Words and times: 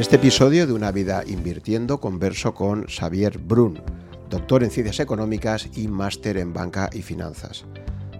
este 0.00 0.16
episodio 0.16 0.66
de 0.66 0.72
Una 0.72 0.92
vida 0.92 1.22
invirtiendo 1.26 2.00
converso 2.00 2.54
con 2.54 2.86
Xavier 2.86 3.36
Brun, 3.36 3.82
doctor 4.30 4.64
en 4.64 4.70
ciencias 4.70 4.98
económicas 4.98 5.68
y 5.74 5.88
máster 5.88 6.38
en 6.38 6.54
banca 6.54 6.88
y 6.90 7.02
finanzas. 7.02 7.66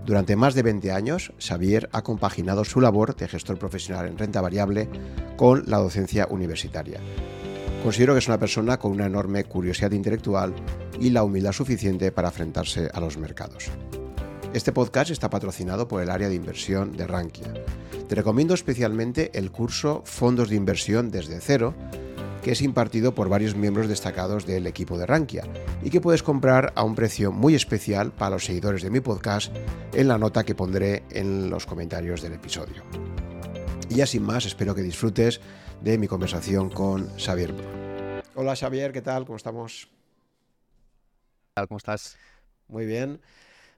Durante 0.04 0.36
más 0.36 0.52
de 0.54 0.62
20 0.62 0.92
años, 0.92 1.32
Xavier 1.38 1.88
ha 1.92 2.02
compaginado 2.02 2.66
su 2.66 2.82
labor 2.82 3.16
de 3.16 3.28
gestor 3.28 3.58
profesional 3.58 4.08
en 4.08 4.18
renta 4.18 4.42
variable 4.42 4.90
con 5.38 5.64
la 5.68 5.78
docencia 5.78 6.26
universitaria. 6.28 7.00
Considero 7.82 8.12
que 8.12 8.18
es 8.18 8.28
una 8.28 8.38
persona 8.38 8.78
con 8.78 8.92
una 8.92 9.06
enorme 9.06 9.44
curiosidad 9.44 9.92
intelectual 9.92 10.54
y 11.00 11.08
la 11.08 11.24
humildad 11.24 11.52
suficiente 11.52 12.12
para 12.12 12.28
enfrentarse 12.28 12.90
a 12.92 13.00
los 13.00 13.16
mercados. 13.16 13.70
Este 14.52 14.72
podcast 14.72 15.10
está 15.10 15.30
patrocinado 15.30 15.88
por 15.88 16.02
el 16.02 16.10
área 16.10 16.28
de 16.28 16.34
inversión 16.34 16.94
de 16.94 17.06
Rankia. 17.06 17.54
Te 18.10 18.16
recomiendo 18.16 18.54
especialmente 18.54 19.30
el 19.38 19.52
curso 19.52 20.02
Fondos 20.04 20.48
de 20.48 20.56
Inversión 20.56 21.12
desde 21.12 21.38
cero, 21.38 21.76
que 22.42 22.50
es 22.50 22.60
impartido 22.60 23.14
por 23.14 23.28
varios 23.28 23.54
miembros 23.54 23.86
destacados 23.86 24.46
del 24.46 24.66
equipo 24.66 24.98
de 24.98 25.06
Rankia 25.06 25.44
y 25.80 25.90
que 25.90 26.00
puedes 26.00 26.24
comprar 26.24 26.72
a 26.74 26.82
un 26.82 26.96
precio 26.96 27.30
muy 27.30 27.54
especial 27.54 28.10
para 28.10 28.30
los 28.30 28.46
seguidores 28.46 28.82
de 28.82 28.90
mi 28.90 28.98
podcast 28.98 29.54
en 29.94 30.08
la 30.08 30.18
nota 30.18 30.42
que 30.42 30.56
pondré 30.56 31.04
en 31.10 31.50
los 31.50 31.66
comentarios 31.66 32.20
del 32.20 32.32
episodio. 32.32 32.82
Y 33.88 33.94
ya 33.94 34.06
sin 34.06 34.24
más, 34.24 34.44
espero 34.44 34.74
que 34.74 34.82
disfrutes 34.82 35.40
de 35.80 35.96
mi 35.96 36.08
conversación 36.08 36.68
con 36.68 37.16
Xavier. 37.16 37.54
Hola 38.34 38.56
Xavier, 38.56 38.90
¿qué 38.90 39.02
tal? 39.02 39.24
¿Cómo 39.24 39.36
estamos? 39.36 39.88
¿Cómo 41.54 41.78
estás? 41.78 42.18
Muy 42.66 42.86
bien. 42.86 43.20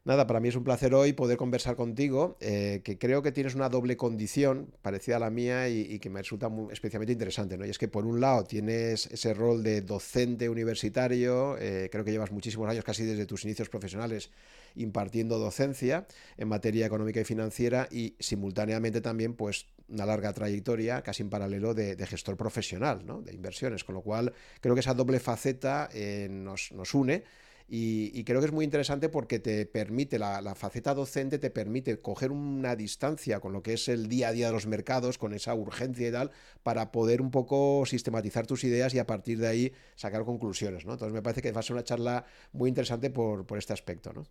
Nada, 0.05 0.27
para 0.27 0.41
mí 0.41 0.49
es 0.49 0.57
un 0.57 0.65
placer 0.65 0.95
hoy 0.95 1.13
poder 1.13 1.37
conversar 1.37 1.77
contigo, 1.77 2.37
eh, 2.41 2.81
que 2.83 2.99
creo 2.99 3.23
que 3.23 3.31
tienes 3.31 3.55
una 3.55 3.69
doble 3.69 3.97
condición 3.97 4.75
parecida 4.83 5.15
a 5.15 5.19
la 5.21 5.31
mía 5.31 5.69
y, 5.69 6.01
que 6.01 6.11
me 6.11 6.21
resulta 6.21 6.51
especialmente 6.73 7.13
interesante, 7.13 7.57
¿no? 7.57 7.65
Y 7.65 7.71
es 7.71 7.79
que 7.79 7.87
por 7.87 8.05
un 8.05 8.21
lado 8.21 8.43
tienes 8.43 9.07
ese 9.07 9.33
rol 9.33 9.63
de 9.63 9.81
docente 9.81 10.49
universitario, 10.49 11.57
eh, 11.57 11.89
creo 11.93 12.05
que 12.05 12.11
llevas 12.11 12.33
muchísimos 12.33 12.69
años, 12.69 12.83
casi 12.83 13.05
desde 13.05 13.27
tus 13.27 13.45
inicios 13.45 13.69
profesionales, 13.69 14.33
impartiendo 14.75 15.39
docencia 15.39 16.09
en 16.37 16.49
materia 16.49 16.85
económica 16.85 17.21
y 17.21 17.25
financiera 17.25 17.87
y 17.89 18.17
simultáneamente 18.19 19.01
también, 19.03 19.35
pues, 19.35 19.67
una 19.89 20.05
larga 20.05 20.33
trayectoria, 20.33 21.03
casi 21.03 21.23
en 21.23 21.31
paralelo, 21.31 21.75
de, 21.75 21.95
gestor 22.09 22.37
profesional, 22.37 23.07
¿no? 23.07 23.23
De 23.23 23.33
inversiones, 23.33 23.85
con 23.85 23.95
lo 23.95 24.01
cual 24.01 24.33
creo 24.61 24.75
que 24.75 24.81
esa 24.81 24.95
doble 24.95 25.21
faceta 25.21 25.89
eh, 25.95 26.27
nos 26.29 26.73
une 26.93 27.23
y, 27.69 28.25
creo 28.25 28.41
que 28.41 28.47
es 28.47 28.53
muy 28.53 28.65
interesante 28.65 29.09
porque 29.09 29.39
te 29.39 29.67
permite, 29.67 30.19
la, 30.19 30.55
faceta 30.55 30.95
docente 30.95 31.39
te 31.39 31.51
permite 31.51 32.01
coger 32.01 32.31
una 32.31 32.77
distancia 32.77 33.41
con 33.41 33.53
lo 33.53 33.63
que 33.63 33.75
es 33.75 33.89
el 33.89 34.09
día 34.09 34.29
a 34.29 34.33
día 34.33 34.47
de 34.47 34.53
los 34.53 34.67
mercados, 34.67 35.19
con 35.19 35.33
esa 35.35 35.55
urgencia 35.55 36.09
y 36.09 36.13
tal, 36.13 36.31
para 36.63 36.93
poder 36.93 37.21
un 37.23 37.31
poco 37.31 37.85
sistematizar 37.87 38.47
tus 38.47 38.65
ideas 38.65 38.95
y 38.95 38.99
a 38.99 39.07
partir 39.07 39.39
de 39.39 39.49
ahí 39.49 39.73
sacar 39.95 40.25
conclusiones. 40.25 40.85
¿no? 40.85 40.93
Entonces 40.93 41.13
me 41.13 41.23
parece 41.23 41.43
que 41.43 41.53
va 41.53 41.61
a 41.61 41.63
ser 41.63 41.75
una 41.75 41.85
charla 41.85 42.25
muy 42.53 42.69
interesante 42.69 43.11
por, 43.11 43.47
este 43.57 43.73
aspecto. 43.73 44.13
¿no? 44.13 44.25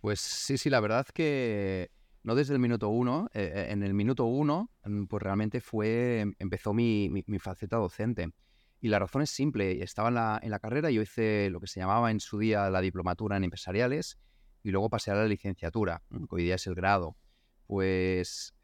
Pues 0.00 0.20
sí, 0.20 0.58
sí, 0.58 0.70
la 0.70 0.80
verdad 0.80 1.06
que 1.06 1.90
no 2.22 2.34
desde 2.34 2.54
el 2.54 2.60
minuto 2.60 2.88
uno, 2.88 3.28
eh, 3.32 3.52
eh, 3.54 3.66
en 3.70 3.82
el 3.82 3.94
minuto 3.94 4.24
uno, 4.24 4.70
mm, 4.84 5.04
pues 5.04 5.22
realmente 5.22 5.60
fue, 5.60 6.26
empezó 6.38 6.72
mi 6.72 7.38
faceta 7.38 7.76
docente. 7.76 8.30
Y 8.80 8.88
la 8.88 8.98
razón 8.98 9.22
es 9.22 9.30
simple. 9.30 9.82
Estaba 9.82 10.08
en 10.08 10.14
la, 10.14 10.40
en 10.42 10.50
la 10.50 10.58
carrera, 10.58 10.90
yo 10.90 11.02
hice 11.02 11.50
lo 11.50 11.60
que 11.60 11.66
se 11.66 11.80
llamaba 11.80 12.10
en 12.10 12.20
su 12.20 12.38
día 12.38 12.70
la 12.70 12.80
diplomatura 12.80 13.36
en 13.36 13.44
empresariales 13.44 14.18
y 14.62 14.70
luego 14.70 14.90
pasé 14.90 15.10
a 15.10 15.14
la 15.14 15.26
licenciatura, 15.26 16.02
que 16.10 16.26
hoy 16.30 16.44
día 16.44 16.54
es 16.56 16.66
el 16.66 16.74
grado. 16.74 17.16
Pues 17.66 18.54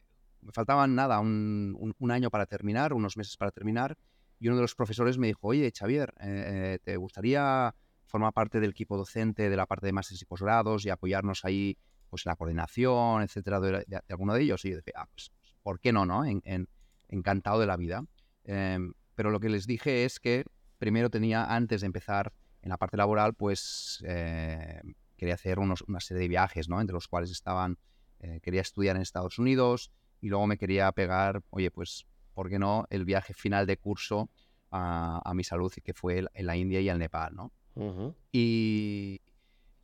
me 0.43 0.53
faltaban 0.53 0.95
nada, 0.95 1.21
un, 1.21 1.95
año 2.11 2.31
para 2.31 2.47
terminar, 2.47 2.93
unos 2.93 3.17
meses 3.17 3.37
para 3.37 3.51
terminar, 3.51 3.97
y 4.39 4.49
uno 4.49 4.57
de 4.57 4.63
los 4.63 4.75
profesores 4.75 5.19
me 5.19 5.29
dijo, 5.29 5.49
oye, 5.49 5.73
Xavier, 5.77 6.13
eh, 6.21 6.75
eh, 6.75 6.79
¿te 6.83 6.97
gustaría 6.97 7.75
formar 8.05 8.33
parte 8.33 8.61
del 8.61 8.71
equipo 8.71 8.97
docente 8.97 9.49
de 9.49 9.57
la 9.57 9.67
parte 9.67 9.87
de 9.87 9.93
másteres 9.93 10.23
y 10.23 10.25
posgrados 10.27 10.85
y 10.85 10.91
apoyarnos 10.91 11.45
ahí 11.45 11.79
pues, 12.11 12.27
en 12.27 12.31
la 12.31 12.37
coordinación, 12.37 13.23
etcétera, 13.23 13.61
de, 13.61 14.03
alguno 14.09 14.35
de 14.35 14.43
ellos? 14.43 14.65
Y 14.65 14.71
yo 14.71 14.77
dije, 14.77 14.93
ah, 14.95 15.09
pues, 15.13 15.33
¿por 15.63 15.81
qué 15.81 15.93
no, 15.93 16.05
no? 16.05 16.25
En, 16.25 16.69
encantado 17.09 17.61
de 17.61 17.67
la 17.67 17.77
vida. 17.77 18.05
Em, 18.45 18.93
pero 19.17 19.31
lo 19.31 19.41
que 19.41 19.49
les 19.49 19.67
dije 19.67 20.05
es 20.05 20.21
que 20.21 20.45
primero 20.79 21.11
tenía, 21.11 21.45
antes 21.45 21.81
de 21.81 21.87
empezar 21.87 22.33
en 22.63 22.69
la 22.69 22.77
parte 22.77 22.97
laboral, 22.97 23.35
pues 23.35 24.05
eh, 24.07 24.81
quería 25.17 25.35
hacer 25.35 25.59
una 25.59 26.01
serie 26.01 26.21
de 26.21 26.29
viajes, 26.29 26.69
¿no? 26.69 26.81
Entre 26.81 26.95
los 26.95 27.09
cuales 27.09 27.31
estaban, 27.31 27.79
eh, 28.21 28.41
quería 28.43 28.61
estudiar 28.61 28.95
en 28.95 29.03
Estados 29.03 29.39
Unidos 29.39 29.91
y 30.21 30.29
luego 30.29 30.47
me 30.47 30.59
quería 30.59 30.93
pegar, 30.93 31.43
oye, 31.51 31.71
pues, 31.71 32.07
¿por 32.35 32.51
qué 32.51 32.59
no? 32.59 32.87
El 32.91 33.05
viaje 33.05 33.35
final 33.35 33.67
de 33.67 33.79
curso 33.79 34.31
a, 34.71 35.33
mi 35.35 35.43
salud, 35.43 35.73
que 35.83 35.95
fue 35.95 36.27
en 36.35 36.47
la 36.47 36.55
India 36.57 36.81
y 36.81 36.89
el 36.91 36.99
Nepal, 36.99 37.35
¿no? 37.35 37.53
y, 38.33 39.23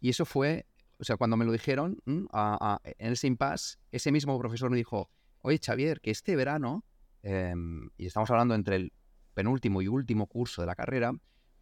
eso 0.03 0.27
fue, 0.27 0.67
o 0.99 1.05
sea, 1.05 1.17
cuando 1.17 1.39
me 1.39 1.47
lo 1.47 1.53
dijeron, 1.53 1.99
en 2.05 3.13
ese 3.13 3.27
impasse, 3.27 3.79
ese 3.91 4.13
mismo 4.13 4.39
profesor 4.39 4.69
me 4.69 4.77
dijo, 4.77 5.09
oye, 5.41 5.59
Xavier, 5.65 6.01
que 6.01 6.11
este 6.11 6.37
verano, 6.37 6.85
em, 7.23 7.89
y 7.97 8.07
estamos 8.07 8.31
hablando 8.31 8.55
entre 8.55 8.77
el 8.77 8.93
penúltimo 9.35 9.83
y 9.83 9.89
último 9.89 10.27
curso 10.27 10.63
de 10.63 10.67
la 10.67 10.75
carrera, 10.75 11.13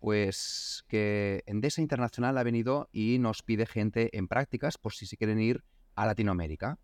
pues 0.00 0.84
que 0.88 1.42
Endesa 1.46 1.82
Internacional 1.82 2.38
ha 2.38 2.42
venido 2.42 2.88
y 2.90 3.18
nos 3.18 3.42
pide 3.42 3.66
gente 3.66 4.16
en 4.16 4.28
prácticas 4.28 4.78
por 4.78 4.94
si 4.94 5.06
se 5.06 5.16
quieren 5.16 5.40
ir 5.40 5.62
a 5.94 6.06
Latinoamérica. 6.06 6.78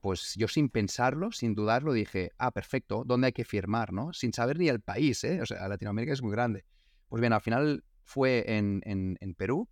Pues 0.00 0.34
yo 0.36 0.48
sin 0.48 0.68
pensarlo, 0.68 1.30
sin 1.32 1.54
dudarlo, 1.54 1.92
dije, 1.92 2.32
ah, 2.38 2.50
perfecto, 2.50 3.04
¿dónde 3.06 3.28
hay 3.28 3.32
que 3.32 3.44
firmar? 3.44 3.92
¿no? 3.92 4.12
Sin 4.12 4.32
saber 4.32 4.58
ni 4.58 4.68
el 4.68 4.80
país, 4.80 5.24
¿eh? 5.24 5.40
O 5.40 5.46
sea, 5.46 5.66
Latinoamérica 5.68 6.12
es 6.12 6.22
muy 6.22 6.32
grande. 6.32 6.64
Pues 7.08 7.20
bien, 7.20 7.32
al 7.32 7.40
final 7.40 7.84
fue 8.02 8.44
en, 8.46 8.82
en, 8.84 9.34
Perú, 9.34 9.68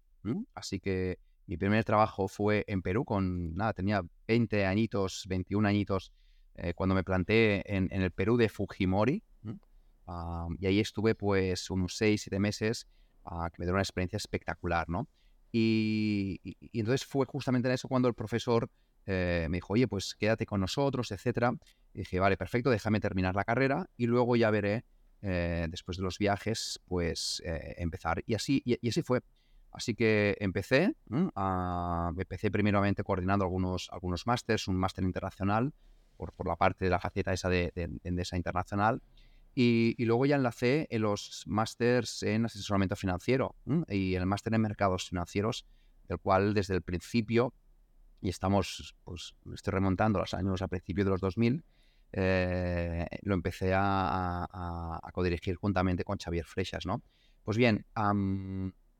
así 0.55 0.81
que 0.81 1.19
mi 1.47 1.57
primer 1.57 1.85
trabajo 1.85 2.29
fue 2.29 2.65
en 2.67 2.81
Perú 2.81 3.05
con, 3.05 3.55
nada, 3.55 3.73
tenía 3.75 4.03
20 4.27 4.65
añitos, 4.65 5.27
21 5.29 5.69
añitos, 5.69 6.13
eh, 6.55 6.73
cuando 6.75 6.95
me 6.95 7.05
planté 7.05 7.63
en, 7.75 7.89
en, 7.91 8.03
el 8.03 8.11
Perú 8.11 8.37
de 8.37 8.49
Fujimori, 8.49 9.23
y 10.59 10.67
ahí 10.67 10.81
estuve 10.81 11.15
pues 11.15 11.71
unos 11.71 11.97
seis, 11.97 12.23
siete 12.23 12.39
meses 12.39 12.87
ah, 13.25 13.49
que 13.51 13.57
me 13.59 13.67
dio 13.67 13.73
una 13.73 13.83
experiencia 13.83 14.17
espectacular, 14.17 14.89
¿no? 14.89 15.09
Y, 15.53 16.41
entonces 16.73 17.07
fue 17.07 17.27
justamente 17.27 17.69
en 17.69 17.75
eso 17.75 17.87
cuando 17.89 18.09
el 18.09 18.15
profesor 18.15 18.71
eh, 19.07 19.47
me 19.51 19.59
dijo, 19.59 19.75
oye, 19.75 19.87
pues 19.87 20.15
quédate 20.15 20.47
con 20.47 20.61
nosotros, 20.61 21.11
etcétera. 21.13 21.53
Y 21.93 22.01
dije, 22.01 22.19
vale, 22.19 22.37
perfecto, 22.37 22.71
déjame 22.71 23.01
terminar 23.01 23.37
la 23.37 23.45
carrera 23.45 23.89
y 23.97 24.07
luego 24.07 24.35
ya 24.37 24.51
veré, 24.51 24.85
eh, 25.21 25.67
después 25.71 25.99
de 25.99 26.03
los 26.03 26.19
viajes, 26.19 26.81
pues 26.87 27.43
eh, 27.45 27.75
empezar. 27.79 28.23
Y 28.27 28.35
así, 28.35 28.63
y, 28.65 28.89
así 28.89 29.03
fue. 29.03 29.21
Así 29.71 29.95
que 29.95 30.37
empecé, 30.41 30.95
uh, 31.09 32.21
empecé 32.21 32.51
primeramente 32.51 33.03
coordinando 33.03 33.45
algunos, 33.45 33.89
algunos 33.91 34.27
másters, 34.27 34.69
un 34.69 34.77
máster 34.77 35.03
internacional 35.03 35.73
por, 36.19 36.33
por, 36.35 36.47
la 36.47 36.57
parte 36.57 36.85
de 36.85 36.91
la 36.91 37.01
faceta 37.01 37.33
esa 37.33 37.49
de, 37.49 37.73
de, 37.75 37.89
de 38.03 38.37
internacional, 38.37 39.01
y, 39.55 40.03
luego 40.05 40.27
ya 40.27 40.37
enlacé 40.37 40.87
en 40.91 41.03
los 41.03 41.45
másters 41.47 42.23
en 42.23 42.47
asesoramiento 42.47 42.97
financiero 42.97 43.55
y 43.89 44.15
el 44.15 44.27
máster 44.27 44.55
en 44.55 44.63
mercados 44.63 45.09
financieros, 45.09 45.67
del 46.09 46.19
cual 46.19 46.55
desde 46.55 46.75
el 46.75 46.83
principio, 46.83 47.55
y 48.21 48.29
estamos, 48.29 48.97
pues 49.05 49.35
estoy 49.53 49.73
remontando 49.73 50.19
los 50.21 50.33
años 50.33 50.63
a 50.63 50.69
principios 50.69 51.05
de 51.05 51.11
los 51.11 51.21
2000, 51.21 51.65
eh, 52.15 53.07
lo 53.23 53.35
empecé 53.35 53.73
a, 53.75 54.47
a, 55.03 55.13
codirigir 55.13 55.57
juntamente 55.57 56.05
con 56.05 56.19
Xavier 56.19 56.45
Freixas, 56.45 56.87
¿no? 56.87 57.03
Pues 57.43 57.57
bien, 57.57 57.87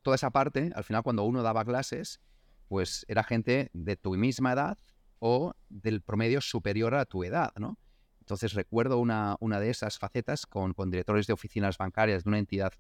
toda 0.03 0.17
esa 0.17 0.31
parte, 0.31 0.73
al 0.75 0.85
final 0.85 1.03
cuando 1.03 1.23
uno 1.25 1.43
daba 1.43 1.65
clases, 1.65 2.21
pues 2.69 3.05
era 3.09 3.23
gente 3.23 3.71
de 3.73 3.97
tu 3.97 4.15
misma 4.17 4.53
edad 4.53 4.79
o 5.19 5.55
del 5.69 6.03
promedio 6.03 6.41
superior 6.41 6.95
a 6.95 7.05
tu 7.05 7.23
edad, 7.23 7.53
¿no? 7.57 7.79
Entonces 8.23 8.53
recuerdo 8.53 8.99
una, 8.99 9.37
una 9.41 9.59
de 9.59 9.69
esas 9.69 9.99
facetas 9.99 10.47
con, 10.47 10.75
con, 10.75 10.91
directores 10.91 11.27
de 11.27 11.33
oficinas 11.33 11.77
bancarias 11.77 12.23
de 12.23 12.31
una 12.31 12.39
entidad 12.39 12.73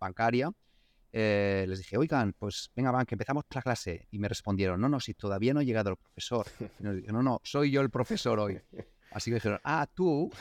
bancaria. 0.00 0.50
Eh, 1.12 1.66
les 1.68 1.78
dije, 1.78 1.96
oigan, 1.96 2.32
pues 2.32 2.72
venga, 2.74 2.90
van, 2.90 3.06
que 3.06 3.14
empezamos 3.14 3.44
la 3.54 3.62
clase. 3.62 4.08
Y 4.10 4.18
me 4.18 4.28
respondieron, 4.28 4.80
no, 4.80 4.88
no, 4.88 4.98
si 4.98 5.14
todavía 5.14 5.54
no 5.54 5.60
ha 5.60 5.62
llegado 5.62 5.90
el 5.90 5.96
profesor. 5.96 6.46
dije, 6.80 7.12
no, 7.12 7.22
no, 7.22 7.40
soy 7.44 7.70
yo 7.70 7.80
el 7.80 7.90
profesor 7.90 8.40
hoy. 8.40 8.60
Así 9.12 9.30
que 9.30 9.36
dijeron, 9.36 9.60
ah, 9.62 9.86
tú. 9.94 10.32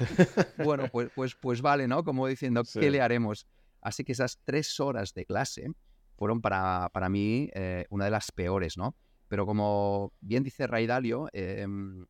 bueno, 0.58 0.88
pues, 0.92 1.12
pues, 1.14 1.36
pues 1.36 1.62
vale, 1.62 1.88
¿no? 1.88 2.04
Como 2.04 2.26
diciendo, 2.26 2.64
¿qué 2.74 2.90
le 2.90 3.02
haremos? 3.02 3.46
Así 3.80 4.04
que 4.04 4.14
esas 4.14 4.40
tres 4.44 4.80
horas 4.80 5.14
de 5.14 5.26
clase 5.26 5.72
fueron 6.18 6.42
para, 6.42 6.90
para 6.92 7.10
mí 7.10 7.48
eh, 7.54 7.86
una 7.92 8.06
de 8.06 8.12
las 8.12 8.32
peores, 8.32 8.76
¿no? 8.76 8.96
Pero 9.28 9.46
como 9.46 10.14
bien 10.20 10.44
dice 10.44 10.66
Raidalio, 10.66 11.30
eh, 11.32 11.62
em, 11.62 12.08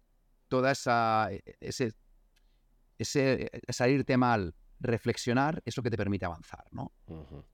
toda 0.48 0.72
esa, 0.72 1.28
e, 1.32 1.42
e, 1.46 1.56
ese 1.60 1.92
ese 2.98 3.50
eh, 3.52 3.62
salirte 3.70 4.18
mal, 4.18 4.54
reflexionar, 4.80 5.62
es 5.66 5.78
lo 5.78 5.84
que 5.84 5.90
te 5.90 5.98
permite 5.98 6.26
avanzar, 6.26 6.66
¿no? 6.72 6.92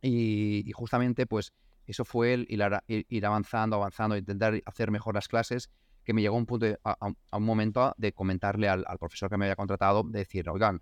y, 0.01 0.71
justamente, 0.73 1.25
pues, 1.25 1.53
eso 1.85 2.05
fue 2.05 2.33
el 2.33 2.47
ir, 2.49 3.25
avanzando, 3.25 3.75
avanzando, 3.75 4.17
intentar 4.17 4.61
hacer 4.65 4.91
mejor 4.91 5.15
las 5.15 5.27
clases, 5.27 5.69
que 6.03 6.13
me 6.13 6.21
llegó 6.21 6.35
un 6.35 6.45
punto, 6.45 6.65
a, 6.83 6.97
un 7.37 7.43
momento 7.43 7.93
de 7.97 8.13
comentarle 8.13 8.69
al, 8.69 8.85
profesor 8.99 9.29
que 9.29 9.37
me 9.37 9.45
había 9.45 9.55
contratado, 9.55 10.03
de 10.03 10.19
decir, 10.19 10.49
oigan, 10.49 10.81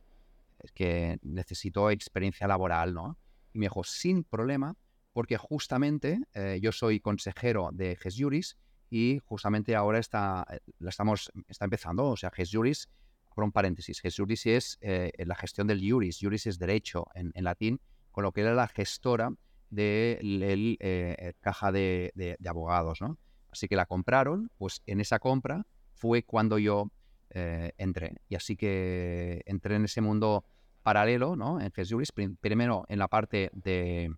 es 0.59 0.71
que 0.71 1.19
necesito 1.23 1.89
experiencia 1.89 2.47
laboral, 2.47 2.93
¿no? 2.93 3.17
Y 3.53 3.59
me 3.59 3.65
dijo, 3.65 3.83
sin 3.83 4.23
problema, 4.23 4.75
porque 5.13 5.37
justamente 5.37 6.21
eh, 6.33 6.59
yo 6.61 6.71
soy 6.71 6.99
consejero 6.99 7.69
de 7.73 7.95
GES 7.95 8.15
Juris 8.17 8.57
y 8.89 9.19
justamente 9.25 9.75
ahora 9.75 9.99
está, 9.99 10.45
eh, 10.51 10.59
la 10.79 10.89
estamos, 10.89 11.31
está 11.47 11.65
empezando, 11.65 12.05
o 12.05 12.17
sea, 12.17 12.31
GES 12.31 12.49
Juris, 12.51 12.89
por 13.33 13.43
un 13.43 13.51
paréntesis, 13.51 14.01
GES 14.01 14.15
Juris 14.17 14.45
es 14.45 14.77
eh, 14.81 15.11
la 15.25 15.35
gestión 15.35 15.67
del 15.67 15.81
Juris, 15.87 16.19
Juris 16.21 16.47
es 16.47 16.59
derecho 16.59 17.07
en, 17.13 17.31
latín, 17.43 17.79
con 18.11 18.23
lo 18.23 18.31
que 18.31 18.41
era 18.41 18.53
la 18.53 18.67
gestora 18.67 19.31
de 19.69 20.19
la 20.21 21.33
caja 21.39 21.71
de, 21.71 22.11
de, 22.15 22.49
abogados, 22.49 23.01
¿no? 23.01 23.17
Así 23.51 23.67
que 23.67 23.75
la 23.75 23.85
compraron, 23.85 24.51
pues 24.57 24.81
en 24.85 24.99
esa 24.99 25.19
compra 25.19 25.65
fue 25.93 26.23
cuando 26.23 26.57
yo 26.57 26.91
entré. 27.29 28.15
Y 28.27 28.35
así 28.35 28.55
que 28.55 29.43
entré 29.45 29.75
en 29.75 29.85
ese 29.85 30.01
mundo 30.01 30.43
paralelo, 30.83 31.35
¿no? 31.35 31.61
En 31.61 31.71
Juris, 31.71 32.11
primero 32.11 32.85
en 32.89 32.99
la 32.99 33.07
parte 33.07 33.51
de 33.53 34.11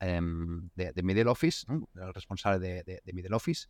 Em, 0.00 0.68
de, 0.74 0.92
de, 0.92 1.02
Middle 1.02 1.30
Office, 1.30 1.66
el 1.68 2.14
responsable 2.14 2.58
de, 2.58 3.02
de, 3.04 3.12
Middle 3.12 3.34
Office. 3.34 3.66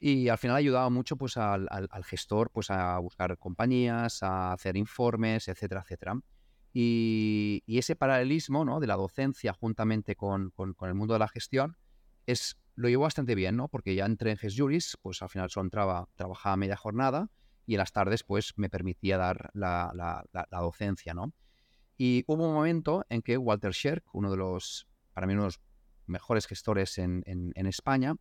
Y 0.00 0.28
al 0.28 0.38
final 0.38 0.56
ha 0.56 0.58
ayudado 0.58 0.90
mucho 0.90 1.16
pues, 1.16 1.36
al, 1.36 1.68
al, 1.70 2.04
gestor 2.04 2.50
pues, 2.50 2.70
a 2.70 2.98
buscar 2.98 3.36
compañías, 3.38 4.22
a 4.22 4.52
hacer 4.52 4.76
informes, 4.76 5.46
etcétera, 5.46 5.82
etcétera. 5.82 6.18
Y, 6.72 7.62
y 7.66 7.78
ese 7.78 7.96
paralelismo 7.96 8.64
¿no? 8.64 8.80
de 8.80 8.86
la 8.86 8.96
docencia 8.96 9.52
juntamente 9.52 10.16
con, 10.16 10.50
con, 10.50 10.74
el 10.88 10.94
mundo 10.94 11.14
de 11.14 11.18
la 11.18 11.28
gestión 11.28 11.76
es, 12.26 12.56
lo 12.76 12.88
llevo 12.88 13.02
bastante 13.02 13.34
bien, 13.34 13.56
¿no? 13.56 13.68
porque 13.68 13.94
ya 13.94 14.06
entré 14.06 14.30
en 14.30 14.38
GESJuris, 14.38 14.96
pues 15.02 15.20
al 15.20 15.28
final 15.28 15.50
solo 15.50 15.66
entraba, 15.66 16.08
trabajaba 16.14 16.56
media 16.56 16.76
jornada 16.76 17.28
y 17.66 17.74
en 17.74 17.78
las 17.78 17.92
tardes 17.92 18.24
pues 18.24 18.54
me 18.56 18.70
permitía 18.70 19.18
dar 19.18 19.50
la, 19.52 19.92
la, 19.94 20.60
docencia. 20.60 21.12
¿no? 21.12 21.34
Y 21.98 22.24
hubo 22.26 22.48
un 22.48 22.54
momento 22.54 23.04
en 23.10 23.20
que 23.20 23.36
Walter 23.36 23.74
Scherk, 23.74 24.04
uno 24.14 24.30
de 24.30 24.38
los 24.38 24.88
para 25.12 25.26
mí 25.26 25.34
uno 25.34 25.48
mejores 26.06 26.46
gestores 26.46 26.98
en, 26.98 27.52
España, 27.54 28.14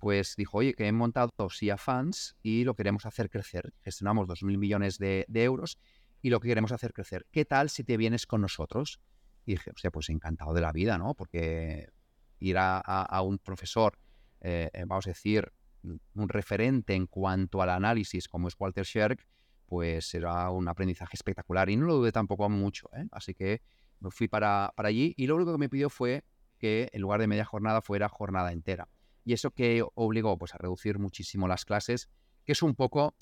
pues 0.00 0.34
dijo, 0.34 0.58
oye, 0.58 0.74
que 0.74 0.88
he 0.88 0.92
montado 0.92 1.30
SIA 1.50 1.76
Funds 1.76 2.34
y 2.42 2.64
lo 2.64 2.74
queremos 2.74 3.04
hacer 3.04 3.28
crecer. 3.28 3.74
Gestionamos 3.82 4.26
2.000 4.26 4.58
millones 4.58 4.98
de, 4.98 5.26
euros 5.28 5.78
y 6.22 6.30
lo 6.30 6.40
que 6.40 6.48
queremos 6.48 6.72
hacer 6.72 6.94
crecer. 6.94 7.26
¿Qué 7.30 7.44
tal 7.44 7.68
si 7.68 7.84
te 7.84 7.98
vienes 7.98 8.26
con 8.26 8.40
nosotros? 8.40 9.00
Y 9.44 9.52
dije, 9.52 9.70
o 9.70 9.78
sea, 9.78 9.90
pues 9.90 10.08
encantado 10.08 10.54
de 10.54 10.62
la 10.62 10.72
vida, 10.72 10.96
¿no? 10.96 11.14
Porque 11.14 11.90
ir 12.38 12.56
a, 12.58 13.22
un 13.22 13.38
profesor, 13.38 13.98
eh, 14.40 14.70
eh, 14.72 14.84
vamos 14.86 15.06
a 15.06 15.10
decir, 15.10 15.52
un 15.82 16.28
referente 16.28 16.94
en 16.94 17.06
cuanto 17.06 17.60
al 17.60 17.68
análisis 17.68 18.26
como 18.26 18.48
es 18.48 18.54
Walter 18.58 18.86
Scherk, 18.86 19.26
pues 19.66 20.06
será 20.08 20.50
un 20.50 20.66
aprendizaje 20.66 21.14
espectacular. 21.14 21.68
Y 21.68 21.76
no 21.76 21.84
lo 21.84 21.96
dudé 21.96 22.10
tampoco 22.10 22.48
mucho, 22.48 22.88
¿eh? 22.96 23.06
Así 23.12 23.34
que 23.34 23.60
me 24.00 24.10
fui 24.10 24.28
para, 24.28 24.72
para 24.76 24.88
allí 24.88 25.12
y 25.18 25.26
lo 25.26 25.36
único 25.36 25.52
que 25.52 25.58
me 25.58 25.68
pidió 25.68 25.90
fue 25.90 26.24
que 26.58 26.88
en 26.94 27.02
lugar 27.02 27.20
de 27.20 27.26
media 27.26 27.44
jornada 27.44 27.82
fuera 27.82 28.08
jornada 28.08 28.52
entera. 28.52 28.88
Y 29.24 29.32
eso 29.32 29.50
que 29.50 29.84
obligó 29.94 30.38
pues, 30.38 30.54
a 30.54 30.58
reducir 30.58 30.98
muchísimo 30.98 31.48
las 31.48 31.64
clases, 31.64 32.08
que 32.44 32.52
es 32.52 32.62
un 32.62 32.74
poco 32.74 33.14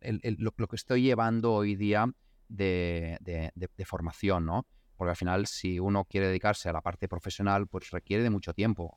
lo, 0.00 0.52
que 0.52 0.76
estoy 0.76 1.02
llevando 1.02 1.52
hoy 1.52 1.74
día 1.74 2.06
de, 2.48 3.18
formación, 3.84 4.46
¿no? 4.46 4.66
Porque 4.96 5.10
al 5.10 5.16
final, 5.16 5.46
si 5.46 5.78
uno 5.78 6.04
quiere 6.04 6.28
dedicarse 6.28 6.68
a 6.68 6.72
la 6.72 6.80
parte 6.80 7.08
profesional, 7.08 7.66
pues 7.66 7.90
requiere 7.90 8.22
de 8.22 8.30
mucho 8.30 8.54
tiempo. 8.54 8.94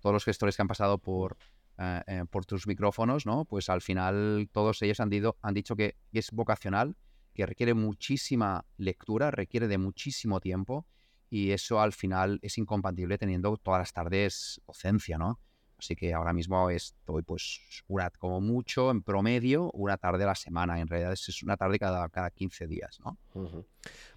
todos 0.00 0.12
los 0.12 0.24
gestores 0.24 0.56
que 0.56 0.62
han 0.62 0.68
pasado 0.68 0.98
por, 0.98 1.36
eh, 1.78 2.02
eh, 2.06 2.24
por 2.30 2.46
tus 2.46 2.66
micrófonos, 2.66 3.26
¿no? 3.26 3.44
Pues 3.44 3.68
al 3.68 3.82
final 3.82 4.48
todos 4.52 4.80
ellos 4.82 5.00
han, 5.00 5.10
han 5.42 5.54
dicho 5.54 5.76
que 5.76 5.96
es 6.12 6.30
vocacional, 6.30 6.96
que 7.34 7.46
requiere 7.46 7.74
muchísima 7.74 8.64
lectura, 8.76 9.30
requiere 9.30 9.68
de 9.68 9.78
muchísimo 9.78 10.40
tiempo 10.40 10.86
y 11.30 11.50
eso 11.50 11.80
al 11.80 11.92
final 11.92 12.38
es 12.42 12.58
incompatible 12.58 13.18
teniendo 13.18 13.56
todas 13.56 13.80
las 13.80 13.92
tardes 13.92 14.60
docencia, 14.66 15.18
¿no? 15.18 15.38
Así 15.78 15.94
que 15.94 16.12
ahora 16.12 16.32
mismo 16.32 16.70
estoy 16.70 17.22
pues 17.22 17.60
una, 17.86 18.10
como 18.10 18.40
mucho, 18.40 18.90
en 18.90 19.02
promedio, 19.02 19.70
una 19.72 19.96
tarde 19.96 20.24
a 20.24 20.28
la 20.28 20.34
semana. 20.34 20.80
En 20.80 20.88
realidad 20.88 21.12
es 21.12 21.42
una 21.44 21.56
tarde 21.56 21.78
cada, 21.78 22.08
cada 22.08 22.30
15 22.30 22.66
días, 22.66 22.98
¿no? 23.04 23.16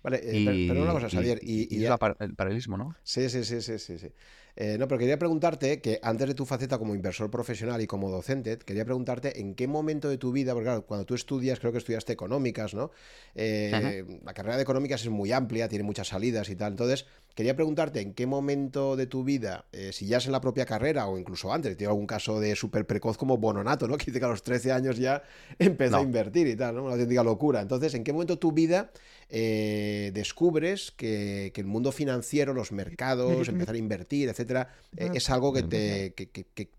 Vale, 0.02 0.22
eh, 0.24 0.66
pero 0.68 0.82
una 0.82 0.94
cosa, 0.94 1.08
Xavier. 1.08 1.38
Y, 1.44 1.68
y, 1.76 1.86
el 1.86 2.36
paralelismo, 2.36 2.78
¿no? 2.78 2.96
Sí, 3.04 3.30
sí, 3.30 3.44
sí, 3.44 3.62
sí, 3.62 3.78
sí. 3.78 4.00
sí. 4.00 4.08
Eh, 4.56 4.78
no, 4.78 4.88
pero 4.88 5.00
quería 5.00 5.18
preguntarte 5.18 5.82
que 5.82 6.00
antes 6.04 6.28
de 6.28 6.34
tu 6.34 6.46
faceta 6.46 6.78
como 6.78 6.96
inversor 6.96 7.30
profesional 7.32 7.82
y 7.82 7.88
como 7.88 8.10
docente, 8.10 8.58
quería 8.58 8.86
preguntarte 8.86 9.40
en 9.40 9.56
qué 9.56 9.68
momento 9.68 10.10
de 10.10 10.18
tu 10.18 10.32
vida, 10.32 10.54
porque 10.54 10.66
claro, 10.66 10.86
cuando 10.86 11.06
tú 11.06 11.16
estudias, 11.16 11.60
creo 11.60 11.72
que 11.72 11.78
estudiaste 11.78 12.14
económicas, 12.14 12.74
¿no? 12.74 12.92
Eh, 13.36 14.20
la 14.24 14.34
carrera 14.34 14.58
de 14.58 14.64
económicas 14.64 15.02
es 15.02 15.10
muy 15.10 15.32
amplia, 15.32 15.68
tiene 15.68 15.84
muchas 15.84 16.10
salidas 16.10 16.50
y 16.50 16.56
tal. 16.56 16.74
Entonces, 16.74 17.06
quería 17.36 17.56
preguntarte 17.56 18.02
en 18.02 18.14
qué 18.14 18.26
momento 18.26 18.96
de 18.96 19.08
tu 19.08 19.24
vida, 19.24 19.66
si 19.92 20.06
ya 20.08 20.18
es 20.18 20.26
en 20.26 20.32
la 20.32 20.42
propia 20.42 20.66
carrera 20.66 21.08
o 21.08 21.18
incluso 21.18 21.54
antes, 21.54 21.76
tiene 21.78 21.90
algún 21.90 22.08
caso 22.08 22.40
de 22.40 22.56
súper 22.56 22.86
precoz 22.86 23.18
como 23.18 23.38
Bononato, 23.38 23.88
¿no? 23.88 23.98
Que 24.02 24.06
dice 24.06 24.20
que 24.20 24.26
a 24.26 24.30
los 24.30 24.44
13 24.44 24.72
años 24.72 24.98
ya 24.98 25.24
empezó 25.60 25.98
a 25.98 26.02
invertir 26.02 26.48
y 26.48 26.56
tal, 26.56 26.76
¿no? 26.76 26.84
Una 26.84 26.94
auténtica 26.94 27.24
locura. 27.24 27.62
Entonces, 27.62 27.94
¿en 27.94 28.04
qué 28.04 28.14
momento 28.14 28.34
de 28.34 28.40
tu 28.40 28.52
vida 28.52 28.92
eh, 29.34 30.12
descubres 30.14 30.92
que, 30.92 31.54
el 31.56 31.66
mundo 31.66 31.94
financiero, 31.94 32.54
los 32.54 32.74
mercados, 32.74 33.48
empezar 33.48 33.76
a 33.76 33.78
invertir, 33.78 34.28
etcétera, 34.28 34.74
eh, 34.98 35.10
es 35.14 35.30
algo 35.30 35.54
que, 35.54 35.64
te, 35.64 36.12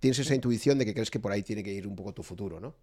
tienes 0.01 0.19
esa 0.19 0.35
intuición 0.35 0.79
de 0.79 0.85
que 0.85 0.93
crees 0.93 1.11
que 1.11 1.19
por 1.19 1.33
ahí 1.33 1.43
tiene 1.43 1.63
que 1.63 1.73
ir 1.73 1.87
un 1.87 1.97
poco 1.97 2.13
tu 2.13 2.23
futuro, 2.23 2.61
¿no? 2.61 2.75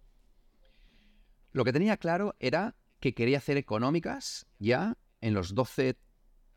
Lo 1.52 1.64
que 1.64 1.72
tenía 1.72 1.96
claro 1.96 2.34
era 2.40 2.74
que 2.98 3.14
quería 3.14 3.38
hacer 3.38 3.56
económicas 3.56 4.46
ya 4.58 4.96
en 5.20 5.34
los 5.34 5.54
12, 5.54 5.96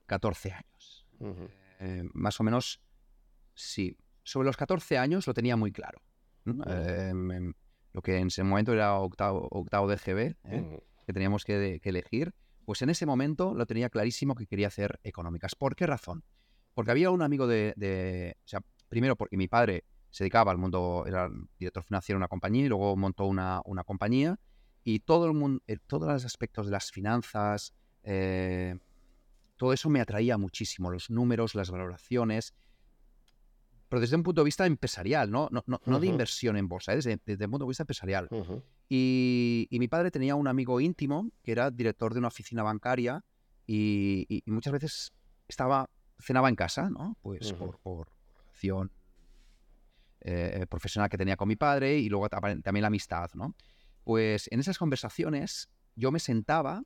14 0.07 0.51
años. 0.51 0.72
Eh, 1.79 2.03
más 2.13 2.39
o 2.39 2.43
menos, 2.43 2.81
sí. 3.53 3.97
Sobre 4.23 4.45
los 4.45 4.57
14 4.57 4.97
años 4.97 5.27
lo 5.27 5.33
tenía 5.33 5.55
muy 5.55 5.71
claro. 5.71 6.01
Em, 6.45 7.53
lo 7.93 8.01
que 8.01 8.17
en 8.17 8.27
ese 8.27 8.43
momento 8.43 8.73
era 8.73 8.95
octavo, 8.95 9.47
octavo 9.51 9.87
de 9.87 9.97
GB, 9.97 10.35
que 11.05 11.13
teníamos 11.13 11.43
que 11.43 11.79
elegir. 11.83 12.33
Pues 12.65 12.81
en 12.81 12.89
ese 12.89 13.05
momento 13.05 13.53
lo 13.53 13.65
tenía 13.65 13.89
clarísimo 13.89 14.35
que 14.35 14.47
quería 14.47 14.67
hacer 14.67 14.99
económicas. 15.03 15.55
¿Por 15.55 15.75
qué 15.75 15.85
razón? 15.85 16.23
Porque 16.73 16.91
había 16.91 17.11
un 17.11 17.21
amigo 17.21 17.47
de, 17.47 18.35
o 18.43 18.47
sea, 18.47 18.61
primero 18.87 19.15
porque 19.15 19.37
mi 19.37 19.47
padre 19.47 19.83
se 20.09 20.23
dedicaba 20.23 20.51
al 20.51 20.57
mundo, 20.57 21.03
era 21.07 21.29
director 21.57 21.83
financiero 21.83 22.17
de 22.17 22.19
una 22.19 22.27
compañía 22.27 22.65
y 22.65 22.69
luego 22.69 22.95
montó 22.95 23.25
una, 23.25 23.61
compañía 23.85 24.39
y 24.83 24.99
todo 24.99 25.25
el 25.25 25.33
mundo, 25.33 25.61
eh, 25.67 25.77
todos 25.87 26.07
los 26.07 26.25
aspectos 26.25 26.67
de 26.67 26.71
las 26.71 26.91
finanzas, 26.91 27.73
eh, 28.03 28.77
todo 29.57 29.73
eso 29.73 29.89
me 29.89 30.01
atraía 30.01 30.37
muchísimo, 30.37 30.91
los 30.91 31.09
números, 31.09 31.55
las 31.55 31.69
valoraciones, 31.69 32.53
pero 33.89 34.01
desde 34.01 34.15
un 34.15 34.23
punto 34.23 34.41
de 34.41 34.45
vista 34.45 34.65
empresarial, 34.65 35.29
no, 35.29 35.49
no, 35.51 35.63
no, 35.85 35.99
de 35.99 36.07
inversión 36.07 36.57
en 36.57 36.67
bolsa, 36.67 36.93
¿eh? 36.93 36.95
desde, 36.95 37.19
desde, 37.25 37.45
un 37.45 37.51
punto 37.51 37.65
de 37.65 37.69
vista 37.69 37.83
empresarial. 37.83 38.27
Y, 38.89 39.67
mi 39.71 39.87
padre 39.87 40.09
tenía 40.09 40.35
un 40.35 40.47
amigo 40.47 40.79
íntimo 40.79 41.29
que 41.43 41.51
era 41.51 41.69
director 41.69 42.13
de 42.13 42.19
una 42.19 42.29
oficina 42.29 42.63
bancaria 42.63 43.23
y, 43.67 44.41
muchas 44.47 44.73
veces 44.73 45.13
estaba, 45.47 45.89
cenaba 46.19 46.49
en 46.49 46.55
casa, 46.55 46.89
¿no? 46.89 47.17
Pues 47.21 47.53
por, 47.53 47.77
por, 47.79 48.07
relación 48.63 48.91
eh, 50.21 50.65
profesional 50.69 51.09
que 51.09 51.17
tenía 51.17 51.35
con 51.35 51.47
mi 51.47 51.55
padre 51.55 51.97
y 51.99 52.09
luego 52.09 52.29
también 52.29 52.81
la 52.81 52.87
amistad, 52.87 53.29
¿no? 53.33 53.55
Pues 54.03 54.47
en 54.51 54.59
esas 54.59 54.77
conversaciones 54.77 55.69
yo 55.95 56.11
me 56.11 56.19
sentaba 56.19 56.83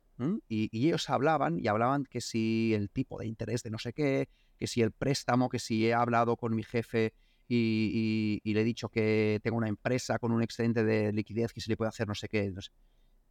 y, 0.48 0.68
y, 0.70 0.88
ellos 0.88 1.08
hablaban 1.08 1.58
y 1.58 1.68
hablaban 1.68 2.04
que 2.04 2.20
si 2.20 2.74
el 2.74 2.90
tipo 2.90 3.18
de 3.18 3.26
interés 3.26 3.62
de 3.62 3.70
no 3.70 3.78
sé 3.78 3.92
qué, 3.92 4.28
que 4.58 4.66
si 4.66 4.82
el 4.82 4.92
préstamo, 4.92 5.48
que 5.48 5.58
si 5.58 5.86
he 5.86 5.94
hablado 5.94 6.36
con 6.36 6.54
mi 6.54 6.62
jefe 6.62 7.14
y, 7.48 8.40
le 8.44 8.60
he 8.60 8.64
dicho 8.64 8.88
que 8.88 9.40
tengo 9.42 9.56
una 9.56 9.68
empresa 9.68 10.18
con 10.18 10.32
un 10.32 10.42
excedente 10.42 10.84
de 10.84 11.12
liquidez 11.12 11.52
que 11.52 11.60
se 11.60 11.70
le 11.70 11.76
puede 11.76 11.88
hacer 11.88 12.06
no 12.06 12.14
sé 12.14 12.28
qué. 12.28 12.52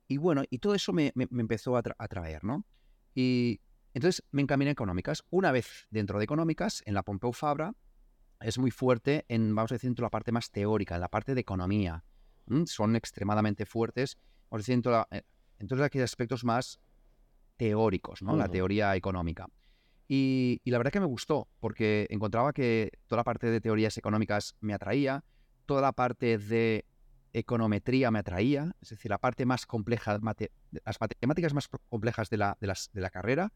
Y 0.08 0.18
bueno, 0.18 0.44
y 0.50 0.60
todo 0.60 0.74
eso 0.74 0.94
me, 0.94 1.14
empezó 1.16 1.78
a 1.78 1.84
atraer, 1.98 2.44
¿no? 2.44 2.66
Y 3.14 3.62
entonces 3.94 4.24
me 4.32 4.42
encaminé 4.42 4.70
a 4.70 4.74
económicas. 4.74 5.24
Una 5.30 5.52
vez 5.52 5.88
dentro 5.92 6.18
de 6.18 6.24
económicas, 6.24 6.82
en 6.86 6.94
la 6.94 7.04
Pompeu 7.04 7.34
Fabra, 7.34 7.76
es 8.40 8.58
muy 8.58 8.72
fuerte 8.72 9.26
en, 9.28 9.54
vamos 9.54 9.72
a 9.72 9.76
decir, 9.76 9.90
en 9.90 9.96
la 9.98 10.10
parte 10.10 10.32
más 10.32 10.52
teórica, 10.52 10.96
en 10.96 11.02
la 11.02 11.10
parte 11.10 11.36
de 11.36 11.42
economía. 11.42 12.04
Son 12.66 12.96
extremadamente 12.96 13.66
fuertes, 13.66 14.18
vamos 14.50 14.62
a 14.62 14.72
decir, 14.72 14.82
en, 15.12 15.24
todos 15.66 15.82
aquellos 15.82 16.06
aspectos 16.06 16.44
más 16.44 16.80
teóricos, 17.58 18.22
¿no? 18.22 18.36
La 18.36 18.48
teoría 18.48 18.96
económica. 18.96 19.48
Y, 20.08 20.62
la 20.66 20.78
verdad 20.78 20.92
que 20.92 21.00
me 21.00 21.06
gustó, 21.06 21.48
porque 21.60 22.08
encontraba 22.10 22.54
que 22.54 22.92
toda 23.08 23.18
la 23.18 23.24
parte 23.24 23.48
de 23.48 23.60
teorías 23.60 23.98
económicas 23.98 24.56
me 24.62 24.74
atraía, 24.74 25.24
toda 25.66 25.82
la 25.82 25.92
parte 25.92 26.38
de 26.38 26.86
econometría 27.34 28.10
me 28.10 28.20
atraía, 28.20 28.76
es 28.82 28.90
decir, 28.90 29.12
la 29.12 29.18
parte 29.18 29.46
más 29.46 29.66
compleja, 29.66 30.14
las 30.14 31.02
matemáticas 31.02 31.54
más 31.54 31.68
complejas 31.90 32.30
de 32.30 32.38
la, 32.38 32.58
de, 32.62 32.68
las, 32.68 32.90
de 32.94 33.02
la 33.02 33.10
carrera, 33.10 33.52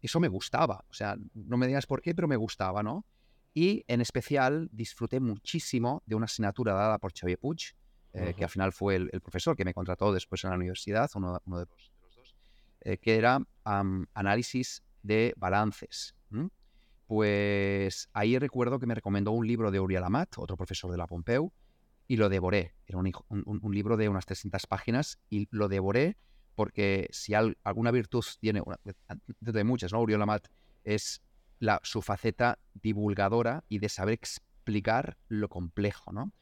eso 0.00 0.18
me 0.18 0.28
gustaba. 0.28 0.84
O 0.90 0.94
sea, 0.94 1.16
no 1.34 1.56
me 1.56 1.68
digas 1.68 1.86
por 1.86 2.02
qué, 2.02 2.14
pero 2.14 2.26
me 2.26 2.36
gustaba, 2.36 2.82
¿no? 2.82 3.06
Y 3.54 3.84
en 3.86 4.00
especial 4.00 4.68
disfruté 4.72 5.20
muchísimo 5.20 6.02
de 6.06 6.16
una 6.16 6.24
asignatura 6.24 6.72
dada 6.74 6.98
por 6.98 7.12
Xavier 7.12 7.38
Puig, 7.38 7.74
eh, 8.14 8.34
que 8.36 8.44
al 8.44 8.50
final 8.50 8.72
fue 8.72 8.96
el, 8.96 9.20
profesor 9.20 9.56
que 9.56 9.64
me 9.64 9.72
contrató 9.72 10.12
después 10.12 10.44
en 10.44 10.50
la 10.50 10.56
universidad, 10.56 11.10
uno, 11.14 11.40
uno 11.46 11.58
de, 11.60 11.66
los, 11.66 11.92
dos, 12.14 12.36
eh, 12.80 12.98
que 12.98 13.16
era 13.16 13.40
análisis 14.14 14.82
de 15.02 15.34
balances. 15.36 16.14
Pues 17.06 18.08
ahí 18.14 18.38
recuerdo 18.38 18.78
que 18.78 18.86
me 18.86 18.94
recomendó 18.94 19.32
un 19.32 19.46
libro 19.46 19.70
de 19.70 19.80
Uriel 19.80 20.04
Amat, 20.04 20.38
otro 20.38 20.56
profesor 20.56 20.90
de 20.90 20.96
la 20.96 21.06
Pompeu, 21.06 21.52
y 22.08 22.16
lo 22.16 22.28
devoré. 22.28 22.74
Era 22.86 22.98
un, 22.98 23.74
libro 23.74 23.96
de 23.96 24.08
unas 24.08 24.24
300 24.24 24.66
páginas 24.66 25.18
y 25.28 25.46
lo 25.50 25.68
devoré 25.68 26.16
porque 26.54 27.08
si 27.10 27.34
alguna 27.34 27.90
virtud 27.90 28.24
tiene, 28.40 28.62
de 29.40 29.64
muchas, 29.64 29.92
¿no? 29.92 30.00
Uriel 30.00 30.22
Amat 30.22 30.48
es 30.84 31.22
la, 31.58 31.80
su 31.82 32.02
faceta 32.02 32.58
divulgadora 32.74 33.64
y 33.68 33.78
de 33.78 33.88
saber 33.88 34.14
explicar 34.14 35.16
lo 35.28 35.48
complejo, 35.48 36.12
¿no? 36.12 36.32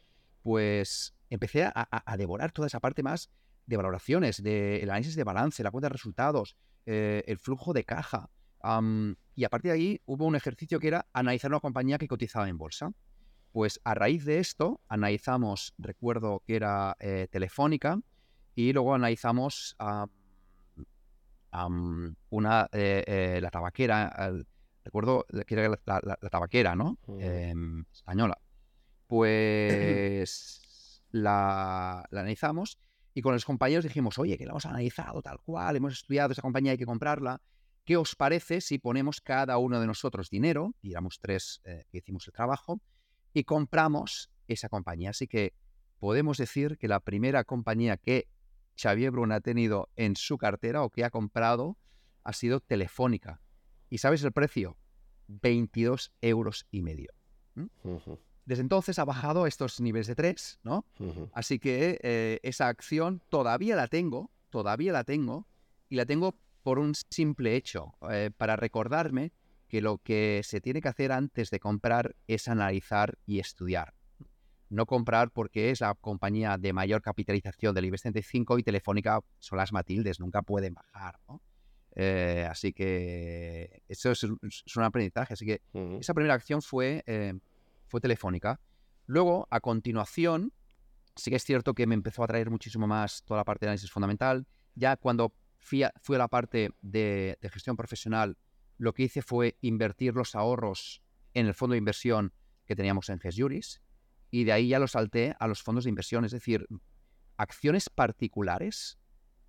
Pues 0.42 1.14
empecé 1.30 1.64
a, 1.64 2.16
devorar 2.16 2.52
toda 2.52 2.66
esa 2.66 2.80
parte 2.80 3.02
más 3.02 3.30
de 3.66 3.76
valoraciones, 3.76 4.42
del 4.42 4.90
análisis 4.90 5.14
de 5.14 5.24
balance, 5.24 5.62
la 5.62 5.70
cuenta 5.70 5.88
de 5.88 5.92
resultados, 5.92 6.56
eh, 6.86 7.22
el 7.26 7.38
flujo 7.38 7.72
de 7.72 7.84
caja, 7.84 8.28
y 9.34 9.44
a 9.44 9.48
partir 9.48 9.70
de 9.70 9.76
ahí 9.76 10.00
hubo 10.04 10.26
un 10.26 10.36
ejercicio 10.36 10.78
que 10.80 10.88
era 10.88 11.06
analizar 11.12 11.50
una 11.50 11.60
compañía 11.60 11.98
que 11.98 12.08
cotizaba 12.08 12.48
en 12.48 12.58
bolsa. 12.58 12.92
Pues 13.52 13.80
a 13.84 13.94
raíz 13.94 14.24
de 14.24 14.38
esto 14.38 14.80
analizamos, 14.88 15.74
recuerdo 15.78 16.42
que 16.46 16.56
era 16.56 16.96
eh, 17.00 17.26
Telefónica, 17.30 18.00
y 18.54 18.72
luego 18.72 18.94
analizamos 18.94 19.76
una, 22.30 22.68
eh, 22.72 23.04
eh, 23.06 23.38
la 23.40 23.50
tabaquera, 23.50 24.32
recuerdo 24.84 25.26
que 25.46 25.54
era 25.54 25.68
la, 25.86 26.16
tabaquera, 26.30 26.76
¿no? 26.76 26.98
Em, 27.18 27.84
española. 27.92 28.38
Pues 29.10 30.60
la, 31.10 32.06
analizamos 32.10 32.78
y 33.14 33.22
con 33.22 33.32
los 33.32 33.44
compañeros 33.44 33.84
dijimos, 33.84 34.18
oye, 34.18 34.38
que 34.38 34.44
la 34.44 34.52
hemos 34.52 34.66
analizado 34.66 35.22
tal 35.22 35.40
cual, 35.40 35.76
hemos 35.76 35.94
estudiado 35.94 36.32
esa 36.32 36.42
compañía, 36.42 36.72
hay 36.72 36.78
que 36.78 36.86
comprarla. 36.86 37.40
¿Qué 37.84 37.96
os 37.96 38.14
parece 38.14 38.60
si 38.60 38.78
ponemos 38.78 39.20
cada 39.20 39.58
uno 39.58 39.80
de 39.80 39.86
nosotros 39.86 40.30
dinero, 40.30 40.74
y 40.80 40.92
éramos 40.92 41.18
tres 41.20 41.60
eh, 41.64 41.86
que 41.90 41.98
hicimos 41.98 42.26
el 42.26 42.32
trabajo, 42.32 42.80
y 43.32 43.44
compramos 43.44 44.30
esa 44.46 44.68
compañía? 44.68 45.10
Así 45.10 45.26
que 45.26 45.54
podemos 45.98 46.38
decir 46.38 46.78
que 46.78 46.88
la 46.88 47.00
primera 47.00 47.42
compañía 47.44 47.96
que 47.96 48.28
Xavier 48.80 49.10
Brun 49.10 49.32
ha 49.32 49.40
tenido 49.40 49.88
en 49.96 50.14
su 50.16 50.38
cartera 50.38 50.82
o 50.82 50.90
que 50.90 51.04
ha 51.04 51.10
comprado 51.10 51.76
ha 52.22 52.32
sido 52.32 52.60
Telefónica. 52.60 53.40
¿Y 53.88 53.98
sabes 53.98 54.22
el 54.22 54.32
precio? 54.32 54.76
22 55.26 56.12
euros 56.20 56.66
y 56.70 56.82
medio. 56.82 57.12
Desde 58.44 58.62
entonces 58.62 58.98
ha 58.98 59.04
bajado 59.04 59.44
a 59.44 59.48
estos 59.48 59.80
niveles 59.80 60.06
de 60.06 60.14
3, 60.14 60.60
¿no? 60.64 60.84
Así 61.32 61.58
que 61.58 61.98
eh, 62.02 62.40
esa 62.42 62.68
acción 62.68 63.22
todavía 63.28 63.76
la 63.76 63.86
tengo, 63.86 64.30
todavía 64.50 64.92
la 64.92 65.04
tengo, 65.04 65.46
y 65.88 65.96
la 65.96 66.06
tengo 66.06 66.36
por 66.62 66.78
un 66.78 66.94
simple 67.10 67.56
hecho, 67.56 67.94
eh, 68.10 68.30
para 68.36 68.56
recordarme 68.56 69.32
que 69.68 69.80
lo 69.80 69.98
que 69.98 70.40
se 70.44 70.60
tiene 70.60 70.80
que 70.80 70.88
hacer 70.88 71.12
antes 71.12 71.50
de 71.50 71.60
comprar 71.60 72.16
es 72.26 72.48
analizar 72.48 73.18
y 73.24 73.38
estudiar. 73.38 73.94
No 74.68 74.86
comprar 74.86 75.30
porque 75.30 75.70
es 75.70 75.80
la 75.80 75.94
compañía 75.94 76.58
de 76.58 76.72
mayor 76.72 77.02
capitalización 77.02 77.74
del 77.74 77.86
IBEX 77.86 78.02
35 78.02 78.58
y 78.58 78.62
Telefónica 78.62 79.20
son 79.38 79.58
las 79.58 79.72
Matildes, 79.72 80.20
nunca 80.20 80.42
pueden 80.42 80.74
bajar. 80.74 81.18
Eh, 81.96 82.46
así 82.48 82.72
que 82.72 83.82
eso 83.88 84.12
es, 84.12 84.22
un 84.24 84.82
aprendizaje. 84.82 85.34
Así 85.34 85.44
que 85.44 85.60
esa 85.98 86.14
primera 86.14 86.34
acción 86.34 86.62
fue, 86.62 87.02
eh, 87.06 87.34
fue 87.90 88.00
Telefónica. 88.00 88.60
Luego, 89.06 89.48
a 89.50 89.60
continuación, 89.60 90.52
sí 91.16 91.30
que 91.30 91.36
es 91.36 91.44
cierto 91.44 91.74
que 91.74 91.86
me 91.86 91.94
empezó 91.94 92.22
a 92.22 92.28
traer 92.28 92.50
muchísimo 92.50 92.86
más 92.86 93.24
toda 93.24 93.40
la 93.40 93.44
parte 93.44 93.66
de 93.66 93.70
análisis 93.70 93.90
fundamental. 93.90 94.46
Ya 94.74 94.96
cuando 94.96 95.34
fui 95.58 95.82
a, 95.82 95.92
la 96.08 96.28
parte 96.28 96.70
de, 96.80 97.36
gestión 97.52 97.76
profesional, 97.76 98.38
lo 98.78 98.94
que 98.94 99.02
hice 99.02 99.20
fue 99.20 99.58
invertir 99.60 100.14
los 100.14 100.34
ahorros 100.34 101.02
en 101.34 101.46
el 101.46 101.54
fondo 101.54 101.72
de 101.72 101.78
inversión 101.78 102.32
que 102.64 102.76
teníamos 102.76 103.10
en 103.10 103.18
GESJuris 103.18 103.82
y 104.30 104.44
de 104.44 104.52
ahí 104.52 104.68
ya 104.68 104.78
lo 104.78 104.86
salté 104.86 105.34
a 105.38 105.48
los 105.48 105.62
fondos 105.62 105.84
de 105.84 105.90
inversión. 105.90 106.24
Es 106.24 106.30
decir, 106.30 106.66
acciones 107.36 107.90
particulares, 107.90 108.98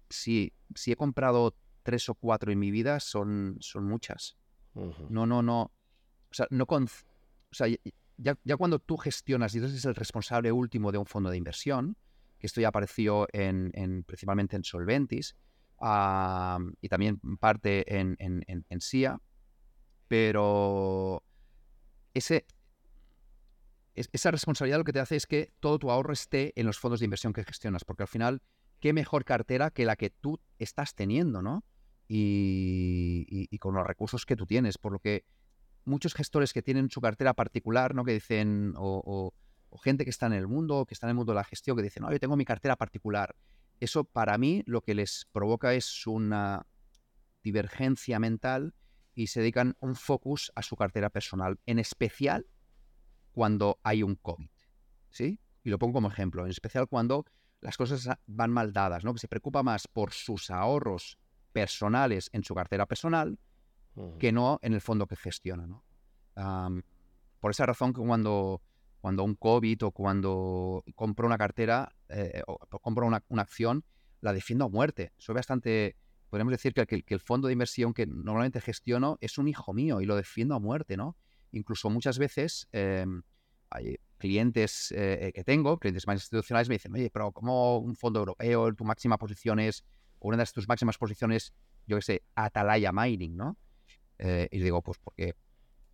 si, 0.10 0.54
si 0.74 0.92
he 0.92 0.96
comprado 0.96 1.56
tres 1.84 2.10
o 2.10 2.16
cuatro 2.16 2.52
en 2.52 2.60
mi 2.60 2.72
vida, 2.72 3.00
son, 3.00 3.58
son 3.60 3.86
muchas. 3.86 4.38
No, 4.74 5.26
no, 5.26 5.42
no. 5.42 5.62
O 5.62 6.34
sea, 6.34 6.48
no 6.50 6.66
con, 6.66 6.86
o 6.86 7.54
sea 7.54 7.68
ya, 8.22 8.58
cuando 8.58 8.80
tú 8.80 8.98
gestionas 8.98 9.56
y 9.56 9.60
eres 9.60 9.86
el 9.86 9.96
responsable 9.96 10.52
último 10.52 10.92
de 10.92 10.98
un 10.98 11.06
fondo 11.06 11.30
de 11.30 11.38
inversión, 11.38 11.98
que 12.40 12.48
esto 12.48 12.62
ya 12.62 12.70
apareció 12.70 13.28
en, 13.34 13.72
en 13.74 14.04
principalmente 14.04 14.56
en 14.56 14.64
Solventis, 14.64 15.36
y 16.82 16.90
también 16.90 17.20
parte 17.40 18.00
en, 18.00 18.16
en, 18.20 18.82
SIA, 18.82 19.20
pero 20.08 21.24
ese, 22.14 22.46
esa 23.96 24.30
responsabilidad 24.30 24.78
lo 24.78 24.84
que 24.84 24.94
te 24.94 25.00
hace 25.00 25.16
es 25.16 25.26
que 25.26 25.54
todo 25.60 25.80
tu 25.80 25.90
ahorro 25.90 26.14
esté 26.14 26.54
en 26.60 26.68
los 26.68 26.78
fondos 26.78 27.00
de 27.00 27.06
inversión 27.06 27.34
que 27.34 27.44
gestionas, 27.44 27.84
porque 27.84 28.04
al 28.04 28.10
final, 28.10 28.44
qué 28.80 28.94
mejor 28.94 29.26
cartera 29.26 29.72
que 29.72 29.86
la 29.86 29.96
que 29.96 30.12
tú 30.12 30.40
estás 30.60 30.94
teniendo, 30.94 31.42
¿no? 31.42 31.64
Y, 32.08 33.58
con 33.60 33.74
los 33.74 33.88
recursos 33.88 34.26
que 34.26 34.36
tú 34.36 34.46
tienes, 34.46 34.78
por 34.78 34.92
lo 34.92 35.00
que 35.00 35.24
muchos 35.86 36.14
gestores 36.14 36.54
que 36.54 36.62
tienen 36.62 36.90
su 36.90 37.02
cartera 37.02 37.34
particular, 37.34 37.96
¿no? 37.96 38.04
Que 38.04 38.14
dicen, 38.14 38.74
o, 38.78 39.34
gente 39.84 40.04
que 40.04 40.10
está 40.10 40.26
en 40.26 40.34
el 40.34 40.48
mundo, 40.48 40.86
que 40.86 40.94
está 40.94 41.08
en 41.08 41.12
el 41.12 41.16
mundo 41.16 41.32
de 41.32 41.38
la 41.38 41.44
gestión, 41.44 41.78
que 41.78 41.84
dicen, 41.84 42.04
no, 42.04 42.12
yo 42.12 42.20
tengo 42.20 42.36
mi 42.36 42.46
cartera 42.46 42.76
particular 42.76 43.36
eso 43.82 44.04
para 44.04 44.38
mí 44.38 44.64
lo 44.68 44.82
que 44.82 44.94
les 44.94 45.28
provoca 45.34 45.74
es 45.74 46.06
una 46.06 46.68
divergencia 47.44 48.20
mental 48.20 48.76
y 49.16 49.28
se 49.28 49.42
dedican 49.42 49.76
un 49.80 49.96
focus 49.96 50.52
a 50.56 50.62
su 50.62 50.76
cartera 50.76 51.10
personal, 51.10 51.60
en 51.66 51.80
especial 51.80 52.46
cuando 53.34 53.80
hay 53.84 54.04
un 54.04 54.16
COVID. 54.16 54.52
¿Sí? 55.10 55.40
Y 55.64 55.72
lo 55.72 55.80
pongo 55.80 55.94
como 55.94 56.10
ejemplo, 56.10 56.46
en 56.46 56.52
especial 56.52 56.88
cuando 56.88 57.26
las 57.60 57.76
cosas 57.76 58.08
van 58.28 58.52
mal 58.52 58.72
dadas, 58.72 59.04
¿no? 59.04 59.14
Que 59.14 59.20
se 59.20 59.28
preocupa 59.28 59.64
más 59.64 59.88
por 59.88 60.14
sus 60.14 60.52
ahorros 60.52 61.18
personales 61.52 62.30
en 62.34 62.44
su 62.44 62.54
cartera 62.54 62.86
personal 62.86 63.40
que 64.20 64.32
no 64.32 64.60
en 64.62 64.74
el 64.74 64.82
fondo 64.82 65.08
que 65.08 65.16
gestiona, 65.16 65.68
¿no? 65.68 65.84
por 67.40 67.52
esa 67.52 67.66
razón 67.66 67.94
que 67.94 68.02
cuando 68.02 68.62
cuando 69.02 69.24
un 69.24 69.36
COVID 69.36 69.86
o 69.86 69.92
cuando 69.92 70.84
compro 70.96 71.26
una 71.26 71.38
cartera 71.38 71.94
eh, 72.10 72.44
o 72.46 72.58
compro 72.80 73.08
una, 73.08 73.24
acción, 73.38 73.84
la 74.22 74.32
defiendo 74.32 74.66
a 74.66 74.70
muerte. 74.70 75.12
Soy 75.18 75.34
bastante, 75.34 75.98
podemos 76.30 76.52
decir 76.52 76.74
que, 76.74 76.86
que, 76.86 77.14
el 77.14 77.20
fondo 77.20 77.48
de 77.48 77.54
inversión 77.54 77.94
que 77.94 78.06
normalmente 78.06 78.62
gestiono 78.62 79.18
es 79.20 79.40
un 79.40 79.48
hijo 79.48 79.74
mío 79.74 80.02
y 80.02 80.06
lo 80.06 80.16
defiendo 80.16 80.54
a 80.54 80.60
muerte, 80.60 80.98
¿no? 80.98 81.18
Incluso 81.52 81.90
muchas 81.90 82.20
veces 82.20 82.70
em, 82.72 83.24
hay 83.72 83.98
clientes 84.20 84.94
eh, 84.96 85.32
que 85.34 85.44
tengo, 85.44 85.80
clientes 85.80 86.06
más 86.06 86.18
institucionales, 86.18 86.70
me 86.70 86.76
dicen, 86.76 86.94
oye, 86.94 87.10
pero 87.12 87.32
¿cómo 87.32 87.80
un 87.80 87.96
fondo 87.96 88.20
europeo, 88.20 88.72
tu 88.76 88.86
máxima 88.86 89.18
posición 89.18 89.60
es, 89.60 89.84
una 90.20 90.38
de 90.38 90.46
tus 90.46 90.68
máximas 90.68 91.00
posiciones, 91.00 91.56
yo 91.88 91.98
qué 91.98 92.04
sé, 92.04 92.24
Atalaya 92.36 92.92
Mining, 92.92 93.36
¿no? 93.36 93.58
Eh, 94.22 94.48
y 94.52 94.60
digo, 94.60 94.82
pues 94.82 94.98
porque 95.00 95.36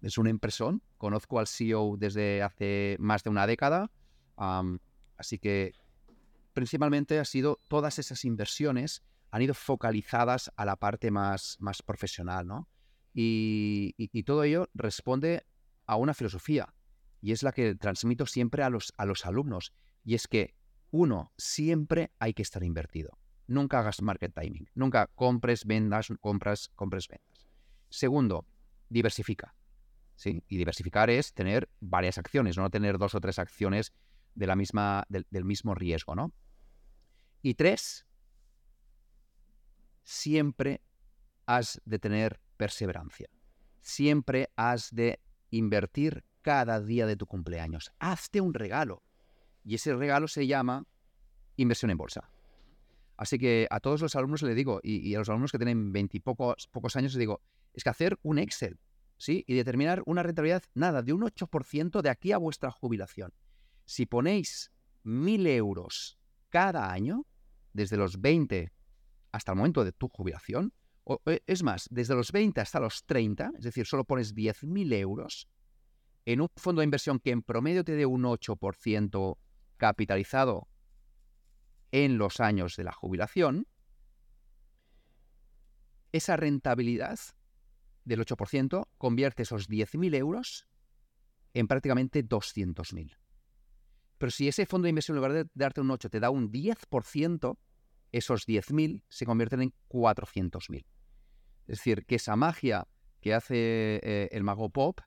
es 0.01 0.17
una 0.17 0.29
impresión. 0.29 0.83
Conozco 0.97 1.39
al 1.39 1.47
CEO 1.47 1.95
desde 1.97 2.43
hace 2.43 2.97
más 2.99 3.23
de 3.23 3.29
una 3.29 3.47
década. 3.47 3.89
así 5.17 5.39
que 5.39 5.73
principalmente 6.53 7.19
ha 7.19 7.25
sido 7.25 7.59
todas 7.67 7.99
esas 7.99 8.25
inversiones 8.25 9.03
han 9.31 9.41
ido 9.41 9.53
focalizadas 9.53 10.51
a 10.55 10.65
la 10.65 10.75
parte 10.75 11.11
más, 11.11 11.57
más 11.59 11.81
profesional, 11.81 12.47
¿no? 12.47 12.67
Y, 13.13 13.93
todo 14.23 14.43
ello 14.43 14.69
responde 14.73 15.45
a 15.85 15.95
una 15.95 16.13
filosofía 16.13 16.73
y 17.21 17.31
es 17.31 17.41
la 17.41 17.51
que 17.51 17.75
transmito 17.75 18.25
siempre 18.25 18.61
a 18.61 18.69
los, 18.69 18.93
a 18.97 19.05
los 19.05 19.25
alumnos 19.25 19.73
y 20.03 20.15
es 20.15 20.27
que 20.27 20.55
uno, 20.91 21.31
siempre 21.37 22.11
hay 22.19 22.33
que 22.33 22.43
estar 22.43 22.63
invertido. 22.63 23.17
Nunca 23.47 23.79
hagas 23.79 24.01
market 24.01 24.33
timing, 24.33 24.69
nunca 24.75 25.07
compres, 25.15 25.65
vendas, 25.65 26.09
compras, 26.21 26.69
compres, 26.75 27.07
vendas. 27.07 27.46
Segundo, 27.89 28.45
diversifica. 28.89 29.55
¿sí? 30.15 30.43
Y 30.47 30.57
diversificar 30.57 31.09
es 31.09 31.33
tener 31.33 31.69
varias 31.79 32.17
acciones, 32.17 32.57
no 32.57 32.69
tener 32.69 32.97
dos 32.97 33.15
o 33.15 33.21
tres 33.21 33.39
acciones 33.39 33.93
de 34.35 34.47
la 34.47 34.55
misma, 34.55 35.05
del, 35.09 35.45
mismo 35.45 35.73
riesgo, 35.73 36.15
¿no? 36.15 36.33
Y 37.41 37.53
tres, 37.53 38.05
siempre 40.03 40.81
has 41.45 41.81
de 41.85 41.99
tener 41.99 42.39
perseverancia. 42.57 43.29
Siempre 43.81 44.51
has 44.55 44.93
de 44.93 45.19
invertir 45.49 46.25
cada 46.41 46.81
día 46.81 47.05
de 47.05 47.15
tu 47.15 47.25
cumpleaños. 47.25 47.91
Hazte 47.99 48.41
un 48.41 48.53
regalo. 48.53 49.03
Y 49.63 49.75
ese 49.75 49.95
regalo 49.95 50.27
se 50.27 50.45
llama 50.45 50.85
inversión 51.55 51.91
en 51.91 51.97
bolsa. 51.97 52.29
Así 53.17 53.39
que 53.39 53.67
a 53.71 53.79
todos 53.79 54.01
los 54.01 54.15
alumnos 54.15 54.43
les 54.43 54.55
digo, 54.55 54.79
y, 54.83 55.13
a 55.15 55.19
los 55.19 55.29
alumnos 55.29 55.51
que 55.51 55.57
tienen 55.57 55.91
veintipocos 55.91 56.67
pocos 56.67 56.95
años 56.95 57.13
les 57.13 57.19
digo, 57.19 57.41
es 57.73 57.83
que 57.83 57.89
hacer 57.89 58.17
un 58.21 58.39
Excel 58.39 58.79
¿sí? 59.17 59.43
Y 59.47 59.55
determinar 59.55 60.03
una 60.05 60.23
rentabilidad, 60.23 60.63
nada, 60.73 61.01
de 61.01 61.13
un 61.13 61.21
8% 61.21 62.01
de 62.01 62.09
aquí 62.09 62.31
a 62.31 62.37
vuestra 62.37 62.71
jubilación. 62.71 63.33
Si 63.85 64.05
ponéis 64.05 64.71
1.000 65.03 65.47
euros 65.47 66.19
cada 66.49 66.91
año, 66.91 67.25
desde 67.73 67.97
los 67.97 68.21
20 68.21 68.71
hasta 69.31 69.51
el 69.51 69.57
momento 69.57 69.83
de 69.83 69.91
tu 69.91 70.07
jubilación, 70.07 70.73
eh, 71.25 71.41
es 71.45 71.63
más, 71.63 71.87
desde 71.89 72.15
los 72.15 72.31
20 72.31 72.61
hasta 72.61 72.79
los 72.79 73.05
30, 73.05 73.51
es 73.57 73.63
decir, 73.63 73.85
solo 73.85 74.03
pones 74.03 74.35
10.000 74.35 74.93
euros 74.93 75.49
en 76.25 76.41
un 76.41 76.49
fondo 76.57 76.81
de 76.81 76.85
inversión 76.85 77.19
que 77.19 77.31
en 77.31 77.41
promedio 77.41 77.83
te 77.83 77.93
dé 77.93 78.05
un 78.05 78.23
8% 78.23 79.37
capitalizado 79.77 80.67
en 81.91 82.17
los 82.17 82.39
años 82.39 82.75
de 82.75 82.83
la 82.83 82.91
jubilación, 82.91 83.67
esa 86.11 86.37
rentabilidad 86.37 87.19
del 88.05 88.25
8% 88.25 88.87
convierte 88.97 89.43
esos 89.43 89.69
10.000 89.69 90.15
euros 90.15 90.67
en 91.53 91.67
prácticamente 91.67 92.23
200.000. 92.23 93.17
Pero 94.17 94.31
si 94.31 94.47
ese 94.47 94.65
fondo 94.65 94.85
de 94.85 94.89
inversión 94.89 95.15
en 95.15 95.23
lugar 95.23 95.33
de 95.33 95.49
darte 95.53 95.81
un 95.81 95.91
8 95.91 96.09
te 96.09 96.19
da 96.19 96.29
un 96.29 96.51
10%, 96.51 97.57
esos 98.11 98.47
10.000 98.47 99.03
se 99.09 99.25
convierten 99.25 99.61
en 99.61 99.73
400.000. 99.89 100.85
Es 101.67 101.77
decir, 101.77 102.05
que 102.05 102.15
esa 102.15 102.35
magia 102.35 102.87
que 103.19 103.33
hace 103.33 103.99
eh, 104.03 104.29
el 104.31 104.43
mago 104.43 104.69
pop 104.69 105.01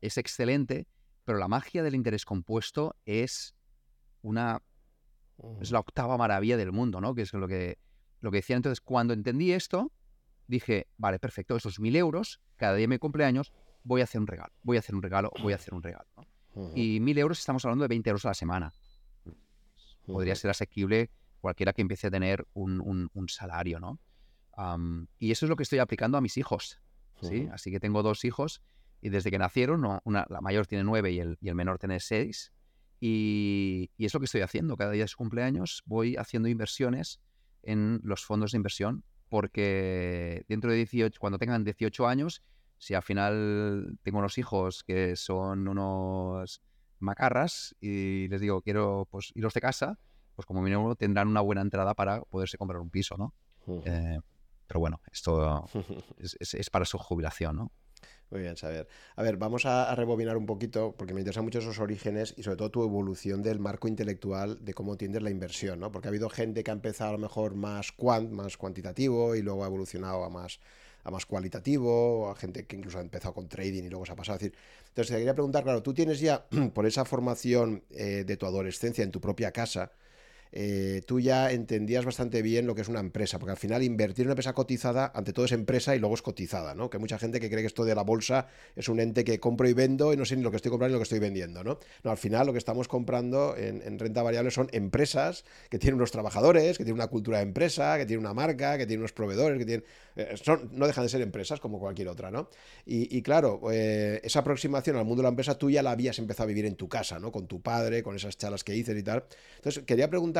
es 0.00 0.16
excelente, 0.16 0.88
pero 1.24 1.38
la 1.38 1.48
magia 1.48 1.82
del 1.82 1.94
interés 1.94 2.24
compuesto 2.24 2.96
es 3.04 3.54
una 4.22 4.62
es 5.60 5.70
la 5.70 5.80
octava 5.80 6.16
maravilla 6.16 6.56
del 6.56 6.72
mundo, 6.72 7.00
¿no? 7.00 7.14
Que 7.14 7.22
es 7.22 7.32
lo 7.32 7.46
que, 7.46 7.78
lo 8.20 8.30
que 8.30 8.38
decía. 8.38 8.56
Entonces, 8.56 8.80
cuando 8.80 9.12
entendí 9.12 9.52
esto, 9.52 9.92
dije, 10.46 10.88
vale, 10.96 11.18
perfecto, 11.18 11.56
esos 11.56 11.80
mil 11.80 11.96
euros, 11.96 12.40
cada 12.56 12.74
día 12.74 12.84
de 12.84 12.88
mi 12.88 12.98
cumpleaños, 12.98 13.52
voy 13.82 14.00
a 14.00 14.04
hacer 14.04 14.20
un 14.20 14.26
regalo, 14.26 14.52
voy 14.62 14.76
a 14.76 14.80
hacer 14.80 14.94
un 14.94 15.02
regalo, 15.02 15.30
voy 15.42 15.52
a 15.52 15.56
hacer 15.56 15.74
un 15.74 15.82
regalo. 15.82 16.08
Y 16.74 17.00
mil 17.00 17.18
euros 17.18 17.38
estamos 17.38 17.64
hablando 17.66 17.82
de 17.84 17.88
20 17.88 18.08
euros 18.10 18.24
a 18.24 18.28
la 18.28 18.34
semana. 18.34 18.72
Podría 20.06 20.34
ser 20.34 20.50
asequible 20.50 21.10
cualquiera 21.40 21.74
que 21.74 21.82
empiece 21.82 22.06
a 22.06 22.10
tener 22.10 22.46
un, 22.54 23.10
salario, 23.28 23.78
¿no? 23.80 24.00
y 25.18 25.32
eso 25.32 25.44
es 25.44 25.50
lo 25.50 25.56
que 25.56 25.64
estoy 25.64 25.80
aplicando 25.80 26.16
a 26.16 26.22
mis 26.22 26.38
hijos, 26.38 26.80
¿sí? 27.20 27.46
Así 27.52 27.70
que 27.70 27.78
tengo 27.78 28.02
dos 28.02 28.24
hijos 28.24 28.62
y 29.02 29.10
desde 29.10 29.30
que 29.30 29.38
nacieron, 29.38 29.84
una, 30.04 30.26
la 30.30 30.40
mayor 30.40 30.66
tiene 30.66 30.82
nueve 30.82 31.12
y 31.12 31.20
el, 31.20 31.36
y 31.42 31.50
el 31.50 31.54
menor 31.54 31.78
tiene 31.78 32.00
seis, 32.00 32.52
y, 33.00 33.90
y, 33.96 34.06
es 34.06 34.14
lo 34.14 34.20
que 34.20 34.26
estoy 34.26 34.40
haciendo. 34.40 34.76
Cada 34.76 34.92
día 34.92 35.04
de 35.04 35.08
su 35.08 35.16
cumpleaños 35.16 35.82
voy 35.86 36.16
haciendo 36.16 36.48
inversiones 36.48 37.20
en 37.62 38.00
los 38.02 38.24
fondos 38.24 38.52
de 38.52 38.56
inversión 38.56 39.04
porque 39.28 40.44
dentro 40.48 40.70
de 40.70 40.76
18, 40.76 41.18
cuando 41.20 41.38
tengan 41.38 41.64
18 41.64 42.06
años, 42.06 42.42
si 42.78 42.94
al 42.94 43.02
final 43.02 43.98
tengo 44.02 44.18
unos 44.18 44.38
hijos 44.38 44.84
que 44.84 45.16
son 45.16 45.66
unos 45.66 46.62
macarras 46.98 47.74
y 47.80 48.28
les 48.28 48.40
digo, 48.40 48.62
quiero 48.62 49.08
pues 49.10 49.32
irlos 49.34 49.54
de 49.54 49.60
casa, 49.60 49.98
pues 50.34 50.46
como 50.46 50.62
mínimo 50.62 50.94
tendrán 50.96 51.28
una 51.28 51.40
buena 51.40 51.62
entrada 51.62 51.94
para 51.94 52.20
poderse 52.22 52.58
comprar 52.58 52.80
un 52.80 52.90
piso, 52.90 53.16
¿no? 53.16 53.34
Eh, 53.84 54.18
pero 54.66 54.80
bueno, 54.80 55.00
esto 55.10 55.66
es, 56.18 56.54
es, 56.54 56.70
para 56.70 56.84
su 56.84 56.98
jubilación, 56.98 57.56
¿no? 57.56 57.72
Muy 58.30 58.40
bien, 58.40 58.56
saber. 58.56 58.88
A 59.14 59.22
ver, 59.22 59.36
vamos 59.36 59.66
a, 59.66 59.94
rebobinar 59.94 60.36
un 60.36 60.46
poquito, 60.46 60.94
porque 60.96 61.14
me 61.14 61.20
interesan 61.20 61.44
mucho 61.44 61.60
esos 61.60 61.78
orígenes 61.78 62.34
y 62.36 62.42
sobre 62.42 62.56
todo 62.56 62.70
tu 62.70 62.82
evolución 62.82 63.42
del 63.42 63.60
marco 63.60 63.86
intelectual 63.86 64.64
de 64.64 64.74
cómo 64.74 64.92
entiendes 64.92 65.22
la 65.22 65.30
inversión, 65.30 65.78
¿no? 65.78 65.92
Porque 65.92 66.08
ha 66.08 66.10
habido 66.10 66.28
gente 66.28 66.64
que 66.64 66.70
ha 66.72 66.74
empezado 66.74 67.10
a 67.10 67.12
lo 67.12 67.18
mejor 67.18 67.54
más 67.54 67.92
quant, 67.92 68.30
más 68.32 68.56
cuantitativo 68.56 69.36
y 69.36 69.42
luego 69.42 69.62
ha 69.62 69.68
evolucionado 69.68 70.24
a 70.24 70.30
más 70.30 70.58
a 71.06 71.10
más 71.12 71.24
cualitativo, 71.24 72.28
a 72.28 72.34
gente 72.34 72.66
que 72.66 72.74
incluso 72.74 72.98
ha 72.98 73.00
empezado 73.00 73.32
con 73.32 73.48
trading 73.48 73.84
y 73.84 73.88
luego 73.88 74.04
se 74.04 74.12
ha 74.12 74.16
pasado 74.16 74.34
a 74.34 74.38
decir. 74.38 74.54
Entonces, 74.88 75.12
te 75.12 75.18
quería 75.18 75.34
preguntar, 75.34 75.62
claro, 75.62 75.80
tú 75.80 75.94
tienes 75.94 76.18
ya, 76.18 76.44
por 76.74 76.84
esa 76.84 77.04
formación 77.04 77.84
eh, 77.90 78.24
de 78.26 78.36
tu 78.36 78.44
adolescencia 78.44 79.04
en 79.04 79.12
tu 79.12 79.20
propia 79.20 79.52
casa, 79.52 79.92
eh, 80.52 81.02
tú 81.06 81.20
ya 81.20 81.50
entendías 81.50 82.04
bastante 82.04 82.42
bien 82.42 82.66
lo 82.66 82.74
que 82.74 82.82
es 82.82 82.88
una 82.88 83.00
empresa, 83.00 83.38
porque 83.38 83.52
al 83.52 83.56
final 83.56 83.82
invertir 83.82 84.22
en 84.22 84.28
una 84.28 84.32
empresa 84.32 84.54
cotizada, 84.54 85.12
ante 85.14 85.32
todo 85.32 85.44
es 85.44 85.52
empresa 85.52 85.94
y 85.94 85.98
luego 85.98 86.14
es 86.14 86.22
cotizada, 86.22 86.74
¿no? 86.74 86.90
Que 86.90 86.96
hay 86.96 87.00
mucha 87.00 87.18
gente 87.18 87.40
que 87.40 87.48
cree 87.48 87.62
que 87.62 87.66
esto 87.66 87.84
de 87.84 87.94
la 87.94 88.02
bolsa 88.02 88.48
es 88.74 88.88
un 88.88 89.00
ente 89.00 89.24
que 89.24 89.40
compro 89.40 89.68
y 89.68 89.72
vendo 89.72 90.12
y 90.12 90.16
no 90.16 90.24
sé 90.24 90.36
ni 90.36 90.42
lo 90.42 90.50
que 90.50 90.56
estoy 90.56 90.70
comprando 90.70 90.90
ni 90.90 90.94
lo 90.94 91.00
que 91.00 91.04
estoy 91.04 91.18
vendiendo, 91.18 91.64
¿no? 91.64 91.78
No, 92.02 92.10
al 92.10 92.18
final 92.18 92.46
lo 92.46 92.52
que 92.52 92.58
estamos 92.58 92.88
comprando 92.88 93.56
en, 93.56 93.98
renta 93.98 94.22
variable 94.22 94.50
son 94.50 94.68
empresas 94.72 95.44
que 95.70 95.78
tienen 95.78 95.96
unos 95.96 96.10
trabajadores, 96.10 96.78
que 96.78 96.84
tienen 96.84 97.00
una 97.00 97.08
cultura 97.08 97.38
de 97.38 97.44
empresa, 97.44 97.96
que 97.98 98.06
tienen 98.06 98.24
una 98.24 98.34
marca, 98.34 98.78
que 98.78 98.86
tienen 98.86 99.00
unos 99.00 99.12
proveedores, 99.12 99.58
que 99.58 99.64
tienen... 99.64 99.84
Eh, 100.16 100.34
no 100.72 100.86
dejan 100.86 101.04
de 101.04 101.10
ser 101.10 101.20
empresas 101.20 101.60
como 101.60 101.78
cualquier 101.78 102.08
otra, 102.08 102.30
¿no? 102.30 102.48
Y, 102.86 103.20
claro, 103.22 103.60
eh, 103.70 104.20
esa 104.24 104.40
aproximación 104.40 104.96
al 104.96 105.04
mundo 105.04 105.20
de 105.20 105.24
la 105.24 105.28
empresa 105.30 105.58
tú 105.58 105.70
ya 105.70 105.82
la 105.82 105.90
habías 105.90 106.18
empezado 106.18 106.44
a 106.44 106.46
vivir 106.46 106.64
en 106.64 106.76
tu 106.76 106.88
casa, 106.88 107.18
¿no? 107.18 107.30
Con 107.30 107.46
tu 107.46 107.60
padre, 107.60 108.02
con 108.02 108.16
esas 108.16 108.38
charlas 108.38 108.64
que 108.64 108.74
hice 108.74 108.96
y 108.96 109.02
tal. 109.02 109.24
Entonces, 109.56 109.84
quería 109.84 110.08
preguntar 110.08 110.35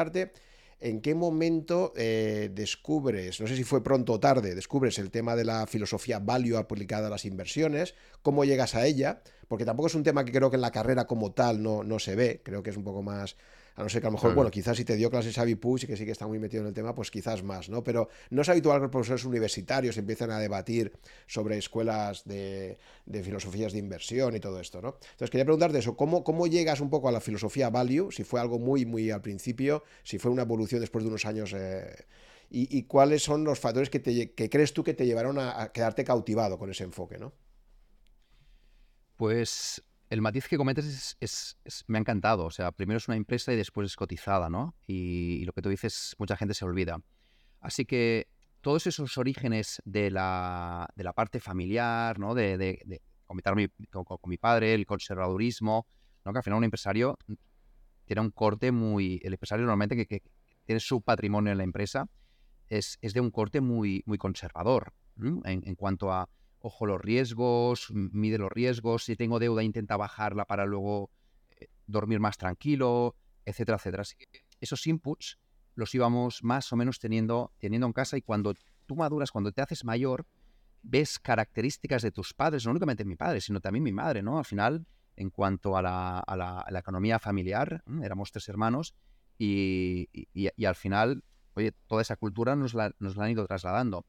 en 0.78 1.00
qué 1.00 1.14
momento 1.14 1.92
eh, 1.96 2.50
descubres, 2.52 3.40
no 3.40 3.46
sé 3.46 3.56
si 3.56 3.64
fue 3.64 3.82
pronto 3.82 4.12
o 4.12 4.20
tarde, 4.20 4.54
descubres 4.54 4.98
el 4.98 5.10
tema 5.10 5.34
de 5.34 5.44
la 5.44 5.66
filosofía 5.66 6.18
value 6.18 6.56
aplicada 6.56 7.06
a 7.06 7.10
las 7.10 7.24
inversiones, 7.24 7.94
cómo 8.22 8.44
llegas 8.44 8.74
a 8.74 8.86
ella, 8.86 9.22
porque 9.48 9.64
tampoco 9.64 9.86
es 9.86 9.94
un 9.94 10.02
tema 10.02 10.24
que 10.24 10.32
creo 10.32 10.50
que 10.50 10.56
en 10.56 10.62
la 10.62 10.72
carrera 10.72 11.06
como 11.06 11.32
tal 11.32 11.62
no, 11.62 11.82
no 11.82 11.98
se 11.98 12.14
ve, 12.14 12.42
creo 12.44 12.62
que 12.62 12.70
es 12.70 12.76
un 12.76 12.84
poco 12.84 13.02
más 13.02 13.36
a 13.76 13.82
no 13.82 13.88
ser 13.90 14.00
que 14.00 14.06
a 14.06 14.10
lo 14.10 14.14
mejor, 14.14 14.34
bueno, 14.34 14.50
quizás 14.50 14.76
si 14.76 14.84
te 14.84 14.96
dio 14.96 15.10
clases 15.10 15.34
Xavi 15.34 15.54
Puig 15.54 15.84
y 15.84 15.86
que 15.86 15.96
sí 15.96 16.06
que 16.06 16.10
está 16.10 16.26
muy 16.26 16.38
metido 16.38 16.62
en 16.62 16.68
el 16.68 16.74
tema, 16.74 16.94
pues 16.94 17.10
quizás 17.10 17.42
más, 17.42 17.68
¿no? 17.68 17.84
Pero 17.84 18.08
no 18.30 18.40
es 18.40 18.48
habitual 18.48 18.78
que 18.78 18.82
los 18.84 18.90
profesores 18.90 19.24
universitarios 19.26 19.98
empiecen 19.98 20.30
a 20.30 20.38
debatir 20.38 20.92
sobre 21.26 21.58
escuelas 21.58 22.24
de, 22.24 22.78
filosofías 23.22 23.74
de 23.74 23.78
inversión 23.78 24.34
y 24.34 24.40
todo 24.40 24.60
esto, 24.60 24.80
¿no? 24.80 24.96
Entonces 25.10 25.30
quería 25.30 25.44
preguntarte 25.44 25.78
eso, 25.78 25.94
¿cómo, 25.94 26.24
¿cómo 26.24 26.46
llegas 26.46 26.80
un 26.80 26.88
poco 26.88 27.08
a 27.08 27.12
la 27.12 27.20
filosofía 27.20 27.68
value? 27.68 28.10
Si 28.10 28.24
fue 28.24 28.40
algo 28.40 28.58
muy, 28.58 28.86
muy 28.86 29.10
al 29.10 29.20
principio, 29.20 29.84
si 30.04 30.18
fue 30.18 30.30
una 30.30 30.42
evolución 30.42 30.80
después 30.80 31.04
de 31.04 31.08
unos 31.08 31.26
años... 31.26 31.52
Eh, 31.54 31.94
y, 32.48 32.84
cuáles 32.84 33.24
son 33.24 33.42
los 33.42 33.58
factores 33.58 33.90
que, 33.90 33.98
te, 33.98 34.32
que 34.32 34.48
crees 34.48 34.72
tú 34.72 34.84
que 34.84 34.94
te 34.94 35.04
llevaron 35.04 35.36
a, 35.36 35.60
a 35.60 35.72
quedarte 35.72 36.04
cautivado 36.04 36.58
con 36.58 36.70
ese 36.70 36.84
enfoque, 36.84 37.18
¿no? 37.18 37.32
Pues 39.16 39.82
el 40.08 40.20
matiz 40.20 40.46
que 40.48 40.56
cometes 40.56 41.16
es, 41.20 41.84
me 41.86 41.98
ha 41.98 42.00
encantado. 42.00 42.44
O 42.44 42.50
sea, 42.50 42.72
primero 42.72 42.98
es 42.98 43.08
una 43.08 43.16
empresa 43.16 43.52
y 43.52 43.56
después 43.56 43.86
es 43.86 43.96
cotizada, 43.96 44.48
¿no? 44.48 44.74
Y, 44.86 45.44
lo 45.44 45.52
que 45.52 45.62
tú 45.62 45.68
dices, 45.68 46.14
mucha 46.18 46.36
gente 46.36 46.54
se 46.54 46.64
olvida. 46.64 47.00
Así 47.60 47.84
que 47.84 48.28
todos 48.60 48.86
esos 48.86 49.18
orígenes 49.18 49.82
de 49.84 50.10
la, 50.10 50.88
de 50.94 51.04
la 51.04 51.12
parte 51.12 51.40
familiar, 51.40 52.18
¿no? 52.18 52.34
De, 52.34 52.56
de, 52.58 53.02
comentar 53.26 53.54
con, 53.90 54.18
mi 54.26 54.38
padre, 54.38 54.74
el 54.74 54.86
conservadurismo, 54.86 55.86
¿no? 56.24 56.32
Que 56.32 56.38
al 56.38 56.44
final 56.44 56.58
un 56.58 56.64
empresario 56.64 57.18
tiene 58.04 58.22
un 58.22 58.30
corte 58.30 58.70
muy... 58.70 59.20
El 59.24 59.32
empresario 59.32 59.66
normalmente 59.66 60.06
que, 60.06 60.22
tiene 60.64 60.80
su 60.80 61.00
patrimonio 61.00 61.52
en 61.52 61.58
la 61.58 61.64
empresa 61.64 62.08
es, 62.68 62.98
es 63.00 63.14
de 63.14 63.20
un 63.20 63.30
corte 63.30 63.60
muy, 63.60 64.02
muy 64.04 64.18
conservador 64.18 64.92
en 65.16 65.74
cuanto 65.76 66.12
a 66.12 66.28
ojo 66.66 66.84
los 66.84 67.00
riesgos, 67.00 67.92
mide 67.92 68.38
los 68.38 68.50
riesgos, 68.50 69.04
si 69.04 69.14
tengo 69.14 69.38
deuda 69.38 69.62
intenta 69.62 69.96
bajarla 69.96 70.46
para 70.46 70.66
luego 70.66 71.10
eh, 71.60 71.68
dormir 71.86 72.18
más 72.18 72.38
tranquilo, 72.38 73.14
etcétera, 73.44 73.76
etcétera. 73.76 74.00
Así 74.02 74.16
que 74.16 74.26
esos 74.60 74.84
inputs 74.88 75.38
los 75.76 75.94
íbamos 75.94 76.42
más 76.42 76.72
o 76.72 76.76
menos 76.76 76.98
teniendo, 76.98 77.52
teniendo 77.58 77.86
en 77.86 77.92
casa 77.92 78.16
y 78.16 78.22
cuando 78.22 78.54
tú 78.86 78.96
maduras, 78.96 79.30
cuando 79.30 79.52
te 79.52 79.62
haces 79.62 79.84
mayor, 79.84 80.26
ves 80.82 81.20
características 81.20 82.02
de 82.02 82.10
tus 82.10 82.34
padres, 82.34 82.64
no 82.64 82.72
únicamente 82.72 83.04
mi 83.04 83.14
padre, 83.14 83.40
sino 83.40 83.60
también 83.60 83.84
mi 83.84 83.92
madre, 83.92 84.22
¿no? 84.22 84.38
Al 84.38 84.44
final, 84.44 84.86
en 85.14 85.30
cuanto 85.30 85.76
a 85.76 85.82
la, 85.82 86.18
a 86.18 86.36
la, 86.36 86.78
economía 86.80 87.20
familiar, 87.20 87.84
éramos 88.02 88.32
tres 88.32 88.48
hermanos 88.48 88.94
y, 89.38 90.08
y, 90.12 90.64
al 90.64 90.74
final, 90.74 91.22
oye, 91.54 91.72
toda 91.86 92.02
esa 92.02 92.16
cultura 92.16 92.56
nos 92.56 92.74
la, 92.74 92.92
nos 92.98 93.16
la 93.16 93.24
han 93.24 93.30
ido 93.30 93.46
trasladando. 93.46 94.04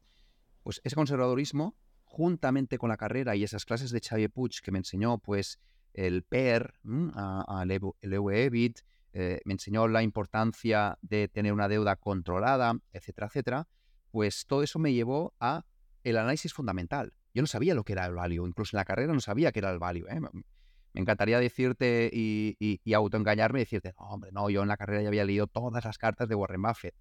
Pues 0.64 0.80
ese 0.82 0.96
conservadorismo 0.96 1.76
juntamente 2.08 2.78
con 2.78 2.88
la 2.88 2.96
carrera 2.96 3.36
y 3.36 3.44
esas 3.44 3.64
clases 3.64 3.90
de 3.90 4.00
Xavier 4.00 4.30
Puig 4.30 4.60
que 4.62 4.72
me 4.72 4.78
enseñó 4.78 5.18
pues 5.18 5.60
el 5.92 6.22
PER, 6.22 6.74
el 6.82 8.12
EUEBIT, 8.12 8.80
eh, 9.12 9.40
me 9.44 9.54
enseñó 9.54 9.88
la 9.88 10.02
importancia 10.02 10.98
de 11.02 11.28
tener 11.28 11.52
una 11.52 11.68
deuda 11.68 11.96
controlada, 11.96 12.78
etcétera, 12.92 13.26
etcétera, 13.26 13.68
pues 14.10 14.46
todo 14.46 14.62
eso 14.62 14.78
me 14.78 14.92
llevó 14.92 15.34
a 15.38 15.64
el 16.04 16.16
análisis 16.16 16.52
fundamental. 16.52 17.12
Yo 17.34 17.42
no 17.42 17.46
sabía 17.46 17.74
lo 17.74 17.84
que 17.84 17.92
era 17.92 18.06
el 18.06 18.14
value, 18.14 18.46
incluso 18.46 18.76
en 18.76 18.78
la 18.78 18.84
carrera 18.84 19.12
no 19.12 19.20
sabía 19.20 19.52
qué 19.52 19.58
era 19.58 19.70
el 19.70 19.78
value. 19.78 20.06
¿eh? 20.08 20.20
Me 20.20 21.00
encantaría 21.00 21.38
decirte 21.38 22.10
y, 22.12 22.80
autoengañarme 22.92 23.60
y 23.60 23.62
decirte, 23.62 23.92
hombre, 23.96 24.32
no, 24.32 24.50
yo 24.50 24.62
en 24.62 24.68
la 24.68 24.76
carrera 24.76 25.02
ya 25.02 25.08
había 25.08 25.24
leído 25.24 25.46
todas 25.46 25.84
las 25.84 25.98
cartas 25.98 26.28
de 26.28 26.34
Warren 26.34 26.62
Buffett. 26.62 26.94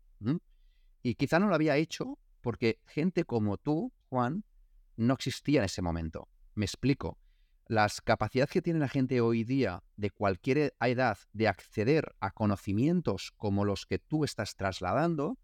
Y 1.02 1.15
quizá 1.15 1.39
no 1.39 1.48
lo 1.48 1.56
había 1.56 1.78
hecho 1.78 2.20
porque 2.41 2.80
gente 2.86 3.24
como 3.24 3.58
tú, 3.58 3.93
Juan, 4.10 4.43
no 4.97 5.13
existía 5.13 5.60
en 5.60 5.65
ese 5.65 5.81
momento. 5.81 6.27
Me 6.55 6.65
explico. 6.65 7.17
Las 7.67 8.01
capacidades 8.01 8.49
que 8.49 8.62
tiene 8.62 8.79
la 8.79 8.88
gente 8.88 9.21
hoy 9.21 9.43
día 9.43 9.83
de 9.95 10.10
cualquier 10.10 10.73
edad 10.79 11.17
de 11.33 11.47
acceder 11.47 12.15
a 12.19 12.31
conocimientos 12.31 13.33
como 13.36 13.65
los 13.65 13.86
que 13.86 13.99
tú 13.99 14.23
estás 14.23 14.55
trasladando, 14.55 15.38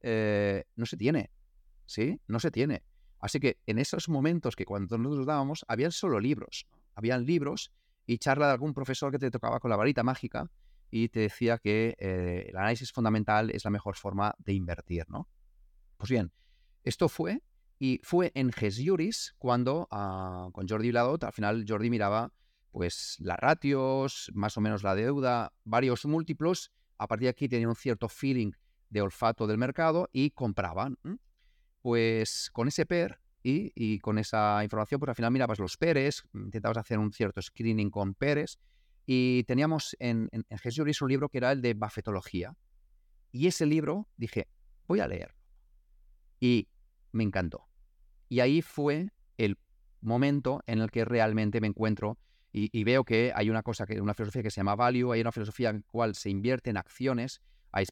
eh, 0.00 0.64
no 0.76 0.86
se 0.86 0.96
tiene. 0.96 1.30
¿Sí? 1.86 2.20
No 2.26 2.40
se 2.40 2.50
tiene. 2.50 2.82
Así 3.20 3.38
que 3.38 3.58
en 3.66 3.78
esos 3.78 4.08
momentos 4.08 4.56
que 4.56 4.64
cuando 4.64 4.98
nosotros 4.98 5.26
dábamos, 5.26 5.64
habían 5.68 5.92
solo 5.92 6.20
libros. 6.20 6.66
Habían 6.94 7.24
libros 7.24 7.72
y 8.06 8.18
charla 8.18 8.46
de 8.46 8.52
algún 8.52 8.74
profesor 8.74 9.12
que 9.12 9.18
te 9.18 9.30
tocaba 9.30 9.60
con 9.60 9.70
la 9.70 9.76
varita 9.76 10.02
mágica 10.02 10.50
y 10.90 11.08
te 11.08 11.20
decía 11.20 11.58
que 11.58 11.94
eh, 11.98 12.46
el 12.48 12.56
análisis 12.56 12.92
fundamental 12.92 13.50
es 13.50 13.64
la 13.64 13.70
mejor 13.70 13.96
forma 13.96 14.34
de 14.38 14.54
invertir, 14.54 15.08
¿no? 15.08 15.28
Pues 15.96 16.10
bien, 16.10 16.32
esto 16.82 17.08
fue 17.08 17.42
Y 17.82 17.98
fue 18.04 18.30
en 18.34 18.52
Ges 18.52 18.78
Juris 18.84 19.34
cuando 19.38 19.88
ah, 19.90 20.50
con 20.52 20.68
Jordi 20.68 20.88
Viladot, 20.88 21.24
al 21.24 21.32
final 21.32 21.64
Jordi 21.66 21.88
miraba 21.88 22.30
pues 22.70 23.16
las 23.20 23.38
ratios, 23.38 24.30
más 24.34 24.56
o 24.58 24.60
menos 24.60 24.82
la 24.82 24.94
deuda, 24.94 25.54
varios 25.64 26.04
múltiplos. 26.04 26.70
A 26.98 27.08
partir 27.08 27.24
de 27.24 27.30
aquí 27.30 27.48
tenía 27.48 27.66
un 27.66 27.74
cierto 27.74 28.10
feeling 28.10 28.52
de 28.90 29.00
olfato 29.00 29.46
del 29.46 29.56
mercado 29.56 30.10
y 30.12 30.30
compraban. 30.30 30.98
Pues 31.80 32.50
con 32.52 32.68
ese 32.68 32.84
PER 32.84 33.18
y, 33.42 33.98
con 34.00 34.18
esa 34.18 34.62
información, 34.62 35.00
pues 35.00 35.08
al 35.08 35.14
final 35.14 35.30
mirabas 35.32 35.58
los 35.58 35.78
PERES, 35.78 36.24
intentabas 36.34 36.76
hacer 36.76 36.98
un 36.98 37.10
cierto 37.12 37.40
screening 37.40 37.88
con 37.88 38.14
PERES 38.14 38.58
y 39.06 39.44
teníamos 39.44 39.96
en, 39.98 40.28
en, 40.32 40.44
en 40.50 40.94
un 41.00 41.08
libro 41.08 41.30
que 41.30 41.38
era 41.38 41.50
el 41.50 41.62
de 41.62 41.72
Buffetología. 41.72 42.54
Y 43.32 43.46
ese 43.46 43.64
libro 43.64 44.06
dije, 44.18 44.48
voy 44.86 45.00
a 45.00 45.08
leer. 45.08 45.34
Y 46.38 46.68
me 47.12 47.24
encantó. 47.24 47.69
Y 48.30 48.38
ahí 48.38 48.62
fue 48.62 49.10
el 49.36 49.58
momento 50.00 50.62
en 50.66 50.78
el 50.78 50.90
que 50.90 51.04
realmente 51.04 51.60
me 51.60 51.66
encuentro 51.66 52.16
y, 52.52 52.82
veo 52.82 53.04
que 53.04 53.32
hay 53.34 53.48
una 53.48 53.62
cosa, 53.62 53.86
que 53.86 54.00
una 54.00 54.14
filosofía 54.14 54.42
que 54.42 54.50
se 54.50 54.60
llama 54.60 54.74
value, 54.74 55.12
hay 55.12 55.20
una 55.20 55.30
filosofía 55.30 55.70
en 55.70 55.76
la 55.76 55.82
cual 55.82 56.14
se 56.16 56.30
invierte 56.30 56.70
en 56.70 56.76
acciones, 56.76 57.40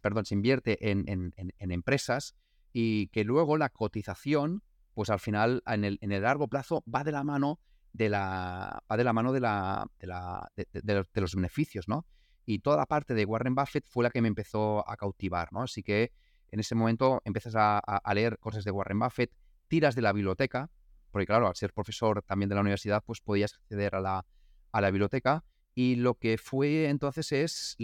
perdón, 0.03 0.25
se 0.25 0.35
invierte 0.35 0.91
en, 0.91 1.33
empresas 1.59 2.35
y 2.73 3.09
que 3.09 3.23
luego 3.25 3.57
la 3.57 3.69
cotización, 3.69 4.63
pues 4.95 5.11
al 5.11 5.21
final, 5.21 5.63
en 5.67 5.85
el, 5.85 6.23
largo 6.23 6.49
plazo, 6.49 6.83
va 6.93 7.05
de 7.05 7.13
la 7.13 7.23
mano 7.23 7.61
de 7.93 8.09
la, 8.09 8.83
va 8.91 8.97
de 8.97 9.05
la 9.05 9.13
mano 9.13 9.33
de, 9.33 9.41
la, 9.41 9.89
de, 10.01 11.05
los 11.15 11.35
beneficios, 11.35 11.89
¿no? 11.89 12.07
Y 12.45 12.61
toda 12.61 12.79
la 12.79 12.87
parte 12.87 13.15
de 13.15 13.25
Warren 13.25 13.55
Buffett 13.55 13.87
fue 13.89 14.05
la 14.05 14.11
que 14.11 14.23
me 14.23 14.29
empezó 14.29 14.89
a 14.89 14.97
cautivar, 14.97 15.53
¿no? 15.53 15.63
Así 15.63 15.85
que 15.85 16.13
en 16.51 16.61
ese 16.61 16.75
momento 16.75 17.23
empiezas 17.25 17.55
a 17.57 18.15
leer 18.15 18.39
cosas 18.39 18.65
de 18.65 18.71
Warren 18.73 18.99
Buffett, 18.99 19.33
tiras 19.69 19.95
de 19.95 20.03
la 20.03 20.13
biblioteca, 20.13 20.71
porque 21.11 21.27
claro, 21.27 21.49
al 21.49 21.57
ser 21.57 21.73
profesor 21.73 22.23
también 22.23 22.49
de 22.49 22.55
la 22.55 22.61
universidad, 22.61 23.03
pues 23.05 23.21
podías 23.21 23.55
acceder 23.55 23.95
a 23.95 24.01
la, 24.01 24.27
a 24.73 24.81
la 24.81 24.91
biblioteca 24.91 25.45
y 25.75 25.97
lo 25.97 26.15
que 26.15 26.39
fue 26.39 26.89
entonces 26.89 27.33
es 27.33 27.77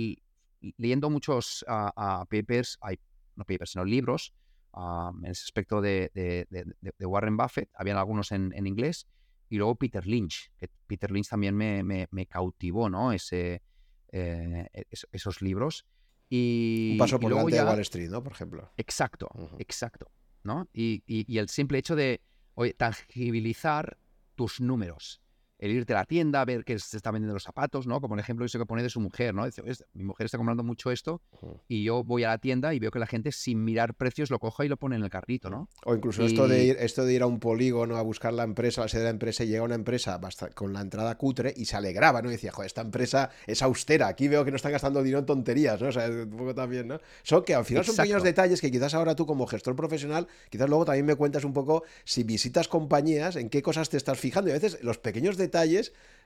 leyendo 0.76 1.10
muchos 1.10 1.64
uh, 1.68 2.24
papers, 2.26 2.78
hay, 2.80 2.98
no 3.36 3.44
papers, 3.44 3.70
sino 3.72 3.84
libros 3.84 4.34
en 4.76 5.26
ese 5.26 5.44
aspecto 5.44 5.80
de, 5.80 6.10
de, 6.14 7.06
Warren 7.06 7.36
Buffett, 7.36 7.70
habían 7.74 7.96
algunos 7.96 8.32
en, 8.32 8.52
en, 8.54 8.66
inglés, 8.66 9.06
y 9.48 9.56
luego 9.56 9.76
Peter 9.76 10.04
Lynch, 10.06 10.50
que 10.58 10.68
Peter 10.86 11.10
Lynch 11.10 11.28
también 11.28 11.54
me, 11.54 11.82
me, 11.82 12.08
me 12.10 12.26
cautivó, 12.26 12.90
¿no? 12.90 13.12
Ese, 13.12 13.62
eh, 14.10 14.68
esos 15.12 15.42
libros. 15.42 15.86
Y, 16.28 16.90
Un 16.92 16.98
paso 16.98 17.20
por 17.20 17.30
delante 17.30 17.56
de 17.56 17.64
Wall 17.64 17.80
Street, 17.80 18.10
¿no? 18.10 18.22
Por 18.22 18.32
ejemplo. 18.32 18.72
Exacto, 18.76 19.28
exacto, 19.58 20.10
¿no? 20.44 20.68
Y, 20.72 21.02
y, 21.06 21.30
y, 21.32 21.38
el 21.38 21.48
simple 21.48 21.78
hecho 21.78 21.96
de 21.96 22.20
oye, 22.54 22.74
tangibilizar 22.74 23.98
tus 24.36 24.60
números 24.60 25.23
el 25.58 25.70
irte 25.70 25.92
a 25.92 25.96
la 25.96 26.04
tienda, 26.04 26.40
a 26.40 26.44
ver 26.44 26.64
que 26.64 26.78
se 26.78 26.96
está 26.96 27.10
vendiendo 27.10 27.34
los 27.34 27.44
zapatos, 27.44 27.86
¿no? 27.86 28.00
Como 28.00 28.14
el 28.14 28.20
ejemplo 28.20 28.44
eso 28.44 28.58
que 28.58 28.66
pone 28.66 28.82
de 28.82 28.90
su 28.90 29.00
mujer, 29.00 29.34
¿no? 29.34 29.46
Dice, 29.46 29.62
mi 29.92 30.04
mujer 30.04 30.26
está 30.26 30.36
comprando 30.36 30.62
mucho 30.62 30.90
esto 30.90 31.22
y 31.68 31.84
yo 31.84 32.02
voy 32.04 32.24
a 32.24 32.28
la 32.28 32.38
tienda 32.38 32.74
y 32.74 32.78
veo 32.78 32.90
que 32.90 32.98
la 32.98 33.06
gente 33.06 33.32
sin 33.32 33.64
mirar 33.64 33.94
precios 33.94 34.30
lo 34.30 34.38
coja 34.38 34.64
y 34.64 34.68
lo 34.68 34.76
pone 34.76 34.96
en 34.96 35.04
el 35.04 35.10
carrito, 35.10 35.50
¿no? 35.50 35.68
O 35.84 35.94
incluso 35.94 36.24
esto, 36.24 36.48
de 36.48 36.64
ir, 36.64 36.76
esto 36.80 37.04
de 37.04 37.14
ir 37.14 37.22
a 37.22 37.26
un 37.26 37.38
polígono 37.38 37.96
a 37.96 38.02
buscar 38.02 38.32
la 38.32 38.42
empresa, 38.42 38.82
la 38.82 38.88
sede 38.88 39.02
de 39.02 39.06
la 39.06 39.10
empresa 39.10 39.44
y 39.44 39.48
llega 39.48 39.62
una 39.62 39.74
empresa 39.74 40.20
con 40.54 40.72
la 40.72 40.80
entrada 40.80 41.16
cutre 41.16 41.54
y 41.56 41.66
se 41.66 41.76
alegraba, 41.76 42.20
¿no? 42.20 42.28
Y 42.28 42.32
decía, 42.32 42.52
joder, 42.52 42.66
esta 42.66 42.80
empresa 42.80 43.30
es 43.46 43.62
austera, 43.62 44.08
aquí 44.08 44.28
veo 44.28 44.44
que 44.44 44.50
no 44.50 44.56
están 44.56 44.72
gastando 44.72 45.02
dinero 45.02 45.20
en 45.20 45.26
tonterías, 45.26 45.80
¿no? 45.80 45.88
O 45.88 45.92
sea, 45.92 46.08
un 46.08 46.30
poco 46.30 46.54
también, 46.54 46.88
¿no? 46.88 46.98
Son 47.22 47.44
que 47.44 47.54
al 47.54 47.64
final 47.64 47.84
son 47.84 47.96
pequeños 47.96 48.22
detalles 48.22 48.60
que 48.60 48.70
quizás 48.70 48.94
ahora 48.94 49.14
tú 49.14 49.26
como 49.26 49.46
gestor 49.46 49.76
profesional, 49.76 50.26
quizás 50.50 50.68
luego 50.68 50.84
también 50.84 51.06
me 51.06 51.14
cuentas 51.14 51.44
un 51.44 51.52
poco 51.52 51.84
si 52.04 52.24
visitas 52.24 52.68
compañías, 52.68 53.36
en 53.36 53.48
qué 53.48 53.62
cosas 53.62 53.88
te 53.88 53.96
estás 53.96 54.18
fijando 54.18 54.50
y 54.50 54.52
a 54.52 54.54
veces 54.54 54.82
los 54.82 54.98
pequeños 54.98 55.36
detalles 55.36 55.43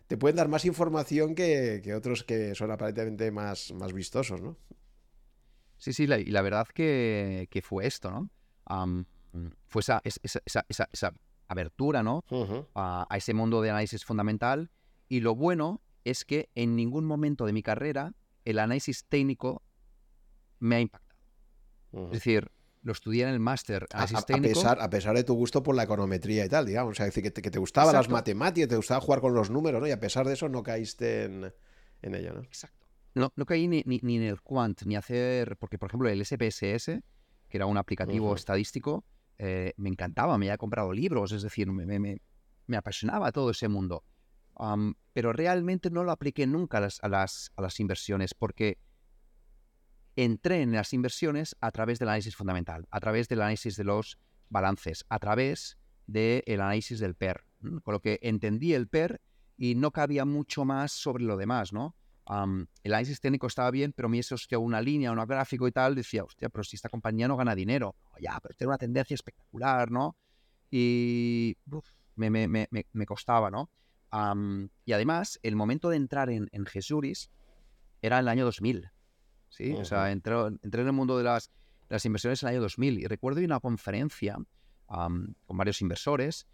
te 0.06 0.16
pueden 0.16 0.36
dar 0.36 0.48
más 0.48 0.64
información 0.64 1.34
que, 1.34 1.92
otros 1.94 2.24
que 2.24 2.54
son 2.54 2.70
aparentemente 2.70 3.30
más, 3.30 3.72
más 3.72 3.92
vistosos, 3.92 4.40
¿no? 4.40 4.56
Sí, 5.76 5.92
sí, 5.92 6.04
y 6.04 6.30
la 6.30 6.42
verdad 6.42 6.66
que, 6.66 7.48
fue 7.62 7.86
esto, 7.86 8.10
¿no? 8.10 8.30
fue 9.68 9.80
esa, 9.80 10.02
esa, 10.04 11.14
abertura, 11.46 12.02
¿no? 12.02 12.24
a, 12.74 13.06
ese 13.16 13.34
mundo 13.34 13.62
de 13.62 13.70
análisis 13.70 14.04
fundamental. 14.04 14.70
Y 15.08 15.20
lo 15.20 15.34
bueno 15.34 15.80
es 16.04 16.24
que 16.24 16.50
en 16.54 16.74
ningún 16.74 17.04
momento 17.04 17.46
de 17.46 17.52
mi 17.52 17.62
carrera 17.62 18.14
el 18.44 18.58
análisis 18.58 19.04
técnico 19.04 19.62
me 20.58 20.76
ha 20.76 20.80
impactado. 20.80 21.18
Es 22.06 22.10
decir, 22.10 22.50
lo 22.82 22.92
estudié 22.92 23.24
en 23.24 23.30
el 23.30 23.40
máster 23.40 23.86
a, 23.92 24.06
pesar, 24.06 24.80
a 24.80 24.90
pesar 24.90 25.16
de 25.16 25.24
tu 25.24 25.34
gusto 25.34 25.62
por 25.62 25.74
la 25.74 25.84
econometría 25.84 26.44
y 26.44 26.48
tal, 26.48 26.66
digamos. 26.66 26.92
O 26.92 26.94
sea, 26.94 27.06
decir, 27.06 27.22
que 27.22 27.30
te, 27.30 27.42
que 27.42 27.50
te 27.50 27.58
gustaban 27.58 27.94
las 27.94 28.08
matemáticas, 28.08 28.68
te 28.68 28.76
gustaba 28.76 29.00
jugar 29.00 29.20
con 29.20 29.34
los 29.34 29.50
números, 29.50 29.80
¿no? 29.80 29.86
Y 29.86 29.90
a 29.90 30.00
pesar 30.00 30.26
de 30.26 30.34
eso 30.34 30.48
no 30.48 30.62
caíste 30.62 31.24
en, 31.24 31.52
en 32.02 32.14
ello, 32.14 32.34
¿no? 32.34 32.42
Exacto. 32.42 32.86
No, 33.14 33.32
no 33.36 33.46
caí 33.46 33.66
ni, 33.66 33.82
ni, 33.84 34.16
en 34.16 34.22
el 34.22 34.40
quant, 34.42 34.82
ni 34.84 34.94
hacer... 34.94 35.56
Porque, 35.56 35.78
por 35.78 35.90
ejemplo, 35.90 36.08
el 36.08 36.24
SPSS, 36.24 36.86
que 37.48 37.56
era 37.56 37.66
un 37.66 37.76
aplicativo 37.76 38.34
estadístico, 38.34 39.04
eh, 39.38 39.72
me 39.76 39.88
encantaba, 39.88 40.38
me 40.38 40.46
había 40.46 40.58
comprado 40.58 40.92
libros, 40.92 41.32
es 41.32 41.42
decir, 41.42 41.70
me, 41.70 41.98
me, 41.98 42.20
me 42.66 42.76
apasionaba 42.76 43.32
todo 43.32 43.50
ese 43.50 43.68
mundo. 43.68 44.04
pero 45.12 45.32
realmente 45.32 45.90
no 45.90 46.04
lo 46.04 46.12
apliqué 46.12 46.46
nunca 46.46 46.78
a 46.78 46.82
las, 46.82 46.98
a 47.02 47.08
las, 47.08 47.50
a 47.56 47.62
las 47.62 47.80
inversiones, 47.80 48.34
porque 48.34 48.78
entré 50.24 50.62
en 50.62 50.72
las 50.72 50.92
inversiones 50.92 51.56
a 51.60 51.70
través 51.70 52.00
del 52.00 52.08
análisis 52.08 52.34
fundamental, 52.34 52.88
a 52.90 52.98
través 52.98 53.28
del 53.28 53.40
análisis 53.40 53.76
de 53.76 53.84
los 53.84 54.18
balances, 54.48 55.04
a 55.08 55.20
través 55.20 55.78
del 56.08 56.60
análisis 56.60 56.98
del 56.98 57.14
PER. 57.14 57.44
Con 57.60 57.92
lo 57.94 58.00
que 58.00 58.18
entendí 58.22 58.74
el 58.74 58.88
PER 58.88 59.20
y 59.56 59.76
no 59.76 59.92
cabía 59.92 60.24
mucho 60.24 60.64
más 60.64 60.90
sobre 60.90 61.22
lo 61.22 61.36
demás, 61.36 61.72
¿no? 61.72 61.94
el 62.28 62.92
análisis 62.92 63.20
técnico 63.20 63.46
estaba 63.46 63.70
bien, 63.70 63.94
pero 63.94 64.08
me 64.10 64.20
hostia, 64.20 64.58
una 64.58 64.82
línea, 64.82 65.12
un 65.12 65.24
gráfico 65.24 65.66
y 65.66 65.72
tal, 65.72 65.94
decía, 65.94 66.24
hostia, 66.24 66.50
pero 66.50 66.62
si 66.62 66.76
esta 66.76 66.90
compañía 66.90 67.26
no 67.26 67.36
gana 67.36 67.54
dinero, 67.54 67.96
ya, 68.20 68.38
pero 68.42 68.54
tiene 68.54 68.68
una 68.68 68.76
tendencia 68.76 69.14
espectacular, 69.14 69.90
¿no? 69.90 70.14
Y 70.70 71.56
me, 72.16 73.06
costaba, 73.06 73.50
¿no? 73.50 73.70
y 74.84 74.92
además, 74.92 75.38
el 75.42 75.56
momento 75.56 75.88
de 75.88 75.96
entrar 75.96 76.28
en, 76.28 76.48
en 76.52 76.66
Jesuris 76.66 77.30
era 78.02 78.18
el 78.18 78.28
año 78.28 78.44
2000. 78.44 78.90
¿Sí? 79.48 79.72
O 79.72 79.84
sea, 79.84 80.10
entré, 80.10 80.34
entré, 80.62 80.82
en 80.82 80.88
el 80.88 80.92
mundo 80.92 81.18
de 81.18 81.24
las, 81.24 81.50
las, 81.88 82.04
inversiones 82.04 82.42
en 82.42 82.48
el 82.48 82.54
año 82.54 82.62
2000 82.62 82.98
y 82.98 83.06
recuerdo 83.06 83.40
una 83.44 83.60
conferencia 83.60 84.36
con 84.86 85.36
varios 85.48 85.82
inversores 85.82 86.46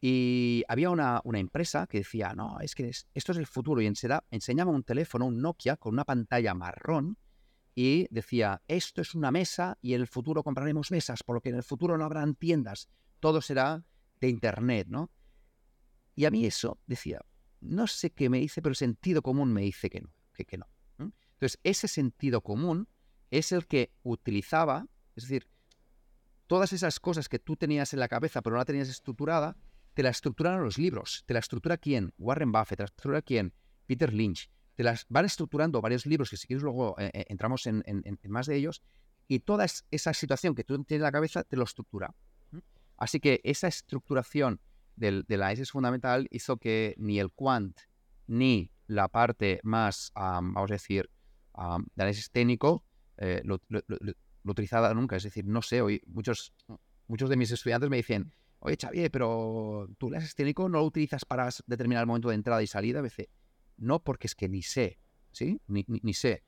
y 0.00 0.62
había 0.68 0.90
una, 0.90 1.20
una, 1.24 1.40
empresa 1.40 1.86
que 1.86 1.98
decía, 1.98 2.34
no, 2.34 2.60
es 2.60 2.74
que 2.74 2.88
esto 2.88 3.32
es 3.32 3.38
el 3.38 3.46
futuro 3.46 3.80
y 3.80 3.86
enseñaba 3.86 4.70
un 4.70 4.84
teléfono, 4.84 5.26
un 5.26 5.40
Nokia 5.40 5.76
con 5.76 5.94
una 5.94 6.04
pantalla 6.04 6.54
marrón 6.54 7.16
y 7.74 8.06
decía, 8.10 8.62
esto 8.68 9.00
es 9.00 9.14
una 9.14 9.30
mesa 9.30 9.78
y 9.80 9.94
en 9.94 10.00
el 10.00 10.06
futuro 10.06 10.42
compraremos 10.44 10.90
mesas, 10.90 11.22
por 11.22 11.36
lo 11.36 11.40
que 11.40 11.48
en 11.48 11.56
el 11.56 11.62
futuro 11.62 11.96
no 11.96 12.04
habrán 12.04 12.34
tiendas, 12.34 12.88
todo 13.20 13.40
será 13.40 13.84
de 14.20 14.28
Internet, 14.28 14.88
¿no? 14.88 15.10
Y 16.14 16.24
a 16.24 16.30
mí 16.30 16.44
eso 16.44 16.78
decía, 16.86 17.20
no 17.60 17.86
sé 17.86 18.10
qué 18.10 18.28
me 18.28 18.38
dice, 18.38 18.62
pero 18.62 18.70
el 18.70 18.76
sentido 18.76 19.22
común 19.22 19.52
me 19.52 19.62
dice 19.62 19.90
que 19.90 20.00
no, 20.00 20.10
que, 20.32 20.44
que 20.44 20.58
no. 20.58 20.66
Entonces, 21.38 21.60
ese 21.62 21.86
sentido 21.86 22.40
común 22.40 22.88
es 23.30 23.52
el 23.52 23.68
que 23.68 23.92
utilizaba, 24.02 24.88
es 25.14 25.22
decir, 25.22 25.48
todas 26.48 26.72
esas 26.72 26.98
cosas 26.98 27.28
que 27.28 27.38
tú 27.38 27.56
tenías 27.56 27.92
en 27.92 28.00
la 28.00 28.08
cabeza 28.08 28.42
pero 28.42 28.54
no 28.54 28.58
la 28.58 28.64
tenías 28.64 28.88
estructurada, 28.88 29.56
te 29.94 30.02
la 30.02 30.10
estructuraron 30.10 30.64
los 30.64 30.78
libros. 30.78 31.22
¿Te 31.26 31.34
la 31.34 31.40
estructura 31.40 31.76
quién? 31.76 32.12
Warren 32.18 32.50
Buffett. 32.50 32.78
¿Te 32.78 32.82
la 32.82 32.86
estructura 32.86 33.22
quién? 33.22 33.54
Peter 33.86 34.12
Lynch. 34.12 34.50
Te 34.74 34.82
las 34.82 35.06
van 35.08 35.26
estructurando 35.26 35.80
varios 35.80 36.06
libros 36.06 36.30
que 36.30 36.36
si 36.36 36.48
quieres 36.48 36.64
luego 36.64 36.96
eh, 36.98 37.10
eh, 37.14 37.26
entramos 37.28 37.66
en, 37.66 37.82
más 38.24 38.46
de 38.46 38.56
ellos. 38.56 38.82
Y 39.28 39.40
toda 39.40 39.64
esa 39.92 40.12
situación 40.12 40.56
que 40.56 40.64
tú 40.64 40.82
tienes 40.84 41.00
en 41.00 41.04
la 41.04 41.12
cabeza 41.12 41.44
te 41.44 41.56
lo 41.56 41.62
estructura. 41.62 42.14
Así 42.96 43.20
que 43.20 43.40
esa 43.44 43.68
estructuración 43.68 44.60
del, 44.96 45.24
de 45.28 45.36
la 45.36 45.52
es 45.52 45.70
fundamental 45.70 46.26
hizo 46.30 46.56
que 46.56 46.96
ni 46.98 47.20
el 47.20 47.30
quant 47.30 47.78
ni 48.26 48.72
la 48.88 49.08
parte 49.08 49.60
más, 49.62 50.10
vamos 50.14 50.70
a 50.70 50.74
decir, 50.74 51.10
de 51.94 52.02
análisis 52.02 52.30
técnico 52.30 52.84
eh, 53.16 53.42
lo, 53.44 53.60
utilizaba 54.44 54.92
nunca. 54.94 55.16
Es 55.16 55.24
decir, 55.24 55.44
no 55.44 55.62
sé, 55.62 55.82
hoy 55.82 56.00
muchos, 56.06 56.54
muchos 57.06 57.28
de 57.28 57.36
mis 57.36 57.50
estudiantes 57.50 57.90
me 57.90 57.96
dicen, 57.96 58.32
oye 58.60 58.76
Xavier, 58.80 59.10
pero 59.10 59.88
tú 59.98 60.08
el 60.08 60.14
análisis 60.14 60.34
técnico 60.34 60.68
no 60.68 60.78
lo 60.78 60.84
utilizas 60.84 61.24
para 61.24 61.48
determinar 61.66 62.02
el 62.02 62.06
momento 62.06 62.28
de 62.28 62.36
entrada 62.36 62.62
y 62.62 62.66
salida. 62.66 63.00
A 63.00 63.02
veces, 63.02 63.28
no, 63.76 64.02
porque 64.02 64.26
es 64.26 64.34
que 64.34 64.48
ni 64.48 64.62
sé, 64.62 64.98
¿sí? 65.32 65.60
Ni, 65.66 65.84
ni, 65.86 66.14
sé. 66.14 66.44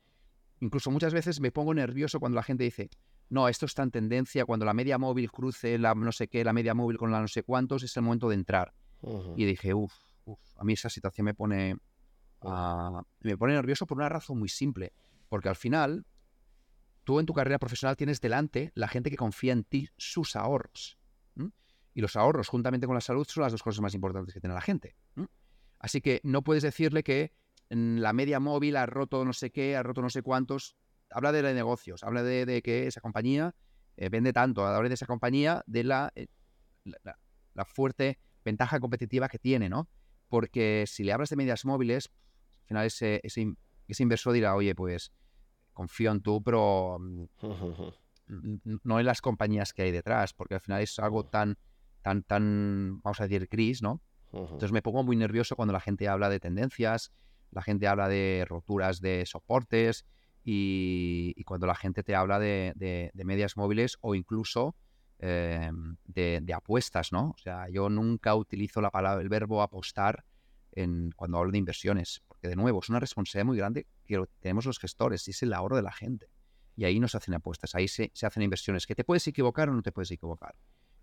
Incluso 0.59 0.91
muchas 0.91 1.13
veces 1.13 1.39
me 1.39 1.51
pongo 1.51 1.73
nervioso 1.73 2.19
cuando 2.19 2.35
la 2.35 2.43
gente 2.43 2.63
dice, 2.63 2.89
no, 3.29 3.47
esto 3.47 3.65
está 3.65 3.83
en 3.83 3.91
tendencia, 3.91 4.45
cuando 4.45 4.65
la 4.65 4.73
media 4.73 4.97
móvil 4.97 5.31
cruce 5.31 5.77
la 5.77 5.95
no 5.95 6.11
sé 6.11 6.27
qué, 6.27 6.43
la 6.43 6.53
media 6.53 6.73
móvil 6.73 6.97
con 6.97 7.11
la 7.11 7.21
no 7.21 7.27
sé 7.27 7.43
cuántos, 7.43 7.83
es 7.83 7.95
el 7.97 8.03
momento 8.03 8.29
de 8.29 8.35
entrar. 8.35 8.73
Y 9.35 9.45
dije, 9.45 9.73
uff, 9.73 9.93
a 10.57 10.63
mí 10.63 10.73
esa 10.73 10.89
situación 10.89 11.25
me 11.25 11.33
pone, 11.33 11.77
me 12.43 13.37
pone 13.37 13.53
nervioso 13.53 13.85
por 13.85 13.97
una 13.97 14.09
razón 14.09 14.39
muy 14.39 14.49
simple, 14.49 14.93
porque 15.29 15.49
al 15.49 15.55
final 15.55 16.05
tú 17.03 17.19
en 17.19 17.25
tu 17.25 17.33
carrera 17.33 17.59
profesional 17.59 17.95
tienes 17.95 18.21
delante 18.21 18.71
la 18.75 18.87
gente 18.87 19.09
que 19.09 19.17
confía 19.17 19.53
en 19.53 19.63
ti 19.63 19.89
sus 19.97 20.35
ahorros. 20.35 20.97
Y 21.93 21.99
los 21.99 22.15
ahorros, 22.15 22.47
juntamente 22.47 22.87
con 22.87 22.95
la 22.95 23.01
salud, 23.01 23.27
son 23.27 23.43
las 23.43 23.51
dos 23.51 23.61
cosas 23.61 23.81
más 23.81 23.93
importantes 23.93 24.33
que 24.33 24.39
tiene 24.39 24.53
la 24.53 24.61
gente. 24.61 24.95
Así 25.77 25.99
que 25.99 26.21
no 26.23 26.41
puedes 26.41 26.63
decirle 26.63 27.03
que 27.03 27.33
la 27.69 28.13
media 28.13 28.39
móvil 28.39 28.77
ha 28.77 28.85
roto 28.85 29.25
no 29.25 29.33
sé 29.33 29.51
qué, 29.51 29.75
ha 29.75 29.83
roto 29.83 30.01
no 30.01 30.09
sé 30.09 30.21
cuántos. 30.21 30.77
Habla 31.09 31.33
de 31.33 31.53
negocios, 31.53 32.03
habla 32.03 32.23
de, 32.23 32.61
que 32.61 32.87
esa 32.87 33.01
compañía 33.01 33.53
eh, 33.97 34.07
vende 34.07 34.31
tanto, 34.31 34.65
habla 34.65 34.87
de 34.87 34.95
esa 34.95 35.05
compañía 35.05 35.63
de 35.67 35.81
eh, 35.81 36.27
la, 36.85 37.19
la, 37.53 37.65
fuerte 37.65 38.19
ventaja 38.45 38.79
competitiva 38.79 39.27
que 39.27 39.37
tiene, 39.37 39.67
¿no? 39.67 39.89
Porque 40.29 40.85
si 40.87 41.03
le 41.03 41.11
hablas 41.11 41.29
de 41.29 41.35
medias 41.35 41.65
móviles, 41.65 42.09
final 42.71 42.85
ese, 42.85 43.19
ese, 43.23 44.03
inversor 44.03 44.33
dirá, 44.33 44.55
oye, 44.55 44.73
pues 44.73 45.11
confío 45.73 46.11
en 46.11 46.21
tú, 46.21 46.41
pero 46.41 46.97
mm, 46.99 47.25
no 48.83 48.99
en 48.99 49.05
las 49.05 49.21
compañías 49.21 49.73
que 49.73 49.83
hay 49.83 49.91
detrás, 49.91 50.33
porque 50.33 50.55
al 50.55 50.61
final 50.61 50.81
es 50.81 50.97
algo 50.99 51.25
tan, 51.25 51.57
tan, 52.01 52.23
tan, 52.23 53.01
vamos 53.01 53.19
a 53.19 53.27
decir, 53.27 53.47
gris, 53.49 53.81
¿no? 53.81 54.01
Entonces 54.33 54.71
me 54.71 54.81
pongo 54.81 55.03
muy 55.03 55.17
nervioso 55.17 55.57
cuando 55.57 55.73
la 55.73 55.81
gente 55.81 56.07
habla 56.07 56.29
de 56.29 56.39
tendencias, 56.39 57.11
la 57.51 57.61
gente 57.61 57.87
habla 57.87 58.07
de 58.07 58.45
roturas 58.47 59.01
de 59.01 59.25
soportes 59.25 60.05
y, 60.45 61.43
cuando 61.43 61.67
la 61.67 61.75
gente 61.75 62.01
te 62.01 62.15
habla 62.15 62.39
de, 62.39 63.11
medias 63.13 63.57
móviles 63.57 63.97
o 63.99 64.15
incluso 64.15 64.77
em, 65.19 65.97
de, 66.05 66.53
apuestas, 66.53 67.11
¿no? 67.11 67.31
O 67.31 67.37
sea, 67.37 67.67
yo 67.69 67.89
nunca 67.89 68.33
utilizo 68.35 68.79
la 68.79 68.89
palabra, 68.89 69.21
el 69.21 69.27
verbo 69.27 69.61
apostar 69.61 70.23
en, 70.71 71.11
cuando 71.17 71.39
hablo 71.39 71.51
de 71.51 71.57
inversiones, 71.57 72.23
porque 72.41 72.49
de 72.49 72.55
nuevo 72.55 72.79
es 72.79 72.89
una 72.89 72.99
responsabilidad 72.99 73.45
muy 73.45 73.57
grande 73.57 73.85
que 74.03 74.25
tenemos 74.39 74.65
los 74.65 74.79
gestores 74.79 75.27
y 75.27 75.31
es 75.31 75.43
el 75.43 75.53
ahorro 75.53 75.75
de 75.75 75.83
la 75.83 75.91
gente. 75.91 76.27
Y 76.75 76.85
ahí 76.85 76.99
no 76.99 77.07
se 77.07 77.17
hacen 77.17 77.35
apuestas, 77.35 77.75
ahí 77.75 77.87
se, 77.87 78.11
hacen 78.23 78.41
inversiones, 78.41 78.87
que 78.87 78.95
te 78.95 79.03
puedes 79.03 79.27
equivocar 79.27 79.69
o 79.69 79.73
no 79.73 79.83
te 79.83 79.91
puedes 79.91 80.09
equivocar, 80.09 80.55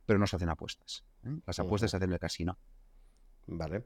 pero 0.05 0.19
no 0.19 0.27
se 0.27 0.35
hacen 0.35 0.49
apuestas. 0.49 1.05
¿eh? 1.23 1.39
Las 1.47 1.61
apuestas 1.61 1.93
se 1.93 1.97
hacen 1.97 2.11
en 2.11 2.15
el 2.15 2.19
casino. 2.19 2.59
Vale. 3.49 3.83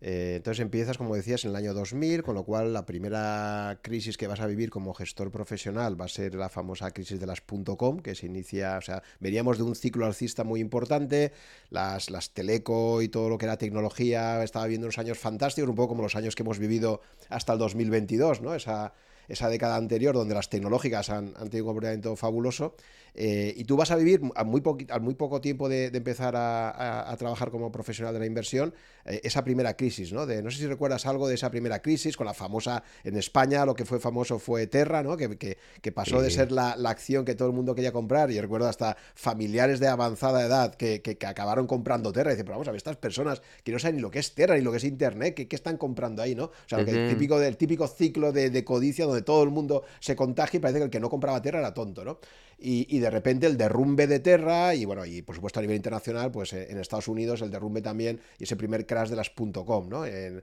Eh, 0.00 0.34
entonces 0.36 0.60
empiezas, 0.60 0.98
como 0.98 1.16
decías, 1.16 1.44
en 1.44 1.50
el 1.50 1.56
año 1.56 1.72
2000, 1.72 2.22
con 2.22 2.34
lo 2.34 2.44
cual 2.44 2.74
la 2.74 2.84
primera 2.84 3.78
crisis 3.82 4.18
que 4.18 4.26
vas 4.26 4.40
a 4.40 4.46
vivir 4.46 4.68
como 4.68 4.92
gestor 4.92 5.30
profesional 5.30 5.98
va 5.98 6.04
a 6.04 6.08
ser 6.08 6.34
la 6.34 6.50
famosa 6.50 6.90
crisis 6.90 7.18
de 7.18 7.26
las 7.26 7.40
.com, 7.40 8.00
que 8.00 8.14
se 8.14 8.26
inicia, 8.26 8.76
o 8.76 8.82
sea, 8.82 9.02
veníamos 9.20 9.56
de 9.56 9.64
un 9.64 9.74
ciclo 9.74 10.04
alcista 10.04 10.44
muy 10.44 10.60
importante, 10.60 11.32
las, 11.70 12.10
las 12.10 12.30
teleco 12.30 13.00
y 13.00 13.08
todo 13.08 13.30
lo 13.30 13.38
que 13.38 13.46
era 13.46 13.56
tecnología 13.56 14.42
estaba 14.44 14.66
viendo 14.66 14.86
unos 14.86 14.98
años 14.98 15.18
fantásticos, 15.18 15.70
un 15.70 15.76
poco 15.76 15.88
como 15.88 16.02
los 16.02 16.14
años 16.14 16.34
que 16.34 16.42
hemos 16.42 16.58
vivido 16.58 17.00
hasta 17.30 17.54
el 17.54 17.58
2022, 17.58 18.42
¿no? 18.42 18.54
Esa, 18.54 18.92
esa 19.28 19.48
década 19.48 19.76
anterior 19.76 20.14
donde 20.14 20.34
las 20.34 20.48
tecnológicas 20.48 21.10
han, 21.10 21.32
tenido 21.34 21.64
un 21.64 21.68
comportamiento 21.68 22.16
fabuloso 22.16 22.74
eh, 23.18 23.54
y 23.56 23.64
tú 23.64 23.76
vas 23.76 23.90
a 23.90 23.96
vivir 23.96 24.20
a 24.34 24.44
muy, 24.44 24.62
muy 25.00 25.14
poco 25.14 25.40
tiempo 25.40 25.70
de, 25.70 25.86
empezar 25.86 26.34
a, 26.36 27.14
trabajar 27.18 27.50
como 27.50 27.72
profesional 27.72 28.12
de 28.12 28.20
la 28.20 28.26
inversión 28.26 28.74
eh, 29.06 29.22
esa 29.24 29.42
primera 29.42 29.74
crisis, 29.74 30.12
¿no? 30.12 30.26
De, 30.26 30.42
no 30.42 30.50
sé 30.50 30.58
si 30.58 30.66
recuerdas 30.66 31.06
algo 31.06 31.26
de 31.26 31.34
esa 31.34 31.50
primera 31.50 31.80
crisis 31.80 32.14
con 32.14 32.26
la 32.26 32.34
famosa, 32.34 32.82
en 33.04 33.16
España 33.16 33.64
lo 33.64 33.74
que 33.74 33.86
fue 33.86 34.00
famoso 34.00 34.38
fue 34.38 34.66
Terra, 34.66 35.02
¿no? 35.02 35.16
Que, 35.16 35.38
que, 35.38 35.92
pasó 35.92 36.20
de 36.20 36.30
ser 36.30 36.52
la, 36.52 36.72
acción 36.72 37.24
que 37.24 37.34
todo 37.34 37.48
el 37.48 37.54
mundo 37.54 37.74
quería 37.74 37.90
comprar 37.90 38.30
y 38.30 38.38
recuerdo 38.38 38.68
hasta 38.68 38.98
familiares 39.14 39.80
de 39.80 39.88
avanzada 39.88 40.44
edad 40.44 40.74
que, 40.74 41.16
acabaron 41.26 41.66
comprando 41.66 42.12
Terra 42.12 42.30
y 42.30 42.34
dicen, 42.34 42.44
pero 42.44 42.56
vamos 42.56 42.68
a 42.68 42.72
ver, 42.72 42.76
estas 42.76 42.98
personas 42.98 43.40
que 43.64 43.72
no 43.72 43.78
saben 43.78 43.96
ni 43.96 44.02
lo 44.02 44.10
que 44.10 44.18
es 44.18 44.34
Terra 44.34 44.56
ni 44.56 44.60
lo 44.60 44.72
que 44.72 44.76
es 44.76 44.84
Internet, 44.84 45.34
¿qué, 45.34 45.56
están 45.56 45.78
comprando 45.78 46.20
ahí, 46.20 46.34
no? 46.34 46.44
O 46.44 46.68
sea, 46.68 46.80
el 46.80 47.08
típico, 47.08 47.38
del 47.40 47.56
típico 47.56 47.88
ciclo 47.88 48.30
de, 48.32 48.50
de 48.50 48.64
codicia 48.64 49.06
donde 49.06 49.15
todo 49.22 49.42
el 49.42 49.50
mundo 49.50 49.84
se 50.00 50.16
contagia 50.16 50.58
y 50.58 50.60
parece 50.60 50.78
que 50.78 50.84
el 50.84 50.90
que 50.90 51.00
no 51.00 51.08
compraba 51.10 51.40
Terra 51.42 51.60
era 51.60 51.74
tonto, 51.74 52.04
¿no? 52.04 52.18
Y, 52.58 52.98
de 52.98 53.10
repente 53.10 53.46
el 53.46 53.58
derrumbe 53.58 54.06
de 54.06 54.18
Terra 54.20 54.74
y 54.74 54.86
bueno, 54.86 55.04
y 55.04 55.20
por 55.20 55.34
supuesto 55.34 55.60
a 55.60 55.62
nivel 55.62 55.76
internacional, 55.76 56.30
pues 56.30 56.54
eh, 56.54 56.68
en 56.70 56.78
Estados 56.78 57.06
Unidos 57.06 57.42
el 57.42 57.50
derrumbe 57.50 57.82
también 57.82 58.18
y 58.38 58.44
ese 58.44 58.56
primer 58.56 58.86
crash 58.86 59.10
de 59.10 59.16
las 59.16 59.30
.com, 59.30 59.88
¿no? 59.90 60.06
Eh, 60.06 60.42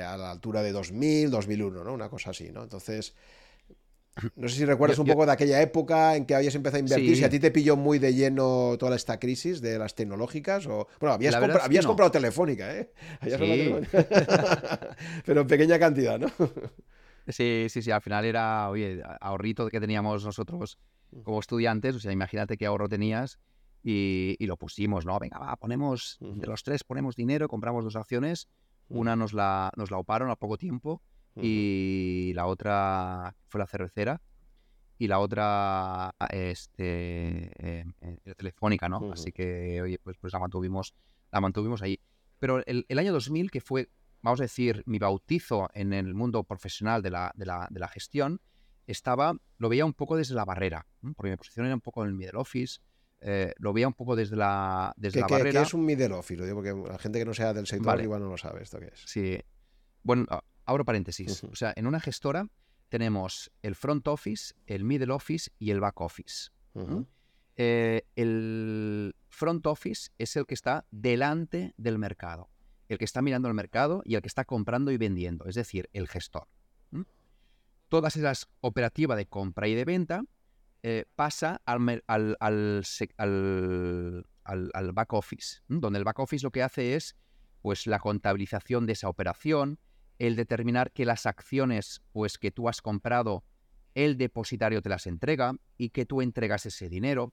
a 0.00 0.16
la 0.16 0.30
altura 0.30 0.62
de 0.62 0.72
2000, 0.72 1.30
2001, 1.30 1.84
¿no? 1.84 1.92
Una 1.92 2.08
cosa 2.08 2.30
así, 2.30 2.50
¿no? 2.50 2.62
Entonces... 2.62 3.14
No 4.36 4.46
sé 4.46 4.56
si 4.56 4.64
recuerdas 4.66 4.98
un 4.98 5.06
poco 5.06 5.24
de 5.24 5.32
aquella 5.32 5.62
época 5.62 6.16
en 6.16 6.26
que 6.26 6.34
habías 6.34 6.54
empezado 6.54 6.76
a 6.76 6.80
invertir, 6.80 7.16
si 7.16 7.24
a 7.24 7.30
ti 7.30 7.40
te 7.40 7.50
pilló 7.50 7.76
muy 7.76 7.98
de 7.98 8.12
lleno 8.12 8.76
toda 8.78 8.94
esta 8.94 9.18
crisis 9.18 9.62
de 9.62 9.78
las 9.78 9.94
tecnológicas 9.94 10.66
o... 10.66 10.86
Bueno, 11.00 11.14
habías, 11.14 11.34
habías 11.34 11.86
comprado 11.86 12.10
Telefónica, 12.10 12.76
¿eh? 12.76 12.90
Pero 15.24 15.40
en 15.40 15.46
pequeña 15.46 15.78
cantidad, 15.78 16.18
¿no? 16.18 16.26
Sí, 17.28 17.66
sí, 17.68 17.82
sí, 17.82 17.90
al 17.90 18.02
final 18.02 18.24
era, 18.24 18.68
oye, 18.68 19.02
ahorrito 19.20 19.68
que 19.68 19.80
teníamos 19.80 20.24
nosotros 20.24 20.78
como 21.22 21.40
estudiantes, 21.40 21.94
o 21.94 22.00
sea, 22.00 22.12
imagínate 22.12 22.56
qué 22.56 22.66
ahorro 22.66 22.88
tenías 22.88 23.38
y, 23.84 24.36
lo 24.40 24.56
pusimos, 24.56 25.06
¿no? 25.06 25.18
Venga, 25.18 25.38
va, 25.38 25.56
ponemos, 25.56 26.18
de 26.20 26.46
los 26.46 26.62
tres 26.62 26.84
ponemos 26.84 27.16
dinero, 27.16 27.48
compramos 27.48 27.84
dos 27.84 27.96
acciones, 27.96 28.48
una 28.88 29.16
nos 29.16 29.32
la, 29.32 29.70
nos 29.76 29.90
la 29.90 29.98
oparon 29.98 30.30
a 30.30 30.36
poco 30.36 30.56
tiempo 30.56 31.02
y 31.36 32.32
la 32.34 32.46
otra 32.46 33.34
fue 33.48 33.58
la 33.58 33.66
cervecera 33.66 34.20
y 34.98 35.08
la 35.08 35.18
otra 35.18 36.14
este 36.30 37.50
eh, 37.58 37.84
eh, 38.00 38.34
telefónica, 38.36 38.88
¿no? 38.88 39.12
Así 39.12 39.32
que, 39.32 39.80
oye, 39.82 39.98
pues, 39.98 40.16
pues 40.18 40.32
la 40.32 40.38
mantuvimos, 40.38 40.94
la 41.30 41.40
mantuvimos 41.40 41.82
ahí. 41.82 41.98
Pero 42.38 42.64
el, 42.66 42.84
el 42.88 42.98
año 42.98 43.12
2000, 43.12 43.50
que 43.50 43.60
fue 43.60 43.88
vamos 44.22 44.40
a 44.40 44.44
decir, 44.44 44.82
mi 44.86 44.98
bautizo 44.98 45.68
en 45.74 45.92
el 45.92 46.14
mundo 46.14 46.44
profesional 46.44 47.02
de 47.02 47.10
la, 47.10 47.32
de 47.36 47.46
la, 47.46 47.68
de 47.70 47.80
la 47.80 47.88
gestión, 47.88 48.40
estaba, 48.86 49.34
lo 49.58 49.68
veía 49.68 49.84
un 49.84 49.94
poco 49.94 50.16
desde 50.16 50.34
la 50.34 50.44
barrera, 50.44 50.86
porque 51.16 51.30
mi 51.30 51.36
posición 51.36 51.66
era 51.66 51.74
un 51.74 51.80
poco 51.80 52.02
en 52.02 52.08
el 52.08 52.14
middle 52.14 52.38
office, 52.38 52.80
eh, 53.20 53.52
lo 53.58 53.72
veía 53.72 53.86
un 53.86 53.94
poco 53.94 54.16
desde 54.16 54.36
la, 54.36 54.92
desde 54.96 55.20
la 55.20 55.26
barrera. 55.28 55.60
¿Qué 55.60 55.66
es 55.66 55.74
un 55.74 55.84
middle 55.84 56.12
office? 56.14 56.38
Lo 56.38 56.44
digo 56.44 56.56
porque 56.56 56.90
la 56.90 56.98
gente 56.98 57.18
que 57.18 57.24
no 57.24 57.34
sea 57.34 57.52
del 57.52 57.66
sector 57.66 58.00
igual 58.00 58.20
no 58.20 58.30
lo 58.30 58.36
sabe 58.36 58.62
esto 58.62 58.78
qué 58.78 58.86
es. 58.86 59.02
Sí. 59.06 59.40
Bueno, 60.02 60.26
abro 60.64 60.84
paréntesis. 60.84 61.44
O 61.44 61.54
sea, 61.54 61.72
en 61.76 61.86
una 61.86 62.00
gestora 62.00 62.48
tenemos 62.88 63.52
el 63.62 63.74
front 63.74 64.06
office, 64.08 64.54
el 64.66 64.84
middle 64.84 65.12
office 65.12 65.50
y 65.58 65.70
el 65.70 65.80
back 65.80 66.00
office. 66.00 66.50
Eh, 67.56 68.02
el 68.16 69.14
front 69.28 69.66
office 69.66 70.10
es 70.18 70.36
el 70.36 70.46
que 70.46 70.54
está 70.54 70.86
delante 70.90 71.74
del 71.76 71.98
mercado 71.98 72.51
el 72.92 72.98
que 72.98 73.04
está 73.04 73.22
mirando 73.22 73.48
el 73.48 73.54
mercado 73.54 74.02
y 74.04 74.14
el 74.14 74.22
que 74.22 74.28
está 74.28 74.44
comprando 74.44 74.90
y 74.90 74.96
vendiendo, 74.96 75.46
es 75.46 75.54
decir, 75.54 75.88
el 75.92 76.08
gestor. 76.08 76.46
Todas 77.88 78.16
esas 78.16 78.48
operativas 78.60 79.18
de 79.18 79.26
compra 79.26 79.68
y 79.68 79.74
de 79.74 79.84
venta 79.84 80.24
eh, 80.82 81.04
pasa 81.14 81.60
al, 81.66 81.86
back 84.94 85.12
office, 85.12 85.60
donde 85.68 85.98
el 85.98 86.04
back 86.04 86.18
office 86.18 86.44
lo 86.44 86.50
que 86.50 86.62
hace 86.62 86.94
es 86.94 87.16
pues 87.60 87.86
la 87.86 87.98
contabilización 87.98 88.86
de 88.86 88.94
esa 88.94 89.08
operación, 89.08 89.78
el 90.18 90.36
determinar 90.36 90.90
que 90.92 91.04
las 91.04 91.26
acciones 91.26 92.02
pues 92.12 92.38
que 92.38 92.50
tú 92.50 92.68
has 92.68 92.80
comprado 92.80 93.44
el 93.94 94.16
depositario 94.16 94.80
te 94.82 94.88
las 94.88 95.06
entrega 95.06 95.54
y 95.76 95.90
que 95.90 96.06
tú 96.06 96.22
entregas 96.22 96.66
ese 96.66 96.88
dinero 96.88 97.32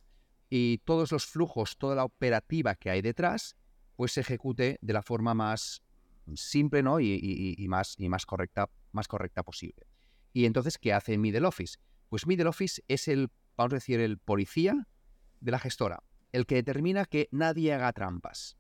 y 0.50 0.80
todos 0.80 1.12
los 1.12 1.26
flujos, 1.26 1.78
toda 1.78 1.96
la 1.96 2.04
operativa 2.04 2.76
que 2.76 2.90
hay 2.90 3.02
detrás 3.02 3.56
pues 4.00 4.14
se 4.14 4.22
ejecute 4.22 4.80
de 4.82 4.94
la 4.94 5.02
forma 5.02 5.34
más 5.34 5.84
simple 6.34 6.82
¿no? 6.82 7.02
y, 7.02 7.66
más, 7.68 7.96
y 7.98 8.08
más, 8.08 8.26
correcta, 8.26 8.70
más 8.94 9.10
correcta 9.10 9.44
posible. 9.44 9.88
Y 10.32 10.46
entonces, 10.46 10.78
¿qué 10.78 10.94
hace 10.94 11.18
Middle 11.18 11.46
Office? 11.46 11.80
Pues 12.08 12.26
Middle 12.26 12.48
Office 12.48 12.82
es 12.88 13.10
el, 13.10 13.30
vamos 13.58 13.74
a 13.74 13.76
decir, 13.76 14.00
el 14.00 14.18
policía 14.18 14.88
de 15.42 15.52
la 15.52 15.60
gestora, 15.60 16.02
el 16.32 16.46
que 16.46 16.56
determina 16.56 17.04
que 17.04 17.28
nadie 17.32 17.74
haga 17.74 17.92
trampas. 17.92 18.56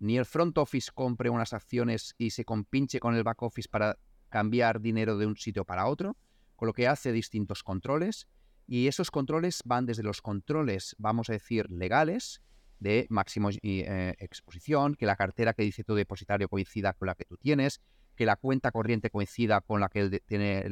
Ni 0.00 0.18
el 0.18 0.26
front 0.26 0.58
office 0.58 0.90
compre 0.94 1.30
unas 1.30 1.54
acciones 1.54 2.14
y 2.18 2.28
se 2.28 2.44
compinche 2.44 3.00
con 3.00 3.14
el 3.14 3.22
back 3.22 3.40
office 3.40 3.70
para 3.70 3.98
cambiar 4.28 4.82
dinero 4.82 5.16
de 5.16 5.24
un 5.24 5.36
sitio 5.38 5.64
para 5.64 5.86
otro, 5.86 6.14
con 6.56 6.66
lo 6.66 6.74
que 6.74 6.88
hace 6.88 7.10
distintos 7.10 7.62
controles. 7.62 8.28
Y 8.66 8.86
esos 8.86 9.10
controles 9.10 9.62
van 9.64 9.86
desde 9.86 10.02
los 10.02 10.20
controles, 10.20 10.94
vamos 10.98 11.30
a 11.30 11.32
decir, 11.32 11.70
legales, 11.70 12.42
de 12.80 13.06
máximo 13.10 13.50
eh, 13.62 14.14
exposición, 14.18 14.94
que 14.94 15.06
la 15.06 15.16
cartera 15.16 15.52
que 15.52 15.62
dice 15.62 15.84
tu 15.84 15.94
depositario 15.94 16.48
coincida 16.48 16.92
con 16.92 17.06
la 17.06 17.14
que 17.14 17.24
tú 17.24 17.36
tienes, 17.36 17.80
que 18.14 18.26
la 18.26 18.36
cuenta 18.36 18.70
corriente 18.72 19.10
coincida 19.10 19.60
con 19.60 19.80
la 19.80 19.88
que 19.88 20.20
tiene 20.26 20.64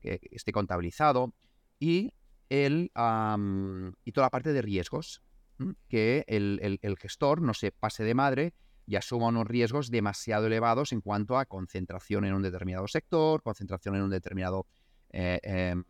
que 0.00 0.20
esté 0.30 0.52
contabilizado 0.52 1.34
y, 1.78 2.12
el, 2.48 2.90
y 4.04 4.12
toda 4.12 4.26
la 4.26 4.30
parte 4.30 4.52
de 4.52 4.62
riesgos, 4.62 5.22
que 5.88 6.24
el, 6.28 6.98
gestor 6.98 7.42
no 7.42 7.54
se 7.54 7.72
pase 7.72 8.04
de 8.04 8.14
madre 8.14 8.54
y 8.86 8.96
asuma 8.96 9.28
unos 9.28 9.46
riesgos 9.46 9.90
demasiado 9.90 10.46
elevados 10.46 10.92
en 10.92 11.00
cuanto 11.00 11.36
a 11.36 11.44
concentración 11.44 12.24
en 12.24 12.34
un 12.34 12.42
determinado 12.42 12.88
sector, 12.88 13.42
concentración 13.42 13.96
en 13.96 14.02
un 14.02 14.10
determinado 14.10 14.66
eh, 15.10 15.40
em, 15.42 15.84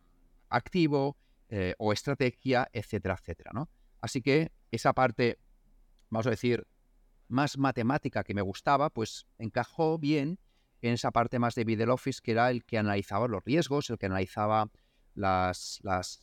activo 0.49 1.17
eh, 1.49 1.75
o 1.79 1.93
estrategia, 1.93 2.69
etcétera, 2.73 3.17
etcétera. 3.21 3.53
¿no? 3.55 3.69
Así 4.01 4.23
que 4.23 4.53
esa 4.71 4.93
parte, 4.93 5.39
vamos 6.11 6.27
a 6.27 6.31
decir, 6.31 6.67
más 7.29 7.59
matemática 7.59 8.25
que 8.25 8.35
me 8.35 8.43
gustaba, 8.43 8.91
pues 8.91 9.27
encajó 9.39 9.99
bien 9.99 10.39
en 10.81 10.95
esa 10.95 11.11
parte 11.11 11.39
más 11.39 11.55
de 11.55 11.65
middle 11.65 11.91
office, 11.91 12.21
que 12.23 12.33
era 12.33 12.51
el 12.51 12.65
que 12.65 12.79
analizaba 12.79 13.29
los 13.29 13.45
riesgos, 13.45 13.91
el 13.91 13.99
que 13.99 14.07
analizaba 14.07 14.71
las, 15.15 15.81
las 15.83 16.21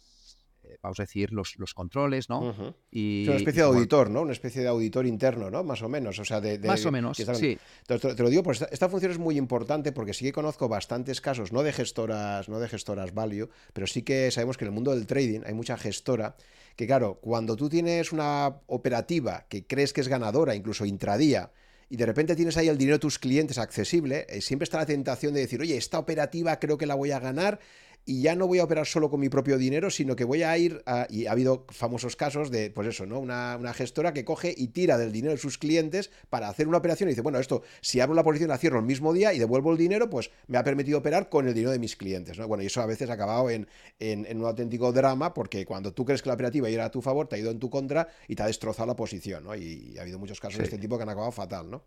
vamos 0.81 0.99
a 0.99 1.03
decir, 1.03 1.31
los, 1.31 1.57
los 1.57 1.73
controles, 1.73 2.29
¿no? 2.29 2.73
y, 2.91 3.23
es 3.23 3.27
una 3.27 3.37
especie 3.37 3.61
de 3.61 3.67
auditor, 3.67 4.09
¿no? 4.09 4.21
Una 4.21 4.31
especie 4.31 4.61
de 4.61 4.67
auditor 4.67 5.05
interno, 5.05 5.49
¿no? 5.49 5.63
Más 5.63 5.81
o 5.81 5.89
menos, 5.89 6.19
o 6.19 6.25
sea, 6.25 6.41
de... 6.41 6.59
Más 6.59 6.85
o 6.85 6.91
menos, 6.91 7.17
sí. 7.17 7.57
Te, 7.85 8.23
lo 8.23 8.29
digo, 8.29 8.43
pues 8.43 8.65
esta, 8.71 8.89
función 8.89 9.11
es 9.11 9.19
muy 9.19 9.37
importante 9.37 9.91
porque 9.91 10.13
sí 10.13 10.25
que 10.25 10.33
conozco 10.33 10.67
bastantes 10.67 11.21
casos, 11.21 11.51
no 11.51 11.63
de 11.63 11.73
gestoras, 11.73 12.49
no 12.49 12.59
de 12.59 12.67
gestoras 12.67 13.13
value, 13.13 13.49
pero 13.73 13.87
sí 13.87 14.01
que 14.01 14.31
sabemos 14.31 14.57
que 14.57 14.65
en 14.65 14.69
el 14.69 14.73
mundo 14.73 14.91
del 14.95 15.05
trading 15.05 15.41
hay 15.45 15.53
mucha 15.53 15.77
gestora 15.77 16.35
que, 16.75 16.87
claro, 16.87 17.19
cuando 17.21 17.55
tú 17.55 17.69
tienes 17.69 18.11
una 18.11 18.61
operativa 18.67 19.45
que 19.49 19.65
crees 19.65 19.93
que 19.93 20.01
es 20.01 20.07
ganadora, 20.07 20.55
incluso 20.55 20.85
intradía, 20.85 21.51
y 21.89 21.97
de 21.97 22.05
repente 22.05 22.35
tienes 22.35 22.57
ahí 22.57 22.67
el 22.67 22.77
dinero 22.77 22.97
de 22.97 23.01
tus 23.01 23.19
clientes 23.19 23.57
accesible, 23.57 24.25
eh, 24.29 24.41
siempre 24.41 24.63
está 24.63 24.77
la 24.79 24.85
tentación 24.85 25.33
de 25.33 25.41
decir, 25.41 25.61
oye, 25.61 25.77
esta 25.77 25.99
operativa 25.99 26.59
creo 26.59 26.77
que 26.77 26.85
la 26.85 26.95
voy 26.95 27.11
a 27.11 27.19
ganar 27.19 27.59
y 28.05 28.21
ya 28.21 28.35
no 28.35 28.45
voy 28.45 28.59
a 28.59 28.63
operar 28.63 28.85
solo 28.85 29.09
con 29.09 29.19
mi 29.19 29.29
propio 29.29 29.57
dinero, 29.57 29.89
sino 29.89 30.15
que 30.15 30.23
voy 30.23 30.43
a 30.43 30.55
ir 30.57 30.83
a, 30.85 31.07
y 31.09 31.25
ha 31.25 31.31
habido 31.31 31.65
famosos 31.69 32.15
casos 32.15 32.51
de, 32.51 32.69
pues 32.69 32.87
eso, 32.87 33.07
¿no? 33.07 33.19
Una, 33.19 33.73
gestora 33.73 34.13
que 34.13 34.23
coge 34.23 34.53
y 34.55 34.67
tira 34.67 34.97
del 34.97 35.11
dinero 35.11 35.33
de 35.33 35.39
sus 35.39 35.57
clientes 35.57 36.11
para 36.29 36.47
hacer 36.47 36.67
una 36.67 36.77
operación 36.77 37.09
y 37.09 37.13
dice, 37.13 37.21
bueno, 37.21 37.39
esto, 37.39 37.63
si 37.81 37.99
abro 37.99 38.13
la 38.13 38.23
posición 38.23 38.49
la 38.49 38.59
cierro 38.59 38.79
el 38.79 38.85
mismo 38.85 39.11
día 39.11 39.33
y 39.33 39.39
devuelvo 39.39 39.71
el 39.71 39.77
dinero, 39.77 40.09
pues 40.09 40.29
me 40.47 40.57
ha 40.59 40.63
permitido 40.63 40.99
operar 40.99 41.29
con 41.29 41.47
el 41.47 41.53
dinero 41.55 41.71
de 41.71 41.79
mis 41.79 41.95
clientes, 41.95 42.37
¿no? 42.37 42.47
Bueno, 42.47 42.63
y 42.63 42.67
eso 42.67 42.81
a 42.81 42.85
veces 42.85 43.09
ha 43.09 43.13
acabado 43.13 43.49
en, 43.49 43.67
en, 43.99 44.39
un 44.39 44.45
auténtico 44.45 44.91
drama 44.91 45.33
porque 45.33 45.65
cuando 45.65 45.93
tú 45.93 46.05
crees 46.05 46.21
que 46.21 46.29
la 46.29 46.35
operativa 46.35 46.69
iba 46.69 46.85
a 46.85 46.91
tu 46.91 47.01
favor, 47.01 47.27
te 47.27 47.37
ha 47.37 47.39
ido 47.39 47.49
en 47.49 47.59
tu 47.59 47.71
contra 47.71 48.07
y 48.27 48.35
te 48.35 48.43
ha 48.43 48.47
destrozado 48.47 48.85
la 48.85 48.95
posición, 48.95 49.43
¿no? 49.43 49.55
Y, 49.55 49.97
ha 49.97 50.03
habido 50.03 50.19
muchos 50.19 50.39
casos 50.39 50.59
de 50.59 50.65
este 50.65 50.77
tipo 50.77 50.97
que 50.97 51.03
han 51.03 51.09
acabado 51.09 51.31
fatal, 51.31 51.71
¿no? 51.71 51.83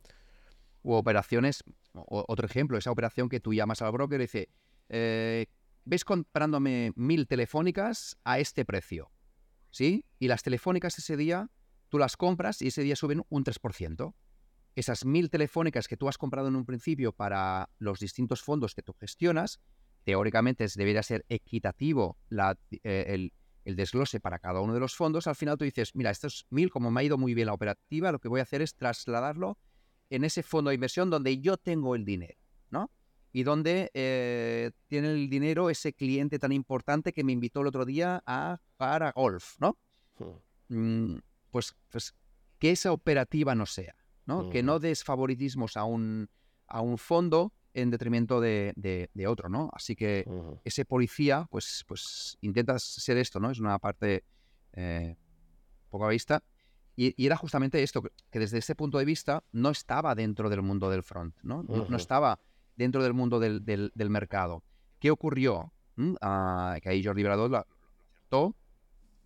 U 0.82 0.94
operaciones, 0.94 1.62
otro 1.92 2.46
ejemplo, 2.46 2.76
esa 2.76 2.90
operación 2.90 3.28
que 3.28 3.40
tú 3.40 3.54
llamas 3.54 3.82
al 3.82 3.92
broker 3.92 4.20
y 4.20 4.24
dice, 4.24 4.48
eh, 4.88 5.46
ves 5.88 6.04
comprándome 6.04 6.92
mil 6.96 7.26
telefónicas 7.26 8.18
a 8.22 8.38
este 8.38 8.66
precio, 8.66 9.10
¿sí? 9.70 10.04
Y 10.18 10.28
las 10.28 10.42
telefónicas 10.42 10.98
ese 10.98 11.16
día, 11.16 11.50
tú 11.88 11.98
las 11.98 12.16
compras 12.16 12.60
y 12.60 12.68
ese 12.68 12.82
día 12.82 12.94
suben 12.94 13.22
un 13.30 13.44
3%. 13.44 14.14
Esas 14.74 15.06
mil 15.06 15.30
telefónicas 15.30 15.88
que 15.88 15.96
tú 15.96 16.08
has 16.08 16.18
comprado 16.18 16.48
en 16.48 16.56
un 16.56 16.66
principio 16.66 17.12
para 17.12 17.70
los 17.78 18.00
distintos 18.00 18.42
fondos 18.42 18.74
que 18.74 18.82
tú 18.82 18.92
gestionas, 18.92 19.60
teóricamente 20.04 20.66
debería 20.76 21.02
ser 21.02 21.24
equitativo 21.30 22.18
eh, 22.30 23.04
el, 23.08 23.32
el, 23.64 23.76
desglose 23.76 24.20
para 24.20 24.38
cada 24.38 24.60
uno 24.60 24.74
de 24.74 24.80
los 24.80 24.94
fondos. 24.94 25.26
Al 25.26 25.36
final 25.36 25.56
tú 25.56 25.64
dices, 25.64 25.94
mira, 25.94 26.10
estos 26.10 26.46
mil, 26.50 26.70
como 26.70 26.90
me 26.90 27.00
ha 27.00 27.04
ido 27.04 27.16
muy 27.16 27.32
bien 27.32 27.46
la 27.46 27.54
operativa, 27.54 28.12
lo 28.12 28.18
que 28.18 28.28
voy 28.28 28.40
a 28.40 28.42
hacer 28.42 28.60
es 28.60 28.74
trasladarlo 28.76 29.58
en 30.10 30.24
ese 30.24 30.42
fondo 30.42 30.68
de 30.68 30.74
inversión 30.74 31.08
donde 31.08 31.38
yo 31.40 31.56
tengo 31.56 31.94
el 31.94 32.04
dinero, 32.04 32.38
¿no? 32.70 32.90
Y 33.38 33.44
donde 33.44 33.88
eh, 33.94 34.72
tiene 34.88 35.12
el 35.12 35.30
dinero 35.30 35.70
ese 35.70 35.92
cliente 35.92 36.40
tan 36.40 36.50
importante 36.50 37.12
que 37.12 37.22
me 37.22 37.30
invitó 37.30 37.60
el 37.60 37.68
otro 37.68 37.84
día 37.84 38.20
a 38.26 38.58
jugar 38.76 39.04
a 39.04 39.12
golf, 39.12 39.54
¿no? 39.60 39.78
Mm, 40.66 41.18
pues, 41.52 41.76
pues, 41.88 42.16
que 42.58 42.72
esa 42.72 42.90
operativa 42.90 43.54
no 43.54 43.64
sea, 43.64 43.94
¿no? 44.26 44.50
Que 44.50 44.64
no 44.64 44.80
des 44.80 45.04
favoritismos 45.04 45.76
a 45.76 45.84
un, 45.84 46.28
a 46.66 46.80
un 46.80 46.98
fondo 46.98 47.52
en 47.74 47.90
detrimento 47.90 48.40
de, 48.40 48.72
de, 48.74 49.26
otro, 49.28 49.48
¿no? 49.48 49.70
Así 49.72 49.94
que 49.94 50.26
ese 50.64 50.84
policía, 50.84 51.46
pues, 51.48 51.84
pues 51.86 52.38
intenta 52.40 52.76
ser 52.80 53.18
esto, 53.18 53.38
¿no? 53.38 53.52
Es 53.52 53.60
una 53.60 53.78
parte 53.78 54.24
eh, 54.72 55.14
poco 55.90 56.08
vista. 56.08 56.42
Y, 56.96 57.24
era 57.24 57.36
justamente 57.36 57.84
esto, 57.84 58.02
que 58.02 58.38
desde 58.40 58.58
ese 58.58 58.74
punto 58.74 58.98
de 58.98 59.04
vista 59.04 59.44
no 59.52 59.70
estaba 59.70 60.16
dentro 60.16 60.50
del 60.50 60.62
mundo 60.62 60.90
del 60.90 61.04
front, 61.04 61.36
¿no? 61.44 61.62
no 61.62 61.96
estaba 61.96 62.40
dentro 62.78 63.02
del 63.02 63.12
mundo 63.12 63.40
del, 63.40 63.64
del, 63.64 64.10
mercado. 64.10 64.62
¿Qué 65.00 65.10
ocurrió? 65.10 65.72
¿Mm? 65.96 66.14
Ah, 66.22 66.78
que 66.80 66.88
ahí 66.88 67.04
Jordi 67.04 67.24
Bradot 67.24 67.50
lo, 67.50 67.58
acertó, 67.58 68.56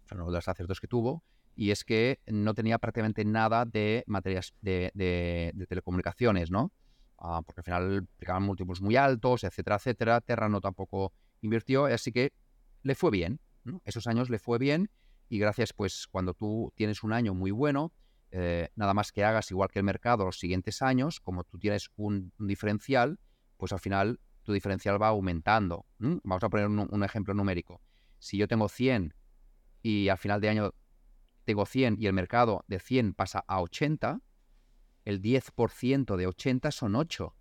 fue 0.07 0.17
uno 0.17 0.27
de 0.27 0.33
los 0.33 0.49
aciertos 0.49 0.81
que 0.81 0.89
tuvo, 0.89 1.23
y 1.55 1.71
es 1.71 1.85
que 1.85 2.19
no 2.27 2.55
tenía 2.55 2.79
prácticamente 2.79 3.25
nada 3.27 3.67
de 3.67 4.05
materias 4.07 4.55
de, 4.63 4.91
de, 4.95 5.67
telecomunicaciones, 5.69 6.51
¿no? 6.51 6.73
Ah, 7.19 7.43
porque 7.45 7.61
al 7.61 7.65
final 7.65 8.09
aplicaban 8.15 8.43
múltiplos 8.43 8.81
muy 8.81 8.97
altos, 8.97 9.45
etcétera, 9.45 9.77
etcétera. 9.77 10.21
Terrano 10.23 10.61
tampoco 10.61 11.13
invirtió, 11.43 11.85
así 11.85 12.11
que 12.11 12.33
le 12.83 12.95
fue 12.95 13.11
bien. 13.11 13.39
Esos 13.85 14.07
años 14.07 14.31
le 14.31 14.39
fue 14.39 14.59
bien 14.59 14.91
y 15.29 15.39
gracias, 15.39 15.73
pues, 15.73 16.09
cuando 16.11 16.35
tú 16.35 16.73
tienes 16.75 17.03
un 17.03 17.13
año 17.13 17.35
muy 17.35 17.51
bueno, 17.51 17.93
eh, 18.31 18.71
nada 18.77 18.95
más 18.95 19.13
que 19.13 19.25
hagas 19.25 19.51
igual 19.51 19.69
que 19.71 19.79
el 19.79 19.85
mercado 19.85 20.25
los 20.25 20.39
siguientes 20.39 20.81
años, 20.81 21.21
como 21.21 21.45
tú 21.45 21.59
tienes 21.59 21.91
un 21.97 22.33
diferencial, 22.39 23.21
pues 23.63 23.73
al 23.73 23.79
final 23.79 24.19
tu 24.43 24.53
diferencial 24.53 25.01
va 25.01 25.07
aumentando. 25.07 25.87
Vamos 25.99 26.43
a 26.43 26.49
poner 26.49 26.67
un, 26.67 27.05
ejemplo 27.05 27.33
numérico. 27.33 27.81
Si 28.19 28.37
yo 28.37 28.49
tengo 28.49 28.69
100 28.69 29.15
y 29.83 30.09
al 30.09 30.19
final 30.19 30.41
de 30.41 30.49
año 30.49 30.75
tengo 31.45 31.65
100 31.65 31.95
y 32.01 32.09
el 32.09 32.13
mercado 32.13 32.65
de 32.67 32.81
100 32.81 33.15
pasa 33.15 33.45
a 33.47 33.61
80, 33.61 34.21
el 35.05 35.23
10% 35.23 36.17
de 36.17 36.27
80 36.27 36.73
son 36.73 36.97
8. 36.97 37.37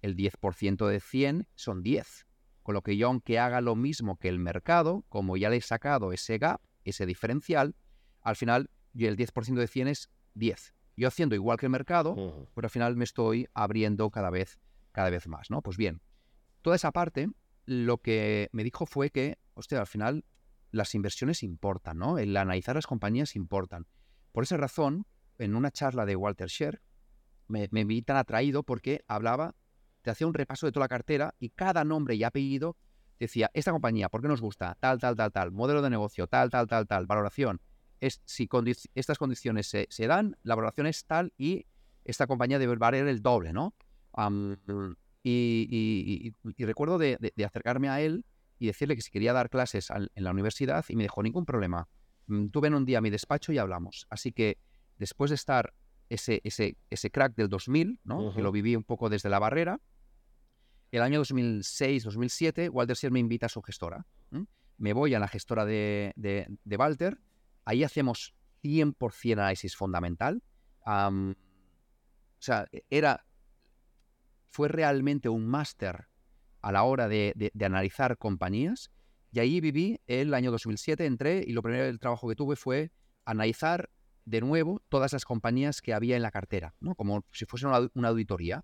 El 0.00 0.16
10% 0.16 0.88
de 0.88 0.98
100 0.98 1.46
son 1.54 1.84
10. 1.84 2.26
Con 2.64 2.74
lo 2.74 2.82
que 2.82 2.96
yo, 2.96 3.06
aunque 3.06 3.38
haga 3.38 3.60
lo 3.60 3.76
mismo 3.76 4.18
que 4.18 4.30
el 4.30 4.40
mercado, 4.40 5.04
como 5.08 5.36
ya 5.36 5.48
le 5.48 5.58
he 5.58 5.60
sacado 5.60 6.12
ese 6.12 6.38
gap, 6.38 6.60
ese 6.82 7.06
diferencial, 7.06 7.76
al 8.20 8.34
final 8.34 8.68
el 8.98 9.16
10% 9.16 9.54
de 9.54 9.68
100 9.68 9.86
es 9.86 10.10
10. 10.34 10.74
Yo 10.96 11.06
haciendo 11.06 11.36
igual 11.36 11.56
que 11.56 11.66
el 11.66 11.70
mercado, 11.70 12.48
pero 12.52 12.66
al 12.66 12.70
final 12.70 12.96
me 12.96 13.04
estoy 13.04 13.46
abriendo 13.54 14.10
cada 14.10 14.30
vez 14.30 14.58
cada 14.92 15.10
vez 15.10 15.26
más, 15.26 15.50
¿no? 15.50 15.62
Pues 15.62 15.76
bien, 15.76 16.00
toda 16.62 16.76
esa 16.76 16.92
parte 16.92 17.28
lo 17.64 17.98
que 17.98 18.48
me 18.52 18.64
dijo 18.64 18.86
fue 18.86 19.10
que, 19.10 19.38
hostia, 19.54 19.80
al 19.80 19.86
final 19.86 20.24
las 20.70 20.94
inversiones 20.94 21.42
importan, 21.42 21.98
¿no? 21.98 22.18
El 22.18 22.36
analizar 22.36 22.76
las 22.76 22.86
compañías 22.86 23.36
importan. 23.36 23.86
Por 24.32 24.44
esa 24.44 24.56
razón, 24.56 25.06
en 25.38 25.54
una 25.54 25.70
charla 25.70 26.06
de 26.06 26.16
Walter 26.16 26.48
Sher, 26.48 26.82
me, 27.48 27.68
me 27.70 27.84
vi 27.84 28.02
tan 28.02 28.16
atraído 28.16 28.62
porque 28.62 29.04
hablaba, 29.06 29.54
te 30.02 30.10
hacía 30.10 30.26
un 30.26 30.34
repaso 30.34 30.66
de 30.66 30.72
toda 30.72 30.84
la 30.84 30.88
cartera 30.88 31.34
y 31.38 31.50
cada 31.50 31.84
nombre 31.84 32.14
y 32.14 32.24
apellido 32.24 32.76
decía, 33.18 33.50
esta 33.54 33.72
compañía, 33.72 34.08
¿por 34.08 34.22
qué 34.22 34.28
nos 34.28 34.40
gusta? 34.40 34.76
Tal, 34.80 34.98
tal, 34.98 35.16
tal, 35.16 35.32
tal, 35.32 35.52
modelo 35.52 35.82
de 35.82 35.90
negocio, 35.90 36.26
tal, 36.26 36.50
tal, 36.50 36.66
tal, 36.66 36.86
tal, 36.86 37.06
valoración. 37.06 37.60
Es, 38.00 38.20
si 38.24 38.48
estas 38.94 39.18
condiciones 39.18 39.68
se, 39.68 39.86
se, 39.90 40.06
dan, 40.06 40.36
la 40.42 40.56
valoración 40.56 40.86
es 40.88 41.04
tal 41.06 41.32
y 41.38 41.66
esta 42.04 42.26
compañía 42.26 42.58
debe 42.58 42.74
valer 42.76 43.06
el 43.06 43.22
doble, 43.22 43.52
¿no? 43.52 43.74
Y, 45.24 46.34
recuerdo 46.58 46.98
de, 46.98 47.32
acercarme 47.44 47.88
a 47.88 48.00
él 48.00 48.24
y 48.58 48.66
decirle 48.66 48.96
que 48.96 49.02
si 49.02 49.10
quería 49.10 49.32
dar 49.32 49.50
clases 49.50 49.90
en 49.90 50.24
la 50.24 50.30
universidad 50.30 50.84
y 50.88 50.96
me 50.96 51.04
dijo, 51.04 51.22
ningún 51.22 51.44
problema, 51.44 51.88
mm, 52.26 52.48
tú 52.48 52.60
ven 52.60 52.74
un 52.74 52.84
día 52.84 52.98
a 52.98 53.00
mi 53.00 53.10
despacho 53.10 53.52
y 53.52 53.58
hablamos. 53.58 54.06
Así 54.10 54.32
que 54.32 54.58
después 54.98 55.30
de 55.30 55.34
estar 55.36 55.74
ese, 56.08 56.40
ese, 56.44 56.76
ese 56.90 57.10
crack 57.10 57.34
del 57.34 57.48
2000, 57.48 58.00
¿no? 58.04 58.34
que 58.34 58.42
lo 58.42 58.52
viví 58.52 58.76
un 58.76 58.84
poco 58.84 59.08
desde 59.08 59.28
la 59.28 59.38
barrera, 59.38 59.80
el 60.92 61.00
año 61.00 61.22
2006-2007, 61.22 62.70
Walter 62.70 62.96
Sier 62.96 63.12
me 63.12 63.18
invita 63.18 63.46
a 63.46 63.48
su 63.48 63.62
gestora. 63.62 64.06
Me 64.78 64.92
voy 64.92 65.14
a 65.14 65.18
la 65.18 65.28
gestora 65.28 65.64
de, 65.64 66.12
de, 66.16 66.76
Walter, 66.76 67.18
ahí 67.64 67.84
hacemos 67.84 68.34
100% 68.62 69.32
análisis 69.34 69.76
fundamental. 69.76 70.42
o 70.84 71.34
sea, 72.38 72.66
e, 72.72 72.84
era 72.90 73.24
fue 74.52 74.68
realmente 74.68 75.28
un 75.28 75.46
máster 75.46 76.08
a 76.60 76.70
la 76.72 76.84
hora 76.84 77.08
de, 77.08 77.50
analizar 77.60 78.18
compañías. 78.18 78.90
Y 79.32 79.40
ahí 79.40 79.60
viví 79.60 79.98
el 80.06 80.34
año 80.34 80.50
2007, 80.50 81.06
entré 81.06 81.42
y 81.44 81.52
lo 81.52 81.62
primero 81.62 81.84
del 81.84 81.98
trabajo 81.98 82.28
que 82.28 82.36
tuve 82.36 82.54
fue 82.54 82.92
analizar 83.24 83.88
de 84.26 84.42
nuevo 84.42 84.82
todas 84.90 85.14
las 85.14 85.24
compañías 85.24 85.80
que 85.80 85.94
había 85.94 86.16
en 86.16 86.22
la 86.22 86.30
cartera, 86.30 86.74
¿no? 86.80 86.94
como 86.94 87.24
si 87.32 87.46
fuese 87.46 87.66
una, 87.66 88.08
auditoría. 88.08 88.62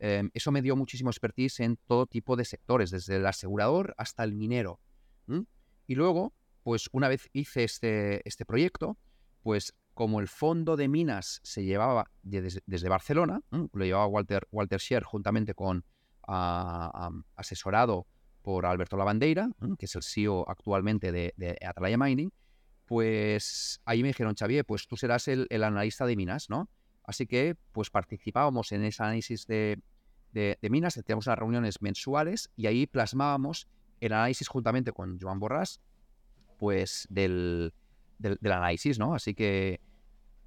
Em, 0.00 0.30
eso 0.34 0.50
me 0.50 0.60
dio 0.60 0.74
muchísimo 0.76 1.10
expertise 1.10 1.60
en 1.60 1.76
todo 1.86 2.06
tipo 2.06 2.36
de 2.36 2.44
sectores, 2.44 2.90
desde 2.90 3.16
el 3.16 3.26
asegurador 3.26 3.94
hasta 3.96 4.24
el 4.24 4.34
minero. 4.34 4.80
Y 5.86 5.94
luego, 5.94 6.34
pues 6.64 6.88
una 6.92 7.08
vez 7.08 7.30
hice 7.32 7.64
este, 7.64 8.28
este 8.28 8.44
proyecto, 8.44 8.98
pues 9.42 9.74
como 9.98 10.20
el 10.20 10.28
fondo 10.28 10.76
de 10.76 10.86
minas 10.86 11.40
se 11.42 11.64
llevaba 11.64 12.08
desde, 12.22 12.88
Barcelona, 12.88 13.40
lo 13.50 13.84
llevaba 13.84 14.06
Walter, 14.06 14.46
Walter 14.52 14.78
Scher 14.78 15.02
juntamente 15.02 15.54
con 15.54 15.84
asesorado 17.34 18.06
por 18.40 18.64
Alberto 18.64 18.96
Lavandeira, 18.96 19.50
que 19.76 19.86
es 19.86 19.96
el 19.96 20.04
CEO 20.04 20.48
actualmente 20.48 21.10
de, 21.10 21.58
Atalaya 21.66 21.98
Mining, 21.98 22.30
pues 22.84 23.80
ahí 23.86 24.02
me 24.02 24.10
dijeron, 24.10 24.36
Xavier, 24.38 24.64
pues 24.64 24.86
tú 24.86 24.96
serás 24.96 25.26
el, 25.26 25.48
analista 25.50 26.06
de 26.06 26.14
minas, 26.14 26.48
¿no? 26.48 26.70
Así 27.02 27.26
que 27.26 27.56
pues 27.72 27.90
participábamos 27.90 28.70
en 28.70 28.84
ese 28.84 29.02
análisis 29.02 29.48
de, 29.48 29.82
minas, 30.62 30.94
teníamos 30.94 31.26
unas 31.26 31.40
reuniones 31.40 31.82
mensuales 31.82 32.52
y 32.54 32.68
ahí 32.68 32.86
plasmábamos 32.86 33.66
el 33.98 34.12
análisis 34.12 34.46
juntamente 34.46 34.92
con 34.92 35.18
Joan 35.18 35.40
Borrás, 35.40 35.80
pues 36.56 37.08
del, 37.10 37.72
del, 38.18 38.38
análisis, 38.52 38.98
¿no? 38.98 39.14
Así 39.14 39.34
que 39.34 39.80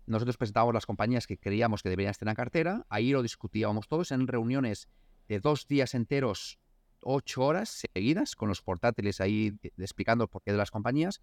nosotros 0.05 0.37
presentábamos 0.37 0.73
las 0.73 0.85
compañías 0.85 1.27
que 1.27 1.37
creíamos 1.37 1.83
que 1.83 1.89
deberían 1.89 2.11
estar 2.11 2.27
en 2.27 2.31
la 2.31 2.35
cartera, 2.35 2.85
ahí 2.89 3.11
lo 3.11 3.21
discutíamos 3.21 3.87
todos 3.87 4.11
en 4.11 4.27
reuniones 4.27 4.89
de 5.27 5.39
dos 5.39 5.67
días 5.67 5.93
enteros, 5.93 6.59
ocho 7.01 7.43
horas 7.43 7.69
seguidas, 7.69 8.35
con 8.35 8.49
los 8.49 8.61
portátiles 8.61 9.21
ahí 9.21 9.57
explicando 9.77 10.25
el 10.25 10.29
porqué 10.29 10.51
de 10.51 10.57
las 10.57 10.71
compañías. 10.71 11.21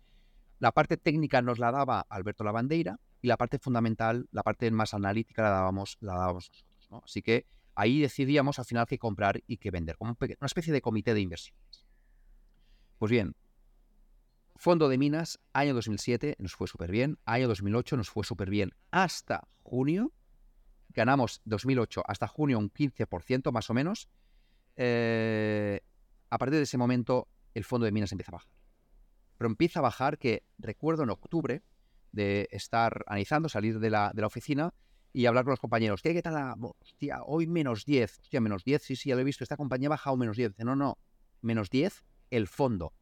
La 0.59 0.73
parte 0.73 0.97
técnica 0.97 1.43
nos 1.43 1.59
la 1.59 1.71
daba 1.71 2.07
Alberto 2.09 2.45
Lavandeira 2.45 2.99
y 3.21 3.29
la 3.29 3.37
parte 3.37 3.59
fundamental, 3.59 4.29
la 4.33 4.43
parte 4.43 4.71
más 4.71 4.95
analítica 4.95 5.43
la 5.43 5.51
dábamos, 5.51 5.99
la 6.01 6.15
dábamos 6.15 6.51
nosotros. 6.51 6.89
¿no? 6.91 7.03
Así 7.05 7.23
que 7.23 7.47
ahí 7.75 8.01
decidíamos 8.01 8.59
al 8.59 8.65
final 8.65 8.87
qué 8.87 8.99
comprar 8.99 9.43
y 9.47 9.59
qué 9.59 9.71
vender, 9.71 9.97
como 9.97 10.17
una 10.19 10.47
especie 10.47 10.73
de 10.73 10.81
comité 10.81 11.15
de 11.15 11.21
inversiones. 11.21 11.87
Pues 12.99 13.11
bien, 13.11 13.37
fondo 14.59 14.89
de 14.89 14.99
minas, 14.99 15.39
año 15.53 15.73
2007 15.73 16.37
nos 16.41 16.53
fue 16.53 16.67
súper 16.67 16.91
bien, 16.91 17.17
año 17.25 17.47
2008 17.47 17.97
nos 17.97 18.11
fue 18.11 18.25
súper 18.25 18.51
bien, 18.51 18.75
hasta 18.91 19.47
junio, 19.63 20.13
ganamos 20.89 21.41
2008 21.45 22.03
hasta 22.05 22.27
junio 22.27 22.59
un 22.59 22.71
15% 22.71 23.53
más 23.53 23.71
o 23.71 23.75
menos. 23.75 24.09
Eh, 24.75 25.81
a 26.29 26.39
partir 26.39 26.57
de 26.57 26.65
ese 26.65 26.77
momento 26.77 27.29
el 27.55 27.63
fondo 27.63 27.85
de 27.85 27.93
minas 27.93 28.11
empieza 28.11 28.33
a 28.33 28.39
bajar. 28.39 28.53
Pero 29.39 29.49
empieza 29.49 29.79
a 29.79 29.83
bajar 29.83 30.19
que 30.19 30.43
recuerdo 30.59 31.05
en 31.05 31.11
octubre 31.11 31.63
de 32.11 32.49
estar 32.51 33.05
analizando, 33.07 33.49
salir 33.49 33.79
de 33.79 33.91
la, 33.91 34.11
de 34.13 34.23
la 34.23 34.27
oficina 34.27 34.75
y 35.13 35.27
hablar 35.27 35.45
con 35.45 35.53
los 35.53 35.61
compañeros. 35.61 36.03
¿Qué, 36.03 36.21
tal? 36.21 36.35
La, 36.35 36.57
hostia, 36.59 37.23
hoy 37.23 37.47
menos 37.47 37.85
10. 37.85 38.21
Hostia, 38.23 38.41
menos 38.41 38.65
10. 38.65 38.83
Sí, 38.83 38.97
sí, 38.97 39.11
ya 39.11 39.15
lo 39.15 39.21
he 39.21 39.25
visto. 39.25 39.45
Esta 39.45 39.57
compañía 39.57 39.87
ha 39.87 39.91
bajado 39.91 40.17
menos 40.17 40.37
10. 40.37 40.51
Dice, 40.51 40.65
no, 40.65 40.75
no. 40.75 40.99
Menos 41.43 41.71
10 41.71 42.05
el 42.31 42.49
fondo. 42.49 42.93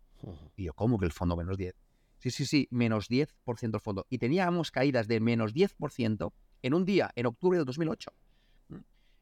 Y 0.56 0.64
yo, 0.64 0.74
¿cómo 0.74 0.98
que 0.98 1.06
el 1.06 1.12
fondo 1.12 1.36
menos 1.36 1.56
10? 1.56 1.74
Sí, 2.18 2.30
sí, 2.30 2.46
sí, 2.46 2.68
menos 2.70 3.08
10% 3.10 3.74
el 3.74 3.80
fondo. 3.80 4.06
Y 4.08 4.18
teníamos 4.18 4.70
caídas 4.70 5.06
de 5.06 5.20
menos 5.20 5.54
10% 5.54 6.32
en 6.62 6.74
un 6.74 6.84
día, 6.84 7.10
en 7.14 7.26
octubre 7.26 7.58
del 7.58 7.66
2008. 7.66 8.12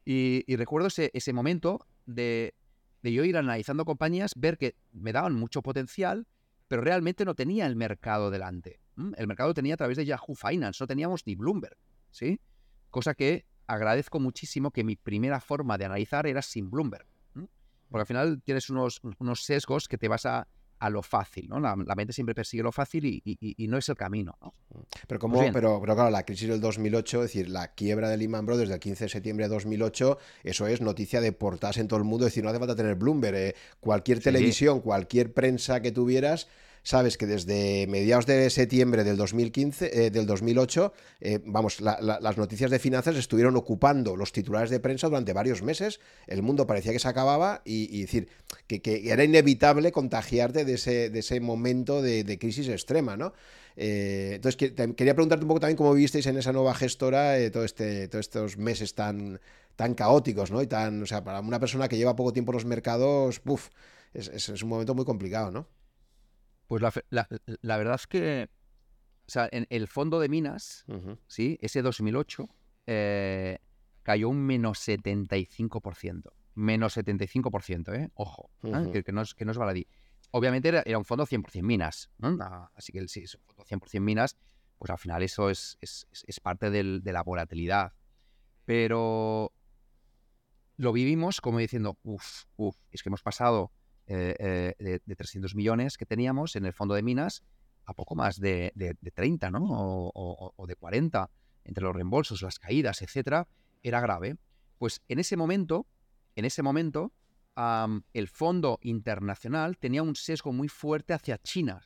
Y, 0.05 0.43
y 0.47 0.55
recuerdo 0.55 0.87
ese, 0.87 1.11
ese 1.13 1.33
momento 1.33 1.85
de, 2.05 2.55
de 3.01 3.13
yo 3.13 3.23
ir 3.23 3.37
analizando 3.37 3.85
compañías, 3.85 4.33
ver 4.35 4.57
que 4.57 4.75
me 4.91 5.11
daban 5.11 5.33
mucho 5.33 5.61
potencial, 5.61 6.27
pero 6.67 6.81
realmente 6.81 7.25
no 7.25 7.35
tenía 7.35 7.65
el 7.67 7.75
mercado 7.75 8.31
delante. 8.31 8.79
El 9.17 9.27
mercado 9.27 9.53
tenía 9.53 9.73
a 9.73 9.77
través 9.77 9.97
de 9.97 10.05
Yahoo 10.05 10.35
Finance, 10.35 10.81
no 10.81 10.87
teníamos 10.87 11.25
ni 11.27 11.35
Bloomberg, 11.35 11.77
¿sí? 12.11 12.39
Cosa 12.89 13.13
que 13.13 13.45
agradezco 13.67 14.19
muchísimo 14.19 14.71
que 14.71 14.83
mi 14.83 14.95
primera 14.95 15.41
forma 15.41 15.77
de 15.77 15.85
analizar 15.85 16.27
era 16.27 16.41
sin 16.41 16.69
Bloomberg. 16.69 17.07
Porque 17.89 18.01
al 18.01 18.07
final 18.07 18.41
tienes 18.41 18.69
unos, 18.69 18.99
unos 19.19 19.43
sesgos 19.43 19.87
que 19.87 19.97
te 19.97 20.07
vas 20.07 20.25
a, 20.25 20.47
a 20.79 20.89
lo 20.89 21.01
fácil, 21.01 21.47
¿no? 21.47 21.59
La, 21.59 21.75
mente 21.75 22.13
siempre 22.13 22.35
persigue 22.35 22.61
lo 22.61 22.71
fácil 22.71 23.05
y, 23.05 23.21
y, 23.23 23.67
no 23.67 23.77
es 23.77 23.87
el 23.89 23.95
camino, 23.95 24.37
¿no? 24.41 24.53
Pero, 25.07 25.19
como, 25.19 25.35
pues 25.35 25.51
pero, 25.53 25.79
pero, 25.79 25.95
claro, 25.95 26.09
la 26.09 26.23
crisis 26.23 26.49
del 26.49 26.59
2008, 26.59 27.23
es 27.23 27.23
decir, 27.23 27.49
la 27.49 27.69
quiebra 27.73 28.09
de 28.09 28.17
Lehman 28.17 28.45
Brothers 28.45 28.69
del 28.69 28.79
15 28.79 29.05
de 29.05 29.09
septiembre 29.09 29.47
de 29.47 29.53
2008, 29.53 30.17
eso 30.43 30.67
es 30.67 30.81
noticia 30.81 31.21
de 31.21 31.31
portas 31.31 31.77
en 31.77 31.87
todo 31.87 31.99
el 31.99 32.05
mundo, 32.05 32.25
es 32.25 32.33
decir, 32.33 32.43
no 32.43 32.49
hace 32.49 32.59
falta 32.59 32.75
tener 32.75 32.95
Bloomberg, 32.95 33.35
eh, 33.35 33.55
cualquier 33.79 34.19
televisión, 34.21 34.81
cualquier 34.81 35.33
prensa 35.33 35.81
que 35.81 35.91
tuvieras 35.91 36.47
sabes 36.85 37.17
que 37.17 37.25
desde 37.25 37.87
mediados 37.87 38.27
de 38.27 38.49
septiembre 38.51 39.03
del 39.03 39.17
2015, 39.17 40.05
eh, 40.05 40.11
del 40.11 40.27
2008, 40.27 40.93
eh, 41.19 41.39
vamos, 41.43 41.81
las 41.81 42.37
noticias 42.37 42.69
de 42.69 42.77
finanzas 42.77 43.15
estuvieron 43.15 43.55
ocupando 43.55 44.15
los 44.15 44.31
titulares 44.31 44.69
de 44.69 44.79
prensa 44.79 45.07
durante 45.07 45.33
varios 45.33 45.63
meses. 45.63 45.99
El 46.27 46.43
mundo 46.43 46.67
parecía 46.67 46.93
que 46.93 46.99
se 46.99 47.07
acababa 47.07 47.63
y, 47.65 48.01
decir 48.01 48.29
que, 48.67 49.01
era 49.11 49.23
inevitable 49.23 49.91
contagiarte 49.91 50.63
de 50.63 50.75
ese, 50.75 51.09
de 51.09 51.19
ese 51.19 51.39
momento 51.39 52.03
de, 52.03 52.37
crisis 52.39 52.69
extrema, 52.69 53.17
¿no? 53.17 53.33
Eh, 53.75 54.33
entonces, 54.35 54.71
quería 54.95 55.15
preguntarte 55.15 55.43
un 55.43 55.49
poco 55.49 55.61
también 55.61 55.77
cómo 55.77 55.93
vivisteis 55.93 56.27
en 56.27 56.37
esa 56.37 56.53
nueva 56.53 56.75
gestora 56.75 57.35
todo 57.51 57.65
este, 57.65 58.07
todos 58.09 58.27
estos 58.27 58.57
meses 58.57 58.93
tan, 58.93 59.41
tan 59.75 59.95
caóticos, 59.95 60.51
¿no? 60.51 60.61
Y 60.61 60.67
tan, 60.67 61.01
o 61.01 61.05
sea, 61.07 61.23
para 61.23 61.39
una 61.39 61.59
persona 61.59 61.87
que 61.87 61.97
lleva 61.97 62.15
poco 62.15 62.31
tiempo 62.31 62.51
en 62.51 62.57
los 62.57 62.65
mercados, 62.65 63.41
es, 64.13 64.29
es 64.29 64.61
un 64.61 64.69
momento 64.69 64.93
muy 64.93 65.03
complicado, 65.03 65.49
¿no? 65.49 65.67
Pues 66.67 66.81
la, 66.81 66.91
la, 67.61 67.77
verdad 67.77 67.95
es 67.95 68.07
que, 68.07 68.49
o 69.27 69.29
sea, 69.29 69.47
en 69.51 69.67
el 69.69 69.87
fondo 69.87 70.19
de 70.19 70.29
minas, 70.29 70.85
¿sí? 71.27 71.59
Ese 71.61 71.81
2008 71.81 72.47
eh, 72.87 73.59
cayó 74.03 74.29
un 74.29 74.39
menos 74.41 74.87
75%. 74.87 76.31
Menos 76.55 76.97
75%, 76.97 77.93
¿eh? 77.95 78.11
Ojo, 78.15 78.49
¿eh? 78.63 79.03
que, 79.03 79.11
no 79.11 79.21
es, 79.21 79.35
que 79.35 79.45
no 79.45 79.51
es 79.51 79.57
baladí. 79.57 79.87
Obviamente 80.31 80.69
era, 80.69 80.97
un 80.97 81.05
fondo 81.05 81.25
100% 81.25 81.61
minas, 81.61 82.09
ah, 82.21 82.71
así 82.75 82.91
que 82.91 83.07
si 83.07 83.21
es 83.21 83.35
un 83.35 83.41
fondo 83.45 83.63
100% 83.63 83.99
minas, 84.01 84.37
pues 84.77 84.89
al 84.89 84.97
final 84.97 85.23
eso 85.23 85.49
es, 85.49 85.77
es, 85.81 86.07
es 86.11 86.39
parte 86.39 86.69
del, 86.69 87.03
de 87.03 87.13
la 87.13 87.23
volatilidad. 87.23 87.93
Pero 88.65 89.53
lo 90.77 90.91
vivimos 90.91 91.41
como 91.41 91.59
diciendo, 91.59 91.97
uff, 92.03 92.45
uff, 92.57 92.75
es 92.91 93.03
que 93.03 93.09
hemos 93.09 93.21
pasado 93.21 93.71
eh, 94.07 94.75
eh, 94.77 94.99
de, 95.03 95.15
300 95.15 95.55
millones 95.55 95.97
que 95.97 96.05
teníamos 96.05 96.55
en 96.55 96.65
el 96.65 96.73
fondo 96.73 96.93
de 96.93 97.01
minas 97.01 97.43
a 97.85 97.93
poco 97.93 98.15
más 98.15 98.39
de, 98.39 98.71
30, 99.13 99.51
¿no? 99.51 99.63
O, 99.67 100.65
de 100.67 100.75
40, 100.75 101.29
entre 101.63 101.83
los 101.83 101.95
reembolsos, 101.95 102.41
las 102.41 102.59
caídas, 102.59 103.01
etcétera, 103.01 103.47
era 103.83 104.01
grave. 104.01 104.37
Pues 104.77 105.01
en 105.07 105.19
ese 105.19 105.37
momento, 105.37 105.87
en 106.35 106.45
ese 106.45 106.61
momento, 106.63 107.13
el 108.13 108.27
fondo 108.27 108.79
internacional 108.81 109.77
tenía 109.77 110.03
un 110.03 110.15
sesgo 110.15 110.51
muy 110.51 110.67
fuerte 110.67 111.13
hacia 111.13 111.37
China. 111.37 111.81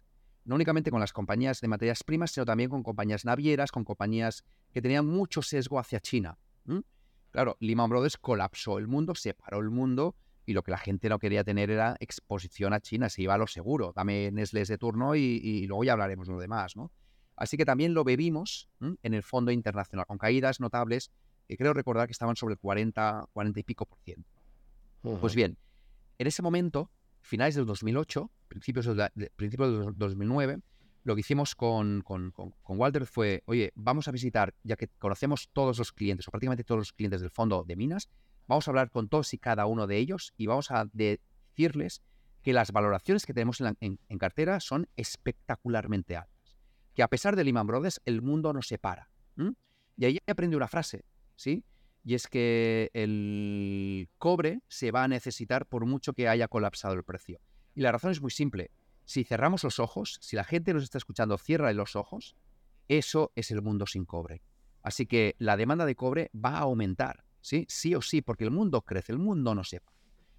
No 0.45 0.55
únicamente 0.55 0.89
con 0.89 0.99
las 0.99 1.13
compañías 1.13 1.61
de 1.61 1.67
materias 1.67 2.03
primas, 2.03 2.31
sino 2.31 2.45
también 2.45 2.69
con 2.69 2.81
compañías 2.81 3.25
navieras, 3.25 3.71
con 3.71 3.83
compañías 3.83 4.43
que 4.71 4.81
tenían 4.81 5.05
mucho 5.05 5.41
sesgo 5.41 5.79
hacia 5.79 5.99
China. 5.99 6.37
Claro, 7.31 7.57
Lehman 7.59 7.89
Brothers 7.89 8.17
colapsó 8.17 8.79
el 8.79 8.87
mundo, 8.87 9.15
separó 9.15 9.59
el 9.59 9.69
mundo 9.69 10.15
y 10.49 10.53
lo 10.53 10.63
que 10.63 10.71
la 10.71 10.79
gente 10.79 11.09
no 11.09 11.19
quería 11.19 11.43
tener 11.43 11.69
era 11.69 11.95
exposición 11.99 12.73
a 12.73 12.79
China, 12.79 13.07
se 13.09 13.21
iba 13.21 13.35
a 13.35 13.37
lo 13.37 13.45
seguro, 13.45 13.93
dame 13.95 14.31
Nestlé 14.31 14.65
de 14.65 14.79
turno 14.79 15.15
y, 15.15 15.67
luego 15.67 15.83
ya 15.83 15.93
hablaremos 15.93 16.25
de 16.27 16.33
lo 16.33 16.39
demás, 16.39 16.75
¿no? 16.75 16.91
Así 17.35 17.55
que 17.55 17.65
también 17.65 17.93
lo 17.93 18.03
bebimos 18.03 18.67
en 18.81 19.13
el 19.13 19.21
fondo 19.21 19.51
internacional, 19.51 20.07
con 20.07 20.17
caídas 20.17 20.59
notables, 20.59 21.11
que 21.47 21.55
creo 21.55 21.73
recordar 21.75 22.07
que 22.07 22.13
estaban 22.13 22.35
sobre 22.35 22.53
el 22.53 22.59
40, 22.59 23.27
40 23.31 23.59
y 23.59 23.63
pico 23.63 23.85
por 23.85 23.99
ciento. 23.99 24.27
Pues 25.21 25.35
bien, 25.35 25.55
en 26.17 26.25
ese 26.25 26.41
momento, 26.41 26.89
finales 27.21 27.53
del 27.53 27.67
2008, 27.67 28.31
principios 28.47 28.87
del, 28.87 29.31
principios 29.35 29.85
del 29.85 29.97
2009, 29.97 30.57
lo 31.03 31.13
que 31.13 31.21
hicimos 31.21 31.53
con, 31.53 32.01
con, 32.01 32.31
con, 32.31 32.53
Walter 32.65 33.05
fue, 33.05 33.43
oye, 33.45 33.71
vamos 33.75 34.07
a 34.07 34.11
visitar, 34.11 34.55
ya 34.63 34.75
que 34.75 34.87
conocemos 34.97 35.47
todos 35.53 35.77
los 35.77 35.91
clientes, 35.91 36.27
o 36.27 36.31
prácticamente 36.31 36.63
todos 36.63 36.79
los 36.79 36.91
clientes 36.91 37.21
del 37.21 37.29
fondo 37.29 37.63
de 37.63 37.75
minas, 37.75 38.09
Vamos 38.49 38.67
a 38.67 38.71
hablar 38.71 38.89
con 38.89 39.09
todos 39.09 39.31
y 39.35 39.37
cada 39.37 39.67
uno 39.67 39.85
de 39.85 39.97
ellos 39.97 40.33
y 40.35 40.47
vamos 40.47 40.71
a 40.71 40.89
decirles 40.91 42.01
que 42.41 42.51
las 42.51 42.71
valoraciones 42.71 43.27
que 43.27 43.33
tenemos 43.35 43.61
en, 43.61 43.99
cartera 44.17 44.59
son 44.59 44.87
espectacularmente 44.95 46.17
altas. 46.17 46.57
Que 46.95 47.03
a 47.03 47.07
pesar 47.07 47.35
de 47.35 47.43
Lehman 47.43 47.67
Brothers, 47.67 48.01
el 48.05 48.23
mundo 48.23 48.51
no 48.51 48.63
se 48.63 48.79
para. 48.79 49.11
Y 49.97 50.05
ahí 50.05 50.17
aprendí 50.25 50.55
una 50.55 50.67
frase, 50.67 51.05
¿sí? 51.35 51.63
Y 52.03 52.15
es 52.15 52.27
que 52.27 52.89
el 52.93 54.09
cobre 54.17 54.61
se 54.67 54.89
va 54.89 55.03
a 55.03 55.07
necesitar 55.07 55.67
por 55.67 55.85
mucho 55.85 56.13
que 56.13 56.27
haya 56.27 56.47
colapsado 56.47 56.95
el 56.95 57.03
precio. 57.03 57.39
Y 57.75 57.81
la 57.81 57.91
razón 57.91 58.09
es 58.09 58.19
muy 58.19 58.31
simple. 58.31 58.71
Si 59.05 59.25
cerramos 59.25 59.63
los 59.63 59.77
ojos, 59.77 60.17
si 60.21 60.35
la 60.35 60.43
gente 60.43 60.73
nos 60.73 60.81
está 60.81 60.97
escuchando 60.97 61.37
cierra 61.37 61.71
los 61.73 61.95
ojos, 61.95 62.35
eso 62.87 63.31
es 63.35 63.51
el 63.51 63.61
mundo 63.61 63.85
sin 63.85 64.05
cobre. 64.05 64.41
Así 64.81 65.05
que 65.05 65.35
la 65.37 65.55
demanda 65.55 65.85
de 65.85 65.95
cobre 65.95 66.31
va 66.33 66.57
a 66.57 66.61
aumentar. 66.61 67.28
¿Sí? 67.41 67.65
Sí 67.69 67.95
o 67.95 68.01
sí, 68.01 68.21
porque 68.21 68.43
el 68.43 68.51
mundo 68.51 68.81
crece, 68.81 69.11
el 69.11 69.19
mundo 69.19 69.55
no 69.55 69.63
sepa. 69.63 69.91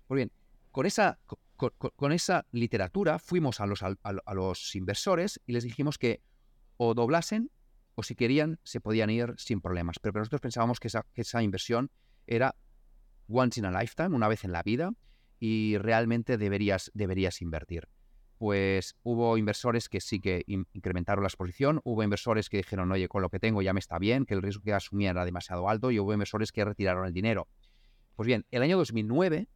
Pues 0.06 0.16
bien, 0.16 0.32
con 0.70 0.86
esa, 0.86 1.18
con, 1.56 2.12
esa 2.12 2.46
literatura 2.52 3.18
fuimos 3.18 3.60
a 3.60 3.66
los, 3.66 3.82
a, 3.82 4.34
los 4.34 4.74
inversores 4.74 5.40
y 5.46 5.52
les 5.52 5.64
dijimos 5.64 5.98
que 5.98 6.22
o 6.76 6.94
doblasen 6.94 7.50
o 7.94 8.02
si 8.02 8.14
querían 8.14 8.58
se 8.64 8.80
podían 8.80 9.10
ir 9.10 9.34
sin 9.36 9.60
problemas. 9.60 9.98
Pero, 10.00 10.18
nosotros 10.18 10.40
pensábamos 10.40 10.80
que 10.80 10.88
esa, 10.88 11.06
que 11.14 11.22
esa 11.22 11.42
inversión 11.42 11.90
era 12.26 12.56
once 13.28 13.60
in 13.60 13.66
a 13.66 13.80
lifetime, 13.80 14.14
una 14.14 14.28
vez 14.28 14.44
en 14.44 14.52
la 14.52 14.62
vida, 14.62 14.92
y 15.38 15.78
realmente 15.78 16.38
deberías, 16.38 16.90
deberías 16.94 17.40
invertir 17.40 17.88
pues 18.40 18.96
hubo 19.02 19.36
inversores 19.36 19.90
que 19.90 20.00
sí 20.00 20.18
que 20.18 20.44
incrementaron 20.46 21.22
la 21.22 21.28
exposición, 21.28 21.82
hubo 21.84 22.02
inversores 22.02 22.48
que 22.48 22.56
dijeron, 22.56 22.90
oye, 22.90 23.06
con 23.06 23.20
lo 23.20 23.28
que 23.28 23.38
tengo 23.38 23.60
ya 23.60 23.74
me 23.74 23.80
está 23.80 23.98
bien, 23.98 24.24
que 24.24 24.32
el 24.32 24.40
riesgo 24.40 24.62
que 24.62 24.72
asumía 24.72 25.10
era 25.10 25.26
demasiado 25.26 25.68
alto, 25.68 25.90
y 25.90 26.00
hubo 26.00 26.14
inversores 26.14 26.50
que 26.50 26.64
retiraron 26.64 27.04
el 27.04 27.12
dinero. 27.12 27.48
Pues 28.16 28.26
bien, 28.26 28.46
el 28.50 28.62
año 28.62 28.78
2009, 28.78 29.46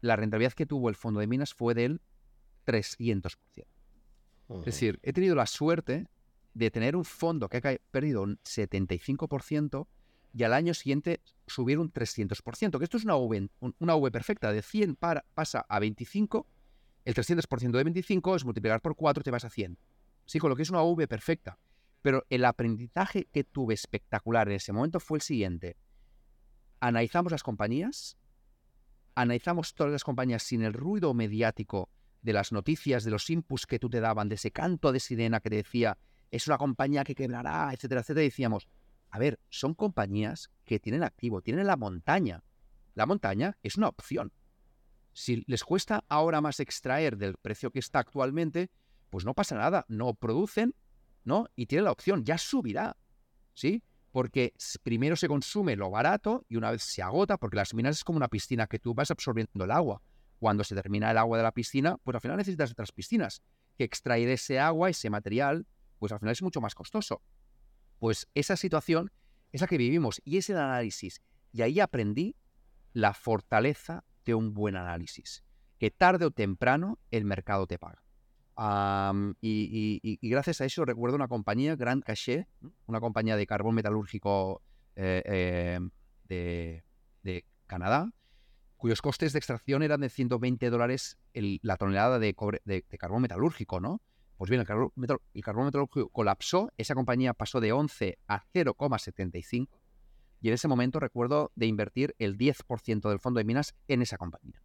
la 0.00 0.16
rentabilidad 0.16 0.54
que 0.54 0.66
tuvo 0.66 0.88
el 0.88 0.96
fondo 0.96 1.20
de 1.20 1.28
minas 1.28 1.54
fue 1.54 1.72
del 1.72 2.00
300%. 2.66 3.36
Es 4.58 4.64
decir, 4.64 4.98
he 5.04 5.12
tenido 5.12 5.36
la 5.36 5.46
suerte 5.46 6.08
de 6.52 6.70
tener 6.72 6.96
un 6.96 7.04
fondo 7.04 7.48
que 7.48 7.58
ha 7.58 7.78
perdido 7.92 8.22
un 8.22 8.38
75% 8.38 9.86
y 10.34 10.42
al 10.42 10.54
año 10.54 10.74
siguiente 10.74 11.20
subir 11.46 11.78
un 11.78 11.92
300%, 11.92 12.76
que 12.76 12.84
esto 12.84 12.96
es 12.96 13.04
una 13.04 13.14
V, 13.14 13.50
una 13.78 13.94
v 13.94 14.10
perfecta, 14.10 14.50
de 14.50 14.62
100 14.62 14.96
para, 14.96 15.24
pasa 15.32 15.64
a 15.68 15.78
25 15.78 16.48
el 17.10 17.16
300% 17.16 17.72
de 17.72 17.84
25 17.84 18.36
es 18.36 18.44
multiplicar 18.44 18.80
por 18.80 18.94
4, 18.94 19.24
te 19.24 19.32
vas 19.32 19.44
a 19.44 19.50
100. 19.50 19.76
Sí, 20.26 20.38
con 20.38 20.48
lo 20.48 20.54
que 20.54 20.62
es 20.62 20.70
una 20.70 20.82
V 20.82 21.08
perfecta. 21.08 21.58
Pero 22.02 22.24
el 22.30 22.44
aprendizaje 22.44 23.26
que 23.32 23.42
tuve 23.42 23.74
espectacular 23.74 24.48
en 24.48 24.54
ese 24.54 24.72
momento 24.72 25.00
fue 25.00 25.18
el 25.18 25.22
siguiente. 25.22 25.76
Analizamos 26.78 27.32
las 27.32 27.42
compañías, 27.42 28.16
analizamos 29.16 29.74
todas 29.74 29.92
las 29.92 30.04
compañías 30.04 30.44
sin 30.44 30.62
el 30.62 30.72
ruido 30.72 31.12
mediático 31.12 31.90
de 32.22 32.32
las 32.32 32.52
noticias, 32.52 33.02
de 33.02 33.10
los 33.10 33.28
inputs 33.28 33.66
que 33.66 33.80
tú 33.80 33.90
te 33.90 33.98
daban, 33.98 34.28
de 34.28 34.36
ese 34.36 34.52
canto 34.52 34.92
de 34.92 35.00
sirena 35.00 35.40
que 35.40 35.50
te 35.50 35.56
decía, 35.56 35.98
es 36.30 36.46
una 36.46 36.58
compañía 36.58 37.02
que 37.02 37.16
quebrará, 37.16 37.70
etcétera, 37.72 38.02
etcétera, 38.02 38.22
decíamos, 38.22 38.68
a 39.10 39.18
ver, 39.18 39.40
son 39.48 39.74
compañías 39.74 40.48
que 40.64 40.78
tienen 40.78 41.02
activo, 41.02 41.42
tienen 41.42 41.66
la 41.66 41.76
montaña. 41.76 42.44
La 42.94 43.04
montaña 43.04 43.58
es 43.64 43.76
una 43.76 43.88
opción. 43.88 44.32
Si 45.20 45.44
les 45.46 45.64
cuesta 45.64 46.02
ahora 46.08 46.40
más 46.40 46.60
extraer 46.60 47.18
del 47.18 47.36
precio 47.36 47.70
que 47.70 47.78
está 47.78 47.98
actualmente, 47.98 48.70
pues 49.10 49.26
no 49.26 49.34
pasa 49.34 49.54
nada, 49.54 49.84
no 49.86 50.14
producen, 50.14 50.74
¿no? 51.24 51.46
Y 51.56 51.66
tienen 51.66 51.84
la 51.84 51.92
opción, 51.92 52.24
ya 52.24 52.38
subirá, 52.38 52.96
¿sí? 53.52 53.82
Porque 54.12 54.54
primero 54.82 55.16
se 55.16 55.28
consume 55.28 55.76
lo 55.76 55.90
barato 55.90 56.46
y 56.48 56.56
una 56.56 56.70
vez 56.70 56.84
se 56.84 57.02
agota, 57.02 57.36
porque 57.36 57.56
las 57.56 57.74
minas 57.74 57.98
es 57.98 58.04
como 58.04 58.16
una 58.16 58.28
piscina 58.28 58.66
que 58.66 58.78
tú 58.78 58.94
vas 58.94 59.10
absorbiendo 59.10 59.62
el 59.62 59.70
agua. 59.70 60.00
Cuando 60.38 60.64
se 60.64 60.74
termina 60.74 61.10
el 61.10 61.18
agua 61.18 61.36
de 61.36 61.42
la 61.42 61.52
piscina, 61.52 61.98
pues 61.98 62.14
al 62.14 62.22
final 62.22 62.38
necesitas 62.38 62.70
otras 62.70 62.90
piscinas. 62.90 63.42
Que 63.76 63.84
extraer 63.84 64.26
ese 64.30 64.58
agua, 64.58 64.88
ese 64.88 65.10
material, 65.10 65.66
pues 65.98 66.12
al 66.12 66.18
final 66.18 66.32
es 66.32 66.40
mucho 66.40 66.62
más 66.62 66.74
costoso. 66.74 67.20
Pues 67.98 68.26
esa 68.34 68.56
situación 68.56 69.12
es 69.52 69.60
la 69.60 69.66
que 69.66 69.76
vivimos 69.76 70.22
y 70.24 70.38
es 70.38 70.48
el 70.48 70.56
análisis. 70.56 71.20
Y 71.52 71.60
ahí 71.60 71.78
aprendí 71.78 72.36
la 72.94 73.12
fortaleza 73.12 74.02
de 74.24 74.34
un 74.34 74.54
buen 74.54 74.76
análisis, 74.76 75.44
que 75.78 75.90
tarde 75.90 76.24
o 76.26 76.30
temprano 76.30 76.98
el 77.10 77.24
mercado 77.24 77.66
te 77.66 77.78
paga. 77.78 78.02
y, 79.40 80.28
gracias 80.28 80.60
a 80.60 80.64
eso 80.64 80.84
recuerdo 80.84 81.16
una 81.16 81.28
compañía, 81.28 81.76
Grand 81.76 82.02
Cachet, 82.04 82.46
una 82.86 83.00
compañía 83.00 83.36
de 83.36 83.46
carbón 83.46 83.74
metalúrgico 83.74 84.62
eh, 84.96 85.22
eh, 86.28 86.82
de, 87.22 87.44
Canadá, 87.66 88.10
cuyos 88.76 89.00
costes 89.00 89.32
de 89.32 89.38
extracción 89.38 89.82
eran 89.82 90.00
de 90.00 90.10
120 90.10 90.70
dólares 90.70 91.18
la 91.32 91.76
tonelada 91.76 92.18
de, 92.18 92.34
carbón 92.98 93.22
metalúrgico, 93.22 93.80
¿no? 93.80 94.02
Pues 94.36 94.50
bien, 94.50 94.60
el 94.60 94.66
carbón, 94.66 94.90
metalúrgico 94.96 96.08
colapsó, 96.08 96.72
esa 96.78 96.94
compañía 96.94 97.34
pasó 97.34 97.60
de 97.60 97.72
11 97.72 98.18
a 98.26 98.42
0,75 98.52 99.68
y 100.40 100.48
en 100.48 100.54
ese 100.54 100.68
momento 100.68 101.00
recuerdo 101.00 101.52
de 101.54 101.66
invertir 101.66 102.14
el 102.18 102.38
10% 102.38 103.08
del 103.08 103.20
fondo 103.20 103.38
de 103.38 103.44
minas 103.44 103.74
en 103.88 104.02
esa 104.02 104.16
compañía. 104.16 104.62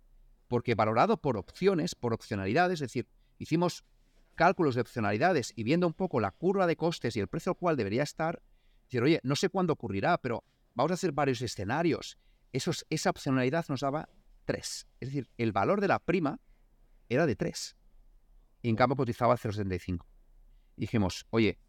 Porque 0.48 0.76
valorado 0.76 1.18
por 1.18 1.38
opciones, 1.38 1.96
por 1.96 2.14
opcionalidades, 2.14 2.76
es 2.76 2.90
decir, 2.90 3.08
hicimos 3.38 3.84
cálculos 4.36 4.76
de 4.76 4.82
opcionalidades 4.82 5.54
y 5.56 5.64
viendo 5.64 5.88
un 5.88 5.94
poco 5.94 6.20
la 6.20 6.32
curva 6.32 6.68
de 6.68 6.76
costes 6.76 7.16
y 7.16 7.20
el 7.20 7.28
precio 7.28 7.52
al 7.52 7.58
cual 7.58 7.78
debería 7.78 8.04
estar, 8.04 8.42
decir, 8.84 9.02
oye, 9.02 9.20
no 9.24 9.36
sé 9.36 9.50
cuándo 9.50 9.74
ocurrirá, 9.74 10.18
pero 10.18 10.44
vamos 10.74 10.92
a 10.92 10.96
hacer 10.96 11.12
varios 11.12 11.42
escenarios. 11.42 12.18
esa 12.52 13.10
opcionalidad 13.10 13.66
nos 13.70 13.82
daba 13.82 14.08
3. 14.46 14.88
Es 15.00 15.10
decir, 15.10 15.30
el 15.38 15.52
valor 15.52 15.82
de 15.82 15.88
la 15.88 16.00
prima 16.00 16.40
era 17.10 17.26
de 17.26 17.36
3 17.36 17.76
y 18.62 18.70
en 18.70 18.76
cambio 18.76 18.96
cotizaba 18.96 19.38
0,75. 19.38 20.06
Dijimos, 20.76 21.26
oye, 21.30 21.60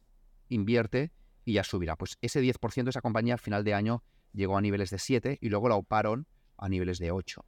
invierte 0.48 1.12
y 1.46 1.54
ya 1.54 1.64
subirá. 1.64 1.96
Pues 1.96 2.18
ese 2.20 2.42
10% 2.42 2.84
de 2.84 2.90
esa 2.90 3.00
compañía 3.00 3.32
al 3.32 3.40
final 3.40 3.64
de 3.64 3.72
año 3.72 4.02
llegó 4.34 4.58
a 4.58 4.60
niveles 4.60 4.90
de 4.90 4.98
7 4.98 5.38
y 5.40 5.48
luego 5.48 5.70
la 5.70 5.76
oparon 5.76 6.26
a 6.58 6.68
niveles 6.68 6.98
de 6.98 7.12
8. 7.12 7.42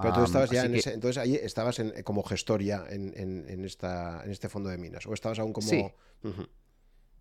Pero 0.00 0.12
tú 0.12 0.24
estabas 0.24 0.50
ya 0.50 0.64
en 0.64 0.74
ese, 0.74 0.94
entonces 0.94 1.22
ahí 1.22 1.34
estabas 1.34 1.80
como 2.02 2.22
gestor 2.22 2.62
ya 2.62 2.84
en, 2.88 3.64
esta, 3.64 4.22
en 4.24 4.30
este 4.30 4.48
fondo 4.48 4.68
de 4.68 4.78
minas, 4.78 5.06
o 5.06 5.14
estabas 5.14 5.38
aún 5.38 5.52
como... 5.52 5.68
Sí. 5.68 5.84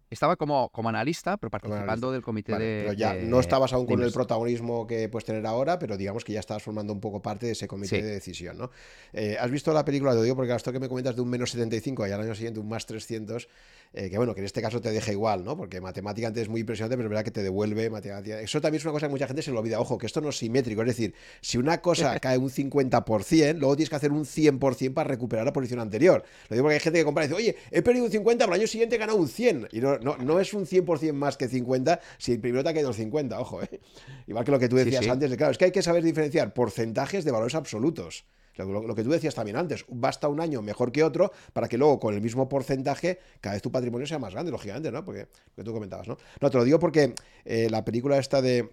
Estaba 0.10 0.36
como, 0.36 0.70
como 0.70 0.90
analista, 0.90 1.38
pero 1.38 1.50
participando 1.50 2.12
del 2.12 2.22
comité 2.22 2.52
de. 2.52 2.84
Pero 2.84 2.94
ya 2.94 3.16
no 3.16 3.40
estabas 3.40 3.74
aún 3.74 3.88
con 3.88 4.04
el 4.04 4.12
protagonismo 4.12 4.86
que 4.86 5.10
puedes 5.10 5.26
tener 5.26 5.44
ahora, 5.48 5.80
pero 5.80 5.98
digamos 5.98 6.24
que 6.24 6.34
ya 6.34 6.40
estabas 6.40 6.62
formando 6.62 6.94
un 6.94 7.00
poco 7.00 7.20
parte 7.20 7.48
de 7.48 7.54
ese 7.54 7.68
comité 7.68 8.04
de 8.04 8.12
decisión, 8.12 8.60
¿no? 8.60 8.70
Eh, 9.12 9.38
¿Has 9.40 9.50
visto 9.50 9.74
la 9.74 9.84
película? 9.84 10.14
Te 10.14 10.22
digo 10.22 10.36
porque 10.36 10.54
esto 10.54 10.72
que 10.72 10.80
me 10.80 10.88
comentas 10.88 11.16
de 11.16 11.22
un 11.24 11.30
menos 11.30 11.50
75 11.50 12.06
y 12.06 12.12
al 12.12 12.22
año 12.22 12.36
siguiente 12.36 12.60
un 12.60 12.68
más 12.68 12.86
300, 12.86 13.50
eh, 13.94 14.10
que 14.10 14.18
bueno, 14.18 14.34
que 14.34 14.42
en 14.42 14.46
este 14.46 14.62
caso 14.62 14.82
te 14.82 14.90
deja 14.92 15.12
igual, 15.12 15.44
¿no? 15.44 15.56
Porque 15.56 15.80
matemática 15.80 16.28
antes 16.28 16.44
es 16.44 16.50
muy 16.50 16.62
impresionante, 16.62 16.98
pero 16.98 17.08
es 17.08 17.10
verdad 17.12 17.24
que 17.24 17.32
te 17.32 17.44
devuelve 17.44 17.92
matemática. 17.92 18.42
Eso 18.42 18.60
también 18.60 18.80
es 18.80 18.86
una 18.86 18.92
cosa 18.92 19.06
que 19.06 19.12
mucha 19.12 19.28
gente 19.28 19.44
se 19.44 19.52
lo 19.52 19.60
olvida. 19.60 19.80
Ojo, 19.80 20.00
que 20.00 20.08
esto 20.08 20.20
no 20.20 20.30
es 20.30 20.38
simétrico, 20.38 20.82
es 20.82 20.88
decir, 20.88 21.14
si 21.42 21.60
una 21.60 21.80
cosa 21.80 22.20
cae 22.22 22.40
un 22.40 22.50
50%, 22.50 23.58
luego 23.60 23.76
tienes 23.76 23.90
que 23.92 23.96
hacer 23.96 24.12
un 24.12 24.26
100% 24.26 24.94
para 24.94 25.08
recuperar 25.08 25.46
la 25.46 25.54
posición 25.54 25.80
anterior. 25.80 26.24
Lo 26.50 26.56
digo 26.56 26.64
porque 26.64 26.76
hay 26.76 26.80
gente 26.80 27.00
que 27.00 27.06
compra 27.06 27.26
y 27.26 27.28
dice, 27.28 27.38
oye, 27.38 27.56
he 27.70 27.84
perdido 27.84 28.06
un 28.06 28.12
50, 28.12 28.46
pero 28.46 28.56
el 28.56 28.62
año 28.62 28.68
siguiente 28.68 28.96
he 28.96 29.00
ganado 29.00 29.20
un 29.20 29.28
100. 29.28 29.70
Y 29.72 29.80
no, 29.80 30.00
no, 30.00 30.18
no 30.18 30.40
es 30.40 30.54
un 30.56 30.66
100% 30.66 31.14
más 31.14 31.38
que 31.38 31.48
50 31.48 32.00
si 32.18 32.32
el 32.32 32.40
primero 32.40 32.64
te 32.64 32.70
ha 32.72 32.74
caído 32.74 32.94
50, 32.94 33.40
ojo, 33.40 33.62
¿eh? 33.62 33.80
Igual 34.26 34.44
que 34.44 34.52
lo 34.52 34.60
que 34.60 34.70
tú 34.70 34.76
decías 34.76 35.08
antes, 35.08 35.30
de, 35.30 35.38
claro, 35.38 35.52
es 35.52 35.58
que 35.60 35.66
hay 35.66 35.72
que 35.72 35.84
saber 35.84 36.04
diferenciar 36.04 36.54
porcentajes 36.54 37.26
de 37.26 37.32
valores 37.32 37.54
absolutos. 37.54 38.26
Lo, 38.56 38.96
que 38.96 39.04
tú 39.04 39.10
decías 39.10 39.36
también 39.36 39.58
antes, 39.58 39.86
basta 39.90 40.28
un 40.28 40.40
año 40.40 40.62
mejor 40.62 40.92
que 40.92 41.04
otro 41.04 41.32
para 41.54 41.68
que 41.68 41.78
luego 41.78 42.00
con 42.00 42.14
el 42.14 42.22
mismo 42.22 42.48
porcentaje 42.48 43.20
cada 43.42 43.54
vez 43.54 43.62
tu 43.62 43.72
patrimonio 43.72 44.06
sea 44.06 44.20
más 44.20 44.34
grande, 44.34 44.52
lógicamente, 44.52 44.92
¿no? 44.92 45.04
Porque 45.04 45.22
lo 45.22 45.56
que 45.56 45.64
tú 45.64 45.74
comentabas, 45.74 46.08
¿no? 46.08 46.18
No, 46.40 46.50
te 46.50 46.58
lo 46.58 46.64
digo 46.64 46.80
porque 46.80 47.16
eh, 47.46 47.68
la 47.70 47.84
película 47.84 48.18
esta 48.18 48.42
de 48.42 48.70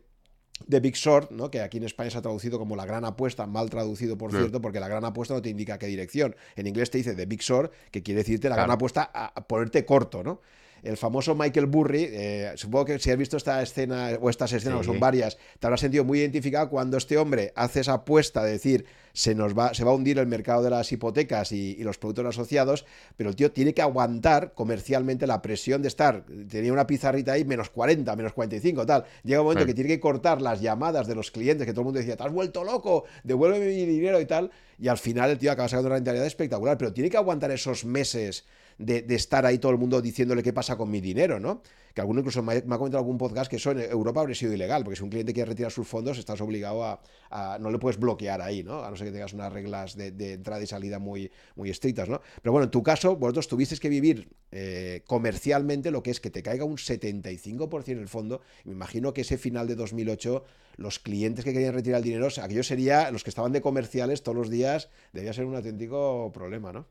de 0.66 0.80
Big 0.80 0.94
Short, 0.94 1.30
¿no? 1.30 1.50
que 1.50 1.60
aquí 1.60 1.78
en 1.78 1.84
España 1.84 2.10
se 2.10 2.18
ha 2.18 2.22
traducido 2.22 2.58
como 2.58 2.76
la 2.76 2.84
gran 2.84 3.04
apuesta, 3.04 3.46
mal 3.46 3.70
traducido 3.70 4.18
por 4.18 4.30
cierto, 4.30 4.60
porque 4.60 4.80
la 4.80 4.88
gran 4.88 5.04
apuesta 5.04 5.34
no 5.34 5.42
te 5.42 5.48
indica 5.48 5.78
qué 5.78 5.86
dirección. 5.86 6.36
En 6.56 6.66
inglés 6.66 6.90
te 6.90 6.98
dice 6.98 7.14
The 7.14 7.26
Big 7.26 7.40
Short, 7.40 7.72
que 7.90 8.02
quiere 8.02 8.18
decirte 8.18 8.48
la 8.48 8.56
gran 8.56 8.70
apuesta 8.70 9.10
a, 9.12 9.34
ponerte 9.46 9.84
corto, 9.84 10.22
¿no? 10.22 10.40
El 10.82 10.96
famoso 10.96 11.34
Michael 11.34 11.66
Burry, 11.66 12.08
eh, 12.10 12.52
supongo 12.56 12.86
que 12.86 12.98
si 12.98 13.10
has 13.10 13.18
visto 13.18 13.36
esta 13.36 13.62
escena 13.62 14.10
o 14.20 14.30
estas 14.30 14.52
escenas, 14.52 14.86
son 14.86 14.98
varias, 14.98 15.38
te 15.58 15.66
habrás 15.66 15.80
sentido 15.80 16.04
muy 16.04 16.20
identificado 16.20 16.68
cuando 16.68 16.96
este 16.96 17.18
hombre 17.18 17.52
hace 17.54 17.80
esa 17.80 17.94
apuesta 17.94 18.42
de 18.42 18.52
decir 18.52 18.86
se 19.12 19.34
nos 19.34 19.58
va, 19.58 19.74
se 19.74 19.84
va 19.84 19.90
a 19.90 19.94
hundir 19.94 20.18
el 20.18 20.26
mercado 20.26 20.62
de 20.62 20.70
las 20.70 20.90
hipotecas 20.92 21.52
y, 21.52 21.76
los 21.80 21.98
productos 21.98 22.26
asociados, 22.26 22.84
pero 23.16 23.30
el 23.30 23.36
tío 23.36 23.50
tiene 23.50 23.74
que 23.74 23.82
aguantar 23.82 24.52
comercialmente 24.54 25.26
la 25.26 25.42
presión 25.42 25.82
de 25.82 25.88
estar, 25.88 26.24
tenía 26.48 26.72
una 26.72 26.86
pizarrita 26.86 27.32
ahí, 27.32 27.44
menos 27.44 27.70
40, 27.70 28.14
menos 28.16 28.32
45, 28.32 28.86
tal. 28.86 29.04
Llega 29.24 29.40
un 29.40 29.46
momento 29.46 29.66
que 29.66 29.74
tiene 29.74 29.88
que 29.88 30.00
cortar 30.00 30.40
las 30.40 30.60
llamadas 30.60 31.06
de 31.06 31.14
los 31.14 31.30
clientes, 31.30 31.66
que 31.66 31.72
todo 31.72 31.82
el 31.82 31.86
mundo 31.86 31.98
decía, 31.98 32.16
te 32.16 32.22
has 32.22 32.32
vuelto 32.32 32.64
loco, 32.64 33.04
devuélveme 33.24 33.66
mi 33.66 33.86
dinero 33.86 34.20
y 34.20 34.26
tal, 34.26 34.50
y 34.78 34.88
al 34.88 34.98
final 34.98 35.30
el 35.30 35.38
tío 35.38 35.50
acaba 35.52 35.68
sacando 35.68 35.88
una 35.88 35.96
rentabilidad 35.96 36.26
espectacular, 36.26 36.78
pero 36.78 36.92
tiene 36.92 37.10
que 37.10 37.16
aguantar 37.16 37.50
esos 37.50 37.84
meses 37.84 38.44
de, 38.80 39.14
estar 39.14 39.44
ahí 39.44 39.58
todo 39.58 39.72
el 39.72 39.78
mundo 39.78 40.00
diciéndole 40.00 40.42
qué 40.42 40.52
pasa 40.52 40.76
con 40.76 40.90
mi 40.90 41.00
dinero, 41.00 41.38
¿no? 41.38 41.62
Que 41.94 42.00
alguno 42.00 42.20
incluso 42.20 42.42
me 42.42 42.54
ha, 42.54 42.62
comentado 42.62 42.98
algún 42.98 43.18
podcast 43.18 43.50
que 43.50 43.56
eso 43.56 43.72
en 43.72 43.80
Europa 43.80 44.20
habría 44.20 44.34
sido 44.34 44.52
ilegal, 44.52 44.84
porque 44.84 44.96
si 44.96 45.02
un 45.02 45.10
cliente 45.10 45.34
quiere 45.34 45.50
retirar 45.50 45.70
sus 45.70 45.86
fondos, 45.86 46.18
estás 46.18 46.40
obligado 46.40 46.84
a, 46.84 47.58
no 47.60 47.70
le 47.70 47.78
puedes 47.78 47.98
bloquear 47.98 48.40
ahí, 48.40 48.62
¿no? 48.62 48.82
A 48.82 48.90
no 48.90 48.96
ser 48.96 49.08
que 49.08 49.12
tengas 49.12 49.32
unas 49.32 49.52
reglas 49.52 49.96
de, 49.96 50.32
entrada 50.32 50.62
y 50.62 50.66
salida 50.66 50.98
muy, 50.98 51.30
muy 51.56 51.68
estrictas, 51.68 52.08
¿no? 52.08 52.20
Pero 52.42 52.52
bueno, 52.52 52.64
en 52.64 52.70
tu 52.70 52.82
caso, 52.82 53.16
vosotros 53.16 53.48
tuvisteis 53.48 53.80
que 53.80 53.88
vivir 53.88 54.28
eh, 54.52 55.02
comercialmente 55.06 55.90
lo 55.90 56.02
que 56.02 56.10
es 56.10 56.20
que 56.20 56.30
te 56.30 56.42
caiga 56.42 56.64
un 56.64 56.76
75% 56.76 57.88
en 57.88 57.98
el 57.98 58.08
fondo. 58.08 58.40
Me 58.64 58.72
imagino 58.72 59.12
que 59.12 59.22
ese 59.22 59.36
final 59.36 59.66
de 59.66 59.74
2008, 59.74 60.44
los 60.76 61.00
clientes 61.00 61.44
que 61.44 61.52
querían 61.52 61.74
retirar 61.74 61.98
el 61.98 62.04
dinero, 62.04 62.28
aquellos 62.40 62.66
serían 62.66 63.12
los 63.12 63.24
que 63.24 63.30
estaban 63.30 63.52
de 63.52 63.60
comerciales 63.60 64.22
todos 64.22 64.38
los 64.38 64.48
días, 64.48 64.88
debía 65.12 65.32
ser 65.32 65.44
un 65.44 65.56
auténtico 65.56 66.30
problema, 66.32 66.72
¿no? 66.72 66.86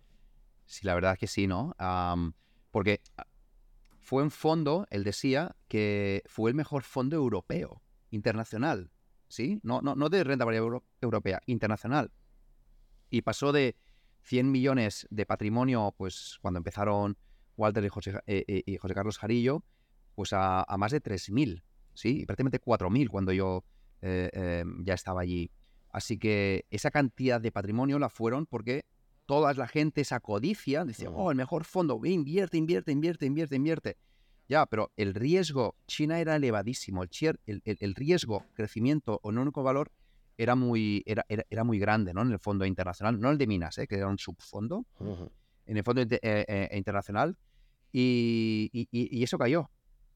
Sí, 0.70 0.86
la 0.86 0.94
verdad 0.94 1.14
es 1.14 1.20
que 1.20 1.26
sí, 1.26 1.48
¿no? 1.48 1.76
porque 2.70 3.02
ah, 3.18 3.26
fue 4.00 4.22
un 4.22 4.30
fondo, 4.30 4.86
él 4.92 5.04
decía, 5.04 5.56
que 5.68 6.22
fue 6.28 6.52
el 6.52 6.56
mejor 6.56 6.84
fondo 6.84 7.16
europeo, 7.16 7.82
internacional, 8.12 8.92
¿sí? 9.28 9.60
No, 9.64 9.82
no, 9.82 9.96
no 9.96 10.10
de 10.10 10.24
renta 10.24 10.46
variable 10.46 10.82
europea, 11.02 11.42
internacional. 11.48 12.12
Y 13.10 13.24
pasó 13.24 13.52
de 13.52 13.78
100 14.22 14.52
millones 14.52 15.08
de 15.10 15.26
patrimonio, 15.26 15.96
pues 15.98 16.38
cuando 16.40 16.60
empezaron 16.60 17.18
Walter 17.58 17.84
y 17.84 17.90
José, 17.90 18.20
eh, 18.28 18.46
eh, 18.48 18.62
y 18.64 18.78
José 18.78 18.94
Carlos 18.94 19.18
Jarillo, 19.18 19.64
pues 20.14 20.34
a, 20.34 20.68
más 20.78 20.92
de 20.92 21.02
3.000, 21.02 21.64
¿sí? 21.96 22.22
Y 22.22 22.26
prácticamente 22.28 22.62
4.000 22.62 23.10
cuando 23.10 23.32
yo 23.32 23.66
eh, 24.02 24.64
ya 24.84 24.94
estaba 24.94 25.22
allí. 25.22 25.50
Así 25.90 26.20
que 26.20 26.68
esa 26.70 26.92
cantidad 26.92 27.42
de 27.42 27.52
patrimonio 27.52 27.98
la 27.98 28.10
fueron 28.10 28.46
porque 28.46 28.86
toda 29.30 29.54
la 29.54 29.68
gente, 29.68 30.02
esa 30.02 30.20
codicia, 30.22 30.84
dice, 30.86 31.08
oh, 31.08 31.30
el 31.30 31.38
mejor 31.38 31.64
fondo, 31.64 32.02
invierte, 32.04 32.58
invierte, 32.58 32.92
invierte, 32.92 33.28
invierte, 33.28 33.56
invierte. 33.56 33.98
Ya, 34.48 34.66
pero 34.66 34.92
el 34.98 35.14
riesgo, 35.14 35.76
China 35.86 36.20
era 36.20 36.36
elevadísimo, 36.36 37.04
el, 37.04 37.62
el, 37.64 37.94
riesgo, 37.94 38.44
crecimiento 38.56 39.20
o 39.22 39.32
no 39.32 39.44
único 39.44 39.62
valor 39.62 39.92
era 40.36 40.56
muy, 40.56 41.04
era, 41.06 41.28
era, 41.28 41.64
muy 41.64 41.78
grande, 41.78 42.12
¿no? 42.12 42.24
En 42.24 42.32
el 42.32 42.40
fondo 42.40 42.66
internacional, 42.66 43.20
no 43.20 43.30
el 43.30 43.38
de 43.38 43.46
minas, 43.46 43.78
¿eh? 43.78 43.86
que 43.86 43.98
era 43.98 44.08
un 44.08 44.18
subfondo, 44.18 44.88
en 45.68 45.78
el 45.78 45.84
fondo 45.84 46.02
eh, 46.02 46.10
eh, 46.24 46.70
internacional, 46.76 47.38
y, 47.92 48.72
y, 48.74 49.24
eso 49.24 49.38
cayó, 49.38 49.70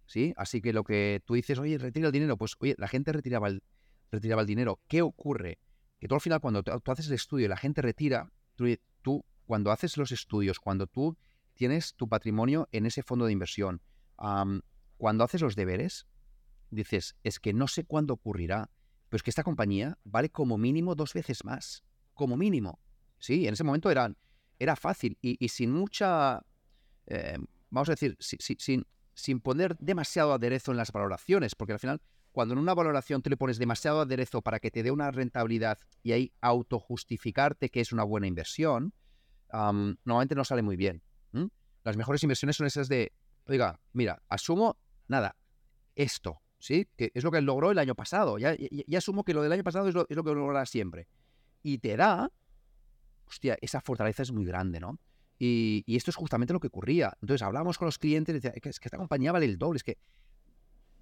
¿sí? 0.08 0.34
Así 0.38 0.60
que 0.60 0.74
lo 0.74 0.84
que 0.84 1.22
tú 1.24 1.36
dices, 1.36 1.60
oye, 1.60 1.78
retira 1.78 2.08
el 2.08 2.14
dinero, 2.14 2.36
pues, 2.36 2.56
oye, 2.58 2.74
la 2.80 2.88
gente 2.88 3.12
retiraba 3.12 3.48
el, 3.48 3.62
retiraba 4.10 4.42
el 4.42 4.48
dinero. 4.48 4.80
¿Qué 4.88 5.04
ocurre? 5.04 5.60
Que 6.00 6.08
tú 6.08 6.16
al 6.16 6.22
final, 6.22 6.40
cuando 6.40 6.64
tú, 6.64 6.92
haces 6.92 7.10
el 7.10 7.14
estudio 7.14 7.46
y 7.46 7.50
la 7.50 7.58
gente 7.58 7.84
retira, 7.84 8.32
tú, 8.56 8.66
tú, 9.04 9.24
cuando 9.46 9.72
haces 9.72 9.98
los 9.98 10.12
estudios, 10.12 10.60
cuando 10.60 10.88
tú 10.88 11.16
tienes 11.54 11.94
tu 11.94 12.10
patrimonio 12.10 12.68
en 12.72 12.88
ese 12.88 13.04
fondo 13.04 13.26
de 13.26 13.32
inversión, 13.32 13.82
cuando 14.98 15.24
haces 15.24 15.42
los 15.42 15.56
deberes, 15.56 16.08
dices, 16.72 17.16
es 17.24 17.40
que 17.40 17.54
no 17.54 17.68
sé 17.68 17.84
cuándo 17.84 18.16
ocurrirá, 18.16 18.72
pero 19.10 19.18
es 19.18 19.24
que 19.24 19.30
esta 19.30 19.44
compañía 19.44 20.00
vale 20.04 20.30
como 20.30 20.58
mínimo 20.58 20.96
dos 20.96 21.14
veces 21.14 21.46
más, 21.46 21.84
como 22.16 22.36
mínimo. 22.36 22.80
Sí, 23.20 23.48
en 23.48 23.54
ese 23.54 23.64
momento 23.64 23.92
eran 23.92 24.18
era 24.60 24.76
fácil 24.76 25.18
y, 25.22 25.48
sin 25.50 25.72
mucha, 25.72 26.42
eh, 27.08 27.38
vamos 27.70 27.90
a 27.90 27.94
decir, 27.94 28.16
sin, 28.20 28.86
sin 29.14 29.40
poner 29.40 29.78
demasiado 29.78 30.34
aderezo 30.34 30.72
en 30.72 30.78
las 30.78 30.92
valoraciones, 30.92 31.54
porque 31.56 31.74
al 31.74 31.80
final, 31.80 32.02
cuando 32.34 32.56
en 32.56 32.60
una 32.60 32.74
valoración 32.74 33.22
tú 33.22 33.30
le 33.30 33.38
pones 33.38 33.60
demasiado 33.60 34.02
aderezo 34.02 34.42
para 34.42 34.60
que 34.60 34.72
te 34.72 34.84
dé 34.84 34.92
una 34.92 35.12
rentabilidad 35.12 35.78
y 36.02 36.12
ahí 36.14 36.34
autojustificarte 36.42 37.70
que 37.70 37.80
es 37.80 37.94
una 37.94 38.04
buena 38.04 38.28
inversión, 38.28 38.92
normalmente 39.52 40.36
no 40.36 40.44
sale 40.44 40.64
muy 40.64 40.76
bien. 40.76 41.02
Las 41.84 41.96
mejores 41.96 42.24
inversiones 42.24 42.56
son 42.56 42.66
esas 42.66 42.90
de, 42.90 43.12
oiga, 43.46 43.80
mira, 43.92 44.22
asumo, 44.30 44.78
nada, 45.08 45.36
esto, 45.96 46.42
¿sí? 46.58 46.88
Que 46.96 47.12
es 47.14 47.24
lo 47.24 47.32
que 47.32 47.42
logró 47.42 47.72
el 47.72 47.78
año 47.78 47.94
pasado. 47.94 48.38
Ya, 48.40 48.56
asumo 48.98 49.24
que 49.24 49.34
lo 49.34 49.44
del 49.44 49.52
año 49.52 49.64
pasado 49.64 49.88
es 49.88 49.94
lo, 49.94 50.06
que 50.06 50.16
logrará 50.16 50.66
siempre. 50.66 51.08
Y 51.62 51.78
te 51.80 51.98
da, 51.98 52.32
hostia, 53.28 53.58
esa 53.62 53.82
fortaleza 53.82 54.24
es 54.24 54.32
muy 54.32 54.46
grande, 54.46 54.80
¿no? 54.80 54.98
Y, 55.38 55.84
esto 55.88 56.10
es 56.10 56.16
justamente 56.16 56.54
lo 56.54 56.60
que 56.60 56.68
ocurría. 56.68 57.16
Entonces 57.22 57.42
hablábamos 57.42 57.78
con 57.78 57.86
los 57.86 58.00
clientes 58.00 58.34
y 58.34 58.40
decían, 58.40 58.54
es 58.56 58.80
que 58.80 58.88
esta 58.88 58.98
compañía 58.98 59.32
vale 59.34 59.46
el 59.46 59.58
doble, 59.58 59.78
es 59.78 59.84
que 59.84 59.98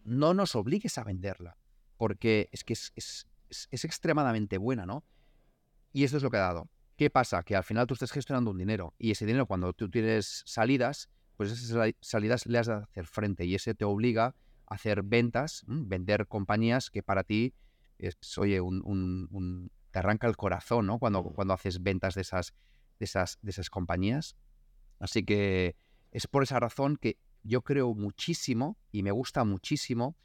no 0.03 0.33
nos 0.33 0.55
obligues 0.55 0.97
a 0.97 1.03
venderla, 1.03 1.57
porque 1.97 2.49
es 2.51 2.63
que 2.63 2.73
es, 2.73 2.91
es, 2.95 3.27
es, 3.49 3.85
extremadamente 3.85 4.57
buena, 4.57 4.85
¿no? 4.85 5.03
Y 5.93 6.03
esto 6.03 6.17
es 6.17 6.23
lo 6.23 6.31
que 6.31 6.37
ha 6.37 6.41
dado. 6.41 6.69
¿Qué 6.95 7.09
pasa? 7.09 7.43
Que 7.43 7.55
al 7.55 7.63
final 7.63 7.87
tú 7.87 7.93
estás 7.93 8.11
gestionando 8.11 8.51
un 8.51 8.57
dinero 8.57 8.93
y 8.97 9.11
ese 9.11 9.25
dinero 9.25 9.45
cuando 9.45 9.73
tú 9.73 9.89
tienes 9.89 10.43
salidas, 10.45 11.09
pues 11.35 11.51
esas 11.51 11.93
salidas 12.01 12.45
le 12.45 12.57
has 12.57 12.67
de 12.67 12.73
hacer 12.73 13.05
frente 13.07 13.45
y 13.45 13.55
ese 13.55 13.73
te 13.73 13.85
obliga 13.85 14.35
a 14.67 14.75
hacer 14.75 15.03
ventas, 15.03 15.63
vender 15.67 16.27
compañías 16.27 16.89
que 16.89 17.03
para 17.03 17.23
ti 17.23 17.53
es, 17.97 18.15
oye, 18.37 18.61
un, 18.61 19.71
te 19.91 19.99
arranca 19.99 20.27
el 20.27 20.37
corazón, 20.37 20.87
¿no? 20.87 20.99
Cuando, 20.99 21.23
cuando 21.23 21.53
haces 21.53 21.81
ventas 21.81 22.15
de 22.15 22.21
esas, 22.21 22.53
de 22.99 23.05
esas, 23.05 23.39
de 23.41 23.51
esas 23.51 23.69
compañías. 23.69 24.35
Así 24.99 25.23
que 25.23 25.75
es 26.11 26.27
por 26.27 26.43
esa 26.43 26.59
razón 26.59 26.97
que 26.97 27.17
yo 27.43 27.61
creo 27.63 27.93
muchísimo 27.93 28.77
y 28.91 29.03
me 29.03 29.11
gusta 29.11 29.43
muchísimo 29.43 30.15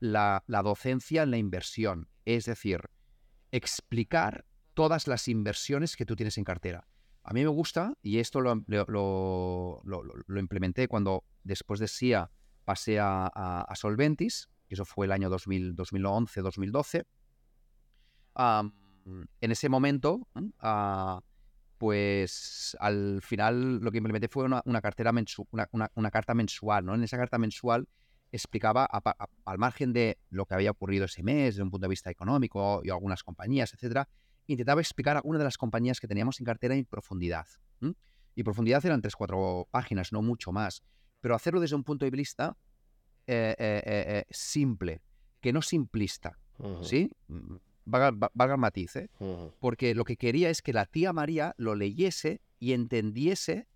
la, 0.00 0.42
docencia 0.46 1.22
en 1.22 1.30
la 1.30 1.38
inversión. 1.38 2.08
Es 2.24 2.46
decir, 2.46 2.80
explicar 3.52 4.44
todas 4.74 5.06
las 5.06 5.28
inversiones 5.28 5.96
que 5.96 6.06
tú 6.06 6.16
tienes 6.16 6.38
en 6.38 6.44
cartera. 6.44 6.86
A 7.22 7.32
mí 7.32 7.42
me 7.42 7.48
gusta, 7.48 7.94
y 8.02 8.18
esto 8.18 8.40
lo, 8.40 8.52
implementé 10.28 10.88
cuando 10.88 11.24
después 11.42 11.80
de 11.80 11.88
SIA 11.88 12.30
pasé 12.64 12.98
a, 13.00 13.72
Solventis, 13.74 14.50
eso 14.68 14.84
fue 14.84 15.06
el 15.06 15.12
año 15.12 15.30
2011-2012. 15.30 17.06
en 18.36 19.50
ese 19.50 19.68
momento, 19.68 20.28
pues 21.84 22.74
al 22.80 23.20
final 23.20 23.76
lo 23.80 23.90
que 23.90 23.98
implementé 23.98 24.28
fue 24.28 24.44
una, 24.46 24.62
cartera 24.80 25.12
una, 25.50 26.10
carta 26.10 26.32
mensual, 26.32 26.86
¿no? 26.86 26.94
En 26.94 27.02
esa 27.02 27.18
carta 27.18 27.36
mensual 27.36 27.86
explicaba, 28.32 28.86
al 29.44 29.58
margen 29.58 29.92
de 29.92 30.16
lo 30.30 30.46
que 30.46 30.54
había 30.54 30.70
ocurrido 30.70 31.04
ese 31.04 31.22
mes, 31.22 31.56
desde 31.56 31.62
un 31.62 31.70
punto 31.70 31.84
de 31.84 31.90
vista 31.90 32.10
económico 32.10 32.80
y 32.82 32.88
algunas 32.88 33.22
compañías, 33.22 33.74
etcétera, 33.74 34.08
intentaba 34.46 34.80
explicar 34.80 35.18
a 35.18 35.20
una 35.24 35.36
de 35.36 35.44
las 35.44 35.58
compañías 35.58 36.00
que 36.00 36.08
teníamos 36.08 36.40
en 36.40 36.46
cartera 36.46 36.74
en 36.74 36.86
profundidad. 36.86 37.46
Y 38.34 38.42
profundidad 38.44 38.84
eran 38.86 39.02
tres, 39.02 39.14
cuatro 39.14 39.68
páginas, 39.70 40.10
no 40.10 40.22
mucho 40.22 40.52
más. 40.52 40.82
Pero 41.20 41.34
hacerlo 41.34 41.60
desde 41.60 41.76
un 41.76 41.84
punto 41.84 42.06
de 42.06 42.10
vista 42.10 42.56
eh, 43.26 43.54
eh, 43.58 43.82
eh, 43.86 44.24
simple, 44.30 45.02
que 45.42 45.52
no 45.52 45.60
simplista, 45.60 46.38
¿sí? 46.80 47.10
Valga, 47.86 48.54
el 48.54 48.58
matiz, 48.58 48.96
¿eh? 48.96 49.10
porque 49.60 49.94
lo 49.94 50.04
que 50.04 50.16
quería 50.16 50.50
es 50.50 50.62
que 50.62 50.72
la 50.72 50.86
tía 50.86 51.12
María 51.12 51.54
lo 51.58 51.74
leyese 51.74 52.40
y 52.58 52.72
entendiese 52.72 53.68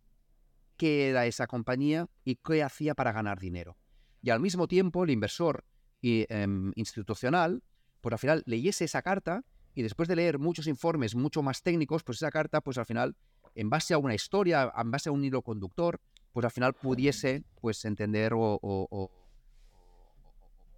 qué 0.76 1.10
era 1.10 1.26
esa 1.26 1.46
compañía 1.46 2.08
y 2.24 2.36
qué 2.36 2.62
hacía 2.62 2.94
para 2.94 3.12
ganar 3.12 3.38
dinero. 3.38 3.76
Y 4.22 4.30
al 4.30 4.40
mismo 4.40 4.66
tiempo 4.66 5.04
el 5.04 5.10
inversor 5.10 5.64
em, 6.02 6.72
institucional, 6.76 7.62
pues 8.00 8.12
al 8.12 8.18
final 8.18 8.42
leyese 8.46 8.84
esa 8.84 9.02
carta 9.02 9.44
y 9.74 9.82
después 9.82 10.08
de 10.08 10.16
leer 10.16 10.38
muchos 10.38 10.66
informes 10.66 11.14
mucho 11.14 11.42
más 11.42 11.62
técnicos, 11.62 12.02
pues 12.02 12.18
esa 12.18 12.30
carta, 12.30 12.60
pues 12.60 12.78
al 12.78 12.86
final, 12.86 13.16
en 13.54 13.68
base 13.68 13.94
a 13.94 13.98
una 13.98 14.14
historia, 14.14 14.72
en 14.76 14.90
base 14.90 15.08
a 15.08 15.12
un 15.12 15.24
hilo 15.24 15.42
conductor, 15.42 16.00
pues 16.32 16.44
al 16.44 16.50
final 16.50 16.74
pudiese 16.74 17.44
pues 17.60 17.84
entender 17.84 18.32
o, 18.34 18.58
o 18.62 19.10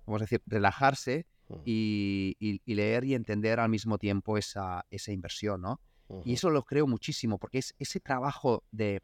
vamos 0.06 0.22
a 0.22 0.24
decir, 0.24 0.42
relajarse 0.46 1.26
y, 1.64 2.60
leer 2.66 3.04
y 3.04 3.14
entender 3.14 3.60
al 3.60 3.68
mismo 3.68 3.98
tiempo 3.98 4.38
esa, 4.38 4.86
esa 4.90 5.12
inversión, 5.12 5.60
¿no? 5.60 5.80
Y 6.24 6.32
eso 6.34 6.50
lo 6.50 6.64
creo 6.64 6.86
muchísimo, 6.86 7.38
porque 7.38 7.58
es 7.58 7.74
ese 7.78 8.00
trabajo 8.00 8.64
de... 8.72 9.02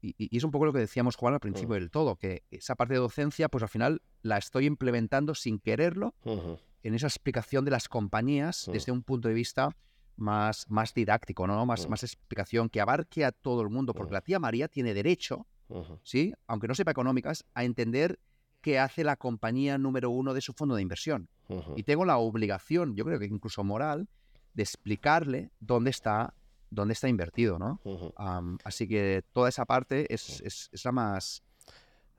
Y, 0.00 0.36
es 0.36 0.42
un 0.42 0.50
poco 0.50 0.66
lo 0.66 0.72
que 0.72 0.80
decíamos, 0.80 1.14
Juan, 1.14 1.34
al 1.34 1.40
principio 1.40 1.74
del 1.76 1.90
todo, 1.90 2.16
que 2.16 2.42
esa 2.50 2.74
parte 2.74 2.94
de 2.94 3.00
docencia, 3.00 3.48
pues 3.48 3.62
al 3.62 3.68
final 3.68 4.02
la 4.22 4.36
estoy 4.36 4.66
implementando 4.66 5.34
sin 5.34 5.60
quererlo 5.60 6.14
en 6.82 6.94
esa 6.94 7.06
explicación 7.06 7.64
de 7.64 7.70
las 7.70 7.88
compañías 7.88 8.68
desde 8.72 8.90
un 8.90 9.04
punto 9.04 9.28
de 9.28 9.34
vista 9.34 9.76
más, 10.16 10.68
más 10.68 10.92
didáctico, 10.92 11.46
¿no? 11.46 11.64
Más, 11.66 11.88
más 11.88 12.02
explicación 12.02 12.68
que 12.68 12.80
abarque 12.80 13.24
a 13.24 13.30
todo 13.30 13.62
el 13.62 13.68
mundo, 13.68 13.94
porque 13.94 14.12
la 14.12 14.20
tía 14.22 14.40
María 14.40 14.66
tiene 14.66 14.94
derecho, 14.94 15.46
¿sí? 16.02 16.34
Aunque 16.48 16.66
no 16.66 16.74
sepa 16.74 16.90
económicas, 16.90 17.44
a 17.54 17.62
entender 17.62 18.18
que 18.62 18.78
hace 18.78 19.04
la 19.04 19.16
compañía 19.16 19.76
número 19.76 20.08
uno 20.10 20.32
de 20.32 20.40
su 20.40 20.52
fondo 20.54 20.76
de 20.76 20.82
inversión. 20.82 21.28
Y 21.76 21.82
tengo 21.82 22.06
la 22.06 22.16
obligación, 22.16 22.96
yo 22.96 23.04
creo 23.04 23.18
que 23.18 23.26
incluso 23.26 23.62
moral, 23.62 24.08
de 24.54 24.62
explicarle 24.62 25.50
dónde 25.60 25.90
está, 25.90 26.32
dónde 26.70 26.94
está 26.94 27.08
invertido, 27.08 27.58
¿no? 27.58 27.80
así 28.64 28.88
que 28.88 29.22
toda 29.32 29.50
esa 29.50 29.66
parte 29.66 30.12
es, 30.14 30.40
es, 30.40 30.70
es 30.72 30.84
la 30.84 30.92
más 30.92 31.42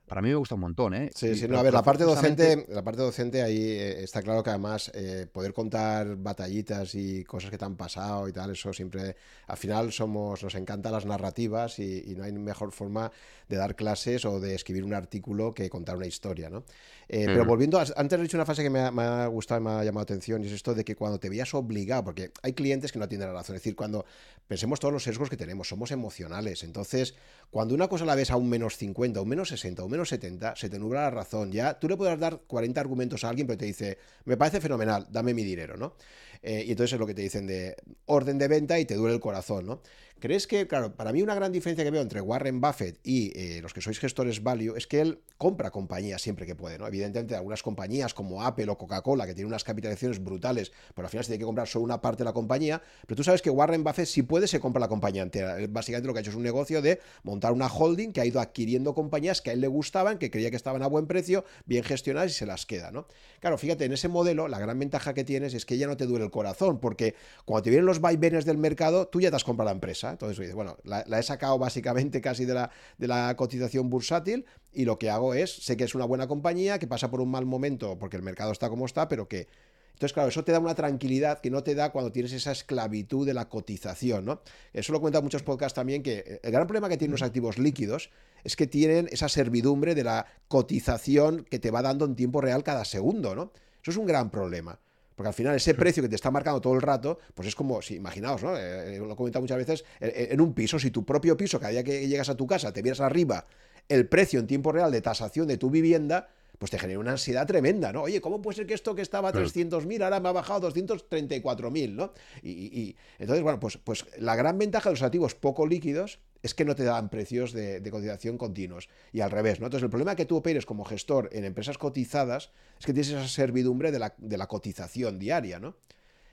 para 0.06 0.20
mí 0.20 0.28
me 0.28 0.34
gusta 0.34 0.54
un 0.54 0.60
montón, 0.60 0.92
¿eh? 0.94 1.10
Sí, 1.14 1.34
sí, 1.34 1.48
no, 1.48 1.58
a 1.58 1.62
ver, 1.62 1.72
la 1.72 1.82
parte 1.82 2.04
docente, 2.04 2.66
la 2.68 2.82
parte 2.82 3.00
docente 3.00 3.42
ahí 3.42 3.58
eh, 3.58 4.02
está 4.02 4.22
claro 4.22 4.42
que 4.42 4.50
además 4.50 4.90
eh, 4.94 5.26
poder 5.32 5.54
contar 5.54 6.16
batallitas 6.16 6.94
y 6.94 7.24
cosas 7.24 7.50
que 7.50 7.56
te 7.56 7.64
han 7.64 7.76
pasado 7.76 8.28
y 8.28 8.32
tal, 8.32 8.50
eso 8.50 8.72
siempre, 8.74 9.16
al 9.46 9.56
final 9.56 9.92
somos, 9.92 10.42
nos 10.42 10.54
encantan 10.56 10.92
las 10.92 11.06
narrativas 11.06 11.78
y, 11.78 12.14
no 12.14 12.24
hay 12.24 12.32
mejor 12.32 12.70
forma 12.70 13.10
de 13.48 13.56
dar 13.56 13.74
clases 13.76 14.24
o 14.24 14.40
de 14.40 14.54
escribir 14.54 14.84
un 14.84 14.94
artículo 14.94 15.54
que 15.54 15.70
contar 15.70 15.96
una 15.96 16.06
historia, 16.06 16.50
¿no? 16.50 16.64
Eh, 17.08 17.24
pero 17.26 17.44
volviendo, 17.44 17.78
antes 17.78 18.18
he 18.18 18.22
dicho 18.22 18.36
una 18.36 18.46
frase 18.46 18.62
que 18.62 18.70
me 18.70 18.80
ha, 18.80 19.26
gustado 19.26 19.60
y 19.60 19.64
me 19.64 19.70
ha 19.70 19.84
llamado 19.84 20.00
la 20.00 20.14
atención 20.14 20.42
y 20.42 20.46
es 20.46 20.52
esto 20.52 20.74
de 20.74 20.84
que 20.84 20.96
cuando 20.96 21.18
te 21.18 21.28
veías 21.28 21.52
obligado, 21.54 22.04
porque 22.04 22.30
hay 22.42 22.52
clientes 22.52 22.92
que 22.92 22.98
no 22.98 23.08
tienen 23.08 23.26
la 23.28 23.34
razón, 23.34 23.56
es 23.56 23.62
decir, 23.62 23.74
cuando 23.74 24.04
pensemos 24.46 24.80
todos 24.80 24.92
los 24.92 25.02
sesgos 25.02 25.30
que 25.30 25.36
tenemos, 25.36 25.68
somos 25.68 25.90
emocionales, 25.90 26.62
entonces 26.62 27.14
cuando 27.50 27.74
una 27.74 27.88
cosa 27.88 28.04
la 28.04 28.14
ves 28.14 28.30
a 28.30 28.36
un 28.36 28.48
menos 28.48 28.76
50, 28.76 29.20
un 29.20 29.28
menos 29.28 29.48
60, 29.48 29.84
un 29.84 29.93
menos 29.94 30.08
70, 30.08 30.56
se 30.56 30.68
te 30.68 30.78
nubla 30.78 31.02
la 31.02 31.10
razón. 31.10 31.52
Ya 31.52 31.78
tú 31.78 31.88
le 31.88 31.96
puedes 31.96 32.18
dar 32.18 32.40
40 32.46 32.80
argumentos 32.80 33.24
a 33.24 33.28
alguien, 33.28 33.46
pero 33.46 33.58
te 33.58 33.66
dice, 33.66 33.98
me 34.24 34.36
parece 34.36 34.60
fenomenal, 34.60 35.06
dame 35.10 35.34
mi 35.34 35.44
dinero, 35.44 35.76
¿no? 35.76 35.94
Eh, 36.42 36.64
y 36.66 36.72
entonces 36.72 36.94
es 36.94 37.00
lo 37.00 37.06
que 37.06 37.14
te 37.14 37.22
dicen 37.22 37.46
de 37.46 37.76
orden 38.06 38.36
de 38.36 38.48
venta 38.48 38.78
y 38.78 38.84
te 38.84 38.94
duele 38.94 39.14
el 39.14 39.20
corazón, 39.20 39.66
¿no? 39.66 39.80
¿Crees 40.24 40.46
que, 40.46 40.66
claro, 40.66 40.96
para 40.96 41.12
mí 41.12 41.20
una 41.20 41.34
gran 41.34 41.52
diferencia 41.52 41.84
que 41.84 41.90
veo 41.90 42.00
entre 42.00 42.22
Warren 42.22 42.58
Buffett 42.58 42.98
y 43.04 43.38
eh, 43.38 43.60
los 43.60 43.74
que 43.74 43.82
sois 43.82 43.98
gestores 43.98 44.42
value 44.42 44.74
es 44.74 44.86
que 44.86 45.02
él 45.02 45.18
compra 45.36 45.70
compañías 45.70 46.22
siempre 46.22 46.46
que 46.46 46.54
puede, 46.54 46.78
¿no? 46.78 46.86
Evidentemente, 46.86 47.36
algunas 47.36 47.62
compañías 47.62 48.14
como 48.14 48.42
Apple 48.42 48.70
o 48.70 48.78
Coca-Cola, 48.78 49.26
que 49.26 49.34
tienen 49.34 49.48
unas 49.48 49.64
capitalizaciones 49.64 50.24
brutales, 50.24 50.72
pero 50.94 51.04
al 51.04 51.10
final 51.10 51.24
se 51.24 51.32
tiene 51.32 51.40
que 51.40 51.44
comprar 51.44 51.68
solo 51.68 51.84
una 51.84 52.00
parte 52.00 52.22
de 52.22 52.24
la 52.24 52.32
compañía, 52.32 52.80
pero 53.06 53.16
tú 53.16 53.22
sabes 53.22 53.42
que 53.42 53.50
Warren 53.50 53.84
Buffett, 53.84 54.06
si 54.06 54.22
puede, 54.22 54.46
se 54.46 54.60
compra 54.60 54.80
la 54.80 54.88
compañía 54.88 55.22
entera. 55.22 55.58
Básicamente 55.68 56.06
lo 56.06 56.14
que 56.14 56.20
ha 56.20 56.22
hecho 56.22 56.30
es 56.30 56.36
un 56.36 56.42
negocio 56.42 56.80
de 56.80 57.00
montar 57.22 57.52
una 57.52 57.66
holding 57.66 58.10
que 58.14 58.22
ha 58.22 58.24
ido 58.24 58.40
adquiriendo 58.40 58.94
compañías 58.94 59.42
que 59.42 59.50
a 59.50 59.52
él 59.52 59.60
le 59.60 59.68
gustaban, 59.68 60.16
que 60.16 60.30
creía 60.30 60.48
que 60.48 60.56
estaban 60.56 60.82
a 60.82 60.86
buen 60.86 61.06
precio, 61.06 61.44
bien 61.66 61.84
gestionadas 61.84 62.30
y 62.30 62.34
se 62.34 62.46
las 62.46 62.64
queda, 62.64 62.90
¿no? 62.92 63.08
Claro, 63.40 63.58
fíjate, 63.58 63.84
en 63.84 63.92
ese 63.92 64.08
modelo, 64.08 64.48
la 64.48 64.58
gran 64.58 64.78
ventaja 64.78 65.12
que 65.12 65.24
tienes 65.24 65.52
es 65.52 65.66
que 65.66 65.76
ya 65.76 65.86
no 65.86 65.98
te 65.98 66.06
duele 66.06 66.24
el 66.24 66.30
corazón, 66.30 66.80
porque 66.80 67.14
cuando 67.44 67.64
te 67.64 67.68
vienen 67.68 67.84
los 67.84 68.00
vaivenes 68.00 68.46
del 68.46 68.56
mercado, 68.56 69.06
tú 69.08 69.20
ya 69.20 69.28
te 69.28 69.36
has 69.36 69.44
comprado 69.44 69.68
la 69.68 69.74
empresa. 69.74 70.13
Entonces, 70.14 70.54
bueno, 70.54 70.76
la, 70.84 71.02
he 71.18 71.22
sacado 71.22 71.58
básicamente 71.58 72.20
casi 72.20 72.44
de 72.44 72.54
la, 72.54 72.70
de 72.98 73.08
la 73.08 73.36
cotización 73.36 73.90
bursátil 73.90 74.46
y 74.72 74.84
lo 74.84 74.98
que 74.98 75.10
hago 75.10 75.34
es, 75.34 75.52
sé 75.52 75.76
que 75.76 75.84
es 75.84 75.94
una 75.94 76.04
buena 76.04 76.26
compañía, 76.26 76.78
que 76.78 76.86
pasa 76.86 77.10
por 77.10 77.20
un 77.20 77.30
mal 77.30 77.46
momento 77.46 77.98
porque 77.98 78.16
el 78.16 78.22
mercado 78.22 78.52
está 78.52 78.68
como 78.68 78.86
está, 78.86 79.08
pero 79.08 79.28
que... 79.28 79.48
Entonces, 79.92 80.12
claro, 80.12 80.28
eso 80.28 80.42
te 80.42 80.50
da 80.50 80.58
una 80.58 80.74
tranquilidad 80.74 81.38
que 81.38 81.50
no 81.50 81.62
te 81.62 81.76
da 81.76 81.92
cuando 81.92 82.10
tienes 82.10 82.32
esa 82.32 82.50
esclavitud 82.50 83.24
de 83.24 83.32
la 83.32 83.48
cotización, 83.48 84.24
¿no? 84.24 84.40
Eso 84.72 84.92
lo 84.92 85.00
cuentan 85.00 85.22
muchos 85.22 85.44
podcasts 85.44 85.76
también, 85.76 86.02
que 86.02 86.40
el 86.42 86.50
gran 86.50 86.66
problema 86.66 86.88
que 86.88 86.96
tienen 86.96 87.12
los 87.12 87.22
activos 87.22 87.58
líquidos 87.58 88.10
es 88.42 88.56
que 88.56 88.66
tienen 88.66 89.08
esa 89.12 89.28
servidumbre 89.28 89.94
de 89.94 90.02
la 90.02 90.26
cotización 90.48 91.44
que 91.44 91.60
te 91.60 91.70
va 91.70 91.80
dando 91.80 92.06
en 92.06 92.16
tiempo 92.16 92.40
real 92.40 92.64
cada 92.64 92.84
segundo, 92.84 93.36
¿no? 93.36 93.52
Eso 93.82 93.92
es 93.92 93.96
un 93.96 94.06
gran 94.06 94.30
problema. 94.30 94.80
Porque 95.14 95.28
al 95.28 95.34
final 95.34 95.54
ese 95.54 95.74
precio 95.74 96.02
que 96.02 96.08
te 96.08 96.16
está 96.16 96.30
marcando 96.30 96.60
todo 96.60 96.74
el 96.74 96.82
rato, 96.82 97.18
pues 97.34 97.48
es 97.48 97.54
como, 97.54 97.80
si 97.82 97.94
imaginaos, 97.94 98.42
¿no? 98.42 98.56
Eh, 98.56 98.96
eh, 98.96 98.98
lo 98.98 99.12
he 99.12 99.16
comentado 99.16 99.42
muchas 99.42 99.58
veces, 99.58 99.84
en 100.00 100.40
un 100.40 100.54
piso, 100.54 100.78
si 100.78 100.90
tu 100.90 101.04
propio 101.04 101.36
piso, 101.36 101.58
cada 101.58 101.70
día 101.70 101.84
que 101.84 102.06
llegas 102.08 102.28
a 102.28 102.36
tu 102.36 102.46
casa, 102.46 102.72
te 102.72 102.82
vieras 102.82 103.00
arriba 103.00 103.46
el 103.88 104.08
precio 104.08 104.40
en 104.40 104.46
tiempo 104.46 104.72
real 104.72 104.90
de 104.90 105.00
tasación 105.00 105.46
de 105.46 105.56
tu 105.56 105.70
vivienda, 105.70 106.28
pues 106.58 106.70
te 106.70 106.78
genera 106.78 106.98
una 106.98 107.12
ansiedad 107.12 107.46
tremenda, 107.46 107.92
¿no? 107.92 108.02
Oye, 108.02 108.20
¿cómo 108.20 108.40
puede 108.40 108.56
ser 108.56 108.66
que 108.66 108.74
esto 108.74 108.94
que 108.94 109.02
estaba 109.02 109.30
a 109.30 109.32
300.000 109.32 110.02
ahora 110.02 110.20
me 110.20 110.28
ha 110.28 110.32
bajado 110.32 110.66
a 110.66 110.70
234.000, 110.72 111.94
¿no? 111.94 112.12
Y, 112.42 112.96
entonces, 113.18 113.42
bueno, 113.42 113.60
pues, 113.60 113.76
pues 113.76 114.06
la 114.18 114.36
gran 114.36 114.58
ventaja 114.58 114.88
de 114.88 114.94
los 114.94 115.02
activos 115.02 115.34
poco 115.34 115.66
líquidos 115.66 116.20
es 116.44 116.52
que 116.52 116.66
no 116.66 116.74
te 116.74 116.84
dan 116.84 117.08
precios 117.08 117.54
de, 117.54 117.82
cotización 117.90 118.36
continuos. 118.36 118.90
Y 119.12 119.22
al 119.22 119.30
revés, 119.30 119.60
¿no? 119.60 119.66
Entonces, 119.66 119.84
el 119.84 119.88
problema 119.88 120.14
que 120.14 120.26
tú 120.26 120.36
operes 120.36 120.66
como 120.66 120.84
gestor 120.84 121.30
en 121.32 121.46
empresas 121.46 121.78
cotizadas 121.78 122.50
es 122.78 122.84
que 122.84 122.92
tienes 122.92 123.08
esa 123.08 123.26
servidumbre 123.26 123.90
de 123.90 123.98
la, 123.98 124.14
de 124.18 124.36
la 124.36 124.46
cotización 124.46 125.18
diaria, 125.18 125.58
¿no? 125.58 125.74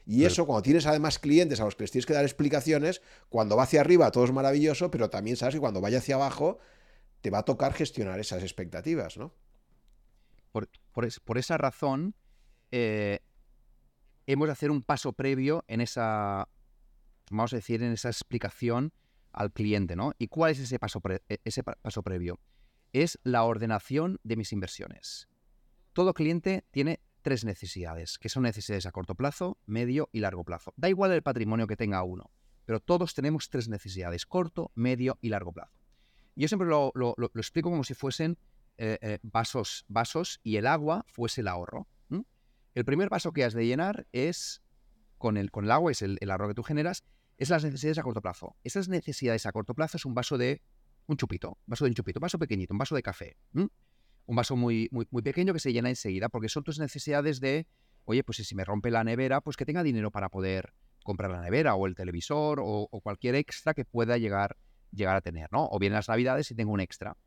Y 0.06 0.26
eso, 0.26 0.46
cuando 0.46 0.64
tienes 0.64 0.86
además 0.86 1.18
clientes 1.18 1.62
a 1.62 1.64
los 1.64 1.76
que 1.76 1.84
les 1.84 1.92
tienes 1.92 2.06
que 2.06 2.14
dar 2.14 2.26
explicaciones, 2.26 3.02
cuando 3.30 3.56
va 3.56 3.64
hacia 3.64 3.80
arriba 3.80 4.12
todo 4.12 4.26
es 4.26 4.34
maravilloso, 4.34 4.92
pero 4.92 5.10
también 5.10 5.38
sabes 5.38 5.56
que 5.56 5.62
cuando 5.62 5.80
vaya 5.80 6.00
hacia 6.00 6.16
abajo 6.16 6.60
te 7.22 7.30
va 7.30 7.40
a 7.40 7.44
tocar 7.44 7.72
gestionar 7.72 8.20
esas 8.20 8.44
expectativas, 8.44 9.16
¿no? 9.16 9.34
Por, 10.52 11.38
esa 11.38 11.58
razón, 11.58 12.16
eh, 12.72 13.20
hemos 14.28 14.50
de 14.50 14.52
hacer 14.52 14.72
un 14.72 14.82
paso 14.82 15.14
previo 15.14 15.64
en 15.68 15.80
esa, 15.80 16.50
vamos 17.30 17.54
a 17.54 17.56
decir, 17.56 17.82
en 17.82 17.94
esa 17.94 18.10
explicación 18.10 18.92
al 19.34 19.52
cliente, 19.52 19.96
¿no? 19.96 20.14
¿Y 20.18 20.28
cuál 20.28 20.52
es 20.52 20.60
ese 20.60 20.80
paso, 20.80 21.02
e, 21.28 21.40
ese 21.44 21.64
paso 21.64 22.04
previo? 22.04 22.40
Es 22.94 23.20
la 23.24 23.44
ordenación 23.44 24.20
de 24.24 24.36
mis 24.36 24.52
inversiones. 24.52 25.28
Todo 25.94 26.14
cliente 26.14 26.66
tiene 26.72 27.00
tres 27.22 27.46
necesidades, 27.46 28.18
que 28.18 28.30
son 28.30 28.44
necesidades 28.44 28.86
a 28.86 28.92
corto 28.92 29.16
plazo, 29.16 29.58
medio 29.66 30.10
y 30.12 30.20
largo 30.20 30.44
plazo. 30.44 30.74
Da 30.76 30.90
igual 30.90 31.12
el 31.12 31.22
patrimonio 31.22 31.68
que 31.68 31.78
tenga 31.78 32.04
uno, 32.04 32.32
pero 32.66 32.80
todos 32.80 33.14
tenemos 33.14 33.50
tres 33.50 33.68
necesidades, 33.70 34.26
corto, 34.26 34.72
medio 34.76 35.18
y 35.22 35.30
largo 35.30 35.52
plazo. 35.52 35.82
Yo 36.36 36.48
siempre 36.48 36.68
lo, 36.68 36.94
explico 37.36 37.70
como 37.70 37.84
si 37.84 37.94
fuesen 37.94 38.38
eh, 38.78 38.98
eh, 39.02 39.20
vasos, 39.22 39.86
vasos 39.88 40.40
y 40.44 40.56
el 40.56 40.66
agua 40.66 41.06
fuese 41.08 41.42
el 41.42 41.48
ahorro. 41.48 41.88
El 42.74 42.86
primer 42.86 43.10
vaso 43.10 43.34
que 43.34 43.44
has 43.44 43.54
de 43.54 43.66
llenar 43.66 44.08
es, 44.14 44.62
con 45.18 45.36
el, 45.36 45.52
con 45.52 45.66
el 45.66 45.72
agua, 45.72 45.92
es 45.92 46.02
el, 46.02 46.18
ahorro 46.30 46.48
que 46.48 46.54
tú 46.54 46.64
generas, 46.64 47.04
es 47.42 47.50
las 47.50 47.64
necesidades 47.64 47.98
a 47.98 48.04
corto 48.04 48.22
plazo. 48.22 48.56
Esas 48.64 48.88
necesidades 48.88 49.48
a 49.48 49.52
corto 49.52 49.74
plazo 49.74 49.98
es 49.98 50.06
un 50.06 50.14
vaso 50.14 50.38
de 50.38 50.62
un 51.08 51.18
chupito, 51.18 51.58
vaso 51.66 51.86
de 51.86 51.90
un 51.90 51.96
chupito, 51.96 52.20
un 52.20 52.22
vaso 52.22 52.38
pequeñito, 52.38 52.72
un 52.72 52.78
vaso 52.78 52.94
de 52.94 53.02
café. 53.02 53.36
Un 53.54 53.72
vaso 54.28 54.56
muy, 54.56 54.90
muy, 54.92 55.24
pequeño 55.24 55.52
que 55.52 55.60
se 55.60 55.74
llena 55.74 55.90
enseguida, 55.90 56.30
porque 56.30 56.50
son 56.50 56.64
tus 56.64 56.78
necesidades 56.78 57.40
de, 57.40 57.66
oye, 58.06 58.24
pues 58.24 58.38
si 58.38 58.54
me 58.54 58.64
rompe 58.64 58.92
la 58.92 59.04
nevera, 59.04 59.42
pues 59.42 59.58
que 59.58 59.66
tenga 59.66 59.82
dinero 59.82 60.12
para 60.12 60.30
poder 60.30 60.76
comprar 61.04 61.32
la 61.32 61.42
nevera 61.42 61.74
o 61.74 61.88
el 61.88 61.96
televisor 61.96 62.60
o, 62.62 62.88
cualquier 63.02 63.34
extra 63.34 63.74
que 63.74 63.86
pueda 63.86 64.20
llegar 64.20 64.56
llegar 64.92 65.16
a 65.16 65.22
tener, 65.22 65.52
¿no? 65.52 65.68
O 65.72 65.80
bien 65.80 65.94
en 65.94 65.96
las 65.96 66.10
navidades 66.10 66.52
y 66.52 66.56
tengo 66.56 66.72
un 66.72 66.80
extra. 66.80 67.18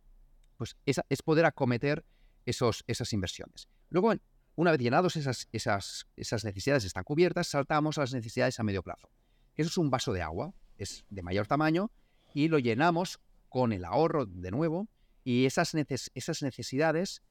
Pues 0.58 0.76
esa, 0.86 1.04
es 1.08 1.22
poder 1.22 1.44
acometer 1.44 2.04
esos, 2.46 2.84
esas 2.86 3.12
inversiones. 3.12 3.68
Luego, 3.90 4.14
una 4.54 4.70
vez 4.70 4.80
llenados 4.80 5.16
esas, 5.16 5.48
esas, 5.50 6.06
esas 6.14 6.44
necesidades 6.44 6.84
están 6.84 7.02
cubiertas, 7.02 7.48
saltamos 7.48 7.98
a 7.98 8.02
las 8.02 8.14
necesidades 8.14 8.60
a 8.60 8.62
medio 8.62 8.84
plazo. 8.84 9.10
Eso 9.56 9.68
es 9.68 9.78
un 9.78 9.90
vaso 9.90 10.12
de 10.12 10.22
agua, 10.22 10.52
es 10.78 11.04
de 11.10 11.22
mayor 11.22 11.46
tamaño 11.46 11.90
y 12.34 12.48
lo 12.48 12.58
llenamos 12.58 13.20
con 13.48 13.72
el 13.72 13.84
ahorro 13.84 14.26
de 14.26 14.50
nuevo 14.50 14.88
y 15.22 15.46
esas, 15.46 15.74
necesidades 15.74 17.22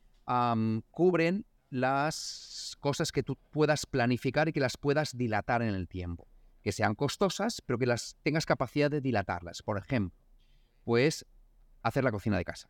cubren 0.91 1.45
las 1.69 2.77
cosas 2.79 3.11
que 3.11 3.23
tú 3.23 3.37
puedas 3.51 3.85
planificar 3.85 4.47
y 4.47 4.53
que 4.53 4.59
las 4.59 4.77
puedas 4.77 5.17
dilatar 5.17 5.61
en 5.61 5.75
el 5.75 5.87
tiempo. 5.87 6.27
Que 6.63 6.71
sean 6.71 6.95
costosas, 6.95 7.61
pero 7.61 7.77
que 7.77 7.85
las 7.85 8.15
tengas 8.23 8.45
capacidad 8.45 8.89
de 8.89 9.01
dilatarlas. 9.01 9.61
Por 9.61 9.77
ejemplo, 9.77 10.17
pues 10.85 11.25
hacer 11.81 12.03
la 12.03 12.11
cocina 12.11 12.37
de 12.37 12.45
casa, 12.45 12.69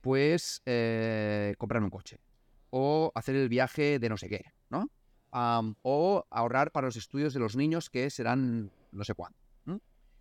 pues 0.00 0.62
eh, 0.64 1.54
comprar 1.58 1.82
un 1.82 1.90
coche, 1.90 2.20
o 2.70 3.10
hacer 3.14 3.34
el 3.34 3.48
viaje 3.48 3.98
de 3.98 4.08
no 4.08 4.16
sé 4.16 4.28
qué, 4.28 4.44
¿no? 4.70 4.88
O 5.32 6.26
ahorrar 6.30 6.72
para 6.72 6.86
los 6.86 6.96
estudios 6.96 7.34
de 7.34 7.40
los 7.40 7.56
niños 7.56 7.90
que 7.90 8.10
serán 8.10 8.70
no 8.92 9.04
sé 9.04 9.14
cuándo. 9.14 9.38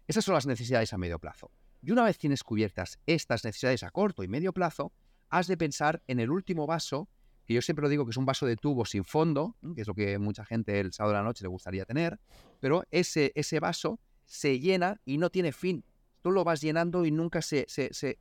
Esas 0.07 0.25
son 0.25 0.33
las 0.33 0.45
necesidades 0.45 0.93
a 0.93 0.97
medio 0.97 1.19
plazo. 1.19 1.51
Y 1.81 1.91
una 1.91 2.03
vez 2.03 2.17
tienes 2.17 2.43
cubiertas 2.43 2.99
estas 3.05 3.45
necesidades 3.45 3.83
a 3.83 3.91
corto 3.91 4.23
y 4.23 4.27
medio 4.27 4.51
plazo, 4.51 4.91
has 5.29 5.47
de 5.47 5.57
pensar 5.57 6.01
en 6.07 6.19
el 6.19 6.29
último 6.29 6.67
vaso, 6.67 7.07
que 7.45 7.53
yo 7.53 7.61
siempre 7.61 7.83
lo 7.83 7.89
digo 7.89 8.05
que 8.05 8.11
es 8.11 8.17
un 8.17 8.25
vaso 8.25 8.45
de 8.45 8.57
tubo 8.57 8.85
sin 8.85 9.03
fondo, 9.03 9.55
que 9.75 9.81
es 9.81 9.87
lo 9.87 9.93
que 9.93 10.17
mucha 10.17 10.43
gente 10.43 10.79
el 10.79 10.91
sábado 10.91 11.13
de 11.13 11.19
la 11.19 11.23
noche 11.23 11.43
le 11.43 11.49
gustaría 11.49 11.85
tener, 11.85 12.19
pero 12.59 12.83
ese, 12.91 13.31
ese 13.35 13.59
vaso 13.59 13.99
se 14.25 14.59
llena 14.59 14.99
y 15.05 15.17
no 15.17 15.29
tiene 15.29 15.51
fin 15.51 15.83
tú 16.21 16.31
lo 16.31 16.43
vas 16.43 16.61
llenando 16.61 17.05
y 17.05 17.11
nunca 17.11 17.41
se, 17.41 17.65
se, 17.67 18.19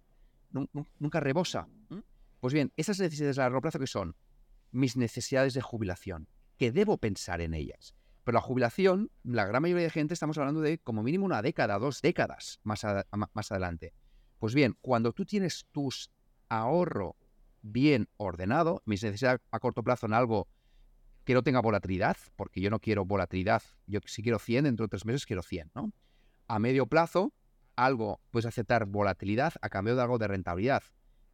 nunca 0.98 1.20
rebosa. 1.20 1.68
Pues 2.40 2.54
bien, 2.54 2.72
esas 2.76 2.98
necesidades 2.98 3.38
a 3.38 3.42
largo 3.42 3.60
plazo 3.60 3.78
que 3.78 3.86
son 3.86 4.16
mis 4.72 4.96
necesidades 4.96 5.54
de 5.54 5.60
jubilación, 5.60 6.28
que 6.60 6.72
debo 6.72 6.98
pensar 6.98 7.40
en 7.40 7.54
ellas. 7.54 7.94
Pero 8.22 8.36
la 8.36 8.42
jubilación, 8.42 9.10
la 9.22 9.46
gran 9.46 9.62
mayoría 9.62 9.84
de 9.84 9.90
gente 9.90 10.12
estamos 10.12 10.36
hablando 10.36 10.60
de 10.60 10.76
como 10.76 11.02
mínimo 11.02 11.24
una 11.24 11.40
década, 11.40 11.78
dos 11.78 12.02
décadas 12.02 12.60
más, 12.64 12.84
más 13.32 13.50
adelante. 13.50 13.94
Pues 14.38 14.52
bien, 14.52 14.76
cuando 14.82 15.14
tú 15.14 15.24
tienes 15.24 15.64
tus 15.72 16.10
ahorro 16.50 17.16
bien 17.62 18.10
ordenado, 18.18 18.82
mis 18.84 19.02
necesidades 19.02 19.40
a 19.50 19.58
corto 19.58 19.82
plazo 19.82 20.04
en 20.04 20.12
algo 20.12 20.48
que 21.24 21.32
no 21.32 21.42
tenga 21.42 21.62
volatilidad, 21.62 22.18
porque 22.36 22.60
yo 22.60 22.68
no 22.68 22.78
quiero 22.78 23.06
volatilidad, 23.06 23.62
yo 23.86 24.00
si 24.04 24.22
quiero 24.22 24.38
100, 24.38 24.64
dentro 24.64 24.84
de 24.84 24.90
tres 24.90 25.06
meses 25.06 25.24
quiero 25.24 25.42
100, 25.42 25.70
¿no? 25.74 25.94
A 26.46 26.58
medio 26.58 26.84
plazo, 26.84 27.32
algo, 27.74 28.20
puedes 28.30 28.44
aceptar 28.44 28.84
volatilidad 28.84 29.54
a 29.62 29.70
cambio 29.70 29.96
de 29.96 30.02
algo 30.02 30.18
de 30.18 30.28
rentabilidad, 30.28 30.82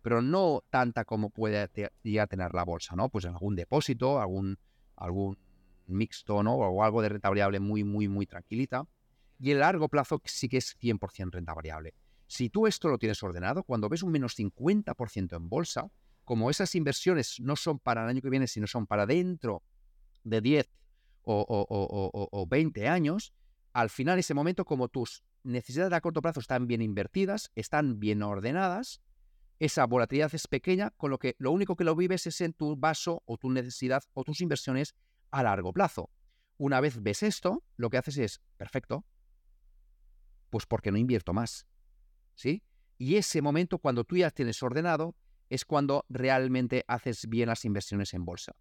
pero 0.02 0.22
no 0.22 0.62
tanta 0.70 1.04
como 1.04 1.30
puede 1.30 1.68
llegar 2.04 2.26
a 2.26 2.28
tener 2.28 2.54
la 2.54 2.62
bolsa, 2.62 2.94
¿no? 2.94 3.08
Pues 3.08 3.24
en 3.24 3.32
algún 3.32 3.56
depósito, 3.56 4.20
algún, 4.20 4.56
algún 4.96 5.38
mixto, 5.86 6.42
¿no? 6.42 6.54
O 6.54 6.82
algo 6.82 7.02
de 7.02 7.08
renta 7.10 7.28
variable 7.28 7.60
muy, 7.60 7.84
muy, 7.84 8.08
muy 8.08 8.26
tranquilita. 8.26 8.86
Y 9.38 9.50
el 9.50 9.60
largo 9.60 9.88
plazo 9.88 10.20
sí 10.24 10.48
que 10.48 10.58
es 10.58 10.76
100% 10.78 11.30
renta 11.32 11.54
variable. 11.54 11.94
Si 12.26 12.50
tú 12.50 12.66
esto 12.66 12.88
lo 12.88 12.98
tienes 12.98 13.22
ordenado, 13.22 13.62
cuando 13.62 13.88
ves 13.88 14.02
un 14.02 14.10
menos 14.10 14.36
50% 14.36 15.36
en 15.36 15.48
bolsa, 15.48 15.90
como 16.24 16.50
esas 16.50 16.74
inversiones 16.74 17.38
no 17.40 17.54
son 17.54 17.78
para 17.78 18.02
el 18.02 18.08
año 18.08 18.20
que 18.20 18.30
viene, 18.30 18.48
sino 18.48 18.66
son 18.66 18.86
para 18.86 19.06
dentro 19.06 19.62
de 20.24 20.40
10 20.40 20.68
o, 21.22 21.46
o, 21.48 22.28
o 22.32 22.46
20 22.46 22.88
años, 22.88 23.32
al 23.76 23.90
final, 23.90 24.18
ese 24.18 24.32
momento, 24.32 24.64
como 24.64 24.88
tus 24.88 25.22
necesidades 25.42 25.92
a 25.92 26.00
corto 26.00 26.22
plazo 26.22 26.40
están 26.40 26.66
bien 26.66 26.80
invertidas, 26.80 27.52
están 27.54 28.00
bien 28.00 28.22
ordenadas, 28.22 29.02
esa 29.58 29.86
volatilidad 29.86 30.34
es 30.34 30.46
pequeña, 30.48 30.90
con 30.90 31.10
lo 31.10 31.18
que 31.18 31.34
lo 31.38 31.50
único 31.50 31.76
que 31.76 31.84
lo 31.84 31.96
vives 31.96 32.26
es 32.26 32.40
en 32.40 32.52
tu 32.52 32.76
vaso 32.76 33.22
o 33.26 33.38
tu 33.38 33.50
necesidad 33.50 34.02
o 34.12 34.24
tus 34.24 34.40
inversiones 34.40 34.94
a 35.30 35.42
largo 35.42 35.72
plazo. 35.72 36.10
Una 36.58 36.80
vez 36.80 37.02
ves 37.02 37.22
esto, 37.22 37.62
lo 37.76 37.90
que 37.90 37.98
haces 37.98 38.18
es, 38.18 38.40
perfecto, 38.56 39.04
pues 40.50 40.66
porque 40.66 40.90
no 40.90 40.98
invierto 40.98 41.32
más. 41.32 41.66
¿Sí? 42.34 42.62
Y 42.98 43.16
ese 43.16 43.42
momento, 43.42 43.78
cuando 43.78 44.04
tú 44.04 44.16
ya 44.16 44.30
tienes 44.30 44.62
ordenado, 44.62 45.14
es 45.48 45.64
cuando 45.64 46.04
realmente 46.08 46.84
haces 46.88 47.26
bien 47.28 47.48
las 47.48 47.64
inversiones 47.64 48.14
en 48.14 48.24
bolsa. 48.24 48.56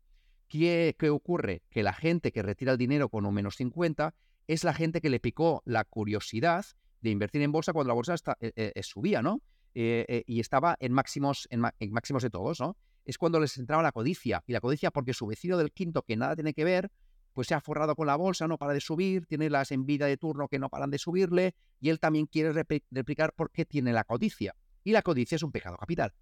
¿Qué, 0.48 0.96
¿Qué, 0.98 1.10
ocurre? 1.10 1.64
Que 1.70 1.84
la 1.84 1.94
gente 1.94 2.32
que 2.32 2.44
retira 2.44 2.74
el 2.74 2.78
dinero 2.78 3.10
con 3.10 3.26
un 3.26 3.34
menos 3.34 3.56
50 3.56 4.14
es 4.48 4.64
la 4.64 4.74
gente 4.74 5.02
que 5.02 5.10
le 5.10 5.20
picó 5.20 5.62
la 5.66 5.84
curiosidad 5.84 6.66
de 7.02 7.10
invertir 7.10 7.42
en 7.42 7.52
bolsa 7.52 7.74
cuando 7.74 7.90
la 7.90 7.96
bolsa 7.96 8.16
eh, 8.40 8.52
eh, 8.56 8.84
subía, 8.84 9.22
¿no? 9.22 9.42
Eh, 9.76 10.24
y 10.26 10.40
estaba 10.40 10.78
en 10.80 10.94
máximos, 10.94 11.48
en, 11.52 11.60
máximos 11.92 12.24
de 12.24 12.30
todos, 12.30 12.60
¿no? 12.60 12.78
Es 13.04 13.18
cuando 13.18 13.40
les 13.40 13.58
entraba 13.58 13.84
la 13.84 13.92
codicia. 13.92 14.44
Y 14.48 14.54
la 14.54 14.62
codicia 14.62 14.90
porque 14.90 15.14
su 15.14 15.28
vecino 15.28 15.58
del 15.58 15.72
quinto, 15.72 16.02
que 16.04 16.16
nada 16.16 16.36
tiene 16.36 16.54
que 16.54 16.64
ver, 16.64 16.92
pues 17.34 17.48
se 17.48 17.54
ha 17.54 17.60
forrado 17.60 17.96
con 17.96 18.08
la 18.08 18.16
bolsa, 18.16 18.48
no 18.48 18.58
para 18.58 18.74
de 18.74 18.80
subir, 18.80 19.26
tiene 19.26 19.50
las 19.50 19.72
envidias 19.72 20.10
de 20.10 20.18
turno 20.18 20.48
que 20.48 20.58
no 20.58 20.70
paran 20.70 20.90
de 20.90 20.98
subirle, 20.98 21.54
y 21.82 21.90
él 21.90 22.00
también 22.00 22.26
quiere 22.26 22.54
replicar 22.90 23.34
por 23.34 23.52
qué 23.52 23.66
tiene 23.66 23.92
la 23.92 24.06
codicia. 24.06 24.56
Y 24.84 24.94
la 24.94 25.02
codicia 25.02 25.36
es 25.36 25.44
un 25.44 25.52
pecado 25.52 25.78
capital. 25.78 26.14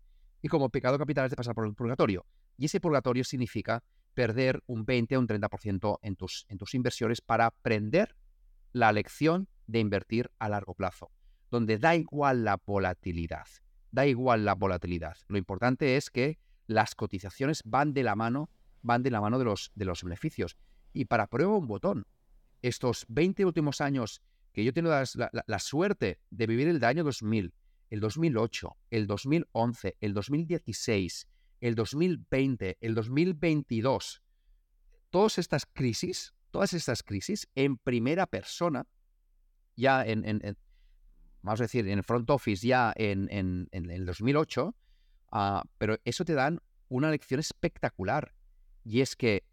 Y 0.42 0.48
como 0.48 0.70
pecado 0.70 0.98
capital 0.98 1.26
es 1.26 1.32
de 1.32 1.38
pasar 1.38 1.54
por 1.54 1.68
el 1.68 1.76
purgatorio. 1.76 2.26
Y 2.58 2.66
ese 2.66 2.82
purgatorio 2.82 3.24
significa 3.24 3.84
perder 4.14 4.64
un 4.66 4.86
20 4.86 5.18
o 5.18 5.20
un 5.20 5.28
30% 5.28 6.00
en 6.02 6.16
tus, 6.16 6.46
en 6.50 6.58
tus 6.58 6.74
inversiones 6.74 7.22
para 7.22 7.46
aprender 7.46 8.16
la 8.72 8.92
lección 8.92 9.48
de 9.68 9.80
invertir 9.80 10.32
a 10.40 10.50
largo 10.50 10.74
plazo, 10.74 11.12
donde 11.54 11.78
da 11.78 11.96
igual 11.96 12.44
la 12.44 12.60
volatilidad, 12.66 13.46
da 13.92 14.08
igual 14.08 14.44
la 14.44 14.56
volatilidad. 14.56 15.18
Lo 15.28 15.38
importante 15.38 15.98
es 15.98 16.10
que 16.10 16.40
las 16.66 16.96
cotizaciones 16.96 17.62
van 17.64 17.94
de 17.94 18.02
la 18.02 18.16
mano, 18.16 18.50
van 18.82 19.04
de 19.04 19.12
la 19.12 19.22
mano 19.22 19.38
de 19.38 19.46
los, 19.46 19.72
de 19.76 19.86
los 19.86 20.04
beneficios. 20.04 20.58
Y 20.94 21.06
para 21.06 21.28
prueba 21.28 21.56
un 21.56 21.68
botón, 21.68 22.08
estos 22.64 23.06
20 23.08 23.46
últimos 23.46 23.82
años 23.82 24.24
que 24.52 24.64
yo 24.64 24.72
he 24.72 24.74
tenido 24.74 24.96
la, 24.96 25.60
suerte 25.60 26.20
de 26.32 26.48
vivir 26.48 26.68
el 26.70 26.84
año 26.84 27.04
2000, 27.04 27.54
el 27.92 28.00
2008, 28.00 28.76
el 28.90 29.06
2011, 29.06 29.98
el 30.02 30.14
2016, 30.16 31.28
el 31.62 31.76
2020, 31.76 32.78
el 32.82 32.96
2022, 32.96 34.24
todas 35.12 35.38
estas 35.38 35.68
crisis, 35.68 36.34
todas 36.50 36.74
estas 36.74 37.04
crisis 37.04 37.48
en 37.54 37.78
primera 37.78 38.26
persona, 38.26 38.88
ya 39.76 40.04
en, 40.04 40.42
vamos 41.44 41.60
a 41.60 41.66
decir, 41.66 41.88
en 41.88 42.04
front 42.04 42.30
office 42.30 42.66
ya 42.66 42.94
en, 42.96 43.68
el 43.72 44.06
2008, 44.06 44.76
ah, 45.32 45.64
pero 45.78 45.98
eso 46.06 46.26
te 46.26 46.34
dan 46.34 46.60
una 46.88 47.12
lección 47.12 47.40
espectacular. 47.40 48.34
Y 48.84 49.02
es 49.02 49.16
que 49.16 49.46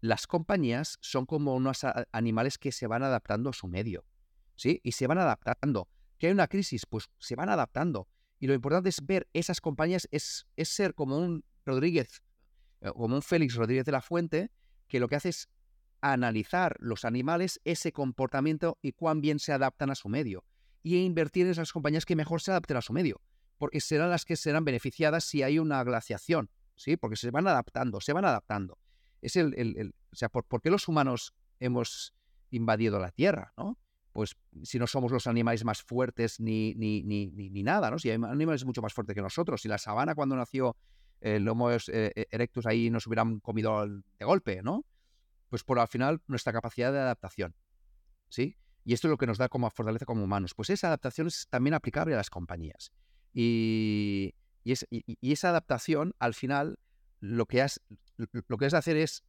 las 0.00 0.26
compañías 0.26 0.98
son 1.00 1.26
como 1.26 1.54
unos 1.54 1.84
animales 2.12 2.58
que 2.58 2.72
se 2.72 2.86
van 2.86 3.02
adaptando 3.02 3.50
a 3.50 3.52
su 3.52 3.68
medio. 3.68 4.04
¿Sí? 4.56 4.80
Y 4.82 4.92
se 4.92 5.06
van 5.06 5.18
adaptando. 5.18 5.88
¿Que 6.18 6.26
hay 6.26 6.32
una 6.32 6.48
crisis? 6.48 6.84
Pues 6.84 7.08
se 7.18 7.34
van 7.34 7.48
adaptando. 7.48 8.08
Y 8.38 8.46
lo 8.46 8.54
importante 8.54 8.88
es 8.88 9.04
ver 9.04 9.28
esas 9.32 9.60
compañías, 9.60 10.08
es, 10.10 10.46
es 10.56 10.68
ser 10.68 10.94
como 10.94 11.16
un 11.18 11.44
Rodríguez, 11.64 12.22
eh, 12.80 12.90
como 12.90 13.14
un 13.14 13.22
Félix 13.22 13.54
Rodríguez 13.54 13.84
de 13.84 13.92
la 13.92 14.02
Fuente, 14.02 14.50
que 14.88 15.00
lo 15.00 15.08
que 15.08 15.16
hace 15.16 15.30
es 15.30 15.48
analizar 16.00 16.76
los 16.80 17.04
animales, 17.04 17.60
ese 17.64 17.92
comportamiento 17.92 18.78
y 18.82 18.92
cuán 18.92 19.20
bien 19.20 19.38
se 19.38 19.52
adaptan 19.52 19.90
a 19.90 19.94
su 19.94 20.08
medio. 20.08 20.44
Y 20.82 20.98
invertir 21.04 21.46
en 21.46 21.52
esas 21.52 21.72
compañías 21.72 22.06
que 22.06 22.16
mejor 22.16 22.40
se 22.40 22.50
adapten 22.50 22.76
a 22.76 22.82
su 22.82 22.92
medio. 22.92 23.20
Porque 23.58 23.80
serán 23.80 24.10
las 24.10 24.24
que 24.24 24.36
serán 24.36 24.64
beneficiadas 24.64 25.24
si 25.24 25.42
hay 25.42 25.58
una 25.58 25.82
glaciación. 25.84 26.50
¿sí? 26.76 26.96
Porque 26.96 27.16
se 27.16 27.30
van 27.30 27.46
adaptando, 27.46 28.00
se 28.00 28.12
van 28.12 28.24
adaptando. 28.24 28.78
Es 29.20 29.36
el, 29.36 29.54
el, 29.56 29.94
o 30.12 30.16
sea, 30.16 30.30
¿por, 30.30 30.62
qué 30.62 30.70
los 30.70 30.88
humanos 30.88 31.34
hemos 31.58 32.14
invadido 32.50 32.98
la 32.98 33.10
Tierra? 33.10 33.52
¿no? 33.58 33.78
Pues 34.12 34.36
si 34.62 34.78
no 34.78 34.86
somos 34.86 35.12
los 35.12 35.26
animales 35.26 35.64
más 35.64 35.82
fuertes 35.82 36.40
ni, 36.40 36.74
ni, 36.74 37.02
ni, 37.02 37.26
ni, 37.28 37.62
nada, 37.62 37.90
¿no? 37.90 37.98
Si 37.98 38.10
hay 38.10 38.18
animales 38.22 38.64
mucho 38.64 38.82
más 38.82 38.94
fuertes 38.94 39.14
que 39.14 39.22
nosotros. 39.22 39.60
Si 39.60 39.68
la 39.68 39.78
sabana 39.78 40.14
cuando 40.14 40.36
nació 40.36 40.76
el 41.20 41.46
Homo 41.48 41.70
eh, 41.70 41.78
erectus 42.30 42.66
ahí 42.66 42.90
nos 42.90 43.06
hubieran 43.06 43.40
comido 43.40 43.86
de 43.86 44.24
golpe, 44.24 44.62
¿no? 44.62 44.84
Pues 45.48 45.64
por 45.64 45.78
al 45.78 45.88
final 45.88 46.22
nuestra 46.26 46.52
capacidad 46.52 46.92
de 46.92 46.98
adaptación, 46.98 47.54
¿sí? 48.28 48.56
Y 48.84 48.94
esto 48.94 49.08
es 49.08 49.10
lo 49.10 49.18
que 49.18 49.26
nos 49.26 49.38
da 49.38 49.48
como 49.48 49.70
fortaleza 49.70 50.06
como 50.06 50.24
humanos. 50.24 50.54
Pues 50.54 50.70
esa 50.70 50.88
adaptación 50.88 51.26
es 51.26 51.46
también 51.48 51.74
aplicable 51.74 52.14
a 52.14 52.16
las 52.16 52.30
compañías. 52.30 52.92
Y, 53.32 54.34
esa 54.64 55.50
adaptación, 55.50 56.14
al 56.18 56.34
final, 56.34 56.78
lo 57.20 57.46
que, 57.46 57.62
has, 57.62 57.80
lo 58.16 58.58
que 58.58 58.68
de 58.68 58.76
hacer 58.76 58.96
es, 58.96 59.24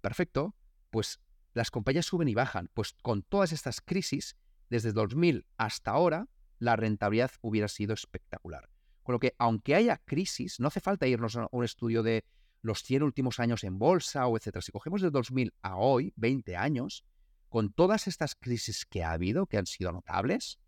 perfecto, 0.00 0.54
pues 0.90 1.20
las 1.54 1.70
compañías 1.70 2.06
suben 2.06 2.28
y 2.28 2.34
bajan. 2.34 2.70
Pues 2.74 2.94
con 3.02 3.22
todas 3.22 3.52
estas 3.52 3.80
crisis, 3.80 4.36
desde 4.70 4.92
2000 4.92 5.46
hasta 5.56 5.90
ahora, 5.90 6.28
la 6.58 6.76
rentabilidad 6.76 7.32
hubiera 7.40 7.68
sido 7.68 7.94
espectacular. 7.94 8.68
Con 9.02 9.14
lo 9.14 9.18
que, 9.18 9.34
aunque 9.38 9.74
haya 9.74 9.98
crisis, 10.04 10.60
no 10.60 10.68
hace 10.68 10.80
falta 10.80 11.06
irnos 11.06 11.36
a 11.36 11.48
un 11.50 11.64
estudio 11.64 12.02
de 12.02 12.24
los 12.62 12.82
100 12.82 13.02
últimos 13.02 13.40
años 13.40 13.64
en 13.64 13.78
bolsa 13.78 14.26
o 14.26 14.36
etcétera. 14.36 14.62
Si 14.62 14.70
cogemos 14.70 15.02
de 15.02 15.10
2000 15.10 15.52
a 15.62 15.76
hoy, 15.76 16.12
20 16.16 16.56
años, 16.56 17.04
con 17.52 17.70
todas 17.70 18.06
estas 18.06 18.34
crisis 18.34 18.86
que 18.86 19.04
ha 19.04 19.12
habido, 19.12 19.44
que 19.44 19.58
han 19.58 19.66
sido 19.66 19.92
notables, 19.92 20.58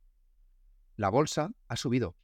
la 0.97 1.09
bolsa 1.09 1.51
ha 1.67 1.77
subido. 1.77 2.15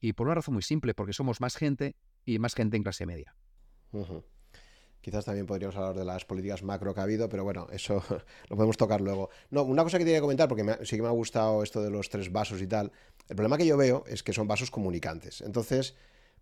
Y 0.00 0.12
por 0.12 0.28
una 0.28 0.36
razón 0.36 0.54
muy 0.54 0.62
simple, 0.62 0.94
porque 0.94 1.12
somos 1.12 1.40
más 1.40 1.56
gente 1.56 1.96
y 2.24 2.38
más 2.38 2.54
gente 2.54 2.76
en 2.76 2.84
clase 2.84 3.06
media. 3.06 3.34
Quizás 5.00 5.24
también 5.24 5.46
podríamos 5.46 5.74
hablar 5.74 5.96
de 5.96 6.04
las 6.04 6.24
políticas 6.24 6.62
macro 6.62 6.94
que 6.94 7.00
ha 7.00 7.02
habido, 7.02 7.28
pero 7.28 7.42
bueno, 7.42 7.66
eso 7.72 8.04
lo 8.48 8.54
podemos 8.54 8.76
tocar 8.76 9.00
luego. 9.00 9.30
No, 9.50 9.64
una 9.64 9.82
cosa 9.82 9.98
que 9.98 10.04
tenía 10.04 10.18
que 10.18 10.22
comentar, 10.22 10.48
porque 10.48 10.78
sí 10.84 10.94
que 10.94 11.02
me 11.02 11.08
ha 11.08 11.10
gustado 11.10 11.64
esto 11.64 11.82
de 11.82 11.90
los 11.90 12.08
tres 12.08 12.30
vasos 12.30 12.62
y 12.62 12.68
tal. 12.68 12.92
El 13.28 13.34
problema 13.34 13.58
que 13.58 13.66
yo 13.66 13.76
veo 13.76 14.04
es 14.06 14.22
que 14.22 14.32
son 14.32 14.46
vasos 14.46 14.70
comunicantes. 14.70 15.40
Entonces, 15.40 15.96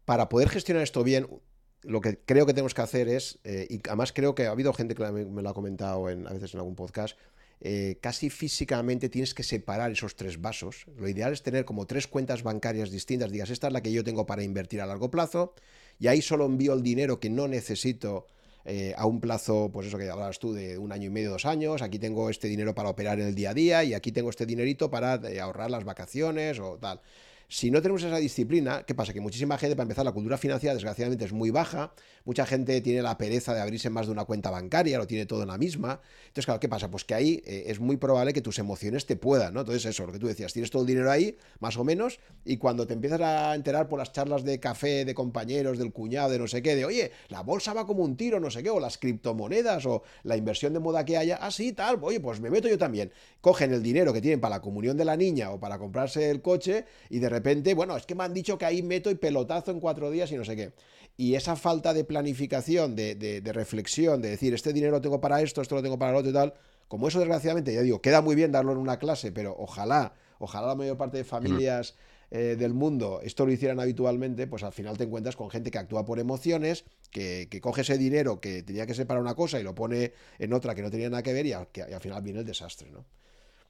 para 0.05 0.29
poder 0.29 0.51
gestionar 0.51 0.83
esto 0.83 1.03
bien, 1.03 1.27
lo 1.85 2.01
que 2.01 2.19
creo 2.19 2.47
que 2.47 2.53
tenemos 2.55 2.75
que 2.75 2.83
hacer 2.83 3.09
es, 3.09 3.39
eh, 3.45 3.67
y 3.69 3.81
además 3.87 4.13
creo 4.13 4.35
que 4.35 4.47
ha 4.47 4.51
habido 4.51 4.73
gente 4.73 4.95
que 4.95 5.05
me 5.11 5.43
lo 5.43 5.49
ha 5.49 5.55
comentado 5.55 6.11
en, 6.11 6.27
a 6.27 6.33
veces 6.33 6.55
en 6.55 6.61
algún 6.61 6.75
podcast, 6.75 7.17
eh, 7.61 7.97
casi 8.03 8.29
físicamente 8.29 9.09
tienes 9.09 9.33
que 9.33 9.43
separar 9.43 9.91
esos 9.91 10.17
tres 10.17 10.41
vasos. 10.41 10.87
Lo 10.99 11.09
ideal 11.09 11.33
es 11.33 11.43
tener 11.43 11.65
como 11.65 11.87
tres 11.87 12.07
cuentas 12.07 12.43
bancarias 12.43 12.91
distintas. 12.91 13.31
Digas, 13.31 13.51
esta 13.51 13.69
es 13.69 13.73
la 13.73 13.83
que 13.83 13.93
yo 13.93 14.05
tengo 14.05 14.27
para 14.27 14.43
invertir 14.43 14.81
a 14.81 14.87
largo 14.87 15.11
plazo 15.11 15.55
y 15.99 16.09
ahí 16.09 16.21
solo 16.21 16.45
envío 16.45 16.75
el 16.75 16.83
dinero 16.83 17.21
que 17.21 17.31
no 17.31 17.49
necesito 17.49 18.27
eh, 18.67 18.93
a 18.97 19.07
un 19.07 19.21
plazo, 19.21 19.71
pues 19.73 19.87
eso 19.87 19.97
que 19.99 20.11
hablabas 20.11 20.39
tú, 20.39 20.53
de 20.53 20.77
un 20.79 20.93
año 20.93 21.07
y 21.07 21.11
medio, 21.11 21.31
dos 21.31 21.47
años. 21.47 21.81
Aquí 21.81 21.99
tengo 21.99 22.29
este 22.29 22.49
dinero 22.49 22.75
para 22.75 22.91
operar 22.91 23.21
en 23.21 23.29
el 23.29 23.35
día 23.35 23.51
a 23.51 23.55
día 23.55 23.85
y 23.85 23.95
aquí 23.95 24.13
tengo 24.13 24.31
este 24.31 24.47
dinerito 24.47 24.91
para 24.91 25.15
ahorrar 25.43 25.71
las 25.71 25.85
vacaciones 25.85 26.59
o 26.59 26.77
tal. 26.79 27.01
Si 27.49 27.71
no 27.71 27.83
tenemos 27.83 28.03
esa 28.03 28.17
disciplina, 28.17 28.85
¿qué 28.87 28.95
pasa? 28.95 29.13
Que 29.13 29.21
muchísima 29.21 29.59
gente, 29.59 29.77
para 29.77 29.85
empezar, 29.85 30.05
la 30.05 30.13
cultura 30.13 30.39
financiera 30.39 30.75
desgraciadamente 30.75 31.25
es 31.27 31.33
muy 31.33 31.51
baja, 31.51 31.93
mucha 32.25 32.47
gente 32.47 32.81
tiene 32.81 33.03
la 33.03 33.19
pereza 33.19 33.55
de 33.55 33.61
abrirse 33.61 33.91
más 33.91 34.07
de 34.07 34.13
una 34.13 34.25
cuenta 34.25 34.51
bancaria, 34.51 34.99
lo 34.99 35.07
tiene 35.07 35.27
todo 35.27 35.43
en 35.43 35.49
la 35.49 35.59
misma. 35.59 36.01
Entonces, 36.23 36.47
claro, 36.47 36.59
¿qué 36.59 36.69
pasa? 36.69 36.91
Pues 36.91 37.05
que 37.05 37.15
ahí 37.15 37.43
eh, 37.45 37.65
es 37.67 37.81
muy 37.81 37.97
probable 37.97 38.33
que 38.33 38.41
tus 38.41 38.59
emociones 38.59 39.07
te 39.07 39.17
puedan, 39.17 39.55
¿no? 39.55 39.61
Entonces, 39.61 39.85
eso, 39.85 40.07
lo 40.07 40.13
que 40.13 40.19
tú 40.19 40.27
decías, 40.27 40.53
tienes 40.53 40.71
todo 40.71 40.83
el 40.83 40.89
dinero 40.89 41.11
ahí, 41.11 41.37
más 41.61 41.77
o 41.77 41.85
menos, 41.85 42.19
y 42.45 42.57
cuando 42.57 42.87
te 42.87 42.95
empiezas 42.95 43.21
a 43.21 43.55
enterar 43.55 43.89
por 43.89 43.99
las 43.99 44.13
charlas 44.13 44.43
de 44.43 44.59
café, 44.59 45.05
de 45.05 45.15
compañeros, 45.15 45.79
del 45.79 45.93
cuñado, 45.93 46.31
de 46.31 46.39
no 46.39 46.49
sé 46.49 46.63
qué, 46.63 46.75
de, 46.75 46.85
oye, 46.85 47.13
la 47.29 47.43
bolsa 47.43 47.75
va 47.75 47.87
como 47.87 48.05
un 48.05 48.17
tiro, 48.17 48.41
no 48.41 48.51
sé 48.51 48.63
qué, 48.63 48.71
o 48.71 48.81
las 48.81 48.97
criptomonedas, 48.97 49.85
o 49.87 50.03
la 50.23 50.37
inversión 50.37 50.73
de 50.73 50.81
moda 50.81 51.05
que 51.05 51.19
haya, 51.19 51.37
así, 51.37 51.73
tal, 51.73 51.99
oye, 52.01 52.21
pues 52.21 52.41
me 52.41 52.51
meto 52.51 52.69
yo 52.69 52.79
también. 52.79 53.13
Cogen 53.41 53.73
el 53.75 53.83
dinero 53.83 54.13
que 54.13 54.23
tienen 54.23 54.41
para 54.41 54.57
la 54.57 54.63
comunión 54.63 54.97
de 54.97 55.05
la 55.05 55.17
niña 55.17 55.51
o 55.51 55.61
para 55.61 55.79
comprarse 55.79 56.31
el 56.31 56.41
coche, 56.41 56.87
y 57.11 57.19
de 57.19 57.34
repente, 57.35 57.75
bueno, 57.75 57.97
es 57.97 58.07
que 58.07 58.15
me 58.15 58.25
han 58.25 58.33
dicho 58.33 58.57
que 58.59 58.65
ahí 58.65 58.83
meto 58.83 59.11
y 59.11 59.15
pelotazo 59.15 59.71
en 59.71 59.81
cuatro 59.81 60.11
días 60.11 60.31
y 60.33 60.37
no 60.37 60.45
sé 60.45 60.57
qué. 60.57 60.73
Y 61.17 61.35
esa 61.35 61.57
falta 61.57 61.93
de 61.93 62.05
planificación, 62.05 62.97
de, 62.97 63.43
reflexión, 63.53 64.23
de 64.23 64.31
decir, 64.31 64.55
este 64.55 64.73
dinero 64.73 64.93
lo 64.93 65.01
tengo 65.01 65.21
para 65.21 65.41
esto, 65.43 65.61
esto 65.61 65.75
lo 65.75 65.83
tengo 65.83 65.99
para 65.99 66.13
lo 66.13 66.19
otro 66.19 66.31
y 66.31 66.35
tal, 66.35 66.55
como 66.89 67.09
eso 67.09 67.19
desgraciadamente, 67.19 67.73
ya 67.73 67.83
digo, 67.83 68.01
queda 68.01 68.21
muy 68.21 68.35
bien 68.35 68.53
darlo 68.53 68.73
en 68.73 68.79
una 68.79 68.99
clase, 68.99 69.33
pero 69.33 69.55
ojalá, 69.59 70.15
ojalá 70.39 70.69
la 70.69 70.75
mayor 70.75 70.97
parte 70.97 71.19
de 71.19 71.25
familias 71.25 71.95
eh, 72.31 72.57
del 72.59 72.75
mundo 72.75 73.21
esto 73.23 73.47
lo 73.47 73.53
hicieran 73.53 73.79
habitualmente, 73.79 74.49
pues 74.49 74.65
al 74.65 74.73
final 74.73 74.99
te 74.99 75.05
encuentras 75.05 75.37
con 75.37 75.51
gente 75.51 75.71
que 75.71 75.79
actúa 75.79 76.05
por 76.05 76.19
emociones, 76.19 76.85
que, 77.11 77.49
coge 77.63 77.83
ese 77.83 77.97
dinero 77.97 78.41
que 78.41 78.63
tenía 78.65 78.87
que 78.87 78.95
ser 78.95 79.07
para 79.07 79.21
una 79.21 79.35
cosa 79.35 79.61
y 79.61 79.63
lo 79.63 79.75
pone 79.75 80.13
en 80.41 80.53
otra 80.53 80.75
que 80.75 80.83
no 80.83 80.91
tenía 80.91 81.09
nada 81.09 81.23
que 81.23 81.33
ver 81.33 81.47
y, 81.47 81.51
y 81.51 81.53
al 81.53 82.01
final 82.01 82.23
viene 82.23 82.41
el 82.41 82.45
desastre, 82.45 82.91
¿no? 82.91 83.05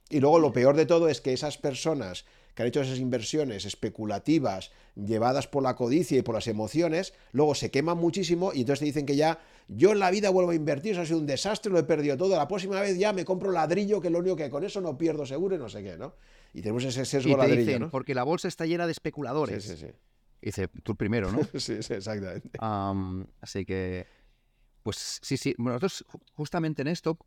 Y 0.09 0.21
luego 0.21 0.39
lo 0.39 0.53
peor 0.53 0.77
de 0.77 0.87
todo 0.87 1.09
es 1.09 1.21
que 1.21 1.33
esas 1.33 1.59
personas 1.59 2.25
que 2.55 2.63
han 2.63 2.69
hecho 2.69 2.81
esas 2.81 2.99
inversiones 2.99 3.65
especulativas 3.65 4.71
llevadas 4.95 5.49
por 5.49 5.63
la 5.63 5.75
codicia 5.75 6.19
y 6.19 6.23
por 6.23 6.35
las 6.35 6.47
emociones, 6.47 7.15
luego 7.33 7.55
se 7.55 7.71
queman 7.71 7.99
muchísimo 7.99 8.53
y 8.55 8.61
entonces 8.61 8.81
te 8.81 8.85
dicen 8.87 9.07
que 9.07 9.17
ya 9.17 9.41
yo 9.69 9.93
en 9.93 9.99
la 9.99 10.11
vida 10.11 10.31
vuelvo 10.31 10.53
a 10.53 10.55
invertir, 10.55 10.93
eso 10.93 11.01
ha 11.01 11.07
sido 11.07 11.19
un 11.19 11.27
desastre, 11.27 11.73
lo 11.73 11.79
he 11.79 11.85
perdido 11.85 12.17
todo, 12.17 12.37
la 12.37 12.47
próxima 12.47 12.81
vez 12.81 12.97
ya 12.99 13.13
me 13.13 13.25
compro 13.25 13.51
ladrillo, 13.51 14.01
que 14.01 14.11
lo 14.11 14.21
único 14.21 14.37
que 14.37 14.51
con 14.51 14.63
eso 14.63 14.81
no 14.81 14.97
pierdo 14.97 15.27
seguro 15.27 15.57
y 15.57 15.59
no 15.59 15.69
sé 15.69 15.83
qué, 15.83 15.97
¿no? 15.97 16.15
Y 16.53 16.61
tenemos 16.63 16.85
ese 16.85 17.05
sesgo 17.05 17.31
y 17.31 17.37
ladrillo, 17.37 17.79
¿no? 17.79 17.91
Porque 17.91 18.15
la 18.15 18.23
bolsa 18.23 18.47
está 18.47 18.67
llena 18.67 18.87
de 18.87 18.93
especuladores. 18.93 19.65
Sí, 19.65 19.77
sí, 19.77 19.87
sí. 19.87 19.93
dice, 20.41 20.69
tú 20.69 20.95
primero, 20.95 21.33
¿no? 21.33 21.41
sí, 21.59 21.83
sí, 21.83 21.95
exactamente. 21.95 22.51
así 23.41 23.65
que, 23.65 24.07
pues 24.83 25.19
sí, 25.23 25.37
sí. 25.37 25.55
Bueno, 25.59 25.73
nosotros 25.81 26.05
justamente 26.35 26.83
en 26.83 26.89
esto 26.89 27.19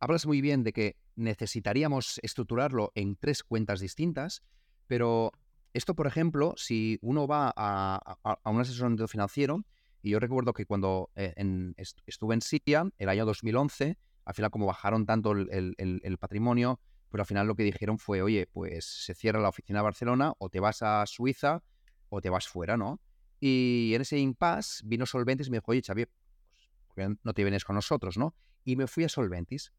hablas 0.00 0.26
muy 0.26 0.40
bien 0.40 0.64
de 0.64 0.72
que 0.72 0.96
necesitaríamos 1.16 2.20
estructurarlo 2.22 2.92
en 2.94 3.16
tres 3.16 3.42
cuentas 3.42 3.80
distintas, 3.80 4.42
pero 4.86 5.32
esto, 5.72 5.94
por 5.94 6.06
ejemplo, 6.06 6.54
si 6.56 6.98
uno 7.02 7.26
va 7.26 7.52
a, 7.54 8.16
un 8.44 8.60
asesoramiento 8.60 9.08
financiero, 9.08 9.64
y 10.02 10.10
yo 10.10 10.20
recuerdo 10.20 10.52
que 10.52 10.66
cuando 10.66 11.10
eh, 11.16 11.34
estuve 12.06 12.34
en 12.34 12.40
Siria, 12.40 12.88
el 12.98 13.08
año 13.08 13.26
2011, 13.26 13.98
al 14.24 14.34
final 14.34 14.50
como 14.50 14.66
bajaron 14.66 15.04
tanto 15.04 15.32
el, 15.32 16.18
patrimonio, 16.18 16.80
pero 17.10 17.22
al 17.22 17.26
final 17.26 17.46
lo 17.46 17.54
que 17.54 17.62
dijeron 17.62 17.98
fue, 17.98 18.22
oye, 18.22 18.46
pues 18.46 18.84
se 18.84 19.14
cierra 19.14 19.40
la 19.40 19.48
oficina 19.48 19.80
de 19.80 19.84
Barcelona, 19.84 20.32
o 20.38 20.48
te 20.48 20.60
vas 20.60 20.82
a 20.82 21.04
Suiza, 21.06 21.62
o 22.08 22.20
te 22.20 22.30
vas 22.30 22.48
fuera, 22.48 22.76
¿no? 22.76 23.00
Y 23.38 23.92
en 23.94 24.02
ese 24.02 24.18
impasse 24.18 24.82
vino 24.84 25.06
Solventis 25.06 25.48
y 25.48 25.50
me 25.50 25.58
dijo, 25.58 25.72
oye, 25.72 25.82
Xavier, 25.82 26.08
pues, 26.94 27.08
no 27.22 27.34
te 27.34 27.42
vienes 27.44 27.64
con 27.64 27.76
nosotros, 27.76 28.16
no? 28.16 28.34
Y 28.64 28.76
me 28.76 28.86
fui 28.86 29.04
a 29.04 29.08
Solventis. 29.08 29.72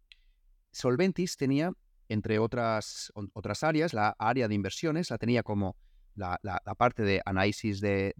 Solventis 0.71 1.37
tenía, 1.37 1.71
entre 2.09 2.39
otras, 2.39 3.11
otras 3.33 3.63
áreas, 3.63 3.93
la 3.93 4.15
área 4.19 4.47
de 4.47 4.55
inversiones, 4.55 5.09
la 5.09 5.17
tenía 5.17 5.43
como 5.43 5.77
la, 6.15 6.39
parte 6.77 7.03
de 7.03 7.21
análisis 7.25 7.79
de, 7.79 8.13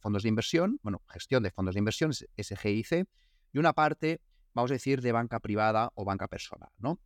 fondos 0.00 0.22
de 0.22 0.28
inversión, 0.28 0.78
bueno, 0.82 1.02
gestión 1.08 1.42
de 1.42 1.50
fondos 1.50 1.74
de 1.74 1.78
inversión, 1.80 2.12
SGIC, 2.12 3.06
y 3.52 3.58
una 3.58 3.72
parte, 3.72 4.20
vamos 4.54 4.70
a 4.70 4.74
decir, 4.74 5.02
de 5.02 5.12
banca 5.12 5.40
privada 5.40 5.90
o 5.94 6.04
banca 6.04 6.28
personal, 6.28 6.70
¿no? 6.78 7.00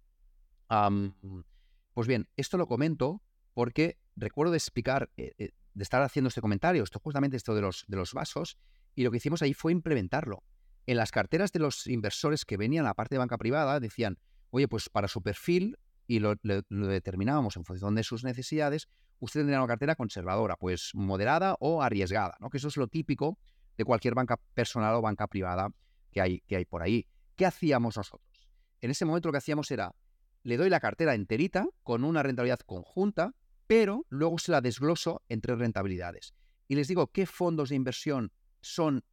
pues 1.94 2.08
bien, 2.08 2.28
esto 2.36 2.58
lo 2.58 2.66
comento 2.66 3.22
porque 3.54 3.98
recuerdo 4.16 4.50
de 4.50 4.58
explicar, 4.58 5.10
eh, 5.16 5.32
eh, 5.38 5.50
de 5.72 5.82
estar 5.82 6.02
haciendo 6.02 6.28
este 6.28 6.40
comentario, 6.40 6.82
esto 6.82 6.98
justamente 6.98 7.36
esto 7.36 7.54
de 7.54 7.62
los, 7.62 7.84
de 7.88 7.96
los 7.96 8.12
vasos, 8.12 8.58
y 8.94 9.04
lo 9.04 9.10
que 9.10 9.18
hicimos 9.18 9.42
ahí 9.42 9.54
fue 9.54 9.72
implementarlo 9.72 10.42
en 10.86 10.96
las 10.96 11.10
carteras 11.10 11.52
de 11.52 11.58
los 11.58 11.86
inversores 11.86 12.44
que 12.44 12.56
venían 12.56 12.84
a 12.84 12.90
la 12.90 12.94
parte 12.94 13.16
de 13.16 13.18
banca 13.18 13.38
privada 13.38 13.80
decían, 13.80 14.18
oye, 14.50 14.68
pues 14.68 14.88
para 14.88 15.08
su 15.08 15.22
perfil, 15.22 15.76
y 16.06 16.20
lo, 16.20 16.36
determinábamos 16.68 17.56
en 17.56 17.64
función 17.64 17.94
de 17.96 18.04
sus 18.04 18.22
necesidades, 18.22 18.88
usted 19.18 19.40
tendría 19.40 19.58
una 19.58 19.66
cartera 19.66 19.96
conservadora, 19.96 20.56
pues 20.56 20.92
moderada 20.94 21.56
o 21.58 21.82
arriesgada, 21.82 22.36
¿no? 22.40 22.48
Que 22.48 22.58
eso 22.58 22.68
es 22.68 22.76
lo 22.76 22.86
típico 22.86 23.38
de 23.76 23.84
cualquier 23.84 24.14
banca 24.14 24.36
personal 24.54 24.94
o 24.94 25.02
banca 25.02 25.26
privada 25.26 25.70
que 26.12 26.20
hay, 26.20 26.40
que 26.42 26.56
hay 26.56 26.64
por 26.64 26.82
ahí. 26.82 27.06
¿Qué 27.34 27.44
hacíamos 27.44 27.96
nosotros? 27.96 28.48
En 28.80 28.90
ese 28.90 29.04
momento 29.04 29.28
lo 29.28 29.32
que 29.32 29.38
hacíamos 29.38 29.70
era, 29.70 29.92
le 30.44 30.56
doy 30.56 30.70
la 30.70 30.78
cartera 30.78 31.14
enterita 31.14 31.66
con 31.82 32.04
una 32.04 32.22
rentabilidad 32.22 32.60
conjunta, 32.60 33.34
pero 33.66 34.06
luego 34.08 34.38
se 34.38 34.52
la 34.52 34.60
desgloso 34.60 35.22
en 35.28 35.40
tres 35.40 35.58
rentabilidades. 35.58 36.34
y 36.68 36.74
les 36.74 36.88
digo 36.88 37.08
qué 37.08 37.26
fondos 37.26 37.68
de 37.68 37.76
inversión 37.76 38.32
son 38.60 39.04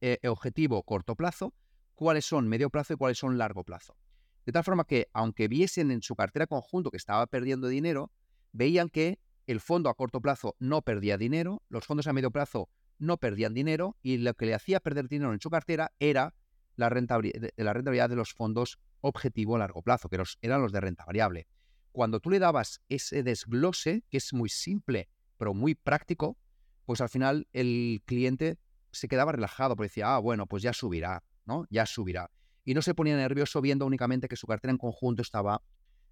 eh, 0.00 0.18
objetivo 0.28 0.82
corto 0.82 1.16
plazo, 1.16 1.54
cuáles 1.94 2.24
son 2.24 2.48
medio 2.48 2.70
plazo 2.70 2.94
y 2.94 2.96
cuáles 2.96 3.18
son 3.18 3.38
largo 3.38 3.64
plazo. 3.64 3.96
De 4.44 4.52
tal 4.52 4.64
forma 4.64 4.84
que, 4.84 5.08
aunque 5.12 5.48
viesen 5.48 5.90
en 5.90 6.02
su 6.02 6.14
cartera 6.14 6.46
conjunto 6.46 6.90
que 6.90 6.96
estaba 6.96 7.26
perdiendo 7.26 7.68
dinero, 7.68 8.12
veían 8.52 8.88
que 8.88 9.18
el 9.46 9.60
fondo 9.60 9.88
a 9.88 9.94
corto 9.94 10.20
plazo 10.20 10.56
no 10.58 10.82
perdía 10.82 11.18
dinero, 11.18 11.62
los 11.68 11.84
fondos 11.84 12.06
a 12.06 12.12
medio 12.12 12.30
plazo 12.30 12.68
no 12.98 13.16
perdían 13.18 13.54
dinero 13.54 13.96
y 14.02 14.18
lo 14.18 14.34
que 14.34 14.46
le 14.46 14.54
hacía 14.54 14.80
perder 14.80 15.08
dinero 15.08 15.32
en 15.32 15.40
su 15.40 15.50
cartera 15.50 15.92
era 15.98 16.34
la 16.76 16.88
rentabilidad, 16.88 17.50
la 17.56 17.72
rentabilidad 17.72 18.08
de 18.08 18.16
los 18.16 18.32
fondos 18.32 18.78
objetivo 19.00 19.56
a 19.56 19.58
largo 19.58 19.82
plazo, 19.82 20.08
que 20.08 20.18
eran 20.40 20.62
los 20.62 20.72
de 20.72 20.80
renta 20.80 21.04
variable. 21.04 21.46
Cuando 21.92 22.20
tú 22.20 22.30
le 22.30 22.38
dabas 22.38 22.80
ese 22.88 23.22
desglose, 23.22 24.04
que 24.10 24.18
es 24.18 24.32
muy 24.32 24.48
simple, 24.48 25.08
pero 25.38 25.54
muy 25.54 25.74
práctico, 25.74 26.36
pues 26.84 27.00
al 27.00 27.08
final 27.08 27.48
el 27.52 28.02
cliente 28.04 28.58
se 28.96 29.08
quedaba 29.08 29.32
relajado 29.32 29.76
porque 29.76 29.88
decía, 29.88 30.14
ah, 30.14 30.18
bueno, 30.18 30.46
pues 30.46 30.62
ya 30.62 30.72
subirá, 30.72 31.22
¿no? 31.44 31.66
Ya 31.70 31.86
subirá. 31.86 32.30
Y 32.64 32.74
no 32.74 32.82
se 32.82 32.94
ponía 32.94 33.16
nervioso 33.16 33.60
viendo 33.60 33.86
únicamente 33.86 34.28
que 34.28 34.36
su 34.36 34.46
cartera 34.46 34.72
en 34.72 34.78
conjunto 34.78 35.22
estaba, 35.22 35.62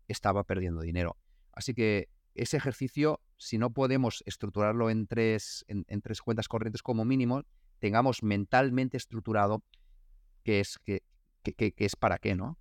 estaba 0.07 0.45
perdiendo 0.45 0.81
dinero. 0.83 1.17
Así 1.53 1.75
que 1.75 2.09
ese 2.35 2.57
ejercicio, 2.57 3.21
si 3.37 3.59
no 3.59 3.71
podemos 3.73 4.23
estructurarlo 4.27 4.91
en 4.91 5.07
tres, 5.07 5.65
en, 5.69 5.85
tres 6.03 6.21
cuentas 6.21 6.49
corrientes 6.49 6.83
como 6.83 7.05
mínimo, 7.05 7.45
tengamos 7.79 8.23
mentalmente 8.23 8.97
estructurado 8.97 9.63
qué 10.43 10.61
es, 10.61 10.79
qué, 10.85 11.03
es 11.43 11.97
para 11.97 12.19
qué, 12.19 12.35
¿no? 12.35 12.59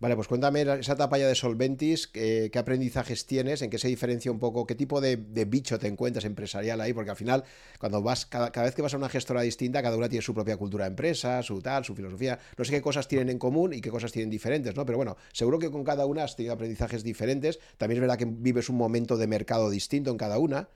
Vale, 0.00 0.16
pues 0.16 0.28
cuéntame 0.28 0.62
esa 0.62 0.94
etapa 0.94 1.18
ya 1.18 1.28
de 1.28 1.34
Solventis, 1.34 2.06
¿qué, 2.06 2.50
aprendizajes 2.56 3.26
tienes? 3.26 3.60
¿En 3.60 3.68
qué 3.68 3.76
se 3.76 3.86
diferencia 3.86 4.32
un 4.32 4.38
poco? 4.38 4.66
¿Qué 4.66 4.74
tipo 4.74 4.98
de, 4.98 5.16
bicho 5.16 5.78
te 5.78 5.88
encuentras 5.88 6.24
empresarial 6.24 6.80
ahí? 6.80 6.94
Porque 6.94 7.10
al 7.10 7.16
final, 7.16 7.44
cuando 7.78 8.00
vas, 8.00 8.24
cada, 8.24 8.48
vez 8.62 8.74
que 8.74 8.80
vas 8.80 8.94
a 8.94 8.96
una 8.96 9.10
gestora 9.10 9.42
distinta, 9.42 9.82
cada 9.82 9.98
una 9.98 10.08
tiene 10.08 10.22
su 10.22 10.32
propia 10.32 10.56
cultura 10.56 10.84
de 10.84 10.92
empresa, 10.92 11.42
su 11.42 11.60
tal, 11.60 11.84
su 11.84 11.94
filosofía. 11.94 12.38
No 12.56 12.64
sé 12.64 12.72
qué 12.72 12.80
cosas 12.80 13.08
tienen 13.08 13.28
en 13.28 13.38
común 13.38 13.74
y 13.74 13.82
qué 13.82 13.90
cosas 13.90 14.10
tienen 14.10 14.30
diferentes, 14.30 14.74
¿no? 14.74 14.86
Pero 14.86 14.96
bueno, 14.96 15.18
seguro 15.32 15.58
que 15.58 15.70
con 15.70 15.84
cada 15.84 16.06
una 16.06 16.24
has 16.24 16.34
tenido 16.34 16.54
aprendizajes 16.54 17.04
diferentes. 17.04 17.60
También 17.76 17.98
es 17.98 18.00
verdad 18.00 18.16
que 18.16 18.24
vives 18.24 18.70
un 18.70 18.78
momento 18.78 19.18
de 19.18 19.26
mercado 19.26 19.68
distinto 19.68 20.10
en 20.10 20.16
cada 20.16 20.38
una, 20.38 20.70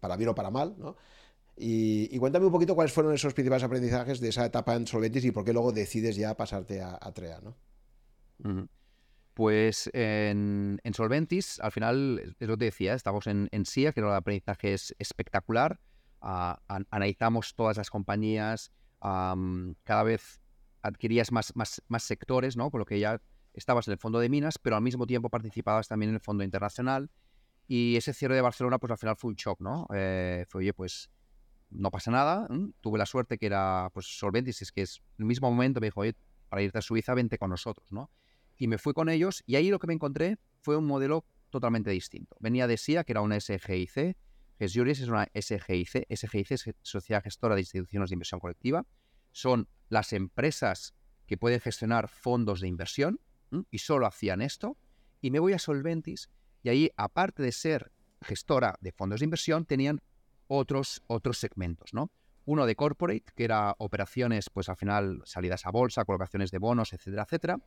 para 0.00 0.16
bien 0.16 0.30
o 0.30 0.34
para 0.34 0.50
mal, 0.50 0.74
¿no? 0.78 0.96
Y, 1.56 2.18
cuéntame 2.18 2.46
un 2.46 2.52
poquito 2.52 2.74
cuáles 2.74 2.92
fueron 2.92 3.14
esos 3.14 3.34
principales 3.34 3.62
aprendizajes 3.62 4.18
de 4.18 4.30
esa 4.30 4.44
etapa 4.44 4.74
en 4.74 4.86
Solventis 4.86 5.24
y 5.24 5.30
por 5.30 5.44
qué 5.44 5.52
luego 5.52 5.70
decides 5.70 6.16
ya 6.16 6.36
pasarte 6.36 6.82
a, 6.82 6.98
TREA, 7.14 7.40
¿no? 7.40 7.54
Pues 9.34 9.90
en, 9.92 10.80
Solventis, 10.94 11.60
al 11.60 11.70
final, 11.70 12.36
es 12.38 12.48
lo 12.48 12.56
que 12.56 12.66
decía, 12.66 12.94
estamos 12.94 13.26
en, 13.26 13.48
SIA, 13.66 13.92
que 13.92 14.00
el 14.00 14.08
aprendizaje 14.08 14.72
es 14.72 14.94
espectacular. 14.98 15.78
Ah, 16.22 16.58
analizamos 16.90 17.54
todas 17.54 17.76
las 17.76 17.90
compañías, 17.90 18.72
cada 19.00 20.02
vez 20.02 20.40
adquirías 20.82 21.32
más, 21.32 21.52
sectores, 21.98 22.56
¿no? 22.56 22.70
Con 22.70 22.80
lo 22.80 22.86
que 22.86 22.98
ya 22.98 23.20
estabas 23.52 23.88
en 23.88 23.92
el 23.92 23.98
fondo 23.98 24.18
de 24.20 24.28
minas, 24.28 24.58
pero 24.58 24.76
al 24.76 24.82
mismo 24.82 25.06
tiempo 25.06 25.28
participabas 25.28 25.88
también 25.88 26.10
en 26.10 26.14
el 26.16 26.20
fondo 26.20 26.44
internacional. 26.44 27.10
Y 27.68 27.96
ese 27.96 28.12
cierre 28.12 28.36
de 28.36 28.40
Barcelona, 28.40 28.78
pues 28.78 28.92
al 28.92 28.98
final 28.98 29.16
fue 29.16 29.30
un 29.30 29.34
shock, 29.34 29.60
¿no? 29.60 29.86
Eh, 29.92 30.44
fue, 30.48 30.60
oye, 30.60 30.72
pues 30.72 31.10
no 31.70 31.90
pasa 31.90 32.10
nada. 32.10 32.48
Tuve 32.80 32.98
la 32.98 33.06
suerte 33.06 33.38
que 33.38 33.46
era 33.46 33.90
pues 33.92 34.06
Solventis, 34.18 34.62
es 34.62 34.72
que 34.72 34.82
es 34.82 35.02
en 35.18 35.24
el 35.24 35.26
mismo 35.26 35.50
momento 35.50 35.80
me 35.80 35.88
dijo, 35.88 36.00
oye, 36.00 36.14
para 36.48 36.62
irte 36.62 36.78
a 36.78 36.82
Suiza, 36.82 37.14
vente 37.14 37.38
con 37.38 37.50
nosotros, 37.50 37.90
¿no? 37.90 38.10
Y 38.58 38.68
me 38.68 38.78
fui 38.78 38.92
con 38.92 39.08
ellos 39.08 39.42
y 39.46 39.56
ahí 39.56 39.70
lo 39.70 39.78
que 39.78 39.86
me 39.86 39.94
encontré 39.94 40.38
fue 40.62 40.76
un 40.76 40.86
modelo 40.86 41.26
totalmente 41.50 41.90
distinto. 41.90 42.36
Venía 42.40 42.66
de 42.66 42.76
SIA, 42.76 43.04
que 43.04 43.12
era 43.12 43.20
una 43.20 43.38
SGIC, 43.38 44.16
GESJuris 44.58 45.00
es 45.00 45.08
una 45.08 45.28
SGIC, 45.34 46.06
SGIC 46.14 46.50
es 46.52 46.70
Sociedad 46.82 47.22
Gestora 47.22 47.54
de 47.54 47.60
Instituciones 47.60 48.10
de 48.10 48.14
Inversión 48.14 48.40
Colectiva. 48.40 48.86
Son 49.32 49.68
las 49.88 50.12
empresas 50.12 50.94
que 51.26 51.36
pueden 51.36 51.60
gestionar 51.60 52.08
fondos 52.08 52.60
de 52.60 52.68
inversión 52.68 53.20
y 53.70 53.78
solo 53.78 54.06
hacían 54.06 54.40
esto. 54.40 54.78
Y 55.20 55.30
me 55.30 55.38
voy 55.38 55.52
a 55.52 55.58
Solventis 55.58 56.30
y 56.62 56.68
ahí, 56.68 56.90
aparte 56.96 57.42
de 57.42 57.52
ser 57.52 57.92
gestora 58.22 58.76
de 58.80 58.92
fondos 58.92 59.20
de 59.20 59.24
inversión, 59.24 59.66
tenían 59.66 60.00
otros, 60.48 61.02
otros 61.06 61.38
segmentos, 61.38 61.92
¿no? 61.92 62.10
Uno 62.44 62.64
de 62.64 62.76
corporate, 62.76 63.24
que 63.34 63.44
era 63.44 63.74
operaciones, 63.78 64.50
pues 64.50 64.68
al 64.68 64.76
final 64.76 65.20
salidas 65.24 65.66
a 65.66 65.70
bolsa, 65.70 66.04
colocaciones 66.04 66.50
de 66.50 66.58
bonos, 66.58 66.92
etcétera, 66.92 67.24
etcétera. 67.24 67.58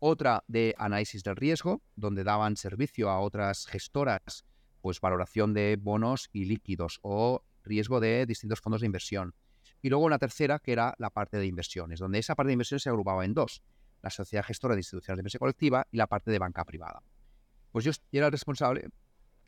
Otra 0.00 0.44
de 0.46 0.74
análisis 0.78 1.24
del 1.24 1.36
riesgo, 1.36 1.82
donde 1.96 2.22
daban 2.22 2.56
servicio 2.56 3.10
a 3.10 3.20
otras 3.20 3.66
gestoras, 3.66 4.44
pues 4.80 5.00
valoración 5.00 5.54
de 5.54 5.76
bonos 5.80 6.28
y 6.32 6.44
líquidos 6.44 7.00
o 7.02 7.42
riesgo 7.64 7.98
de 7.98 8.24
distintos 8.24 8.60
fondos 8.60 8.80
de 8.80 8.86
inversión. 8.86 9.34
Y 9.82 9.90
luego 9.90 10.04
una 10.04 10.18
tercera, 10.18 10.60
que 10.60 10.72
era 10.72 10.94
la 10.98 11.10
parte 11.10 11.36
de 11.36 11.46
inversiones, 11.46 11.98
donde 11.98 12.18
esa 12.18 12.34
parte 12.34 12.48
de 12.48 12.52
inversiones 12.54 12.84
se 12.84 12.88
agrupaba 12.88 13.24
en 13.24 13.34
dos, 13.34 13.62
la 14.02 14.10
sociedad 14.10 14.44
gestora 14.44 14.74
de 14.74 14.80
instituciones 14.80 15.16
de 15.16 15.20
inversión 15.20 15.40
colectiva 15.40 15.86
y 15.90 15.96
la 15.96 16.06
parte 16.06 16.30
de 16.30 16.38
banca 16.38 16.64
privada. 16.64 17.02
Pues 17.72 17.84
yo 17.84 17.92
era 18.12 18.26
el 18.26 18.32
responsable 18.32 18.88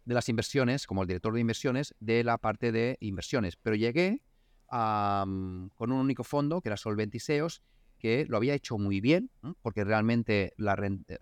de 0.04 0.14
las 0.14 0.28
inversiones, 0.28 0.86
como 0.86 1.02
el 1.02 1.08
director 1.08 1.32
de 1.32 1.40
inversiones, 1.40 1.94
de 2.00 2.24
la 2.24 2.38
parte 2.38 2.72
de 2.72 2.96
inversiones. 3.00 3.56
Pero 3.56 3.76
llegué 3.76 4.22
con 4.68 5.70
un 5.78 5.92
único 5.92 6.24
fondo, 6.24 6.60
que 6.60 6.68
era 6.68 6.76
Solventiseos, 6.76 7.62
que 8.00 8.26
lo 8.28 8.36
había 8.36 8.54
hecho 8.54 8.78
muy 8.78 9.00
bien, 9.00 9.30
porque 9.62 9.84
realmente 9.84 10.52
la 10.56 10.76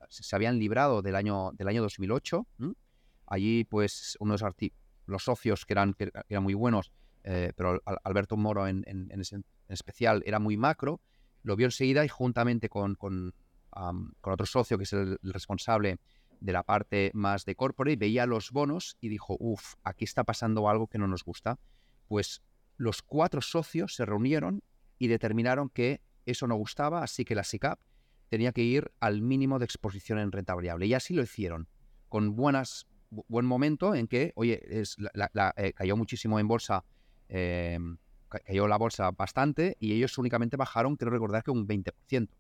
se 0.09 0.37
habían 0.37 0.59
librado 0.59 1.03
del 1.03 1.17
año, 1.17 1.51
del 1.53 1.69
año 1.69 1.83
2008. 1.83 2.47
Allí, 3.27 3.65
pues, 3.65 4.17
unos 4.21 4.43
los 5.05 5.25
socios 5.25 5.67
que 5.67 5.75
eran, 5.75 5.93
que 5.93 6.11
eran 6.29 6.43
muy 6.43 6.55
buenos, 6.55 6.93
eh, 7.25 7.53
pero 7.57 7.83
Alberto 8.05 8.37
Moro 8.37 8.67
en, 8.67 8.85
en, 8.87 9.23
especial 9.69 10.23
era 10.25 10.39
muy 10.39 10.57
macro, 10.57 11.01
lo 11.43 11.57
vio 11.57 11.67
enseguida 11.67 12.05
y 12.05 12.09
juntamente 12.09 12.69
con, 12.69 12.95
con, 12.95 13.35
con 13.71 14.33
otro 14.33 14.47
socio, 14.47 14.79
que 14.79 14.85
es 14.85 14.93
el 14.93 15.19
responsable 15.23 15.99
de 16.41 16.53
la 16.53 16.63
parte 16.63 17.11
más 17.15 17.45
de 17.45 17.55
corporate, 17.55 17.97
veía 17.97 18.27
los 18.27 18.51
bonos 18.51 18.97
y 19.01 19.09
dijo, 19.09 19.37
uff, 19.41 19.75
aquí 19.83 20.05
está 20.05 20.25
pasando 20.25 20.69
algo 20.69 20.87
que 20.87 20.99
no 20.99 21.09
nos 21.09 21.25
gusta. 21.25 21.59
Pues 22.07 22.43
los 22.77 23.03
cuatro 23.03 23.41
socios 23.41 23.95
se 23.95 24.07
reunieron 24.07 24.63
y 24.99 25.09
determinaron 25.09 25.69
que 25.69 26.01
eso 26.31 26.47
no 26.47 26.57
gustaba, 26.57 27.03
así 27.03 27.25
que 27.25 27.35
la 27.35 27.45
SICAP 27.45 27.79
tenía 28.29 28.53
que 28.53 28.63
ir 28.63 28.93
al 29.01 29.23
mínimo 29.23 29.59
de 29.59 29.65
exposición 29.65 30.19
en 30.19 30.33
renta 30.33 30.55
variable. 30.55 30.87
Y 30.87 30.95
así 30.95 31.15
lo 31.15 31.23
hicieron, 31.23 31.69
con 32.09 32.37
buenas, 32.37 32.87
buen 33.11 33.47
momento 33.47 33.95
en 33.95 34.07
que, 34.07 34.33
oye, 34.37 34.61
eh, 34.63 35.73
cayó 35.75 35.97
muchísimo 35.97 36.39
en 36.39 36.49
bolsa, 36.49 36.85
em, 37.29 37.99
cayó 38.29 38.69
la 38.69 38.77
bolsa 38.77 39.11
bastante 39.11 39.77
y 39.81 39.95
ellos 39.95 40.19
únicamente 40.19 40.57
bajaron, 40.57 40.97
quiero 40.97 41.11
recordar 41.11 41.43
que 41.43 41.51
un 41.51 41.67
20%. 41.67 42.35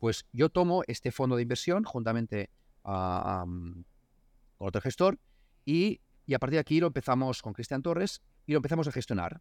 Pues 0.00 0.26
yo 0.32 0.48
tomo 0.48 0.82
este 0.88 1.12
fondo 1.12 1.36
de 1.36 1.42
inversión 1.42 1.84
juntamente 1.84 2.50
con 2.82 3.86
otro 4.58 4.80
gestor 4.80 5.20
y, 5.64 6.00
a 6.34 6.38
partir 6.38 6.56
de 6.56 6.60
aquí 6.60 6.80
lo 6.80 6.88
empezamos 6.88 7.42
con 7.42 7.52
Cristian 7.52 7.80
Torres 7.80 8.22
y 8.44 8.52
lo 8.52 8.58
empezamos 8.58 8.88
a 8.88 8.92
gestionar. 8.92 9.40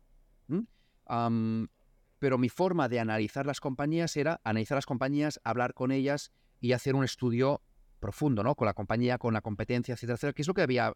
Pero 2.19 2.37
mi 2.37 2.49
forma 2.49 2.89
de 2.89 2.99
analizar 2.99 3.45
las 3.45 3.59
compañías 3.59 4.15
era 4.17 4.41
analizar 4.43 4.77
las 4.77 4.85
compañías, 4.85 5.39
hablar 5.43 5.73
con 5.73 5.91
ellas 5.91 6.31
y 6.59 6.71
hacer 6.71 6.95
un 6.95 7.03
estudio 7.03 7.61
profundo, 7.99 8.43
¿no? 8.43 8.55
Con 8.55 8.65
la 8.65 8.73
compañía, 8.73 9.17
con 9.17 9.33
la 9.33 9.41
competencia, 9.41 9.93
etcétera, 9.93 10.15
etcétera, 10.15 10.33
que 10.33 10.41
es 10.41 10.47
lo 10.47 10.53
que 10.53 10.61
había, 10.61 10.93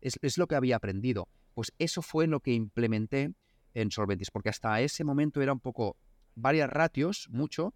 es, 0.00 0.38
lo 0.38 0.46
que 0.46 0.54
había 0.54 0.76
aprendido. 0.76 1.28
Pues 1.54 1.72
eso 1.78 2.02
fue 2.02 2.26
lo 2.26 2.40
que 2.40 2.52
implementé 2.52 3.32
en 3.74 3.90
Solventis, 3.90 4.30
porque 4.30 4.48
hasta 4.48 4.80
ese 4.80 5.04
momento 5.04 5.40
era 5.40 5.52
un 5.52 5.60
poco 5.60 5.96
varias 6.34 6.68
ratios, 6.70 7.28
mucho, 7.30 7.74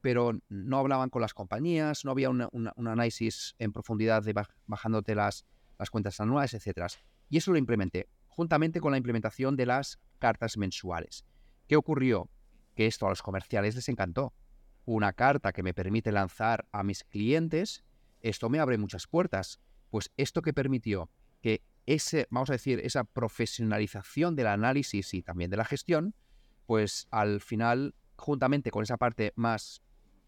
pero 0.00 0.32
no 0.48 0.78
hablaban 0.78 1.10
con 1.10 1.22
las 1.22 1.34
compañías, 1.34 2.04
no 2.04 2.12
había 2.12 2.30
un 2.30 2.70
análisis 2.76 3.54
en 3.58 3.72
profundidad 3.72 4.22
de 4.22 4.34
bajándote 4.66 5.14
las, 5.14 5.44
las 5.78 5.90
cuentas 5.90 6.20
anuales, 6.20 6.54
etc. 6.54 6.86
Y 7.28 7.38
eso 7.38 7.52
lo 7.52 7.58
implementé, 7.58 8.08
juntamente 8.28 8.80
con 8.80 8.92
la 8.92 8.98
implementación 8.98 9.56
de 9.56 9.66
las 9.66 10.00
cartas 10.18 10.56
mensuales. 10.56 11.24
¿Qué 11.66 11.76
ocurrió? 11.76 12.28
Que 12.74 12.86
esto 12.86 13.06
a 13.06 13.10
los 13.10 13.22
comerciales 13.22 13.74
les 13.74 13.88
encantó. 13.88 14.32
Una 14.84 15.12
carta 15.12 15.52
que 15.52 15.62
me 15.62 15.74
permite 15.74 16.12
lanzar 16.12 16.66
a 16.72 16.82
mis 16.82 17.04
clientes, 17.04 17.84
esto 18.22 18.48
me 18.48 18.58
abre 18.58 18.78
muchas 18.78 19.06
puertas. 19.06 19.60
Pues 19.90 20.10
esto 20.16 20.42
que 20.42 20.52
permitió 20.52 21.10
que 21.42 21.62
ese, 21.86 22.26
vamos 22.30 22.50
a 22.50 22.54
decir, 22.54 22.80
esa 22.80 23.04
profesionalización 23.04 24.36
del 24.36 24.46
análisis 24.46 25.14
y 25.14 25.22
también 25.22 25.50
de 25.50 25.56
la 25.56 25.64
gestión, 25.64 26.14
pues 26.66 27.08
al 27.10 27.40
final, 27.40 27.94
juntamente 28.16 28.70
con 28.70 28.82
esa 28.82 28.96
parte 28.96 29.32
más 29.34 29.82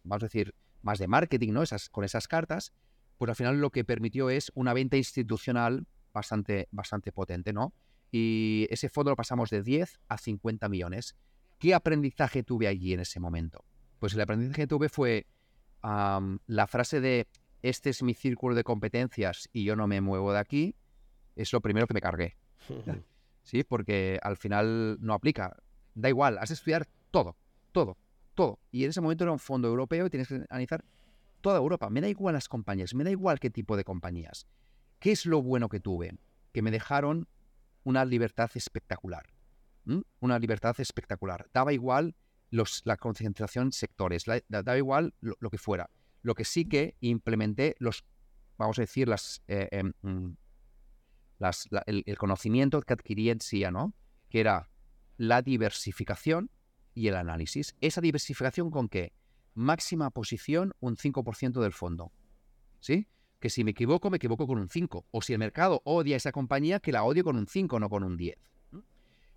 vamos 0.04 0.22
a 0.22 0.26
decir, 0.26 0.54
más 0.82 0.98
de 0.98 1.08
marketing, 1.08 1.52
¿no? 1.52 1.62
Esas, 1.62 1.88
con 1.88 2.04
esas 2.04 2.28
cartas, 2.28 2.72
pues 3.18 3.28
al 3.28 3.36
final 3.36 3.60
lo 3.60 3.70
que 3.70 3.84
permitió 3.84 4.30
es 4.30 4.50
una 4.54 4.74
venta 4.74 4.96
institucional 4.96 5.86
bastante, 6.12 6.68
bastante 6.70 7.12
potente, 7.12 7.52
¿no? 7.52 7.72
Y 8.10 8.66
ese 8.70 8.88
fondo 8.88 9.10
lo 9.10 9.16
pasamos 9.16 9.50
de 9.50 9.62
10 9.62 10.00
a 10.08 10.18
50 10.18 10.68
millones. 10.68 11.16
¿Qué 11.62 11.74
aprendizaje 11.74 12.42
tuve 12.42 12.66
allí 12.66 12.92
en 12.92 12.98
ese 12.98 13.20
momento? 13.20 13.64
Pues 14.00 14.14
el 14.14 14.20
aprendizaje 14.20 14.62
que 14.62 14.66
tuve 14.66 14.88
fue 14.88 15.28
la 15.80 16.66
frase 16.66 17.00
de 17.00 17.28
este 17.62 17.90
es 17.90 18.02
mi 18.02 18.14
círculo 18.14 18.56
de 18.56 18.64
competencias 18.64 19.48
y 19.52 19.62
yo 19.62 19.76
no 19.76 19.86
me 19.86 20.00
muevo 20.00 20.32
de 20.32 20.40
aquí, 20.40 20.74
es 21.36 21.52
lo 21.52 21.60
primero 21.60 21.86
que 21.86 21.94
me 21.94 22.00
cargué. 22.00 22.36
¿sí? 23.44 23.62
Porque 23.62 24.18
al 24.24 24.36
final 24.36 24.98
no 25.00 25.14
aplica. 25.14 25.56
Da 25.94 26.08
igual, 26.08 26.36
has 26.38 26.48
de 26.48 26.56
estudiar 26.56 26.88
todo, 27.12 27.36
todo, 27.70 27.96
todo. 28.34 28.58
Y 28.72 28.82
en 28.82 28.90
ese 28.90 29.00
momento 29.00 29.22
era 29.22 29.30
un 29.30 29.38
fondo 29.38 29.68
europeo 29.68 30.06
y 30.06 30.10
tienes 30.10 30.26
que 30.26 30.44
analizar 30.50 30.84
toda 31.42 31.58
Europa. 31.58 31.90
Me 31.90 32.00
da 32.00 32.08
igual 32.08 32.34
las 32.34 32.48
compañías, 32.48 32.92
me 32.92 33.04
da 33.04 33.12
igual 33.12 33.38
qué 33.38 33.50
tipo 33.50 33.76
de 33.76 33.84
compañías. 33.84 34.48
¿Qué 34.98 35.12
es 35.12 35.26
lo 35.26 35.40
bueno 35.40 35.68
que 35.68 35.78
tuve? 35.78 36.18
Que 36.52 36.60
me 36.60 36.72
dejaron 36.72 37.28
una 37.84 38.04
libertad 38.04 38.50
espectacular. 38.52 39.31
Una 40.20 40.38
libertad 40.38 40.74
espectacular. 40.78 41.48
Daba 41.52 41.72
igual 41.72 42.14
los, 42.50 42.82
la 42.84 42.96
concentración 42.96 43.66
en 43.66 43.72
sectores, 43.72 44.24
daba 44.48 44.76
igual 44.76 45.14
lo, 45.20 45.50
que 45.50 45.58
fuera. 45.58 45.90
Lo 46.22 46.34
que 46.34 46.44
sí 46.44 46.66
que 46.66 46.96
implementé 47.00 47.74
los, 47.78 48.04
vamos 48.58 48.78
a 48.78 48.82
decir, 48.82 49.08
las, 49.08 49.42
eh, 49.48 49.68
em, 49.72 49.92
mm, 50.02 50.36
las 51.38 51.68
el, 51.86 52.16
conocimiento 52.16 52.80
que 52.82 52.92
adquirí 52.92 53.30
en 53.30 53.40
sí, 53.40 53.64
¿no? 53.72 53.94
Que 54.28 54.40
era 54.40 54.70
la 55.16 55.42
diversificación 55.42 56.50
y 56.94 57.08
el 57.08 57.16
análisis. 57.16 57.74
¿Esa 57.80 58.00
diversificación 58.00 58.70
con 58.70 58.88
qué? 58.88 59.12
Máxima 59.54 60.10
posición, 60.10 60.72
un 60.80 60.96
5% 60.96 61.60
del 61.60 61.72
fondo. 61.72 62.12
¿Sí? 62.80 63.08
Que 63.40 63.50
si 63.50 63.64
me 63.64 63.72
equivoco, 63.72 64.10
me 64.10 64.16
equivoco 64.16 64.46
con 64.46 64.58
un 64.58 64.68
5. 64.68 65.06
O 65.10 65.22
si 65.22 65.32
el 65.32 65.38
mercado 65.38 65.82
odia 65.84 66.16
a 66.16 66.18
esa 66.18 66.32
compañía, 66.32 66.80
que 66.80 66.92
la 66.92 67.02
odio 67.02 67.24
con 67.24 67.36
un 67.36 67.46
5, 67.46 67.80
no 67.80 67.90
con 67.90 68.04
un 68.04 68.16
10. 68.16 68.36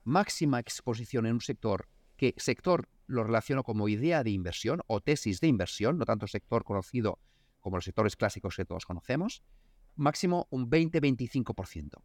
Máxima 0.05 0.59
exposición 0.59 1.25
en 1.25 1.33
un 1.33 1.41
sector, 1.41 1.89
que 2.15 2.33
sector 2.37 2.87
lo 3.07 3.25
relaciono 3.25 3.63
como 3.63 3.89
idea 3.89 4.23
de 4.23 4.31
inversión 4.31 4.81
o 4.87 5.01
tesis 5.01 5.41
de 5.41 5.47
inversión, 5.47 5.97
no 5.97 6.05
tanto 6.05 6.27
sector 6.27 6.63
conocido 6.63 7.19
como 7.59 7.75
los 7.75 7.83
sectores 7.83 8.15
clásicos 8.15 8.55
que 8.55 8.63
todos 8.63 8.85
conocemos. 8.85 9.43
Máximo 9.95 10.47
un 10.49 10.69
20-25%. 10.69 12.01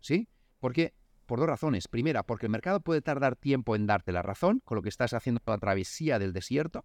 ¿Sí? 0.00 0.28
Porque 0.60 0.94
por 1.30 1.38
dos 1.38 1.48
razones. 1.48 1.86
Primera, 1.86 2.24
porque 2.24 2.46
el 2.46 2.50
mercado 2.50 2.80
puede 2.80 3.02
tardar 3.02 3.36
tiempo 3.36 3.76
en 3.76 3.86
darte 3.86 4.10
la 4.10 4.20
razón 4.20 4.60
con 4.64 4.74
lo 4.74 4.82
que 4.82 4.88
estás 4.88 5.14
haciendo 5.14 5.40
la 5.46 5.58
travesía 5.58 6.18
del 6.18 6.32
desierto. 6.32 6.84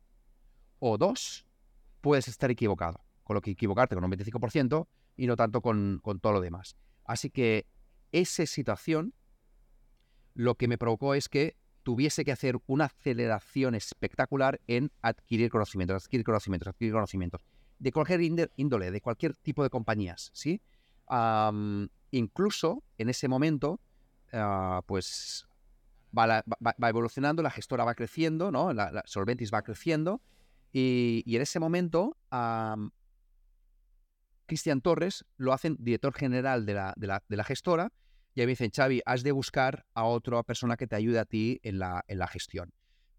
O 0.78 1.00
dos, 1.00 1.48
puedes 2.00 2.28
estar 2.28 2.52
equivocado, 2.52 3.04
con 3.24 3.34
lo 3.34 3.42
que 3.42 3.50
equivocarte 3.50 3.96
con 3.96 4.04
un 4.04 4.12
25% 4.12 4.88
y 5.18 5.26
no 5.26 5.36
tanto 5.36 5.64
con, 5.64 6.00
todo 6.22 6.34
lo 6.34 6.42
demás. 6.42 6.78
Así 7.06 7.32
que 7.32 7.66
esa 8.12 8.46
situación 8.46 9.16
lo 10.36 10.56
que 10.56 10.68
me 10.68 10.78
provocó 10.78 11.16
es 11.16 11.28
que 11.28 11.56
tuviese 11.82 12.24
que 12.24 12.32
hacer 12.32 12.60
una 12.68 12.86
aceleración 12.86 13.74
espectacular 13.76 14.62
en 14.68 14.92
adquirir 15.02 15.50
conocimientos, 15.50 16.04
adquirir 16.04 16.24
conocimientos, 16.24 16.68
adquirir 16.68 16.94
conocimientos, 16.94 17.42
de 17.80 17.92
cualquier 17.92 18.52
índole, 18.56 18.92
de 18.92 19.02
cualquier 19.02 19.36
tipo 19.36 19.64
de 19.64 19.70
compañías, 19.70 20.30
¿sí? 20.34 20.62
incluso 22.12 22.84
en 22.98 23.10
ese 23.10 23.28
momento 23.28 23.80
Ah, 24.38 24.82
pues 24.86 25.48
va, 26.18 26.44
evolucionando, 26.90 27.42
la 27.42 27.52
gestora 27.52 27.86
va 27.86 27.96
creciendo, 27.96 28.52
¿no? 28.52 28.74
La, 28.74 29.04
Solventis 29.06 29.54
va 29.54 29.62
creciendo 29.62 30.22
y, 30.74 31.24
en 31.26 31.42
ese 31.42 31.60
momento 31.60 32.18
Cristian 34.46 34.82
Torres 34.82 35.26
lo 35.38 35.54
hacen 35.54 35.78
director 35.80 36.14
general 36.14 36.66
la, 36.66 36.94
de 36.98 37.38
la, 37.38 37.44
gestora 37.46 37.94
y 38.36 38.42
me 38.42 38.48
dicen, 38.48 38.70
Xavi, 38.70 39.02
has 39.06 39.24
de 39.24 39.32
buscar 39.32 39.86
a 39.94 40.04
otra 40.04 40.44
persona 40.44 40.76
que 40.76 40.88
te 40.88 40.96
ayude 40.98 41.20
a 41.20 41.26
ti 41.26 41.60
en 41.64 41.80
la, 41.80 42.04
en 42.08 42.20
la 42.20 42.28
gestión. 42.28 42.74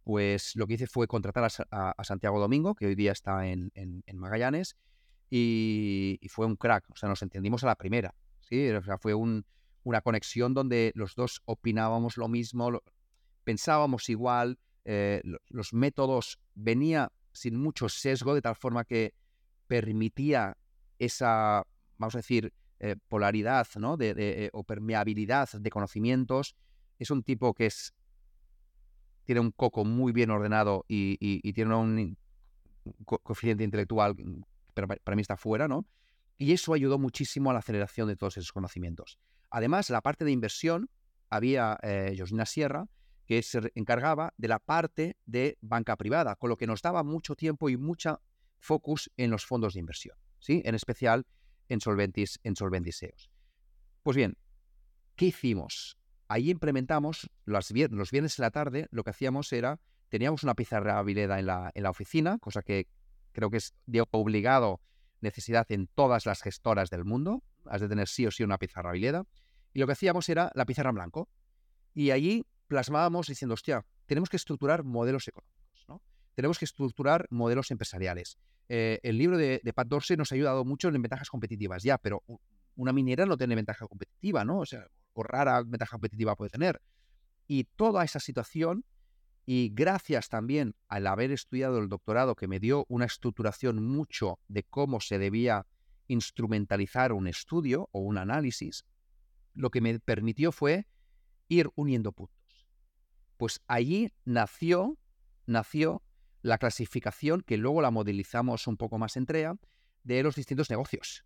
Pues 0.05 0.55
lo 0.55 0.67
que 0.67 0.75
hice 0.75 0.87
fue 0.87 1.07
contratar 1.07 1.51
a, 1.71 2.05
Santiago 2.05 2.39
Domingo, 2.39 2.75
que 2.75 2.87
hoy 2.87 2.95
día 2.95 3.13
está 3.13 3.47
en, 3.47 3.73
Magallanes, 4.13 4.77
y, 5.31 6.21
fue 6.29 6.45
un 6.45 6.57
crack. 6.57 6.85
O 6.91 6.97
sea, 6.97 7.09
nos 7.09 7.23
entendimos 7.23 7.65
a 7.65 7.69
la 7.69 7.77
primera. 7.77 8.15
¿sí? 8.43 8.69
Fue 9.01 9.15
un, 9.15 9.47
una 9.85 10.03
conexión 10.03 10.53
donde 10.53 10.93
los 10.95 11.15
dos 11.15 11.41
opinábamos 11.47 12.19
lo 12.19 12.29
mismo, 12.29 12.83
pensábamos 13.43 14.11
igual, 14.11 14.59
eh, 14.85 15.23
los 15.49 15.73
métodos 15.73 16.39
venía 16.55 17.11
sin 17.33 17.57
mucho 17.57 17.89
sesgo, 17.89 18.35
de 18.35 18.43
tal 18.43 18.55
forma 18.55 18.85
que 18.85 19.15
permitía 19.67 20.59
esa, 20.99 21.65
vamos 21.97 22.15
a 22.15 22.19
decir, 22.19 22.53
eh, 22.81 22.97
polaridad 23.09 23.67
¿no? 23.77 23.97
de, 23.97 24.15
eh, 24.17 24.51
o 24.53 24.65
permeabilidad 24.65 25.49
de 25.53 25.71
conocimientos. 25.71 26.57
Es 26.99 27.11
un 27.11 27.23
tipo 27.23 27.55
que 27.55 27.67
es, 27.67 27.95
tiene 29.25 29.41
un 29.41 29.51
coco 29.51 29.85
muy 29.85 30.13
bien 30.13 30.31
ordenado 30.31 30.85
y, 30.89 31.53
tiene 31.53 31.75
un 31.75 32.17
coeficiente 33.05 33.65
intelectual, 33.65 34.15
pero 34.75 34.89
para 34.89 35.17
mí 35.17 35.23
está 35.23 35.37
fuera, 35.37 35.69
¿no? 35.69 35.87
Y 36.39 36.53
eso 36.53 36.75
ayudó 36.75 36.99
muchísimo 36.99 37.51
a 37.51 37.55
la 37.55 37.61
aceleración 37.61 38.09
de 38.09 38.17
todos 38.17 38.37
esos 38.37 38.53
conocimientos. 38.53 39.19
Además, 39.51 39.91
la 39.91 40.03
parte 40.03 40.25
de 40.25 40.33
inversión, 40.33 40.91
había 41.31 41.79
eh, 41.83 42.15
Josina 42.17 42.47
Sierra, 42.47 42.87
que 43.27 43.43
se 43.43 43.73
encargaba 43.75 44.33
de 44.37 44.49
la 44.49 44.59
parte 44.59 45.17
de 45.27 45.59
banca 45.61 45.97
privada, 45.97 46.37
con 46.37 46.51
lo 46.51 46.57
que 46.57 46.67
nos 46.67 46.83
daba 46.83 47.03
mucho 47.03 47.35
tiempo 47.35 47.69
y 47.69 47.77
mucha 47.77 48.21
focus 48.59 49.11
en 49.17 49.31
los 49.31 49.45
fondos 49.45 49.75
de 49.75 49.81
inversión, 49.81 50.17
¿sí? 50.39 50.63
en 50.65 50.75
especial 50.75 51.27
en 51.69 51.81
Solventis, 51.81 52.41
en 52.43 52.57
Solventiseos. 52.57 53.31
Pues 54.03 54.17
bien, 54.17 54.37
¿qué 55.17 55.27
hicimos? 55.27 55.99
Ahí 56.29 56.51
implementamos 56.51 57.31
los 57.45 57.73
viernes, 57.73 58.39
en 58.39 58.43
la 58.43 58.51
tarde, 58.51 58.89
lo 58.91 59.05
que 59.05 59.11
hacíamos 59.11 59.53
era, 59.53 59.81
teníamos 60.09 60.43
una 60.43 60.55
pizarra 60.55 61.03
Vileda 61.03 61.39
en 61.39 61.47
la, 61.47 61.71
en 61.75 61.83
la 61.83 61.91
oficina, 61.91 62.39
cosa 62.39 62.63
que 62.63 62.89
creo 63.33 63.51
que 63.51 63.59
es 63.59 63.75
de 63.87 64.05
obligado 64.11 64.81
necesidad 65.21 65.67
en 65.71 65.87
todas 65.89 66.27
las 66.27 66.43
gestoras 66.43 66.91
del 66.91 67.05
mundo, 67.05 67.43
has 67.65 67.81
de 67.81 67.89
tener 67.89 68.09
sí 68.09 68.27
o 68.27 68.31
sí 68.31 68.43
una 68.43 68.59
pizarra 68.59 68.93
Vileda, 68.93 69.25
y 69.73 69.79
lo 69.79 69.87
que 69.87 69.93
hacíamos 69.93 70.29
era 70.29 70.51
la 70.55 70.65
pizarra 70.65 70.91
en 70.91 70.95
blanco. 70.95 71.29
Y 71.95 72.11
allí 72.11 72.45
plasmábamos 72.67 73.27
diciendo, 73.27 73.55
hostia, 73.55 73.85
tenemos 74.07 74.31
que 74.31 74.37
estructurar 74.37 74.85
modelos 74.85 75.29
económicos. 75.29 75.56
Tenemos 76.37 76.59
que 76.59 76.67
estructurar 76.67 77.27
modelos 77.31 77.71
empresariales. 77.71 78.37
Eh, 78.69 79.01
el 79.03 79.17
libro 79.17 79.39
de, 79.39 79.61
Pat 79.75 79.89
Dorsey 79.89 80.19
nos 80.19 80.31
ha 80.31 80.35
ayudado 80.35 80.67
mucho 80.67 80.89
en 80.89 81.01
ventajas 81.01 81.31
competitivas, 81.31 81.83
ya, 81.83 81.97
pero 81.97 82.23
una 82.77 82.93
minera 82.93 83.25
no 83.25 83.39
tiene 83.39 83.55
ventaja 83.55 83.87
competitiva, 83.87 84.45
¿no? 84.45 84.59
O 84.59 84.67
sea, 84.67 84.87
rara 85.17 85.63
ventaja 85.63 85.93
competitiva 85.93 86.37
puede 86.37 86.51
tener. 86.51 86.83
Y 87.49 87.65
toda 87.65 88.05
esa 88.05 88.21
situación, 88.21 88.85
y 89.47 89.71
gracias 89.73 90.29
también 90.29 90.75
al 90.89 91.07
haber 91.07 91.31
estudiado 91.31 91.79
el 91.79 91.89
doctorado 91.89 92.35
que 92.35 92.49
me 92.49 92.61
dio 92.61 92.85
una 92.89 93.07
estructuración 93.07 93.83
mucho 93.83 94.39
de 94.49 94.63
cómo 94.63 95.01
se 95.01 95.19
debía 95.19 95.67
instrumentalizar 96.07 97.15
un 97.15 97.29
estudio 97.29 97.89
o 97.93 98.01
un 98.01 98.19
análisis, 98.19 98.85
lo 99.55 99.71
que 99.71 99.81
me 99.81 99.99
permitió 100.01 100.53
fue 100.53 100.87
ir 101.49 101.71
uniendo 101.77 102.13
puntos. 102.13 102.69
Pues 103.39 103.63
allí 103.67 104.13
nació, 104.27 104.99
nació 105.47 106.03
la 106.47 106.59
clasificación, 106.59 107.43
que 107.43 107.57
luego 107.57 107.83
la 107.83 107.91
modelizamos 107.91 108.67
un 108.67 108.77
poco 108.77 108.99
más 108.99 109.17
en 109.17 109.27
TREA, 109.27 109.57
de 110.05 110.23
los 110.23 110.37
distintos 110.37 110.71
negocios. 110.71 111.25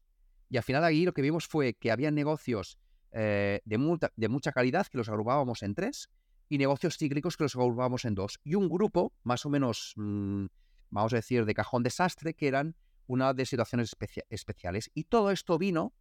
Y 0.48 0.56
al 0.56 0.62
final 0.62 0.82
allí 0.82 1.04
lo 1.04 1.12
que 1.12 1.22
vimos 1.22 1.46
fue 1.46 1.74
que 1.74 1.92
había 1.92 2.10
negocios 2.10 2.78
eh, 3.12 3.60
de, 3.64 4.10
de, 4.16 4.28
mucha 4.28 4.52
calidad 4.52 4.86
que 4.86 4.96
los 4.96 5.08
agrupábamos 5.08 5.62
en 5.62 5.74
tres 5.74 6.10
y 6.48 6.58
negocios 6.58 6.96
cíclicos 6.96 7.36
que 7.36 7.44
los 7.44 7.54
agrupábamos 7.54 8.04
en 8.04 8.14
dos. 8.14 8.40
Y 8.42 8.54
un 8.54 8.68
grupo, 8.68 9.12
más 9.22 9.44
o 9.44 9.50
menos, 9.50 9.92
mm, 9.96 10.46
vamos 10.88 11.12
a 11.12 11.16
decir, 11.16 11.44
de 11.44 11.54
cajón 11.54 11.82
desastre, 11.82 12.34
que 12.34 12.48
eran 12.48 12.74
una 13.06 13.34
de 13.34 13.44
situaciones 13.44 13.94
especiales. 14.30 14.90
Y 14.94 15.04
todo 15.04 15.30
esto 15.30 15.58
vino 15.58 15.92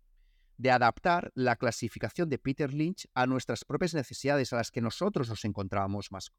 de 0.57 0.71
adaptar 0.71 1.31
la 1.35 1.55
clasificación 1.57 2.29
de 2.29 2.37
Peter 2.37 2.73
Lynch 2.73 3.07
a 3.13 3.25
nuestras 3.27 3.65
propias 3.65 3.93
necesidades, 3.93 4.53
a 4.53 4.57
las 4.57 4.71
que 4.71 4.81
nosotros 4.81 5.29
nos 5.29 5.43
encontrábamos 5.45 6.11
más. 6.11 6.31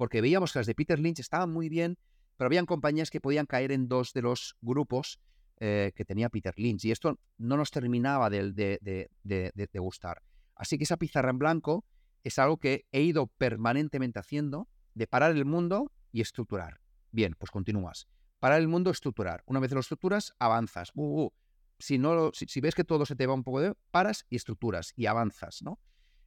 Porque 0.00 0.22
veíamos 0.22 0.52
que 0.52 0.60
las 0.60 0.66
de 0.66 0.74
Peter 0.74 0.98
Lynch 0.98 1.20
estaban 1.20 1.52
muy 1.52 1.68
bien, 1.68 1.98
pero 2.38 2.46
habían 2.46 2.64
compañías 2.64 3.10
que 3.10 3.20
podían 3.20 3.44
caer 3.44 3.70
en 3.70 3.86
dos 3.86 4.14
de 4.14 4.22
los 4.22 4.56
grupos 4.62 5.20
eh, 5.58 5.92
que 5.94 6.06
tenía 6.06 6.30
Peter 6.30 6.54
Lynch. 6.56 6.86
Y 6.86 6.90
esto 6.90 7.18
no 7.36 7.58
nos 7.58 7.70
terminaba 7.70 8.30
de, 8.30 8.50
de 8.52 9.78
gustar. 9.78 10.22
Así 10.54 10.78
que 10.78 10.84
esa 10.84 10.96
pizarra 10.96 11.28
en 11.28 11.38
blanco 11.38 11.84
es 12.24 12.38
algo 12.38 12.56
que 12.56 12.86
he 12.92 13.02
ido 13.02 13.26
permanentemente 13.26 14.18
haciendo, 14.18 14.68
de 14.94 15.06
parar 15.06 15.32
el 15.32 15.44
mundo 15.44 15.92
y 16.12 16.22
estructurar. 16.22 16.80
Bien, 17.10 17.34
pues 17.38 17.50
continúas 17.50 18.08
para 18.40 18.56
el 18.56 18.66
mundo 18.66 18.90
estructurar. 18.90 19.44
Una 19.46 19.60
vez 19.60 19.70
lo 19.70 19.80
estructuras, 19.80 20.34
avanzas. 20.38 20.90
Uh, 20.94 21.24
uh. 21.24 21.32
Si, 21.78 21.98
no, 21.98 22.30
si, 22.32 22.60
ves 22.60 22.74
que 22.74 22.84
todo 22.84 23.06
se 23.06 23.14
te 23.14 23.26
va 23.26 23.34
un 23.34 23.44
poco 23.44 23.60
de... 23.60 23.74
paras 23.90 24.26
y 24.28 24.36
estructuras 24.36 24.92
y 24.96 25.06
avanzas, 25.06 25.62
¿no? 25.62 25.78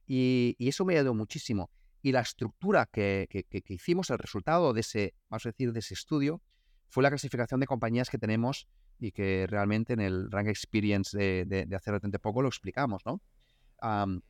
Y, 0.06 0.56
eso 0.58 0.84
me 0.84 0.94
ha 0.94 0.98
ayudado 0.98 1.14
muchísimo. 1.14 1.70
Y 2.04 2.12
la 2.12 2.20
estructura 2.20 2.84
que, 2.84 3.46
hicimos, 3.66 4.10
el 4.10 4.18
resultado 4.18 4.74
de 4.74 4.80
ese, 4.82 5.14
vamos 5.30 5.46
a 5.46 5.48
decir, 5.48 5.72
de 5.72 5.78
ese 5.78 5.94
estudio, 5.94 6.42
fue 6.90 7.02
la 7.02 7.08
clasificación 7.08 7.60
de 7.60 7.66
compañías 7.66 8.10
que 8.10 8.18
tenemos 8.18 8.68
y 8.98 9.10
que 9.10 9.46
realmente 9.48 9.94
en 9.94 10.00
el 10.00 10.30
Rank 10.30 10.48
Experience 10.48 11.16
de, 11.16 11.62
hace 11.74 11.90
relativamente 11.90 12.18
poco 12.18 12.42
lo 12.42 12.48
explicamos, 12.48 13.06
¿no? 13.06 13.22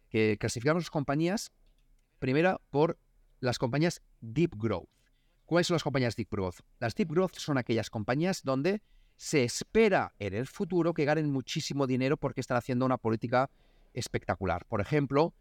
que 0.09 0.37
clasificamos 0.39 0.85
las 0.85 0.91
compañías, 0.91 1.51
primero 2.21 2.63
por 2.71 2.97
las 3.41 3.59
compañías 3.59 4.03
Deep 4.21 4.55
Growth. 4.55 4.89
¿Cuáles 5.45 5.67
son 5.67 5.75
las 5.75 5.83
compañías 5.83 6.15
Deep 6.15 6.31
Growth? 6.31 6.61
Las 6.79 6.95
Deep 6.95 7.11
Growth 7.11 7.39
son 7.39 7.59
aquellas 7.59 7.91
compañías 7.91 8.45
donde 8.45 8.83
se 9.17 9.43
espera 9.43 10.15
en 10.21 10.35
el 10.35 10.47
futuro 10.47 10.95
que 10.95 11.05
ganen 11.05 11.29
muchísimo 11.29 11.89
dinero 11.89 12.19
porque 12.19 12.41
están 12.41 12.57
haciendo 12.57 12.87
una 12.87 12.99
política 12.99 13.51
espectacular. 13.95 14.65
Por 14.67 14.81
ejemplo, 14.81 15.35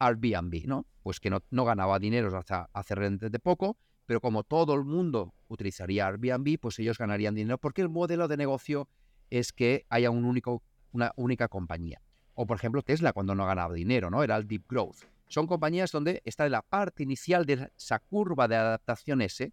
Airbnb, 0.00 0.66
¿no? 0.66 0.86
Pues 1.02 1.20
que 1.20 1.30
no, 1.30 1.42
no 1.50 1.64
ganaba 1.64 1.98
dinero 2.00 2.36
hasta 2.36 2.68
hace 2.72 2.94
relativamente 2.96 3.38
poco, 3.38 3.78
pero 4.06 4.20
como 4.20 4.42
todo 4.42 4.74
el 4.74 4.84
mundo 4.84 5.34
utilizaría 5.46 6.08
Airbnb, 6.08 6.58
pues 6.58 6.78
ellos 6.80 6.98
ganarían 6.98 7.36
dinero 7.36 7.58
porque 7.58 7.82
el 7.82 7.88
modelo 7.88 8.26
de 8.26 8.36
negocio 8.36 8.88
es 9.30 9.52
que 9.52 9.86
haya 9.88 10.10
un 10.10 10.24
único, 10.24 10.64
una 10.90 11.12
única 11.14 11.46
compañía. 11.46 12.02
O 12.34 12.46
por 12.46 12.56
ejemplo 12.56 12.82
Tesla 12.82 13.12
cuando 13.12 13.34
no 13.34 13.46
ganaba 13.46 13.74
dinero, 13.74 14.10
¿no? 14.10 14.24
Era 14.24 14.36
el 14.36 14.48
deep 14.48 14.64
growth. 14.68 15.04
Son 15.28 15.46
compañías 15.46 15.92
donde 15.92 16.22
está 16.24 16.48
la 16.48 16.62
parte 16.62 17.04
inicial 17.04 17.46
de 17.46 17.70
esa 17.76 18.00
curva 18.00 18.48
de 18.48 18.56
adaptación 18.56 19.22
S, 19.22 19.52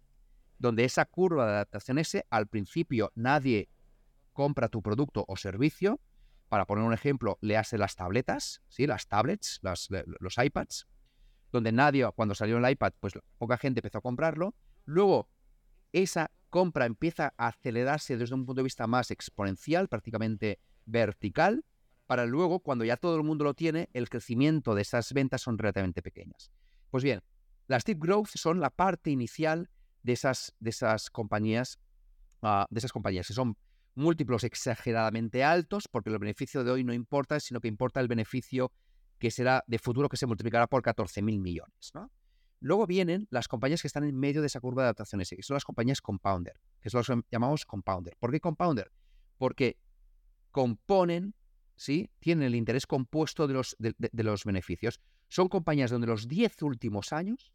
donde 0.58 0.84
esa 0.84 1.04
curva 1.04 1.46
de 1.46 1.52
adaptación 1.52 1.98
S 1.98 2.26
al 2.30 2.48
principio 2.48 3.12
nadie 3.14 3.68
compra 4.32 4.68
tu 4.68 4.82
producto 4.82 5.24
o 5.28 5.36
servicio. 5.36 6.00
Para 6.48 6.66
poner 6.66 6.84
un 6.84 6.94
ejemplo, 6.94 7.38
le 7.40 7.56
hace 7.56 7.76
las 7.78 7.94
tabletas, 7.94 8.62
¿sí? 8.68 8.86
las 8.86 9.06
tablets, 9.06 9.60
los 9.62 10.38
iPads, 10.38 10.86
donde 11.52 11.72
nadie, 11.72 12.08
cuando 12.14 12.34
salió 12.34 12.58
el 12.58 12.70
iPad, 12.70 12.92
pues 13.00 13.14
poca 13.38 13.58
gente 13.58 13.80
empezó 13.80 13.98
a 13.98 14.02
comprarlo. 14.02 14.54
Luego, 14.84 15.28
esa 15.92 16.30
compra 16.50 16.86
empieza 16.86 17.34
a 17.36 17.48
acelerarse 17.48 18.16
desde 18.16 18.34
un 18.34 18.46
punto 18.46 18.60
de 18.60 18.64
vista 18.64 18.86
más 18.86 19.10
exponencial, 19.10 19.88
prácticamente 19.88 20.58
vertical, 20.86 21.64
para 22.08 22.24
luego, 22.24 22.60
cuando 22.60 22.86
ya 22.86 22.96
todo 22.96 23.16
el 23.16 23.22
mundo 23.22 23.44
lo 23.44 23.52
tiene, 23.52 23.90
el 23.92 24.08
crecimiento 24.08 24.74
de 24.74 24.80
esas 24.80 25.12
ventas 25.12 25.42
son 25.42 25.58
relativamente 25.58 26.00
pequeñas. 26.00 26.50
Pues 26.90 27.04
bien, 27.04 27.22
las 27.66 27.84
deep 27.84 27.98
growth 28.00 28.30
son 28.34 28.60
la 28.60 28.70
parte 28.70 29.10
inicial 29.10 29.68
de 30.02 30.14
esas, 30.14 30.54
de 30.58 30.70
esas 30.70 31.10
compañías, 31.10 31.78
ah, 32.40 32.66
de 32.70 32.78
esas 32.78 32.92
compañías 32.92 33.26
que 33.26 33.34
son 33.34 33.58
múltiplos 33.98 34.44
exageradamente 34.44 35.44
altos, 35.44 35.88
porque 35.90 36.10
el 36.10 36.18
beneficio 36.18 36.64
de 36.64 36.70
hoy 36.70 36.84
no 36.84 36.94
importa, 36.94 37.40
sino 37.40 37.60
que 37.60 37.68
importa 37.68 38.00
el 38.00 38.08
beneficio 38.08 38.72
que 39.18 39.30
será 39.30 39.64
de 39.66 39.78
futuro 39.78 40.08
que 40.08 40.16
se 40.16 40.26
multiplicará 40.26 40.66
por 40.68 40.82
14.000 40.82 41.40
millones. 41.40 41.92
Luego 42.60 42.86
vienen 42.86 43.26
las 43.30 43.48
compañías 43.48 43.82
que 43.82 43.88
están 43.88 44.04
en 44.04 44.16
medio 44.16 44.40
de 44.40 44.46
esa 44.46 44.60
curva 44.60 44.82
de 44.82 44.86
adaptaciones, 44.86 45.28
que 45.28 45.42
son 45.42 45.54
las 45.54 45.64
compañías 45.64 46.00
compounder, 46.00 46.60
que 46.80 46.90
son 46.90 46.98
las 46.98 47.06
que 47.06 47.22
llamamos 47.30 47.66
compounder. 47.66 48.16
¿Por 48.18 48.30
qué 48.30 48.40
compounder? 48.40 48.92
Porque 49.36 49.78
componen, 50.50 51.34
¿sí? 51.76 52.10
tienen 52.20 52.46
el 52.46 52.54
interés 52.54 52.86
compuesto 52.86 53.46
de 53.46 53.54
los, 53.54 53.76
de 53.78 54.22
los 54.24 54.44
beneficios. 54.44 55.00
Son 55.28 55.48
compañías 55.48 55.90
donde 55.90 56.06
los 56.06 56.26
10 56.26 56.62
últimos 56.62 57.12
años 57.12 57.52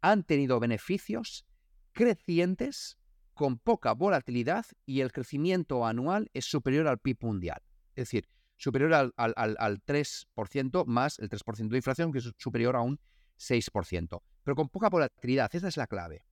han 0.00 0.24
tenido 0.24 0.58
beneficios 0.58 1.46
crecientes 1.92 2.98
con 3.34 3.58
poca 3.58 3.92
volatilidad 3.92 4.66
y 4.86 5.00
el 5.00 5.12
crecimiento 5.12 5.86
anual 5.86 6.30
es 6.34 6.44
superior 6.44 6.86
al 6.86 6.98
PIB 6.98 7.18
mundial. 7.22 7.62
Es 7.94 8.06
decir, 8.06 8.28
superior 8.56 8.94
al, 8.94 9.12
al, 9.16 9.84
3% 9.84 10.86
más 10.86 11.18
el 11.18 11.28
3% 11.28 11.68
de 11.68 11.76
inflación, 11.76 12.12
que 12.12 12.18
es 12.18 12.32
superior 12.36 12.76
a 12.76 12.80
un 12.80 13.00
6%. 13.38 14.22
Pero 14.44 14.56
con 14.56 14.68
poca 14.68 14.88
volatilidad, 14.88 15.54
esa 15.54 15.68
es 15.68 15.76
la 15.76 15.86
clave. 15.86 16.24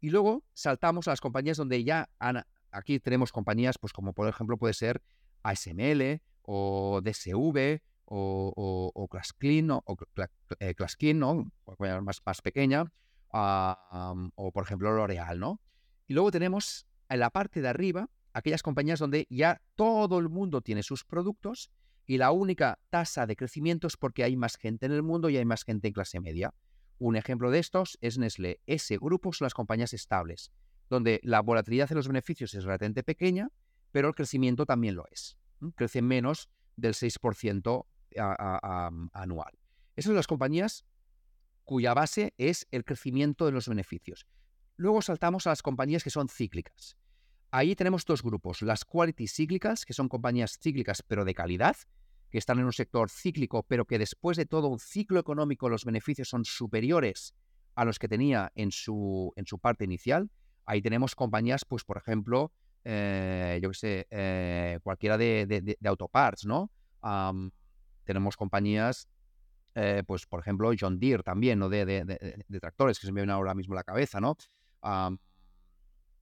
Y 0.00 0.10
luego 0.10 0.44
saltamos 0.54 1.08
a 1.08 1.12
las 1.12 1.20
compañías 1.20 1.56
donde 1.56 1.82
ya 1.84 2.08
han, 2.18 2.44
aquí 2.70 3.00
tenemos 3.00 3.32
compañías, 3.32 3.78
pues 3.78 3.92
como 3.92 4.12
por 4.12 4.28
ejemplo 4.28 4.56
puede 4.56 4.74
ser 4.74 5.02
ASML 5.42 6.20
o 6.42 7.00
DSV 7.02 7.80
o, 8.04 8.52
o, 8.56 8.92
o 8.94 9.08
Claskin, 9.08 9.70
o, 9.70 9.82
eh, 10.60 10.74
¿no? 11.14 11.52
más, 12.02 12.22
más 12.24 12.42
pequeña, 12.42 12.90
o 13.30 14.50
por 14.52 14.64
ejemplo 14.64 14.92
L'Oreal, 14.92 15.38
¿no? 15.38 15.60
Y 16.08 16.14
luego 16.14 16.30
tenemos 16.30 16.86
en 17.08 17.20
la 17.20 17.30
parte 17.30 17.60
de 17.60 17.68
arriba 17.68 18.10
aquellas 18.32 18.62
compañías 18.62 18.98
donde 18.98 19.26
ya 19.30 19.62
todo 19.76 20.18
el 20.18 20.28
mundo 20.28 20.62
tiene 20.62 20.82
sus 20.82 21.04
productos 21.04 21.70
y 22.06 22.16
la 22.16 22.32
única 22.32 22.78
tasa 22.88 23.26
de 23.26 23.36
crecimiento 23.36 23.86
es 23.86 23.96
porque 23.96 24.24
hay 24.24 24.34
más 24.36 24.56
gente 24.56 24.86
en 24.86 24.92
el 24.92 25.02
mundo 25.02 25.28
y 25.28 25.36
hay 25.36 25.44
más 25.44 25.64
gente 25.64 25.88
en 25.88 25.92
clase 25.94 26.20
media. 26.20 26.54
Un 26.98 27.16
ejemplo 27.16 27.50
de 27.50 27.58
estos 27.58 27.98
es 28.00 28.18
Nestlé. 28.18 28.60
Ese 28.66 28.96
grupo 28.96 29.32
son 29.32 29.44
las 29.44 29.54
compañías 29.54 29.92
estables, 29.92 30.50
donde 30.88 31.20
la 31.22 31.40
volatilidad 31.40 31.88
de 31.88 31.94
los 31.94 32.08
beneficios 32.08 32.54
es 32.54 32.64
relativamente 32.64 33.02
pequeña, 33.02 33.50
pero 33.92 34.08
el 34.08 34.14
crecimiento 34.14 34.64
también 34.64 34.94
lo 34.94 35.04
es. 35.12 35.36
Crece 35.74 36.00
menos 36.00 36.48
del 36.76 36.94
6% 36.94 37.84
anual. 39.12 39.58
Esas 39.94 40.08
son 40.08 40.16
las 40.16 40.26
compañías 40.26 40.86
cuya 41.64 41.92
base 41.92 42.32
es 42.38 42.66
el 42.70 42.84
crecimiento 42.84 43.44
de 43.44 43.52
los 43.52 43.68
beneficios. 43.68 44.26
Luego 44.78 45.02
saltamos 45.02 45.46
a 45.46 45.50
las 45.50 45.60
compañías 45.60 46.04
que 46.04 46.10
son 46.10 46.28
cíclicas. 46.28 46.96
Ahí 47.50 47.74
tenemos 47.74 48.04
dos 48.04 48.22
grupos, 48.22 48.62
las 48.62 48.84
quality 48.84 49.26
cíclicas, 49.26 49.84
que 49.84 49.92
son 49.92 50.08
compañías 50.08 50.56
cíclicas 50.62 51.02
pero 51.02 51.24
de 51.24 51.34
calidad, 51.34 51.76
que 52.30 52.38
están 52.38 52.60
en 52.60 52.66
un 52.66 52.72
sector 52.72 53.10
cíclico, 53.10 53.64
pero 53.64 53.86
que 53.86 53.98
después 53.98 54.36
de 54.36 54.46
todo 54.46 54.68
un 54.68 54.78
ciclo 54.78 55.18
económico 55.18 55.68
los 55.68 55.84
beneficios 55.84 56.28
son 56.28 56.44
superiores 56.44 57.34
a 57.74 57.84
los 57.84 57.98
que 57.98 58.06
tenía 58.06 58.52
en 58.54 58.70
su, 58.70 59.32
en 59.34 59.46
su 59.46 59.58
parte 59.58 59.84
inicial. 59.84 60.30
Ahí 60.64 60.80
tenemos 60.80 61.16
compañías, 61.16 61.64
pues 61.64 61.82
por 61.82 61.96
ejemplo, 61.96 62.52
eh, 62.84 63.58
yo 63.60 63.70
qué 63.70 63.74
sé, 63.74 64.06
eh, 64.10 64.78
cualquiera 64.84 65.18
de, 65.18 65.76
autoparts, 65.84 66.46
¿no? 66.46 66.70
tenemos 68.04 68.36
compañías, 68.36 69.08
eh, 69.74 70.04
pues 70.06 70.24
por 70.26 70.38
ejemplo, 70.38 70.70
John 70.78 71.00
Deere 71.00 71.24
también, 71.24 71.58
¿no? 71.58 71.68
De, 71.68 71.84
tractores, 72.60 73.00
que 73.00 73.06
se 73.06 73.12
me 73.12 73.22
vienen 73.22 73.34
ahora 73.34 73.54
mismo 73.54 73.74
a 73.74 73.76
la 73.76 73.84
cabeza, 73.84 74.20
¿no? 74.20 74.36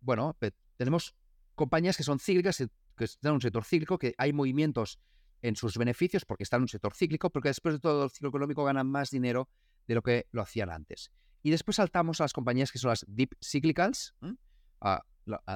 Bueno, 0.01 0.37
tenemos 0.77 1.15
compañías 1.55 1.97
que 1.97 2.03
son 2.03 2.19
cíclicas, 2.19 2.59
que 2.97 3.05
están 3.05 3.31
en 3.31 3.35
un 3.35 3.41
sector 3.41 3.65
cíclico, 3.65 3.99
que 3.99 4.15
hay 4.19 4.33
movimientos 4.33 4.99
en 5.43 5.55
sus 5.57 5.77
beneficios 5.77 6.25
porque 6.25 6.45
están 6.45 6.59
en 6.59 6.63
un 6.63 6.69
sector 6.69 6.95
cíclico, 6.95 7.31
porque 7.31 7.49
después 7.49 7.75
de 7.75 7.79
todo 7.81 8.05
el 8.05 8.11
ciclo 8.11 8.31
económico 8.31 8.65
ganan 8.65 8.87
más 8.89 9.11
dinero 9.11 9.49
de 9.87 9.95
lo 9.95 10.03
que 10.03 10.27
lo 10.33 10.43
hacían 10.43 10.71
antes. 10.71 11.11
Y 11.43 11.51
después 11.51 11.77
saltamos 11.77 12.21
a 12.21 12.25
las 12.25 12.33
compañías 12.33 12.73
que 12.73 12.79
son 12.79 12.91
las 12.91 13.05
deep 13.07 13.37
cyclicals, 13.41 14.15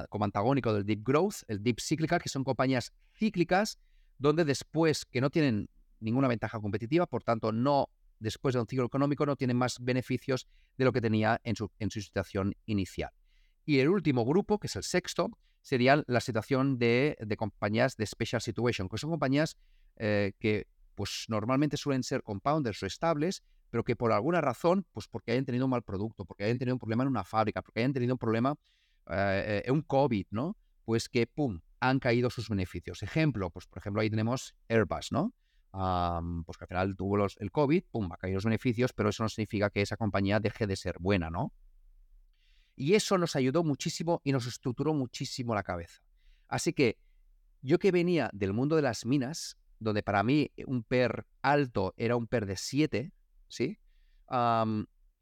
como 0.09 0.25
antagónico 0.25 0.73
del 0.73 0.85
deep 0.85 1.01
growth, 1.03 1.43
el 1.47 1.61
deep 1.63 1.79
cyclical, 1.79 2.21
que 2.21 2.29
son 2.29 2.43
compañías 2.43 2.93
cíclicas 3.13 3.79
donde 4.17 4.45
después 4.45 5.05
que 5.05 5.19
no 5.19 5.29
tienen 5.29 5.69
ninguna 5.99 6.27
ventaja 6.27 6.59
competitiva, 6.59 7.07
por 7.07 7.23
tanto 7.23 7.51
no 7.51 7.89
después 8.21 8.53
de 8.53 8.61
un 8.61 8.67
ciclo 8.67 8.85
económico 8.85 9.25
no 9.25 9.35
tiene 9.35 9.53
más 9.53 9.79
beneficios 9.79 10.47
de 10.77 10.85
lo 10.85 10.93
que 10.93 11.01
tenía 11.01 11.41
en 11.43 11.55
su, 11.55 11.69
situación 11.89 12.55
inicial. 12.65 13.11
Y 13.65 13.79
el 13.79 13.89
último 13.89 14.25
grupo, 14.25 14.59
que 14.59 14.67
es 14.67 14.75
el 14.75 14.83
sexto, 14.83 15.29
sería 15.61 16.03
la 16.07 16.21
situación 16.21 16.77
de, 16.77 17.17
compañías 17.37 17.97
de 17.97 18.05
special 18.05 18.41
situation, 18.41 18.87
que 18.87 18.97
son 18.97 19.09
compañías 19.09 19.57
eh, 19.97 20.33
que 20.39 20.67
pues 20.95 21.25
normalmente 21.27 21.77
suelen 21.77 22.03
ser 22.03 22.23
compounders 22.23 22.81
o 22.83 22.85
estables, 22.85 23.43
pero 23.69 23.83
que 23.83 23.95
por 23.95 24.11
alguna 24.11 24.41
razón, 24.41 24.85
pues 24.91 25.07
porque 25.07 25.31
hayan 25.31 25.45
tenido 25.45 25.65
un 25.65 25.71
mal 25.71 25.83
producto, 25.83 26.25
porque 26.25 26.43
hayan 26.43 26.57
tenido 26.57 26.75
un 26.75 26.79
problema 26.79 27.03
en 27.03 27.09
una 27.09 27.23
fábrica, 27.23 27.61
porque 27.61 27.79
hayan 27.79 27.93
tenido 27.93 28.13
un 28.13 28.19
problema, 28.19 28.55
eh, 29.09 29.63
un 29.69 29.81
COVID, 29.81 30.27
¿no? 30.31 30.57
Pues 30.83 31.07
que, 31.07 31.25
¡pum!, 31.27 31.61
han 31.79 31.99
caído 31.99 32.29
sus 32.29 32.49
beneficios. 32.49 33.01
Ejemplo, 33.03 33.49
pues 33.49 33.67
por 33.67 33.79
ejemplo 33.79 34.01
ahí 34.01 34.09
tenemos 34.09 34.55
Airbus, 34.69 35.11
¿no? 35.11 35.33
Pues 35.71 36.57
que 36.57 36.63
al 36.63 36.67
final 36.67 36.95
tuvo 36.95 37.25
el 37.25 37.51
COVID, 37.51 37.83
pum, 37.89 38.11
ha 38.11 38.17
caído 38.17 38.35
los 38.35 38.45
beneficios, 38.45 38.93
pero 38.93 39.09
eso 39.09 39.23
no 39.23 39.29
significa 39.29 39.69
que 39.69 39.81
esa 39.81 39.97
compañía 39.97 40.39
deje 40.39 40.67
de 40.67 40.75
ser 40.75 40.97
buena, 40.99 41.29
¿no? 41.29 41.53
Y 42.75 42.95
eso 42.95 43.17
nos 43.17 43.35
ayudó 43.35 43.63
muchísimo 43.63 44.21
y 44.23 44.31
nos 44.31 44.47
estructuró 44.47 44.93
muchísimo 44.93 45.55
la 45.55 45.63
cabeza. 45.63 46.01
Así 46.47 46.73
que 46.73 46.97
yo 47.61 47.79
que 47.79 47.91
venía 47.91 48.29
del 48.33 48.53
mundo 48.53 48.75
de 48.75 48.81
las 48.81 49.05
minas, 49.05 49.57
donde 49.79 50.03
para 50.03 50.23
mí 50.23 50.51
un 50.65 50.83
PER 50.83 51.25
alto 51.41 51.93
era 51.95 52.15
un 52.15 52.27
PER 52.27 52.45
de 52.45 52.57
7, 52.57 53.13
¿sí? 53.47 53.79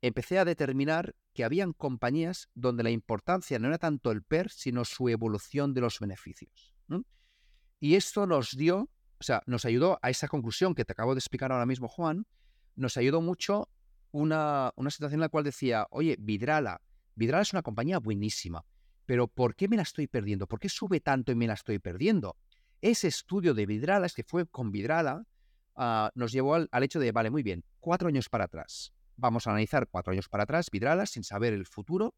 empecé 0.02 0.40
a 0.40 0.46
determinar 0.46 1.16
que 1.34 1.44
habían 1.44 1.74
compañías 1.74 2.50
donde 2.56 2.84
la 2.84 2.92
importancia 2.92 3.60
no 3.60 3.68
era 3.68 3.78
tanto 3.78 4.12
el 4.12 4.24
PER, 4.24 4.50
sino 4.50 4.86
su 4.86 5.10
evolución 5.10 5.74
de 5.74 5.82
los 5.82 6.00
beneficios. 6.00 6.76
Y 7.82 7.96
esto 7.96 8.28
nos 8.28 8.58
dio 8.58 8.90
o 9.20 9.24
sea, 9.24 9.44
nos 9.46 9.66
ayudó 9.66 10.00
a 10.02 10.10
esa 10.10 10.28
conclusión 10.28 10.76
que 10.76 10.86
te 10.86 10.94
acabo 10.94 11.14
de 11.14 11.20
explicar 11.20 11.52
ahora 11.52 11.66
mismo, 11.66 11.88
Juan, 11.88 12.26
nos 12.76 12.96
ayudó 12.98 13.22
mucho 13.22 13.70
una, 14.12 14.72
una 14.76 14.90
situación 14.90 15.18
en 15.18 15.22
la 15.22 15.30
cual 15.30 15.44
decía, 15.44 15.88
oye, 15.91 16.16
Vidrala, 16.20 16.82
Vidrala 17.16 17.41
es 17.41 17.52
una 17.52 17.62
compañía 17.62 18.00
buenísima, 18.00 18.64
pero 19.06 19.28
¿por 19.28 19.56
qué 19.56 19.68
me 19.68 19.76
la 19.76 19.84
estoy 19.84 20.08
perdiendo? 20.08 20.48
¿Por 20.48 20.60
qué 20.60 20.70
sube 20.70 21.02
tanto 21.02 21.32
y 21.32 21.36
me 21.36 21.48
la 21.48 21.56
estoy 21.56 21.80
perdiendo? 21.80 22.38
Ese 22.82 23.08
estudio 23.08 23.54
de 23.54 23.66
Vidrala, 23.66 24.06
es 24.06 24.14
que 24.14 24.24
fue 24.24 24.46
con 24.48 24.72
Vidrala, 24.72 25.26
ah, 25.76 26.12
nos 26.16 26.32
llevó 26.32 26.56
al, 26.56 26.70
hecho 26.84 27.00
de, 27.00 27.12
vale, 27.12 27.30
muy 27.30 27.44
bien, 27.44 27.66
cuatro 27.82 28.08
años 28.08 28.30
para 28.30 28.46
atrás. 28.46 28.94
Vamos 29.18 29.48
a 29.48 29.50
analizar 29.50 29.88
cuatro 29.90 30.14
años 30.14 30.30
para 30.30 30.44
atrás 30.44 30.70
Vidrala 30.72 31.06
sin 31.06 31.26
saber 31.26 31.54
el 31.54 31.66
futuro 31.66 32.16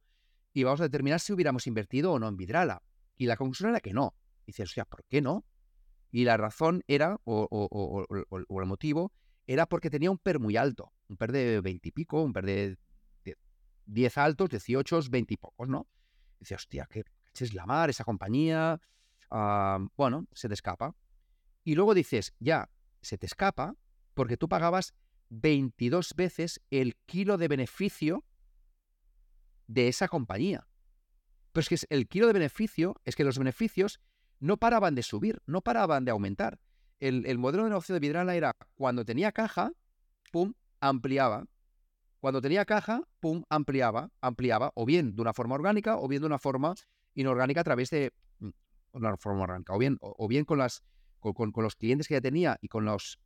y 0.54 0.64
vamos 0.64 0.82
a 0.82 0.84
determinar 0.84 1.20
si 1.20 1.34
hubiéramos 1.34 1.66
invertido 1.66 2.12
o 2.12 2.20
no 2.20 2.28
en 2.28 2.38
Vidrala. 2.38 2.84
Y 3.18 3.26
la 3.26 3.38
conclusión 3.38 3.72
era 3.72 3.80
que 3.80 3.94
no. 3.94 4.14
Dices, 4.46 4.70
o 4.70 4.74
sea, 4.74 4.86
¿por 4.86 5.04
qué 5.06 5.22
no? 5.22 5.46
Y 6.12 6.26
la 6.26 6.38
razón 6.38 6.84
era, 6.88 7.18
o, 7.24 8.06
el 8.10 8.66
motivo, 8.66 9.14
era 9.48 9.66
porque 9.66 9.90
tenía 9.90 10.12
un 10.12 10.18
PER 10.18 10.40
muy 10.40 10.58
alto, 10.58 10.92
un 11.08 11.18
PER 11.18 11.32
de 11.32 11.62
20 11.62 11.90
y 11.90 11.92
pico, 11.92 12.22
un 12.22 12.34
PER 12.34 12.46
de 12.46 12.78
10 13.86 14.18
altos, 14.18 14.50
18, 14.50 15.02
20 15.10 15.34
y 15.34 15.38
pocos, 15.38 15.68
¿no? 15.68 15.88
Y 16.38 16.42
dice, 16.42 16.56
hostia, 16.56 16.88
qué 16.90 17.04
es 17.34 17.54
la 17.54 17.66
mar, 17.66 17.90
esa 17.90 18.04
compañía. 18.04 18.80
Ah, 19.30 19.80
bueno, 19.98 20.28
se 20.34 20.48
te 20.48 20.54
escapa. 20.54 20.96
Y 21.64 21.76
luego 21.76 21.94
dices, 21.94 22.34
ya, 22.40 22.70
se 23.02 23.18
te 23.18 23.26
escapa 23.26 23.76
porque 24.14 24.38
tú 24.38 24.50
pagabas 24.50 24.94
22 25.30 26.14
veces 26.16 26.62
el 26.70 26.96
kilo 27.06 27.38
de 27.38 27.48
beneficio 27.48 28.26
de 29.68 29.88
esa 29.88 30.08
compañía. 30.08 30.68
Pero 31.52 31.62
es 31.62 31.70
que 31.70 31.78
el 31.90 32.08
kilo 32.08 32.28
de 32.28 32.34
beneficio 32.34 32.96
es 33.06 33.16
que 33.16 33.24
los 33.24 33.38
beneficios 33.38 34.00
no 34.42 34.58
paraban 34.58 34.96
de 34.96 35.04
subir, 35.04 35.42
no 35.46 35.62
paraban 35.62 36.04
de 36.04 36.12
aumentar. 36.12 36.60
El, 37.00 37.38
modelo 37.38 37.64
de 37.64 37.70
negocio 37.70 37.94
de 37.94 38.00
Vidrala 38.00 38.36
era 38.36 38.56
cuando 38.76 39.06
tenía 39.06 39.32
caja, 39.32 39.72
pum, 40.32 40.54
ampliaba. 40.80 41.46
Cuando 42.20 42.42
tenía 42.42 42.66
caja, 42.66 43.02
pum, 43.20 43.44
ampliaba, 43.50 44.12
ampliaba, 44.20 44.72
o 44.76 44.86
bien 44.86 45.16
de 45.16 45.22
una 45.22 45.34
forma 45.34 45.56
orgánica 45.56 45.98
o 45.98 46.08
bien 46.08 46.22
de 46.22 46.28
una 46.28 46.38
forma 46.38 46.76
inorgánica 47.16 47.62
a 47.62 47.64
través 47.64 47.90
de 47.92 48.14
mm, 48.40 48.50
una 48.94 49.18
forma 49.18 49.44
orgánica, 49.44 49.74
o 49.74 49.80
bien, 49.80 49.98
o, 50.02 50.28
bien 50.28 50.46
con, 50.46 50.58
las, 50.60 50.84
con, 51.20 51.52
los 51.56 51.76
clientes 51.76 52.08
que 52.08 52.16
ya 52.16 52.22
tenía 52.22 52.58
y 52.62 52.68
con 52.68 52.86
los, 52.86 53.20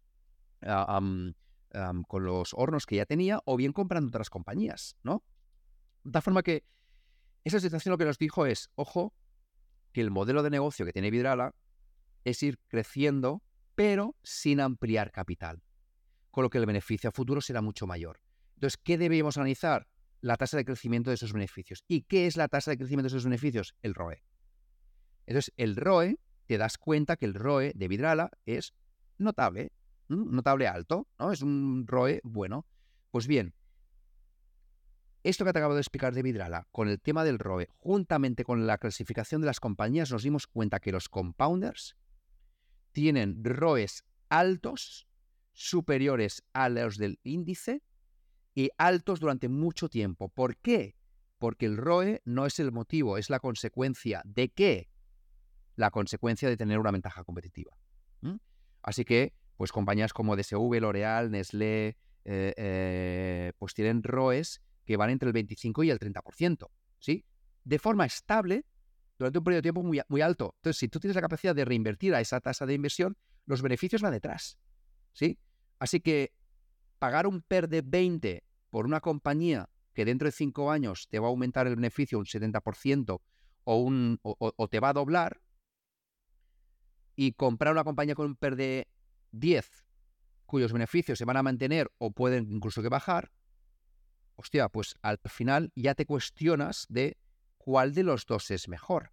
ah, 0.61 1.01
con 2.07 2.25
los 2.25 2.53
hornos 2.53 2.85
que 2.85 2.97
ya 2.97 3.05
tenía, 3.05 3.39
o 3.45 3.57
bien 3.57 3.73
comprando 3.73 4.09
otras 4.09 4.29
compañías, 4.29 4.95
¿no? 5.03 5.23
De 6.03 6.11
tal 6.11 6.21
forma 6.21 6.43
que 6.43 6.63
esa 7.43 7.59
situación 7.59 7.91
lo 7.91 7.97
que 7.97 8.05
nos 8.05 8.17
dijo 8.17 8.45
es, 8.45 8.69
ojo, 8.75 9.13
que 9.95 10.01
el 10.01 10.11
modelo 10.11 10.43
de 10.43 10.49
negocio 10.49 10.85
que 10.85 10.91
tiene 10.91 11.09
Vidrala 11.09 11.55
es 12.25 12.43
ir 12.43 12.59
creciendo, 12.67 13.41
pero 13.75 14.17
sin 14.23 14.59
ampliar 14.59 15.09
capital, 15.09 15.63
con 16.31 16.43
lo 16.43 16.49
que 16.49 16.57
el 16.57 16.65
beneficio 16.65 17.07
a 17.07 17.13
futuro 17.13 17.39
será 17.39 17.61
mucho 17.61 17.87
mayor. 17.87 18.19
Entonces, 18.55 18.75
¿qué 18.75 18.97
debemos 18.97 19.37
analizar? 19.37 19.87
La 20.19 20.35
tasa 20.35 20.57
de 20.57 20.65
crecimiento 20.65 21.11
de 21.11 21.13
esos 21.13 21.31
beneficios. 21.31 21.85
¿Y 21.87 22.01
qué 22.01 22.27
es 22.27 22.35
la 22.35 22.49
tasa 22.49 22.71
de 22.71 22.77
crecimiento 22.77 23.05
de 23.05 23.15
esos 23.15 23.23
beneficios? 23.23 23.73
El 23.83 23.93
ROE. 23.93 24.21
Entonces, 25.27 25.53
el 25.55 25.77
ROE, 25.77 26.19
te 26.45 26.57
das 26.57 26.77
cuenta 26.77 27.15
que 27.15 27.25
el 27.25 27.33
ROE 27.33 27.71
de 27.73 27.87
Vidrala 27.87 28.31
es 28.45 28.73
notable, 29.17 29.71
notable 30.09 30.67
alto, 30.67 31.07
¿no? 31.17 31.31
Es 31.31 31.41
un 31.41 31.85
ROE 31.87 32.19
bueno. 32.25 32.65
Pues 33.11 33.27
bien, 33.27 33.53
esto 35.25 35.43
que 35.43 35.53
te 35.53 35.59
acabo 35.59 35.73
de 35.73 35.81
explicar 35.81 36.13
de 36.13 36.21
Vidrala, 36.21 36.67
con 36.71 36.87
el 36.87 37.01
tema 37.01 37.23
del 37.23 37.39
ROE, 37.39 37.67
juntamente 37.77 38.43
con 38.43 38.67
la 38.67 38.77
clasificación 38.77 39.41
de 39.41 39.47
las 39.47 39.59
compañías, 39.59 40.11
nos 40.11 40.21
dimos 40.21 40.45
cuenta 40.45 40.79
que 40.79 40.91
los 40.91 41.09
compounders 41.09 41.97
tienen 42.91 43.43
ROEs 43.43 44.05
altos, 44.29 45.07
superiores 45.51 46.43
a 46.53 46.69
los 46.69 46.97
del 46.97 47.19
índice 47.23 47.81
y 48.53 48.69
altos 48.77 49.19
durante 49.19 49.49
mucho 49.49 49.89
tiempo. 49.89 50.29
¿Por 50.29 50.57
qué? 50.57 50.95
Porque 51.39 51.65
el 51.65 51.77
ROE 51.77 52.21
no 52.23 52.45
es 52.45 52.59
el 52.59 52.71
motivo, 52.71 53.17
es 53.17 53.31
la 53.31 53.39
consecuencia. 53.39 54.21
¿De 54.25 54.49
qué? 54.49 54.89
La 55.75 55.89
consecuencia 55.89 56.49
de 56.49 56.55
tener 56.55 56.77
una 56.77 56.91
ventaja 56.91 57.23
competitiva. 57.23 57.75
Así 58.83 59.03
que, 59.03 59.33
pues 59.57 59.71
compañías 59.71 60.13
como 60.13 60.35
DSV, 60.35 60.79
L'Oreal, 60.79 61.31
Nestlé, 61.31 61.97
eh, 62.25 62.53
eh, 62.57 63.53
pues 63.57 63.73
tienen 63.73 64.03
ROEs 64.03 64.61
que 64.85 64.97
van 64.97 65.09
entre 65.09 65.27
el 65.27 65.33
25 65.33 65.83
y 65.83 65.89
el 65.89 65.99
30%, 65.99 66.69
¿sí? 66.99 67.25
De 67.63 67.79
forma 67.79 68.05
estable 68.05 68.65
durante 69.17 69.39
un 69.39 69.43
periodo 69.43 69.57
de 69.57 69.61
tiempo 69.63 69.83
muy, 69.83 70.21
alto. 70.21 70.53
Entonces, 70.57 70.77
si 70.77 70.87
tú 70.87 70.99
tienes 70.99 71.15
la 71.15 71.21
capacidad 71.21 71.55
de 71.55 71.65
reinvertir 71.65 72.13
a 72.13 72.21
esa 72.21 72.39
tasa 72.39 72.65
de 72.65 72.73
inversión, 72.73 73.17
los 73.45 73.61
beneficios 73.61 74.01
van 74.01 74.11
detrás, 74.11 74.57
¿sí? 75.13 75.39
Así 75.79 75.99
que 75.99 76.33
pagar 76.99 77.27
un 77.27 77.41
PER 77.41 77.67
de 77.67 77.81
20 77.81 78.43
por 78.69 78.85
una 78.85 78.99
compañía 78.99 79.69
que 79.93 80.05
dentro 80.05 80.27
de 80.27 80.31
5 80.31 80.71
años 80.71 81.07
te 81.09 81.19
va 81.19 81.27
a 81.27 81.29
aumentar 81.29 81.67
el 81.67 81.75
beneficio 81.75 82.19
un 82.19 82.25
70% 82.25 83.21
o, 83.63 83.77
un, 83.77 84.19
o, 84.21 84.67
te 84.67 84.79
va 84.79 84.89
a 84.89 84.93
doblar, 84.93 85.41
y 87.15 87.31
comprar 87.31 87.71
una 87.71 87.83
compañía 87.83 88.13
con 88.13 88.25
un 88.25 88.35
PER 88.35 88.55
de 88.55 88.87
10, 89.31 89.85
cuyos 90.45 90.73
beneficios 90.73 91.17
se 91.17 91.25
van 91.25 91.37
a 91.37 91.43
mantener 91.43 91.91
o 91.97 92.11
pueden 92.11 92.51
incluso 92.51 92.81
que 92.81 92.89
bajar, 92.89 93.31
hostia, 94.35 94.69
pues 94.69 94.95
al 95.01 95.19
final 95.25 95.71
ya 95.75 95.95
te 95.95 96.05
cuestionas 96.05 96.85
de 96.89 97.17
cuál 97.57 97.93
de 97.93 98.03
los 98.03 98.25
dos 98.25 98.51
es 98.51 98.67
mejor. 98.67 99.11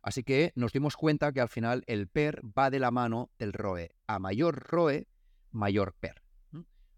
Así 0.00 0.22
que 0.22 0.52
nos 0.54 0.72
dimos 0.72 0.96
cuenta 0.96 1.32
que 1.32 1.40
al 1.40 1.48
final 1.48 1.82
el 1.86 2.08
PER 2.08 2.40
va 2.56 2.70
de 2.70 2.78
la 2.78 2.90
mano 2.90 3.30
del 3.38 3.52
ROE. 3.52 3.90
A 4.06 4.18
mayor 4.18 4.54
ROE, 4.54 5.08
mayor 5.50 5.92
PER. 5.98 6.22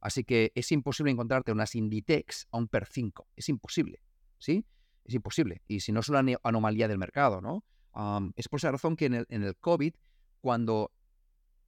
Así 0.00 0.22
que 0.22 0.52
es 0.54 0.70
imposible 0.70 1.10
encontrarte 1.10 1.50
unas 1.50 1.74
Inditex 1.74 2.46
a 2.52 2.58
un 2.58 2.68
PER 2.68 2.86
5. 2.86 3.26
Es 3.36 3.48
imposible. 3.48 4.02
¿Sí? 4.38 4.64
Es 5.04 5.14
imposible. 5.14 5.62
Y 5.66 5.80
si 5.80 5.92
no 5.92 6.00
es 6.00 6.08
una 6.08 6.22
anomalía 6.42 6.88
del 6.88 6.98
mercado, 6.98 7.40
¿no? 7.40 7.64
es 8.36 8.48
por 8.48 8.58
esa 8.58 8.70
razón 8.70 8.96
que 8.96 9.06
en 9.06 9.14
el, 9.14 9.26
en 9.28 9.42
el 9.42 9.56
COVID, 9.56 9.94
cuando 10.40 10.92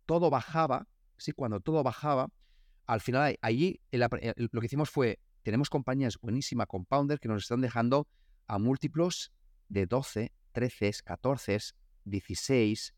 todo 0.07 0.31
bajaba, 0.31 0.87
¿sí? 1.17 1.33
Cuando 1.33 1.61
todo 1.61 1.83
bajaba, 1.83 2.29
al 2.87 3.01
final 3.01 3.39
allí 3.43 3.81
lo 3.91 4.61
que 4.61 4.67
hicimos 4.67 4.91
fue 4.91 5.19
tenemos 5.43 5.71
compañías 5.71 6.19
buenísimas, 6.21 6.67
compounder, 6.67 7.19
que 7.19 7.29
nos 7.29 7.43
están 7.43 7.61
dejando 7.61 8.09
a 8.47 8.59
múltiplos 8.59 9.33
de 9.69 9.87
12, 9.87 10.33
13, 10.53 10.93
14, 11.05 11.59
16. 12.05 12.95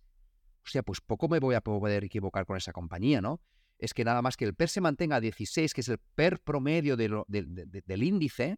O 0.64 0.68
sea, 0.68 0.82
pues 0.82 1.00
poco 1.00 1.28
me 1.28 1.40
voy 1.40 1.54
a 1.54 1.60
poder 1.60 2.04
equivocar 2.04 2.46
con 2.46 2.56
esa 2.56 2.72
compañía, 2.72 3.20
¿no? 3.20 3.40
Es 3.78 3.92
que 3.92 4.04
nada 4.04 4.22
más 4.22 4.36
que 4.36 4.44
el 4.44 4.54
PER 4.54 4.68
se 4.68 4.80
mantenga 4.80 5.16
a 5.16 5.20
16, 5.20 5.74
que 5.74 5.80
es 5.80 5.88
el 5.88 5.98
PER 5.98 6.40
promedio 6.40 6.96
del 6.96 8.02
índice, 8.02 8.56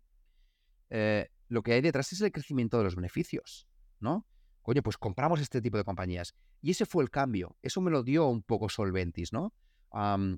eh, 0.91 1.29
lo 1.49 1.63
que 1.63 1.73
hay 1.73 1.81
detrás 1.81 2.13
es 2.13 2.21
el 2.21 2.33
crecimiento 2.33 2.79
de 2.79 2.85
los 2.85 2.97
beneficios, 2.97 3.67
¿no? 4.01 4.27
Coño, 4.63 4.83
pues 4.83 4.99
compramos 4.99 5.41
este 5.41 5.61
tipo 5.63 5.77
de 5.77 5.85
compañías. 5.85 6.35
Y 6.61 6.73
ese 6.73 6.87
fue 6.87 7.05
el 7.05 7.11
cambio. 7.11 7.57
Eso 7.63 7.81
me 7.81 7.91
lo 7.91 8.03
dio 8.03 8.27
un 8.27 8.43
poco 8.43 8.69
Solventis, 8.69 9.33
¿no? 9.33 9.55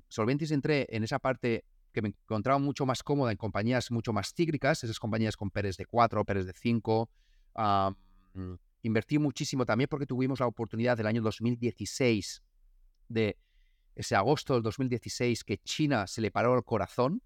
Solventis 0.07 0.51
entré 0.51 0.87
en 0.89 1.03
esa 1.03 1.19
parte 1.19 1.65
me 2.01 2.09
encontraba 2.09 2.59
mucho 2.59 2.85
más 2.85 3.03
cómoda 3.03 3.31
en 3.31 3.37
compañías 3.37 3.91
mucho 3.91 4.13
más 4.13 4.33
cíclicas, 4.33 4.83
esas 4.83 4.99
compañías 4.99 5.35
con 5.35 5.49
PERES 5.49 5.77
de 5.77 5.85
4, 5.85 6.25
PERES 6.25 6.45
de 6.45 6.53
5. 6.53 7.09
invertí 8.83 9.19
muchísimo 9.19 9.65
también 9.65 9.87
porque 9.89 10.05
tuvimos 10.05 10.39
la 10.39 10.47
oportunidad 10.47 10.97
del 10.97 11.07
año 11.07 11.21
2016, 11.21 12.43
de 13.09 13.37
ese 13.95 14.15
agosto 14.15 14.53
del 14.53 14.63
2016, 14.63 15.43
que 15.43 15.57
China 15.57 16.07
se 16.07 16.21
le 16.21 16.31
paró 16.31 16.55
el 16.55 16.63
corazón, 16.63 17.21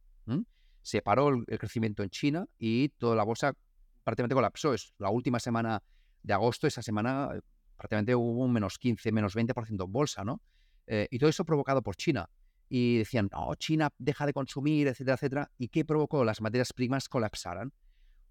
se 0.81 1.01
paró 1.01 1.29
el, 1.29 1.45
crecimiento 1.59 2.03
en 2.03 2.09
China 2.09 2.45
y 2.57 2.89
toda 2.89 3.15
la 3.15 3.23
bolsa 3.23 3.55
prácticamente 4.03 4.35
colapsó. 4.35 4.73
Es 4.73 4.93
la 4.97 5.09
última 5.09 5.39
semana 5.39 5.81
de 6.21 6.33
agosto, 6.33 6.67
esa 6.67 6.81
semana 6.81 7.29
eh, 7.33 7.39
prácticamente 7.77 8.13
hubo 8.15 8.43
un 8.43 8.51
menos 8.51 8.77
15, 8.77 9.11
menos 9.11 9.35
20% 9.35 9.85
en 9.85 9.91
bolsa, 9.91 10.25
¿no? 10.25 10.41
Eh, 10.85 11.07
y 11.09 11.19
todo 11.19 11.29
eso 11.29 11.45
provocado 11.45 11.81
por 11.81 11.95
China 11.95 12.29
y 12.75 12.97
decían, 12.97 13.29
no, 13.31 13.53
China 13.53 13.93
deja 13.99 14.25
de 14.25 14.33
consumir, 14.33 14.87
etcétera, 14.87 15.13
etcétera. 15.13 15.51
¿Y 15.59 15.67
qué 15.67 15.85
provocó? 15.85 16.25
Las 16.25 16.41
materias 16.41 16.73
primas 16.73 17.07
colapsaran. 17.07 17.71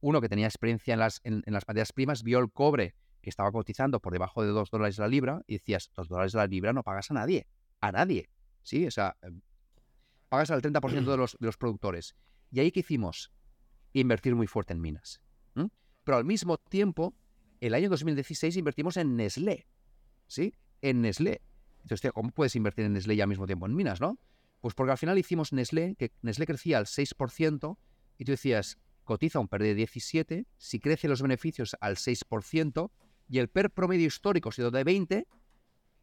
Uno 0.00 0.20
que 0.20 0.28
tenía 0.28 0.48
experiencia 0.48 0.94
en 0.94 0.98
las, 0.98 1.20
en, 1.22 1.44
las 1.46 1.62
materias 1.68 1.92
primas 1.92 2.24
vio 2.24 2.40
el 2.40 2.50
cobre 2.50 2.96
que 3.20 3.30
estaba 3.30 3.52
cotizando 3.52 4.00
por 4.00 4.12
debajo 4.12 4.42
de 4.42 4.48
2 4.48 4.68
dólares 4.68 4.98
la 4.98 5.06
libra 5.06 5.42
y 5.46 5.58
decías, 5.58 5.92
2 5.94 6.08
dólares 6.08 6.34
la 6.34 6.48
libra 6.48 6.72
no 6.72 6.82
pagas 6.82 7.08
a 7.12 7.14
nadie, 7.14 7.46
a 7.80 7.92
nadie. 7.92 8.30
¿Sí? 8.64 8.84
O 8.84 8.90
sea, 8.90 9.16
em, 9.22 9.42
pagas 10.28 10.50
al 10.50 10.60
30% 10.60 11.12
de 11.12 11.16
los, 11.16 11.36
de 11.38 11.46
los 11.46 11.56
productores. 11.56 12.16
Y 12.50 12.58
ahí 12.58 12.72
que 12.72 12.80
hicimos? 12.80 13.30
Invertir 13.92 14.34
muy 14.34 14.48
fuerte 14.48 14.72
en 14.72 14.80
minas. 14.80 15.20
Pero 16.02 16.18
al 16.18 16.24
mismo 16.24 16.58
tiempo, 16.58 17.14
el 17.60 17.74
año 17.74 17.88
2016 17.88 18.56
invertimos 18.56 18.96
en 18.96 19.14
Nestlé. 19.14 19.68
¿Sí? 20.26 20.52
En 20.80 21.00
Nestlé. 21.00 21.42
Entonces, 21.82 22.10
¿cómo 22.10 22.30
puedes 22.30 22.56
invertir 22.56 22.86
en 22.86 22.94
Nestlé 22.94 23.14
y 23.14 23.20
al 23.20 23.28
mismo 23.28 23.46
tiempo 23.46 23.66
en 23.66 23.76
minas, 23.76 24.00
no? 24.00 24.18
Pues 24.62 24.74
porque 24.74 24.92
al 24.92 24.98
final 24.98 25.18
hicimos 25.18 25.52
Nestlé, 25.52 25.96
que 25.98 26.12
Nestlé 26.22 26.46
crecía 26.46 26.78
al 26.78 26.86
6%, 26.86 27.76
y 28.16 28.24
tú 28.24 28.30
decías, 28.30 28.78
cotiza 29.02 29.40
un 29.40 29.48
PER 29.48 29.62
de 29.62 29.74
17, 29.74 30.46
si 30.56 30.78
crece 30.78 31.08
los 31.08 31.20
beneficios 31.20 31.76
al 31.80 31.96
6%, 31.96 32.90
y 33.28 33.38
el 33.38 33.48
PER 33.48 33.70
promedio 33.70 34.06
histórico 34.06 34.52
sido 34.52 34.70
de 34.70 34.84
20, 34.84 35.26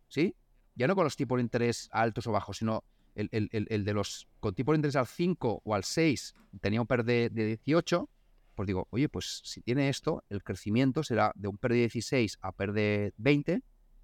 ¿sí? 0.09 0.35
Ya 0.75 0.87
no 0.87 0.95
con 0.95 1.05
los 1.05 1.15
tipos 1.15 1.37
de 1.37 1.43
interés 1.43 1.87
altos 1.93 2.27
o 2.27 2.33
bajos, 2.33 2.57
sino 2.57 2.83
el, 3.15 3.29
de 3.49 3.93
los 3.93 4.27
con 4.41 4.53
tipo 4.53 4.73
de 4.73 4.77
interés 4.77 4.97
al 4.97 5.07
5 5.07 5.61
o 5.63 5.73
al 5.73 5.85
6 5.85 6.33
tenía 6.59 6.81
un 6.81 6.87
PER 6.87 7.05
de, 7.05 7.29
18, 7.29 8.09
pues 8.55 8.67
digo, 8.67 8.89
oye, 8.91 9.07
pues 9.07 9.41
si 9.45 9.61
tiene 9.61 9.87
esto, 9.87 10.25
el 10.27 10.43
crecimiento 10.43 11.01
será 11.03 11.31
de 11.35 11.47
un 11.47 11.57
PER 11.57 11.71
de 11.71 11.77
16 11.79 12.39
a 12.41 12.51
PER 12.51 12.73
de 12.73 13.13
20, 13.15 13.61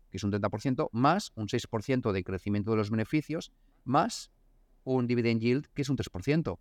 que 0.10 0.18
es 0.18 0.24
un 0.24 0.32
30%, 0.32 0.88
más 0.94 1.34
un 1.36 1.48
6% 1.48 2.14
de 2.14 2.24
crecimiento 2.24 2.72
de 2.72 2.78
los 2.78 2.90
beneficios, 2.90 3.52
más 3.84 4.32
un 4.86 5.08
dividend 5.08 5.42
yield 5.42 5.68
que 5.74 5.82
es 5.82 5.90
un 5.90 5.98
3%. 5.98 6.58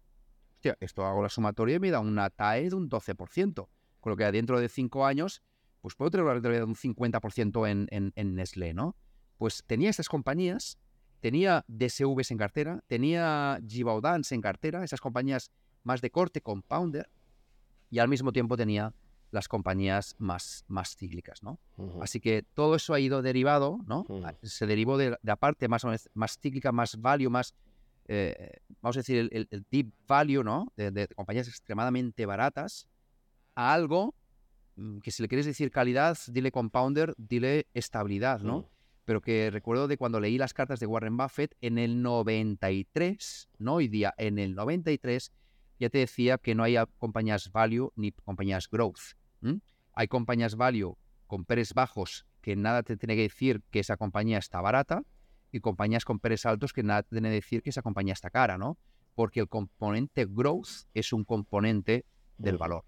Hostia, 0.54 0.76
esto 0.80 1.04
hago 1.04 1.22
la 1.22 1.28
sumatoria 1.28 1.76
y 1.76 1.80
me 1.80 1.90
da 1.90 2.00
una 2.00 2.30
TAE 2.30 2.70
de 2.70 2.74
un 2.74 2.90
12%. 2.90 3.68
Con 4.00 4.10
lo 4.10 4.16
que 4.16 4.30
dentro 4.32 4.60
de 4.60 4.68
5 4.68 5.06
años, 5.06 5.42
pues 5.80 5.94
puedo 5.94 6.10
tener 6.10 6.24
una 6.24 6.34
rentabilidad 6.34 6.66
de 6.66 6.70
un 6.70 6.76
50% 6.76 7.70
en, 7.70 7.86
en, 7.90 8.12
en 8.16 8.34
Nestlé, 8.34 8.74
¿no? 8.74 8.96
Pues 9.38 9.62
tenía 9.66 9.90
estas 9.90 10.08
compañías, 10.08 10.78
tenía 11.20 11.64
DSVs 11.68 12.30
en 12.30 12.38
cartera, 12.38 12.84
tenía 12.86 13.60
Gibaudans 13.66 14.32
en 14.32 14.40
cartera, 14.40 14.84
esas 14.84 15.00
compañías 15.00 15.50
más 15.82 16.00
de 16.00 16.10
corte, 16.10 16.40
compounder, 16.40 17.10
y 17.90 17.98
al 17.98 18.08
mismo 18.08 18.32
tiempo 18.32 18.56
tenía 18.56 18.94
las 19.30 19.48
compañías 19.48 20.14
más, 20.18 20.64
más 20.68 20.96
cíclicas, 20.96 21.42
¿no? 21.42 21.58
Así 22.00 22.20
que 22.20 22.44
todo 22.54 22.76
eso 22.76 22.94
ha 22.94 23.00
ido 23.00 23.20
derivado, 23.20 23.78
¿no? 23.86 24.06
Se 24.42 24.66
derivó 24.66 24.96
de, 24.96 25.18
la 25.22 25.36
parte 25.36 25.68
más, 25.68 25.82
más 26.14 26.38
cíclica, 26.38 26.72
más 26.72 27.00
value, 27.00 27.30
más 27.30 27.54
eh, 28.06 28.58
vamos 28.80 28.96
a 28.96 29.00
decir, 29.00 29.28
el, 29.32 29.66
deep 29.70 29.92
value, 30.06 30.42
¿no? 30.42 30.72
De, 30.76 31.08
compañías 31.14 31.48
extremadamente 31.48 32.26
baratas 32.26 32.88
a 33.54 33.72
algo 33.72 34.14
mm, 34.76 34.98
que 34.98 35.10
si 35.10 35.22
le 35.22 35.28
quieres 35.28 35.46
decir 35.46 35.70
calidad, 35.70 36.18
dile 36.28 36.50
compounder, 36.50 37.14
dile 37.16 37.66
estabilidad, 37.74 38.40
¿no? 38.40 38.60
Mm. 38.60 38.64
Pero 39.04 39.20
que 39.20 39.50
recuerdo 39.50 39.86
de 39.86 39.98
cuando 39.98 40.20
leí 40.20 40.38
las 40.38 40.54
cartas 40.54 40.80
de 40.80 40.86
Warren 40.86 41.16
Buffett 41.16 41.54
en 41.60 41.78
el 41.78 42.02
93, 42.02 43.50
no 43.58 43.74
hoy 43.74 43.88
día, 43.88 44.14
en 44.16 44.38
el 44.38 44.54
93, 44.54 45.32
ya 45.78 45.90
te 45.90 45.98
decía 45.98 46.38
que 46.38 46.54
no 46.54 46.62
hay 46.62 46.76
compañías 46.98 47.52
value 47.52 47.92
ni 47.96 48.12
compañías 48.12 48.68
growth. 48.68 49.16
Hay 49.92 50.08
compañías 50.08 50.56
value 50.56 50.96
con 51.26 51.44
peres 51.44 51.74
bajos 51.74 52.26
que 52.40 52.56
nada 52.56 52.82
te 52.82 52.96
tiene 52.96 53.14
que 53.14 53.22
decir 53.22 53.62
que 53.70 53.80
esa 53.80 53.96
compañía 53.96 54.38
está 54.38 54.60
barata 54.60 55.02
y 55.54 55.60
compañías 55.60 56.04
con 56.04 56.18
peres 56.18 56.46
altos 56.46 56.72
que 56.72 56.82
nada 56.82 57.04
te 57.04 57.10
tiene 57.10 57.28
que 57.28 57.36
decir 57.36 57.62
que 57.62 57.70
esa 57.70 57.80
compañía 57.80 58.12
está 58.12 58.28
cara, 58.28 58.58
¿no? 58.58 58.76
Porque 59.14 59.38
el 59.38 59.48
componente 59.48 60.26
growth 60.28 60.88
es 60.94 61.12
un 61.12 61.22
componente 61.22 62.04
del 62.38 62.58
valor. 62.58 62.82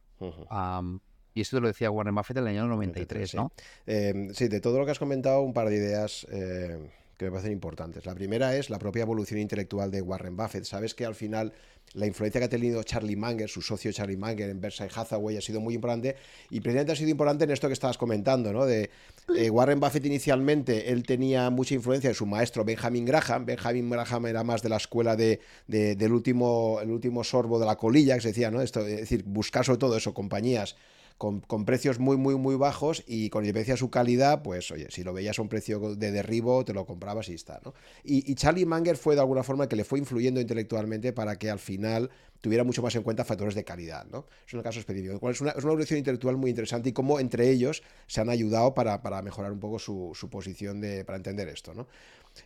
y 1.33 1.41
esto 1.41 1.61
lo 1.61 1.69
decía 1.69 1.93
Warren 1.93 2.15
Buffett 2.15 2.39
en 2.39 2.43
el 2.49 2.49
año 2.49 2.67
93, 2.67 3.35
¿no? 3.37 3.53
Em, 3.87 4.33
sí, 4.35 4.49
de 4.49 4.61
todo 4.61 4.81
lo 4.81 4.85
que 4.85 4.91
has 4.91 4.99
comentado, 4.99 5.43
un 5.43 5.53
par 5.53 5.69
de 5.69 5.77
ideas 5.77 6.27
eh, 6.33 6.91
que 7.17 7.25
me 7.25 7.31
parecen 7.31 7.53
importantes. 7.53 8.05
La 8.07 8.15
primera 8.15 8.57
es 8.57 8.71
la 8.71 8.79
propia 8.79 9.03
evolución 9.03 9.41
intelectual 9.41 9.91
de 9.91 10.03
Warren 10.03 10.37
Buffett. 10.37 10.65
Sabes 10.65 10.95
que 10.95 11.07
al 11.07 11.15
final 11.15 11.53
la 11.95 12.07
influencia 12.07 12.41
que 12.41 12.45
ha 12.45 12.51
tenido 12.51 12.83
Charlie 12.83 13.17
Munger, 13.17 13.49
su 13.49 13.63
socio 13.63 13.91
Charlie 13.93 14.17
Munger 14.17 14.51
en 14.51 14.61
Berkshire 14.61 14.91
Hathaway 14.95 15.39
ha 15.39 15.41
sido 15.41 15.61
muy 15.61 15.75
importante 15.75 16.17
y 16.51 16.61
precisamente 16.61 16.93
ha 16.93 16.97
sido 16.97 17.11
importante 17.11 17.45
en 17.45 17.53
esto 17.53 17.69
que 17.69 17.73
estabas 17.73 17.97
comentando, 17.97 18.53
¿no? 18.53 18.67
De 18.67 18.91
eh, 19.35 19.49
Warren 19.49 19.81
Buffett 19.81 20.05
inicialmente, 20.05 20.93
él 20.93 21.05
tenía 21.05 21.49
mucha 21.49 21.75
influencia 21.75 22.11
de 22.11 22.15
su 22.15 22.27
maestro 22.27 22.65
Benjamin 22.65 23.05
Graham. 23.07 23.47
Benjamin 23.47 23.89
Graham 23.89 24.27
era 24.27 24.45
más 24.45 24.63
de 24.63 24.69
la 24.69 24.77
escuela 24.77 25.17
de, 25.17 25.41
del 25.67 26.13
último, 26.13 26.81
el 26.83 26.91
último 26.91 27.25
sorbo 27.25 27.59
de 27.59 27.67
la 27.67 27.77
colilla, 27.77 28.17
que 28.17 28.21
se 28.21 28.29
decía, 28.29 28.51
¿no? 28.51 28.61
Esto, 28.61 28.81
es 28.81 29.01
decir, 29.01 29.25
buscar 29.25 29.65
sobre 29.65 29.79
todo 29.79 29.97
eso, 29.97 30.13
compañías 30.13 30.77
con, 31.19 31.65
precios 31.65 31.99
muy, 31.99 32.19
muy, 32.19 32.35
muy 32.35 32.57
bajos 32.57 33.03
y 33.07 33.31
con 33.31 33.43
independencia 33.43 33.75
de 33.75 33.79
su 33.79 33.91
calidad, 33.91 34.43
pues 34.43 34.71
oye, 34.71 34.87
si 34.91 35.03
lo 35.03 35.15
veías 35.15 35.39
a 35.39 35.43
un 35.43 35.49
precio 35.49 35.95
de 35.95 36.13
derribo, 36.13 36.65
te 36.65 36.75
lo 36.75 36.85
comprabas 36.85 37.31
y 37.31 37.35
está, 37.35 37.61
¿no? 37.65 37.73
Y, 38.05 38.35
Charlie 38.35 38.67
Munger 38.67 38.99
fue 38.99 39.15
de 39.15 39.23
alguna 39.23 39.43
forma 39.43 39.67
que 39.67 39.77
le 39.77 39.85
fue 39.85 39.99
influyendo 39.99 40.41
intelectualmente 40.41 41.15
para 41.15 41.39
que 41.39 41.49
al 41.49 41.59
final 41.59 42.11
tuviera 42.43 42.65
mucho 42.65 42.83
más 42.83 42.95
en 42.95 43.03
cuenta 43.03 43.25
factores 43.25 43.55
de 43.55 43.65
calidad, 43.65 44.07
¿no? 44.07 44.27
Es 44.47 44.53
un 44.53 44.63
caso 44.63 44.79
específico. 44.79 45.31
Es 45.31 45.41
una, 45.41 45.53
es 45.53 45.65
una 45.65 45.73
evolución 45.73 45.99
intelectual 45.99 46.37
muy 46.37 46.51
interesante 46.51 46.91
y 46.91 46.93
cómo 46.93 47.19
entre 47.19 47.49
ellos 47.51 47.83
se 48.07 48.21
han 48.21 48.29
ayudado 48.29 48.75
para, 48.75 49.01
mejorar 49.23 49.53
un 49.53 49.61
poco 49.61 49.79
su, 49.79 50.13
posición 50.31 50.83
de, 50.83 51.05
para 51.05 51.17
entender 51.17 51.49
esto, 51.49 51.73
¿no? 51.73 51.87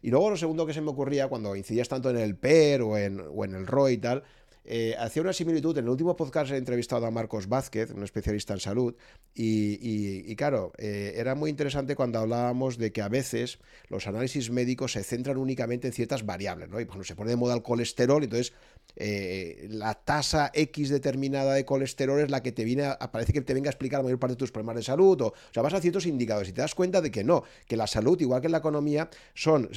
Y 0.01 0.11
luego 0.11 0.31
lo 0.31 0.37
segundo 0.37 0.65
que 0.67 0.73
se 0.73 0.81
me 0.81 0.91
ocurría 0.91 1.27
cuando 1.27 1.57
incidías 1.57 1.89
tanto 1.89 2.11
en 2.11 2.19
el 2.19 2.37
PER 2.37 2.83
o 2.83 2.97
en, 2.97 3.21
o 3.21 3.45
en 3.45 3.57
el 3.57 3.67
ROI 3.67 3.95
y 3.95 3.99
tal, 3.99 4.23
eh, 4.73 4.95
hacía 4.97 5.21
una 5.23 5.33
similitud. 5.33 5.77
En 5.77 5.85
el 5.85 5.91
último 5.91 6.15
podcast 6.15 6.53
he 6.53 6.57
entrevistado 6.57 7.05
a 7.05 7.11
Marcos 7.11 7.49
Vázquez, 7.49 7.91
un 7.91 8.05
especialista 8.05 8.55
en 8.55 8.61
salud, 8.61 8.95
y, 9.35 10.37
claro, 10.37 10.73
eh, 10.79 11.15
era 11.17 11.35
muy 11.35 11.51
interesante 11.51 11.97
cuando 11.97 12.21
hablábamos 12.21 12.79
de 12.79 12.93
que 12.93 13.03
a 13.03 13.09
veces 13.09 13.59
los 13.89 14.07
análisis 14.07 14.49
médicos 14.49 14.93
se 14.93 15.03
centran 15.03 15.39
únicamente 15.39 15.89
en 15.89 15.93
ciertas 15.93 16.25
variables, 16.25 16.69
¿no? 16.69 16.81
Y 16.81 16.85
bueno, 16.85 17.03
se 17.03 17.17
pone 17.17 17.31
de 17.31 17.37
moda 17.37 17.57
el 17.57 17.63
colesterol, 17.63 18.23
entonces 18.23 18.53
eh, 18.97 19.67
la 19.71 19.95
tasa 19.95 20.51
X 20.55 20.89
determinada 20.89 21.55
de 21.55 21.65
colesterol 21.65 22.21
es 22.21 22.31
la 22.31 22.43
que 22.43 22.53
te 22.53 22.65
viene 22.65 22.85
a, 22.85 22.99
parece 23.13 23.33
que 23.33 23.41
te 23.41 23.55
venga 23.55 23.69
a 23.69 23.73
explicar 23.73 24.01
la 24.01 24.05
mayor 24.05 24.19
parte 24.19 24.35
de 24.35 24.39
tus 24.39 24.53
problemas 24.53 24.77
de 24.77 24.83
salud, 24.83 25.21
o, 25.21 25.35
sea, 25.53 25.63
vas 25.63 25.75
a 25.75 25.81
ciertos 25.81 26.07
indicadores 26.07 26.49
y 26.49 26.53
te 26.53 26.61
das 26.61 26.75
cuenta 26.75 27.01
de 27.01 27.11
que 27.11 27.25
no, 27.25 27.45
que 27.67 27.77
la 27.77 27.87
salud, 27.87 28.21
igual 28.21 28.41
que 28.41 28.49
la 28.49 28.59
economía, 28.59 29.11
son 29.35 29.71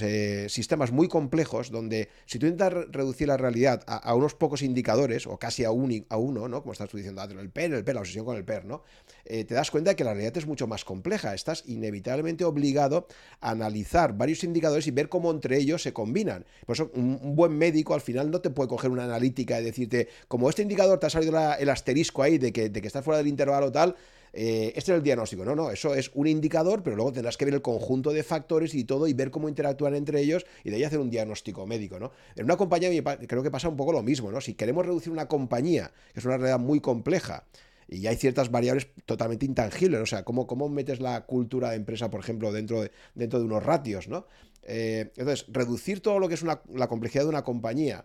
sistemas 0.48 0.92
muy 0.92 1.08
complejos 1.08 1.72
donde 1.72 2.10
si 2.26 2.40
tú 2.40 2.46
intentas 2.46 2.74
reducir 2.92 3.28
la 3.28 3.38
realidad 3.38 3.84
a, 3.88 4.14
unos 4.16 4.36
pocos 4.36 4.62
indicadores, 4.62 5.28
o 5.28 5.38
casi 5.38 5.66
a, 5.66 5.70
a 5.70 5.72
uno, 5.72 6.48
¿no? 6.48 6.62
Como 6.62 6.74
estás 6.74 6.90
tú 6.90 6.98
diciendo, 6.98 7.22
el 7.24 7.50
PER, 7.50 7.74
el 7.74 7.84
PER, 7.84 7.96
la 7.96 8.02
obsesión 8.02 8.26
con 8.26 8.38
el 8.38 8.46
PER, 8.46 8.66
¿no? 8.66 8.84
Eh, 9.26 9.46
te 9.46 9.54
das 9.54 9.72
cuenta 9.72 9.92
de 9.92 9.96
que 9.96 10.04
la 10.04 10.14
realidad 10.14 10.38
es 10.38 10.46
mucho 10.46 10.68
más 10.68 10.84
compleja. 10.84 11.34
Estás 11.34 11.64
inevitablemente 11.68 12.44
obligado 12.44 13.08
a 13.40 13.52
analizar 13.52 14.18
varios 14.18 14.44
indicadores 14.44 14.88
y 14.88 14.92
ver 14.92 15.10
cómo 15.10 15.32
entre 15.32 15.58
ellos 15.58 15.82
se 15.82 15.94
combinan. 15.94 16.46
Por 16.66 16.76
eso, 16.76 16.92
un, 16.94 17.36
buen 17.36 17.58
médico 17.58 17.94
al 17.94 18.02
final 18.02 18.32
no 18.32 18.42
te 18.42 18.50
puede 18.50 18.70
coger 18.70 18.92
una 18.92 19.03
analítica 19.04 19.60
y 19.60 19.64
decirte, 19.64 20.08
como 20.28 20.50
este 20.50 20.62
indicador 20.62 21.00
te 21.00 21.08
ha 21.08 21.10
salido 21.10 21.38
el 21.60 21.70
asterisco 21.70 22.24
ahí 22.24 22.38
de 22.38 22.52
que, 22.52 22.70
de 22.70 22.82
que 22.82 22.88
estás 22.88 23.04
fuera 23.04 23.18
del 23.18 23.28
intervalo 23.28 23.72
tal, 23.72 23.96
eh, 24.36 24.74
este 24.76 24.92
es 24.92 24.98
el 24.98 25.04
diagnóstico. 25.04 25.46
No, 25.46 25.56
no, 25.56 25.70
eso 25.70 25.94
es 25.94 26.10
un 26.16 26.26
indicador, 26.26 26.82
pero 26.82 26.96
luego 26.96 27.14
tendrás 27.14 27.38
que 27.38 27.46
ver 27.46 27.54
el 27.54 27.62
conjunto 27.62 28.12
de 28.12 28.24
factores 28.24 28.74
y 28.74 28.84
todo 28.84 29.08
y 29.08 29.14
ver 29.14 29.30
cómo 29.30 29.48
interactúan 29.48 29.96
entre 29.96 30.20
ellos 30.22 30.46
y 30.64 30.72
de 30.72 30.78
ahí 30.78 30.84
hacer 30.84 31.00
un 31.00 31.12
diagnóstico 31.12 31.68
médico, 31.68 32.00
¿no? 32.00 32.12
En 32.36 32.46
una 32.46 32.58
compañía 32.58 32.90
creo 33.28 33.44
que 33.44 33.52
pasa 33.52 33.70
un 33.70 33.78
poco 33.78 33.94
lo 33.94 34.02
mismo, 34.02 34.32
¿no? 34.32 34.42
Si 34.42 34.56
queremos 34.56 34.86
reducir 34.86 35.14
una 35.14 35.28
compañía, 35.28 35.92
que 36.14 36.20
es 36.20 36.26
una 36.26 36.38
realidad 36.38 36.60
muy 36.60 36.82
compleja, 36.82 37.46
y 37.88 38.08
hay 38.08 38.16
ciertas 38.16 38.50
variables 38.50 38.88
totalmente 39.06 39.46
intangibles, 39.46 40.02
o 40.02 40.06
sea, 40.08 40.24
cómo, 40.24 40.48
cómo 40.48 40.68
metes 40.68 41.00
la 41.00 41.26
cultura 41.26 41.70
de 41.70 41.76
empresa, 41.76 42.10
por 42.10 42.22
ejemplo, 42.22 42.52
dentro 42.52 42.82
de, 42.82 42.92
dentro 43.14 43.38
de 43.38 43.46
unos 43.46 43.64
ratios, 43.64 44.08
¿no? 44.08 44.26
Eh, 44.64 45.12
entonces, 45.18 45.46
reducir 45.50 46.00
todo 46.02 46.18
lo 46.18 46.28
que 46.28 46.36
es 46.36 46.44
la 46.44 46.88
complejidad 46.88 47.24
de 47.24 47.30
una 47.30 47.44
compañía 47.44 48.04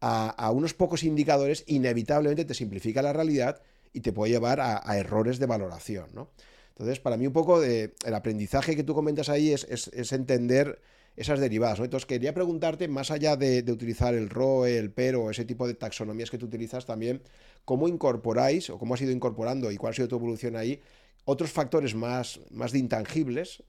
a, 0.00 0.50
unos 0.50 0.74
pocos 0.74 1.02
indicadores 1.02 1.64
inevitablemente 1.66 2.44
te 2.44 2.54
simplifica 2.54 3.02
la 3.02 3.12
realidad 3.12 3.60
y 3.92 4.00
te 4.00 4.12
puede 4.12 4.32
llevar 4.32 4.60
a, 4.60 4.98
errores 4.98 5.38
de 5.38 5.46
valoración, 5.46 6.08
¿no? 6.14 6.30
Entonces, 6.70 7.00
para 7.00 7.18
mí 7.18 7.26
un 7.26 7.32
poco 7.32 7.60
de, 7.60 7.94
el 8.06 8.14
aprendizaje 8.14 8.74
que 8.74 8.84
tú 8.84 8.94
comentas 8.94 9.28
ahí 9.28 9.52
es, 9.52 10.12
entender 10.12 10.80
esas 11.16 11.38
derivadas. 11.38 11.78
Entonces, 11.80 12.06
quería 12.06 12.32
preguntarte, 12.32 12.88
más 12.88 13.10
allá 13.10 13.36
de, 13.36 13.62
utilizar 13.70 14.14
el 14.14 14.30
ROE, 14.30 14.78
el 14.78 14.90
PER 14.90 15.16
o 15.16 15.30
ese 15.30 15.44
tipo 15.44 15.66
de 15.66 15.74
taxonomías 15.74 16.30
que 16.30 16.38
tú 16.38 16.46
utilizas 16.46 16.86
también, 16.86 17.20
¿cómo 17.66 17.86
incorporáis 17.86 18.70
o 18.70 18.78
cómo 18.78 18.94
has 18.94 19.02
ido 19.02 19.12
incorporando 19.12 19.70
y 19.70 19.76
cuál 19.76 19.92
ha 19.92 19.96
sido 19.96 20.08
tu 20.08 20.16
evolución 20.16 20.56
ahí 20.56 20.80
otros 21.24 21.50
factores 21.50 21.94
más, 21.94 22.40
más 22.50 22.72
de 22.72 22.78
intangibles 22.78 23.62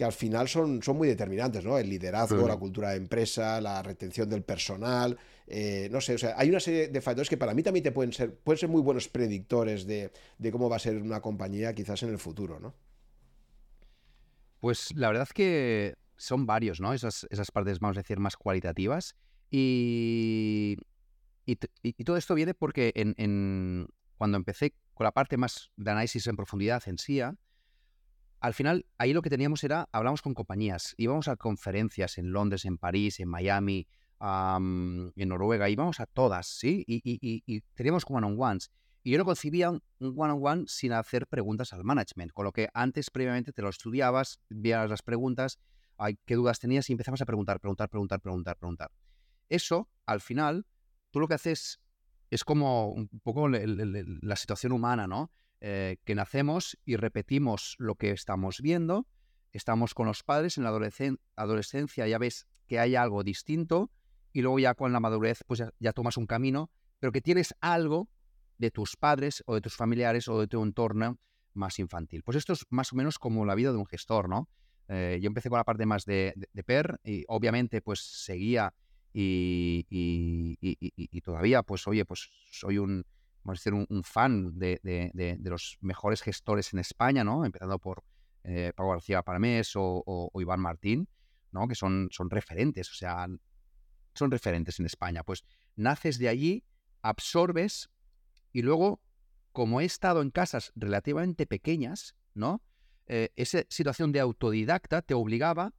que 0.00 0.06
al 0.06 0.14
final 0.14 0.48
son, 0.48 0.82
son 0.82 0.96
muy 0.96 1.08
determinantes, 1.08 1.62
¿no? 1.62 1.76
El 1.76 1.90
liderazgo, 1.90 2.48
la 2.48 2.56
cultura 2.56 2.88
de 2.88 2.96
empresa, 2.96 3.60
la 3.60 3.82
retención 3.82 4.30
del 4.30 4.42
personal, 4.42 5.18
eh, 5.46 5.90
no 5.92 6.00
sé, 6.00 6.14
o 6.14 6.18
sea, 6.18 6.32
hay 6.38 6.48
una 6.48 6.58
serie 6.58 6.88
de 6.88 7.00
factores 7.02 7.28
que 7.28 7.36
para 7.36 7.52
mí 7.52 7.62
también 7.62 7.82
te 7.82 7.92
pueden 7.92 8.10
ser, 8.14 8.34
pueden 8.34 8.58
ser 8.58 8.70
muy 8.70 8.80
buenos 8.80 9.08
predictores 9.08 9.86
de, 9.86 10.10
cómo 10.50 10.70
va 10.70 10.76
a 10.76 10.78
ser 10.78 10.96
una 10.96 11.20
compañía 11.20 11.74
quizás 11.74 12.02
en 12.02 12.08
el 12.08 12.18
futuro, 12.18 12.58
¿no? 12.58 12.72
Pues 14.58 14.88
la 14.94 15.08
verdad 15.08 15.24
es 15.24 15.34
que 15.34 15.96
son 16.16 16.46
varios, 16.46 16.80
¿no? 16.80 16.94
Esas, 16.94 17.26
esas 17.28 17.50
partes, 17.50 17.78
vamos 17.78 17.98
a 17.98 18.00
decir, 18.00 18.18
más 18.20 18.38
cualitativas. 18.38 19.16
Y, 19.50 20.78
y, 21.44 21.56
todo 22.04 22.16
esto 22.16 22.34
viene 22.34 22.54
porque 22.54 22.92
en, 22.94 23.86
cuando 24.16 24.38
empecé 24.38 24.72
con 24.94 25.04
la 25.04 25.12
parte 25.12 25.36
más 25.36 25.70
de 25.76 25.90
análisis 25.90 26.26
en 26.26 26.36
profundidad 26.36 26.82
en 26.86 26.96
SIA, 26.96 27.36
al 28.40 28.54
final, 28.54 28.86
ahí 28.96 29.12
lo 29.12 29.20
que 29.20 29.30
teníamos 29.30 29.62
era, 29.64 29.88
hablamos 29.92 30.22
con 30.22 30.32
compañías, 30.32 30.94
íbamos 30.96 31.28
a 31.28 31.36
conferencias 31.36 32.16
en 32.16 32.32
Londres, 32.32 32.64
en 32.64 32.78
París, 32.78 33.20
en 33.20 33.28
Miami, 33.28 33.86
en 34.20 35.28
Noruega, 35.28 35.68
íbamos 35.68 36.00
a 36.00 36.06
todas, 36.06 36.46
¿sí? 36.46 36.84
Y, 36.86 37.60
teníamos 37.74 38.04
one-on-ones. 38.08 38.70
Y 39.02 39.12
yo 39.12 39.18
no 39.18 39.24
concibía 39.24 39.70
un 39.70 39.82
one-on-one 40.00 40.64
sin 40.66 40.92
hacer 40.92 41.26
preguntas 41.26 41.72
al 41.72 41.84
management, 41.84 42.32
con 42.32 42.44
lo 42.44 42.52
que 42.52 42.68
antes 42.74 43.10
previamente 43.10 43.52
te 43.52 43.62
lo 43.62 43.68
estudiabas, 43.68 44.40
veías 44.48 44.88
las 44.88 45.02
preguntas, 45.02 45.58
qué 46.24 46.34
dudas 46.34 46.58
tenías 46.58 46.88
y 46.88 46.92
empezabas 46.92 47.20
a 47.20 47.26
preguntar, 47.26 47.60
preguntar, 47.60 47.90
preguntar, 47.90 48.20
preguntar, 48.20 48.56
preguntar. 48.56 48.90
Eso, 49.50 49.88
al 50.06 50.20
final, 50.20 50.66
tú 51.10 51.20
lo 51.20 51.28
que 51.28 51.34
haces 51.34 51.80
es 52.30 52.44
como 52.44 52.88
un 52.88 53.08
poco 53.22 53.48
la 53.48 54.36
situación 54.36 54.72
humana, 54.72 55.06
¿no? 55.06 55.30
Eh, 55.62 55.98
que 56.04 56.14
nacemos 56.14 56.78
y 56.86 56.96
repetimos 56.96 57.76
lo 57.78 57.94
que 57.94 58.12
estamos 58.12 58.62
viendo, 58.62 59.06
estamos 59.52 59.92
con 59.92 60.06
los 60.06 60.22
padres 60.22 60.56
en 60.56 60.64
la 60.64 60.70
adolescencia, 61.36 62.08
ya 62.08 62.16
ves 62.16 62.46
que 62.66 62.78
hay 62.78 62.96
algo 62.96 63.22
distinto 63.22 63.90
y 64.32 64.40
luego 64.40 64.58
ya 64.58 64.72
con 64.74 64.94
la 64.94 65.00
madurez 65.00 65.44
pues 65.46 65.62
ya, 65.78 65.92
tomas 65.92 66.16
un 66.16 66.26
camino, 66.26 66.70
pero 66.98 67.12
que 67.12 67.20
tienes 67.20 67.54
algo 67.60 68.08
de 68.56 68.70
tus 68.70 68.96
padres 68.96 69.42
o 69.44 69.54
de 69.54 69.60
tus 69.60 69.76
familiares 69.76 70.28
o 70.28 70.40
de 70.40 70.46
tu 70.46 70.62
entorno 70.62 71.18
más 71.52 71.78
infantil. 71.78 72.22
Pues 72.22 72.38
esto 72.38 72.54
es 72.54 72.64
más 72.70 72.94
o 72.94 72.96
menos 72.96 73.18
como 73.18 73.44
la 73.44 73.54
vida 73.54 73.70
de 73.70 73.76
un 73.76 73.86
gestor, 73.86 74.30
¿no? 74.30 74.48
Eh, 74.88 75.18
yo 75.20 75.26
empecé 75.26 75.50
con 75.50 75.58
la 75.58 75.64
parte 75.64 75.84
más 75.84 76.06
de, 76.06 76.32
PER 76.64 77.00
y 77.04 77.24
obviamente 77.28 77.82
pues 77.82 78.00
seguía 78.00 78.72
y, 79.12 79.86
y, 79.90 81.20
todavía 81.20 81.62
pues 81.62 81.86
oye 81.86 82.04
pues 82.06 82.30
soy 82.50 82.78
un, 82.78 83.04
vamos 83.44 83.66
a 83.66 83.70
un, 83.70 84.04
fan 84.04 84.58
de, 84.58 85.40
los 85.42 85.78
mejores 85.80 86.22
gestores 86.22 86.72
en 86.72 86.78
España, 86.78 87.24
¿no? 87.24 87.44
Empezando 87.44 87.78
por 87.78 88.04
eh, 88.44 88.72
Pablo 88.74 88.92
García 88.92 89.22
Paramés 89.22 89.72
o, 89.74 90.30
Iván 90.34 90.60
Martín, 90.60 91.08
¿no? 91.52 91.68
Que 91.68 91.74
son, 91.74 92.08
son 92.10 92.30
referentes, 92.30 92.90
o 92.90 92.94
sea, 92.94 93.26
son 94.14 94.30
referentes 94.30 94.78
en 94.80 94.86
España. 94.86 95.22
Pues 95.22 95.44
naces 95.76 96.18
de 96.18 96.28
allí, 96.28 96.64
absorbes 97.02 97.90
y 98.52 98.62
luego, 98.62 99.00
como 99.52 99.80
he 99.80 99.84
estado 99.84 100.22
en 100.22 100.30
casas 100.30 100.72
relativamente 100.74 101.46
pequeñas, 101.46 102.14
¿no? 102.34 102.62
Eh, 103.06 103.30
esa 103.36 103.64
situación 103.68 104.12
de 104.12 104.20
autodidacta 104.20 105.02
te 105.02 105.14
obligaba 105.14 105.74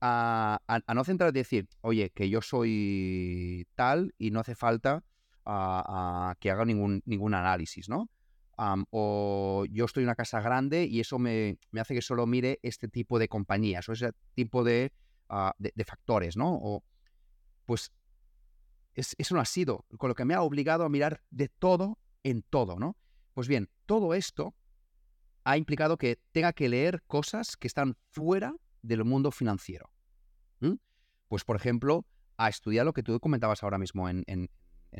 a, 0.00 0.60
no 0.94 1.04
centrarte 1.04 1.38
y 1.38 1.42
decir, 1.42 1.68
oye, 1.80 2.10
que 2.10 2.28
yo 2.28 2.42
soy 2.42 3.66
tal 3.74 4.14
y 4.18 4.30
no 4.30 4.40
hace 4.40 4.54
falta 4.54 5.02
que 6.40 6.50
haga 6.50 6.64
ningún, 6.64 7.02
ningún 7.06 7.34
análisis, 7.34 7.88
¿no? 7.88 8.10
o 8.90 9.64
yo 9.70 9.84
estoy 9.84 10.02
en 10.02 10.08
una 10.08 10.14
casa 10.14 10.40
grande 10.40 10.86
y 10.86 11.00
eso 11.00 11.18
me, 11.18 11.58
hace 11.78 11.94
que 11.94 12.02
solo 12.02 12.26
mire 12.26 12.58
este 12.62 12.88
tipo 12.88 13.18
de 13.18 13.28
compañías 13.28 13.88
o 13.88 13.92
ese 13.92 14.12
tipo 14.34 14.64
de, 14.64 14.92
ah, 15.28 15.54
factores, 15.86 16.36
¿no? 16.36 16.54
O, 16.54 16.82
pues 17.66 17.92
eso 18.94 19.34
no 19.34 19.40
ha 19.40 19.44
sido, 19.44 19.84
con 19.98 20.08
lo 20.08 20.14
que 20.14 20.24
me 20.24 20.32
ha 20.32 20.40
obligado 20.40 20.84
a 20.84 20.88
mirar 20.88 21.22
de 21.30 21.48
todo 21.48 21.98
en 22.22 22.42
todo, 22.42 22.78
¿no? 22.78 22.96
Pues 23.34 23.46
bien, 23.46 23.68
todo 23.84 24.14
esto 24.14 24.54
ha 25.44 25.58
implicado 25.58 25.98
que 25.98 26.18
tenga 26.32 26.54
que 26.54 26.70
leer 26.70 27.02
cosas 27.06 27.56
que 27.56 27.66
están 27.66 27.96
fuera 28.10 28.54
del 28.82 29.04
mundo 29.04 29.30
financiero. 29.30 29.90
Pues, 31.28 31.42
por 31.44 31.56
ejemplo, 31.56 32.06
a 32.36 32.48
estudiar 32.48 32.86
lo 32.86 32.92
que 32.92 33.02
tú 33.02 33.18
comentabas 33.18 33.64
ahora 33.64 33.78
mismo 33.78 34.08
en, 34.08 34.22
en 34.28 34.48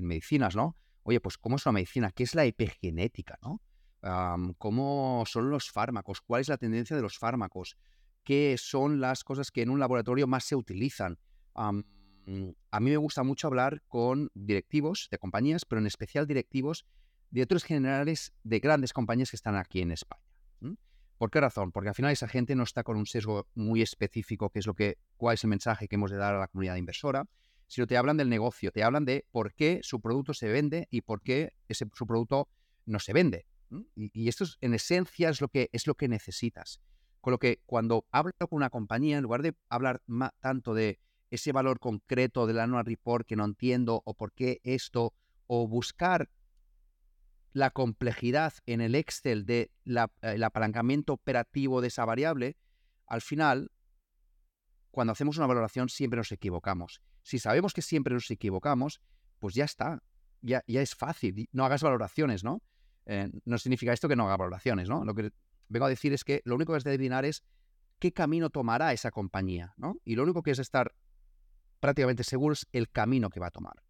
medicinas, 0.05 0.57
¿no? 0.57 0.77
oye, 1.07 1.21
pues 1.21 1.39
cómo 1.39 1.57
es 1.57 1.65
una 1.67 1.75
medicina, 1.75 2.11
qué 2.11 2.25
es 2.25 2.35
la 2.35 2.45
epigenética, 2.45 3.39
¿no? 3.43 3.61
cómo 4.59 5.25
son 5.27 5.51
los 5.51 5.71
fármacos, 5.71 6.21
cuál 6.21 6.41
es 6.41 6.49
la 6.49 6.59
tendencia 6.59 6.95
de 6.95 7.03
los 7.03 7.19
fármacos, 7.19 7.77
qué 8.23 8.57
son 8.59 9.01
las 9.01 9.25
cosas 9.25 9.51
que 9.51 9.63
en 9.63 9.71
un 9.71 9.81
laboratorio 9.81 10.27
más 10.27 10.45
se 10.45 10.55
utilizan. 10.55 11.19
a 11.55 11.73
mí 11.73 12.91
me 12.91 12.97
gusta 12.97 13.23
mucho 13.23 13.47
hablar 13.47 13.83
con 13.89 14.31
directivos 14.35 15.09
de 15.11 15.19
compañías, 15.19 15.65
pero 15.65 15.81
en 15.81 15.87
especial 15.87 16.27
directivos, 16.27 16.87
directores 17.31 17.65
generales 17.65 18.33
de 18.45 18.61
grandes 18.61 18.93
compañías 18.93 19.31
que 19.31 19.37
están 19.37 19.57
aquí 19.57 19.81
en 19.81 19.93
España. 19.93 20.23
¿Por 21.19 21.31
qué 21.31 21.41
razón? 21.41 21.73
Porque 21.73 21.89
al 21.89 21.95
final 21.95 22.13
esa 22.13 22.29
gente 22.29 22.55
no 22.55 22.63
está 22.63 22.83
con 22.83 22.97
un 22.97 23.07
sesgo 23.07 23.49
muy 23.55 23.81
específico, 23.81 24.51
que 24.51 24.59
es 24.59 24.67
lo 24.67 24.75
que, 24.75 24.99
cuál 25.17 25.35
es 25.35 25.45
el 25.45 25.51
mensaje 25.51 25.89
que 25.89 25.95
hemos 25.95 26.11
de 26.11 26.19
dar 26.19 26.35
a 26.35 26.39
la 26.39 26.49
comunidad 26.49 26.77
inversora, 26.77 27.27
sino 27.67 27.87
te 27.87 27.97
hablan 27.97 28.17
del 28.17 28.29
negocio, 28.29 28.71
te 28.71 28.83
hablan 28.83 29.05
de 29.05 29.27
por 29.31 29.55
qué 29.55 29.81
su 29.83 30.01
producto 30.01 30.35
se 30.35 30.49
vende 30.49 30.87
y 30.91 31.03
por 31.03 31.23
qué 31.23 31.53
ese, 31.69 31.87
su 31.93 32.07
producto 32.07 32.49
no 32.85 32.99
se 32.99 33.13
vende. 33.13 33.47
Y, 33.97 34.29
esto 34.29 34.45
en 34.61 34.75
esencia 34.75 35.29
es 35.29 35.41
lo, 35.41 35.49
que, 35.49 35.69
es 35.73 35.87
lo 35.87 35.95
que 35.95 36.09
necesitas. 36.09 36.81
Con 37.21 37.33
lo 37.33 37.39
que 37.39 37.61
cuando 37.67 38.07
hablo 38.13 38.33
con 38.39 38.49
una 38.57 38.71
compañía, 38.71 39.17
en 39.17 39.25
lugar 39.25 39.43
de 39.43 39.57
hablar 39.69 40.03
tanto 40.41 40.75
de 40.75 41.01
ese 41.31 41.51
valor 41.51 41.81
concreto 41.81 42.47
del 42.47 42.61
annual 42.61 42.87
report 42.87 43.27
que 43.27 43.35
no 43.35 43.45
entiendo 43.45 44.03
o 44.05 44.15
por 44.15 44.33
qué 44.33 44.61
esto, 44.63 45.13
o 45.49 45.67
buscar 45.67 46.31
la 47.53 47.71
complejidad 47.71 48.53
en 48.67 48.81
el 48.81 48.95
Excel 48.95 49.47
de 49.47 49.71
el 50.21 50.45
apalancamiento 50.45 51.15
operativo 51.15 51.81
de 51.81 51.89
esa 51.89 52.05
variable, 52.05 52.57
al 53.07 53.23
final, 53.23 53.71
cuando 54.97 55.13
hacemos 55.13 55.37
una 55.37 55.47
valoración 55.47 55.91
siempre 55.91 56.17
nos 56.17 56.33
equivocamos. 56.33 57.03
Si 57.23 57.39
sabemos 57.39 57.75
que 57.75 57.83
siempre 57.83 58.15
nos 58.15 58.31
equivocamos, 58.31 59.03
pues 59.39 59.55
ya 59.55 59.67
está, 59.67 60.03
ya, 60.41 60.65
ya 60.67 60.81
es 60.81 60.95
fácil, 60.95 61.51
no 61.53 61.67
hagas 61.67 61.83
valoraciones, 61.83 62.43
¿no? 62.43 62.63
Eh, 63.05 63.31
no 63.45 63.59
significa 63.59 63.93
esto 63.93 64.09
que 64.09 64.17
no 64.17 64.25
haga 64.25 64.39
valoraciones, 64.39 64.89
¿no? 64.89 65.05
Lo 65.05 65.15
que 65.15 65.33
vengo 65.69 65.85
a 65.85 65.91
decir 65.91 66.15
es 66.15 66.25
que 66.25 66.41
lo 66.47 66.55
único 66.55 66.73
que 66.73 66.79
has 66.79 66.85
de 66.85 66.93
adivinar 66.93 67.27
es 67.27 67.45
qué 67.99 68.15
camino 68.15 68.49
tomará 68.49 68.95
esa 68.95 69.11
compañía, 69.11 69.75
¿no? 69.77 69.99
Y 70.03 70.15
lo 70.15 70.23
único 70.23 70.43
que 70.43 70.53
es 70.53 70.59
estar 70.59 70.95
prácticamente 71.79 72.25
seguro 72.25 72.55
es 72.55 72.67
el 72.73 72.89
camino 72.89 73.29
que 73.29 73.39
va 73.39 73.49
a 73.49 73.51
tomar. 73.51 73.83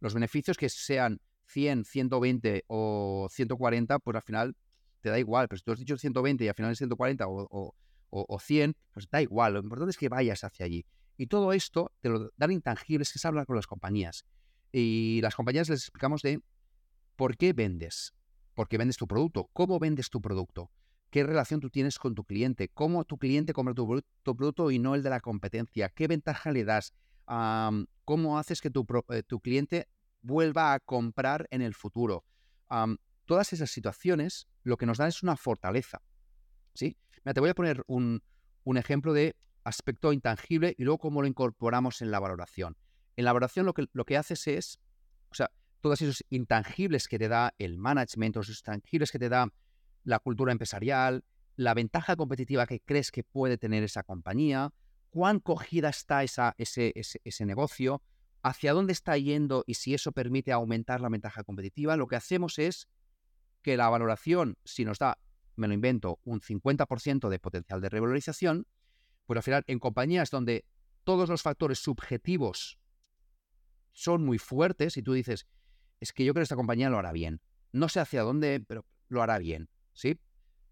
Los 0.00 0.14
beneficios 0.14 0.56
que 0.56 0.68
sean 0.68 1.20
100, 1.46 1.84
120 1.84 2.64
o 2.66 3.28
140, 3.30 4.00
pues 4.00 4.16
al 4.16 4.22
final 4.22 4.56
te 5.00 5.10
da 5.10 5.18
igual, 5.20 5.46
pero 5.46 5.58
si 5.58 5.64
tú 5.64 5.70
has 5.70 5.78
dicho 5.78 5.96
120 5.96 6.44
y 6.44 6.48
al 6.48 6.54
final 6.54 6.72
es 6.72 6.78
140 6.78 7.28
o, 7.28 7.46
o 7.52 7.74
100, 8.10 8.76
pues 8.92 9.08
da 9.10 9.22
igual, 9.22 9.54
lo 9.54 9.60
importante 9.60 9.90
es 9.90 9.96
que 9.96 10.08
vayas 10.08 10.44
hacia 10.44 10.66
allí. 10.66 10.84
Y 11.16 11.26
todo 11.26 11.52
esto 11.52 11.92
te 12.00 12.08
lo 12.08 12.30
dan 12.36 12.52
intangibles 12.52 13.12
que 13.12 13.18
es 13.18 13.24
hablar 13.24 13.46
con 13.46 13.56
las 13.56 13.66
compañías. 13.66 14.24
Y 14.72 15.20
las 15.22 15.34
compañías 15.34 15.68
les 15.68 15.80
explicamos 15.80 16.22
de 16.22 16.40
por 17.16 17.36
qué 17.36 17.52
vendes, 17.52 18.14
por 18.54 18.68
qué 18.68 18.78
vendes 18.78 18.96
tu 18.96 19.08
producto, 19.08 19.50
cómo 19.52 19.78
vendes 19.78 20.10
tu 20.10 20.20
producto, 20.20 20.70
qué 21.10 21.24
relación 21.24 21.60
tú 21.60 21.70
tienes 21.70 21.98
con 21.98 22.14
tu 22.14 22.24
cliente, 22.24 22.68
cómo 22.68 23.04
tu 23.04 23.18
cliente 23.18 23.52
compra 23.52 23.74
tu, 23.74 24.36
producto 24.36 24.70
y 24.70 24.78
no 24.78 24.94
el 24.94 25.02
de 25.02 25.10
la 25.10 25.20
competencia, 25.20 25.88
qué 25.88 26.06
ventaja 26.06 26.52
le 26.52 26.64
das, 26.64 26.94
cómo 28.04 28.38
haces 28.38 28.60
que 28.60 28.70
tu, 28.70 28.86
eh, 29.10 29.22
tu, 29.22 29.40
cliente 29.40 29.88
vuelva 30.22 30.74
a 30.74 30.80
comprar 30.80 31.48
en 31.50 31.62
el 31.62 31.74
futuro. 31.74 32.24
todas 33.24 33.52
esas 33.52 33.70
situaciones 33.70 34.46
lo 34.62 34.76
que 34.76 34.86
nos 34.86 34.98
dan 34.98 35.08
es 35.08 35.22
una 35.22 35.36
fortaleza. 35.36 36.00
¿sí? 36.74 36.96
Te 37.34 37.40
voy 37.40 37.50
a 37.50 37.54
poner 37.54 37.82
un, 37.86 38.22
ejemplo 38.76 39.12
de 39.12 39.36
aspecto 39.64 40.12
intangible 40.12 40.74
y 40.78 40.84
luego 40.84 40.98
cómo 40.98 41.20
lo 41.20 41.28
incorporamos 41.28 42.00
en 42.00 42.10
la 42.10 42.20
valoración. 42.20 42.76
En 43.16 43.24
la 43.24 43.32
valoración 43.32 43.66
lo 43.66 43.74
que, 43.74 43.86
lo 43.92 44.04
que 44.04 44.16
haces 44.16 44.46
es, 44.46 44.78
o 45.30 45.34
sea, 45.34 45.50
todos 45.80 46.00
esos 46.02 46.24
intangibles 46.30 47.08
que 47.08 47.18
te 47.18 47.28
da 47.28 47.54
el 47.58 47.78
management, 47.78 48.36
esos 48.36 48.58
intangibles 48.58 49.10
que 49.10 49.18
te 49.18 49.28
da 49.28 49.52
la 50.04 50.18
cultura 50.20 50.52
empresarial, 50.52 51.24
la 51.56 51.74
ventaja 51.74 52.16
competitiva 52.16 52.66
que 52.66 52.80
crees 52.80 53.10
que 53.10 53.24
puede 53.24 53.58
tener 53.58 53.82
esa 53.82 54.02
compañía, 54.04 54.72
cuán 55.10 55.40
cogida 55.40 55.88
está 55.88 56.22
esa, 56.22 56.54
ese, 56.56 56.92
ese, 56.94 57.46
negocio, 57.46 58.02
hacia 58.42 58.72
dónde 58.72 58.92
está 58.92 59.18
yendo 59.18 59.64
y 59.66 59.74
si 59.74 59.92
eso 59.92 60.12
permite 60.12 60.52
aumentar 60.52 61.00
la 61.00 61.08
ventaja 61.08 61.42
competitiva, 61.42 61.96
lo 61.96 62.06
que 62.06 62.16
hacemos 62.16 62.58
es 62.58 62.88
que 63.62 63.76
la 63.76 63.88
valoración, 63.88 64.56
si 64.64 64.84
nos 64.84 64.98
da, 64.98 65.18
me 65.58 65.68
lo 65.68 65.74
invento, 65.74 66.20
un 66.24 66.40
50% 66.40 67.28
de 67.28 67.38
potencial 67.38 67.80
de 67.80 67.88
revalorización, 67.88 68.66
pues 69.26 69.36
al 69.36 69.42
final 69.42 69.64
en 69.66 69.78
compañías 69.78 70.30
donde 70.30 70.64
todos 71.04 71.28
los 71.28 71.42
factores 71.42 71.78
subjetivos 71.78 72.78
son 73.92 74.24
muy 74.24 74.38
fuertes 74.38 74.96
y 74.96 75.02
tú 75.02 75.12
dices, 75.12 75.46
es 76.00 76.12
que 76.12 76.24
yo 76.24 76.32
creo 76.32 76.42
que 76.42 76.44
esta 76.44 76.56
compañía 76.56 76.90
lo 76.90 76.98
hará 76.98 77.12
bien. 77.12 77.40
No 77.72 77.88
sé 77.88 78.00
hacia 78.00 78.22
dónde, 78.22 78.64
pero 78.66 78.86
lo 79.08 79.22
hará 79.22 79.38
bien, 79.38 79.68
¿sí? 79.92 80.20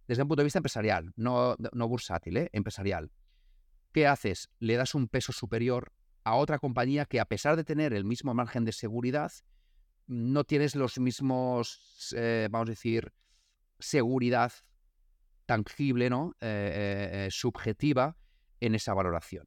Desde 0.06 0.22
un 0.22 0.28
punto 0.28 0.42
de 0.42 0.44
vista 0.44 0.60
empresarial, 0.60 1.12
no, 1.16 1.56
no 1.58 1.88
bursátil, 1.88 2.36
¿eh? 2.36 2.50
empresarial. 2.52 3.10
¿Qué 3.92 4.06
haces? 4.06 4.50
Le 4.60 4.76
das 4.76 4.94
un 4.94 5.08
peso 5.08 5.32
superior 5.32 5.92
a 6.22 6.36
otra 6.36 6.58
compañía 6.58 7.06
que 7.06 7.18
a 7.18 7.24
pesar 7.24 7.56
de 7.56 7.64
tener 7.64 7.92
el 7.92 8.04
mismo 8.04 8.34
margen 8.34 8.64
de 8.64 8.72
seguridad, 8.72 9.32
no 10.06 10.44
tienes 10.44 10.76
los 10.76 10.98
mismos, 10.98 12.14
eh, 12.16 12.48
vamos 12.50 12.68
a 12.68 12.72
decir, 12.72 13.12
seguridad 13.78 14.52
tangible, 15.47 16.10
¿no? 16.10 16.35
Eh, 16.40 17.28
subjetiva 17.31 18.16
en 18.60 18.74
esa 18.74 18.94
valoración. 18.94 19.47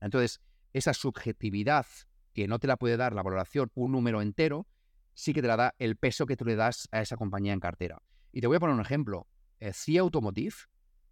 Entonces, 0.00 0.40
esa 0.72 0.92
subjetividad 0.92 1.86
que 2.32 2.46
no 2.46 2.58
te 2.58 2.66
la 2.66 2.76
puede 2.76 2.96
dar 2.96 3.14
la 3.14 3.22
valoración 3.22 3.70
un 3.74 3.92
número 3.92 4.22
entero, 4.22 4.66
sí 5.14 5.32
que 5.32 5.42
te 5.42 5.48
la 5.48 5.56
da 5.56 5.74
el 5.78 5.96
peso 5.96 6.26
que 6.26 6.36
tú 6.36 6.44
le 6.44 6.54
das 6.54 6.88
a 6.92 7.00
esa 7.00 7.16
compañía 7.16 7.52
en 7.52 7.60
cartera. 7.60 8.00
Y 8.32 8.40
te 8.40 8.46
voy 8.46 8.56
a 8.56 8.60
poner 8.60 8.74
un 8.74 8.80
ejemplo. 8.80 9.26
Eh, 9.58 9.72
CIA 9.72 10.02
Automotive, 10.02 10.54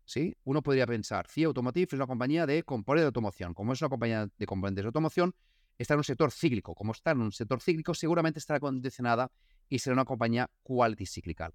¿sí? 0.05 0.37
Uno 0.45 0.63
podría 0.63 0.87
pensar, 0.87 1.27
CIA 1.27 1.49
Automotive 1.49 1.89
es 1.91 1.93
una 1.95 2.07
compañía 2.07 2.47
de 2.47 2.63
componentes 2.63 3.03
de 3.03 3.07
automoción. 3.07 3.55
Como 3.55 3.73
es 3.73 3.83
una 3.83 3.89
compañía 3.89 4.29
de 4.39 4.47
componentes 4.47 4.85
de 4.85 4.87
automoción, 4.87 5.35
está 5.79 5.95
en 5.95 5.99
un 5.99 6.05
sector 6.05 6.31
cíclico. 6.31 6.75
Como 6.75 6.93
está 6.93 7.11
en 7.11 7.23
un 7.23 7.33
sector 7.33 7.61
cíclico, 7.61 7.95
seguramente 7.95 8.39
estará 8.39 8.61
condicionada 8.61 9.33
y 9.69 9.81
será 9.81 9.95
una 9.95 10.05
compañía 10.05 10.49
quality 10.63 11.07
cíclica. 11.07 11.53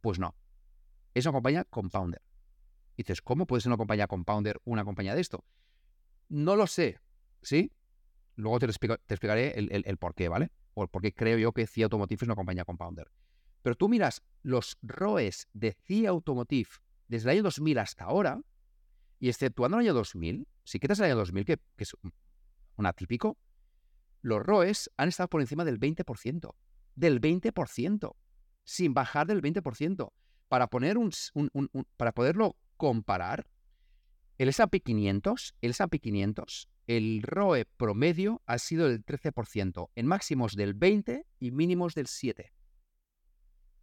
Pues 0.00 0.18
no. 0.18 0.34
Es 1.14 1.26
una 1.26 1.32
compañía 1.32 1.64
compounder 1.64 2.22
dices, 3.00 3.22
¿cómo 3.22 3.46
puede 3.46 3.62
ser 3.62 3.70
una 3.70 3.76
compañía 3.76 4.06
compounder 4.06 4.60
una 4.64 4.84
compañía 4.84 5.14
de 5.14 5.20
esto? 5.20 5.44
No 6.28 6.56
lo 6.56 6.66
sé, 6.66 7.00
¿sí? 7.42 7.72
Luego 8.36 8.58
te, 8.58 8.66
explicaré 8.66 9.58
el, 9.58 9.96
por 9.98 10.14
qué, 10.14 10.28
¿vale? 10.28 10.50
O 10.74 10.82
el 10.82 10.88
por 10.88 11.02
qué 11.02 11.12
creo 11.12 11.38
yo 11.38 11.52
que 11.52 11.66
CIA 11.66 11.86
Automotive 11.86 12.18
es 12.22 12.28
una 12.28 12.36
compañía 12.36 12.64
compounder. 12.64 13.10
Pero 13.62 13.74
tú 13.74 13.88
miras 13.88 14.22
los 14.42 14.78
ROEs 14.82 15.48
de 15.52 15.72
CIA 15.72 16.10
Automotive 16.10 16.70
desde 17.08 17.30
el 17.30 17.36
año 17.36 17.42
2000 17.44 17.78
hasta 17.78 18.04
ahora, 18.04 18.40
y 19.18 19.28
exceptuando 19.28 19.76
el 19.76 19.86
año 19.86 19.94
2000, 19.94 20.46
si 20.64 20.78
quitas 20.78 20.98
el 21.00 21.06
año 21.06 21.16
2000, 21.16 21.44
que, 21.44 21.56
que 21.76 21.84
es 21.84 21.94
un 22.76 22.86
atípico, 22.86 23.36
los 24.22 24.42
ROEs 24.42 24.90
han 24.96 25.08
estado 25.08 25.28
por 25.28 25.40
encima 25.40 25.64
del 25.64 25.78
20%. 25.78 26.54
Del 26.94 27.20
20%. 27.20 28.16
Sin 28.64 28.94
bajar 28.94 29.26
del 29.26 29.42
20%. 29.42 30.12
Para, 30.50 30.66
poner 30.66 30.98
un, 30.98 31.12
para 31.96 32.10
poderlo 32.10 32.56
comparar, 32.76 33.46
el 34.36 34.48
S&P 34.48 34.80
500, 34.80 35.54
el 35.60 35.70
S&P 35.70 36.00
500, 36.00 36.68
el 36.88 37.22
ROE 37.22 37.66
promedio 37.76 38.42
ha 38.46 38.58
sido 38.58 38.88
del 38.88 39.04
13%, 39.04 39.90
en 39.94 40.06
máximos 40.06 40.56
del 40.56 40.74
20 40.74 41.24
y 41.38 41.50
mínimos 41.52 41.94
del 41.94 42.08
7. 42.08 42.52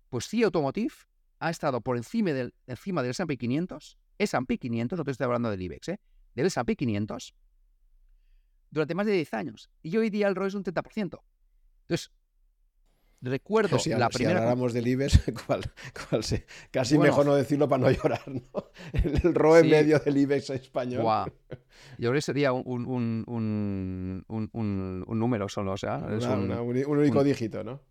Pues 0.10 0.28
CIA 0.28 0.48
Automotive 0.48 0.94
ha 1.40 1.50
estado 1.50 1.80
por 1.80 1.96
encima 1.96 2.34
del, 2.34 2.54
encima 2.66 3.02
del 3.02 3.12
S&P 3.12 3.38
500, 3.38 3.98
S&P 4.18 4.58
500, 4.58 4.98
no 4.98 5.06
te 5.06 5.12
estoy 5.12 5.24
hablando 5.24 5.50
del 5.50 5.62
IBEX, 5.62 5.88
¿eh? 5.88 6.02
del 6.36 6.48
S&P 6.48 6.76
500, 6.76 7.34
durante 8.72 8.94
más 8.94 9.06
de 9.06 9.14
10 9.14 9.34
años. 9.36 9.70
Y 9.84 9.96
hoy 9.96 10.10
día 10.10 10.28
el 10.28 10.36
ROE 10.36 10.50
es 10.50 10.54
un 10.54 10.66
30%. 10.66 11.22
Entonces, 11.84 12.12
recuerdo 13.22 13.80
si, 13.80 13.90
la 13.90 14.08
si 14.12 14.18
primera. 14.20 14.40
habláramos 14.40 14.74
del 14.74 14.88
IBEX, 14.88 15.22
¿cuál, 15.48 15.62
cuál 16.10 16.24
se- 16.24 16.46
casi 16.72 16.98
mejor 16.98 17.26
no 17.26 17.36
decirlo 17.36 17.68
para 17.68 17.84
no 17.84 17.92
llorar, 17.92 18.22
¿no? 18.28 18.42
El, 18.94 19.20
el 19.24 19.34
ROE 19.36 19.62
Sí. 19.64 19.70
medio 19.70 20.00
del 20.00 20.18
IBEX 20.18 20.50
español. 20.52 21.02
Guau. 21.02 21.26
Yo 21.98 22.10
creo 22.10 22.14
que 22.14 22.22
sería 22.22 22.54
un, 22.54 22.86
un, 22.86 23.24
un, 23.28 24.24
un, 24.28 25.20
número 25.20 25.50
solo, 25.50 25.74
o 25.74 25.78
sea, 25.78 25.98
es 26.16 26.24
Una- 26.26 26.36
un, 26.36 26.44
una 26.52 26.62
un 26.62 26.98
único 27.00 27.24
dígito, 27.24 27.64
¿no? 27.64 27.82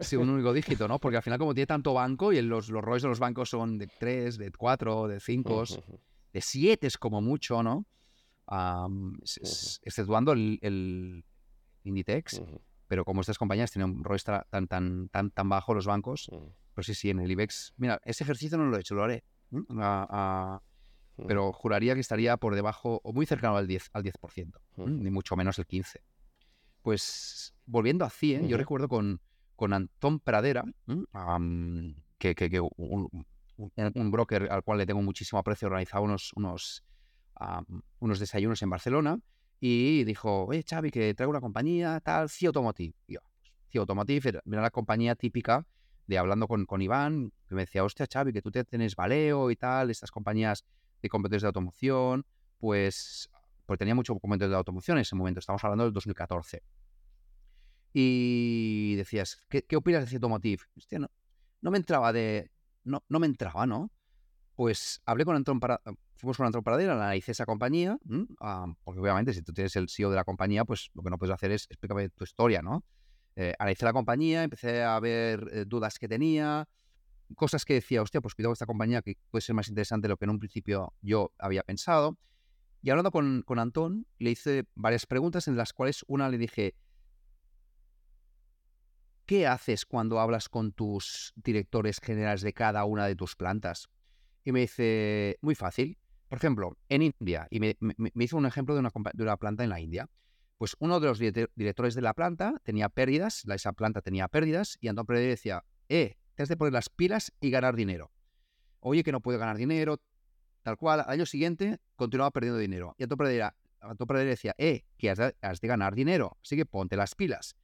sí, 0.00 0.16
un 0.16 0.28
único 0.30 0.52
dígito, 0.52 0.88
¿no? 0.88 0.98
Porque 0.98 1.16
al 1.18 1.22
final, 1.22 1.38
como 1.38 1.54
tiene 1.54 1.66
tanto 1.66 1.94
banco 1.94 2.32
y 2.32 2.40
los, 2.42 2.68
los 2.70 2.82
ROIs 2.82 3.02
de 3.02 3.08
los 3.08 3.18
bancos 3.20 3.50
son 3.50 3.78
de 3.78 3.86
3, 3.98 4.36
de 4.38 4.50
4, 4.50 5.06
de 5.08 5.20
5, 5.20 5.62
Ujú, 5.62 6.00
de 6.32 6.40
7 6.40 6.86
es 6.88 6.98
como 6.98 7.20
mucho, 7.20 7.62
¿no? 7.62 7.86
Am, 8.46 9.18
es- 9.22 9.38
es- 9.38 9.80
exceptuando 9.84 10.32
el, 10.32 10.58
el 10.62 11.24
Inditex, 11.84 12.40
ujú, 12.40 12.60
pero 12.92 13.06
como 13.06 13.22
estas 13.22 13.38
compañías 13.38 13.70
tienen 13.70 13.88
un 13.90 14.04
ROI 14.04 14.18
tan, 14.50 14.66
tan, 14.68 15.08
tan, 15.08 15.30
tan 15.30 15.48
bajo 15.48 15.72
los 15.72 15.86
bancos, 15.86 16.28
ujú, 16.28 16.52
pues 16.74 16.86
sí, 16.88 16.94
sí, 16.94 17.08
en 17.08 17.20
el 17.20 17.30
IBEX. 17.30 17.72
Mira, 17.78 17.98
ese 18.04 18.22
ejercicio 18.22 18.58
no 18.58 18.66
lo 18.66 18.76
he 18.76 18.80
hecho, 18.80 18.94
lo 18.94 19.02
haré. 19.02 19.24
¿m? 19.50 19.64
A- 19.80 20.06
a- 20.10 20.62
ujú. 21.16 21.26
pero 21.26 21.52
juraría 21.54 21.94
que 21.94 22.00
estaría 22.02 22.36
por 22.36 22.54
debajo 22.54 23.00
o 23.02 23.14
muy 23.14 23.24
cercano 23.24 23.56
al 23.56 23.66
10%, 23.66 23.88
al 23.94 24.02
10% 24.02 24.60
¿m? 24.76 24.84
Ujú. 24.84 24.90
ni 25.04 25.10
mucho 25.10 25.36
menos 25.36 25.58
el 25.58 25.66
15%. 25.66 26.02
Pues 26.82 27.54
volviendo 27.64 28.04
a 28.04 28.10
100, 28.10 28.42
yo 28.46 28.56
Ujú. 28.56 28.58
recuerdo 28.58 28.88
con, 28.88 29.22
con 29.56 29.72
Antón 29.72 30.20
Pradera, 30.20 30.62
¿m? 30.86 31.04
am, 31.14 31.94
que, 32.18 32.34
que- 32.34 32.50
que 32.50 32.60
un, 32.60 33.08
un- 33.56 34.10
broker 34.10 34.52
al 34.52 34.62
cual 34.64 34.76
le 34.76 34.84
tengo 34.84 35.00
muchísimo 35.00 35.38
aprecio, 35.38 35.68
organizaba 35.68 36.04
unos, 36.04 36.30
unos, 36.34 36.84
unos 38.00 38.18
desayunos 38.18 38.60
en 38.60 38.68
Barcelona 38.68 39.18
y 39.64 40.02
dijo, 40.02 40.46
oye 40.46 40.64
Xavi, 40.68 40.90
que 40.90 41.14
traigo 41.14 41.30
una 41.30 41.40
compañía, 41.40 42.00
tal, 42.00 42.28
CIE 42.28 42.48
Automotive. 42.48 42.96
Y 43.06 43.14
yo, 43.14 43.20
CIE 43.70 43.78
Automotive 43.78 44.30
era, 44.30 44.42
era 44.44 44.60
la 44.60 44.70
compañía 44.72 45.14
típica 45.14 45.64
de 46.08 46.18
hablando 46.18 46.48
con, 46.48 46.66
con 46.66 46.82
Iván, 46.82 47.32
que 47.46 47.54
me 47.54 47.60
decía, 47.62 47.84
hostia 47.84 48.08
Xavi, 48.12 48.32
que 48.32 48.42
tú 48.42 48.50
te 48.50 48.64
tienes 48.64 48.96
Valeo 48.96 49.52
y 49.52 49.56
tal, 49.56 49.90
estas 49.90 50.10
compañías 50.10 50.64
de 51.00 51.08
competidores 51.08 51.42
de 51.42 51.46
automoción, 51.46 52.26
pues, 52.58 53.30
pues 53.64 53.78
tenía 53.78 53.94
mucho 53.94 54.18
competidores 54.18 54.50
de 54.50 54.56
automoción 54.56 54.96
en 54.96 55.02
ese 55.02 55.14
momento, 55.14 55.38
estamos 55.38 55.62
hablando 55.62 55.84
del 55.84 55.92
2014. 55.92 56.64
Y 57.92 58.96
decías, 58.96 59.46
¿qué, 59.48 59.62
qué 59.62 59.76
opinas 59.76 60.00
de 60.02 60.08
CIE 60.08 60.16
Automotive? 60.16 60.64
Hostia, 60.76 60.98
no, 60.98 61.08
no 61.60 61.70
me 61.70 61.78
entraba 61.78 62.12
de... 62.12 62.50
No, 62.82 63.04
no 63.08 63.20
me 63.20 63.28
entraba, 63.28 63.64
¿no? 63.64 63.92
Pues 64.62 65.02
hablé 65.06 65.24
con 65.24 65.34
Antón 65.34 65.58
para, 65.58 65.80
fuimos 66.14 66.36
con 66.36 66.46
Antón 66.46 66.62
Pradera, 66.62 66.92
analicé 66.92 67.32
esa 67.32 67.44
compañía. 67.44 67.98
Ah, 68.40 68.72
porque 68.84 69.00
obviamente 69.00 69.32
si 69.34 69.42
tú 69.42 69.52
tienes 69.52 69.74
el 69.74 69.88
CEO 69.88 70.08
de 70.08 70.14
la 70.14 70.22
compañía, 70.22 70.64
pues 70.64 70.88
lo 70.94 71.02
que 71.02 71.10
no 71.10 71.18
puedes 71.18 71.34
hacer 71.34 71.50
es 71.50 71.66
explícame 71.68 72.10
tu 72.10 72.22
historia, 72.22 72.62
¿no? 72.62 72.84
Eh, 73.34 73.54
analicé 73.58 73.84
la 73.84 73.92
compañía, 73.92 74.44
empecé 74.44 74.84
a 74.84 75.00
ver 75.00 75.50
eh, 75.50 75.64
dudas 75.66 75.98
que 75.98 76.06
tenía, 76.06 76.68
cosas 77.34 77.64
que 77.64 77.74
decía, 77.74 78.02
hostia, 78.02 78.20
pues 78.20 78.36
cuidado 78.36 78.52
esta 78.52 78.64
compañía 78.64 79.02
que 79.02 79.16
puede 79.32 79.42
ser 79.42 79.56
más 79.56 79.68
interesante 79.68 80.04
de 80.04 80.10
lo 80.10 80.16
que 80.16 80.26
en 80.26 80.30
un 80.30 80.38
principio 80.38 80.94
yo 81.00 81.32
había 81.40 81.64
pensado. 81.64 82.16
Y 82.82 82.90
hablando 82.90 83.10
con, 83.10 83.42
con 83.42 83.58
Antón, 83.58 84.06
le 84.20 84.30
hice 84.30 84.68
varias 84.76 85.06
preguntas 85.06 85.48
en 85.48 85.56
las 85.56 85.72
cuales 85.72 86.04
una 86.06 86.28
le 86.28 86.38
dije, 86.38 86.76
¿qué 89.26 89.48
haces 89.48 89.84
cuando 89.86 90.20
hablas 90.20 90.48
con 90.48 90.70
tus 90.70 91.32
directores 91.34 91.98
generales 92.00 92.42
de 92.42 92.52
cada 92.52 92.84
una 92.84 93.08
de 93.08 93.16
tus 93.16 93.34
plantas? 93.34 93.88
Y 94.44 94.52
me 94.52 94.60
dice, 94.60 95.38
muy 95.40 95.54
fácil. 95.54 95.98
Por 96.28 96.38
ejemplo, 96.38 96.76
en 96.88 97.02
India, 97.02 97.46
y 97.50 97.60
me, 97.60 97.76
me- 97.80 97.94
me 98.14 98.24
hizo 98.24 98.36
un 98.36 98.46
ejemplo 98.46 98.74
de 98.74 98.80
una, 98.80 98.90
de 99.12 99.22
una 99.22 99.36
planta 99.36 99.64
en 99.64 99.70
la 99.70 99.80
India. 99.80 100.08
Pues 100.58 100.76
uno 100.78 100.98
de 101.00 101.06
los 101.08 101.20
direct- 101.20 101.50
directores 101.54 101.94
de 101.94 102.02
la 102.02 102.14
planta 102.14 102.54
tenía 102.62 102.88
pérdidas, 102.88 103.44
esa 103.44 103.72
planta 103.72 104.00
tenía 104.00 104.28
pérdidas, 104.28 104.78
y 104.80 104.88
Antón 104.88 105.06
decía, 105.08 105.64
eh, 105.88 106.16
te 106.34 106.42
has 106.42 106.48
de 106.48 106.56
poner 106.56 106.72
las 106.72 106.88
pilas 106.88 107.32
y 107.40 107.50
ganar 107.50 107.76
dinero. 107.76 108.10
Oye, 108.80 109.02
que 109.04 109.12
no 109.12 109.20
puedo 109.20 109.38
ganar 109.38 109.56
dinero, 109.56 110.00
tal 110.62 110.76
cual. 110.76 111.00
Al 111.00 111.10
año 111.10 111.26
siguiente 111.26 111.78
continuaba 111.96 112.30
perdiendo 112.30 112.58
dinero. 112.58 112.94
Y 112.98 113.02
Antón 113.04 113.18
decía, 114.24 114.54
eh, 114.58 114.84
que 114.96 115.10
has 115.10 115.18
de, 115.18 115.68
ganar 115.68 115.94
dinero, 115.94 116.38
así 116.42 116.56
que 116.56 116.64
ponte 116.64 116.96
las 116.96 117.14
pilas. 117.14 117.56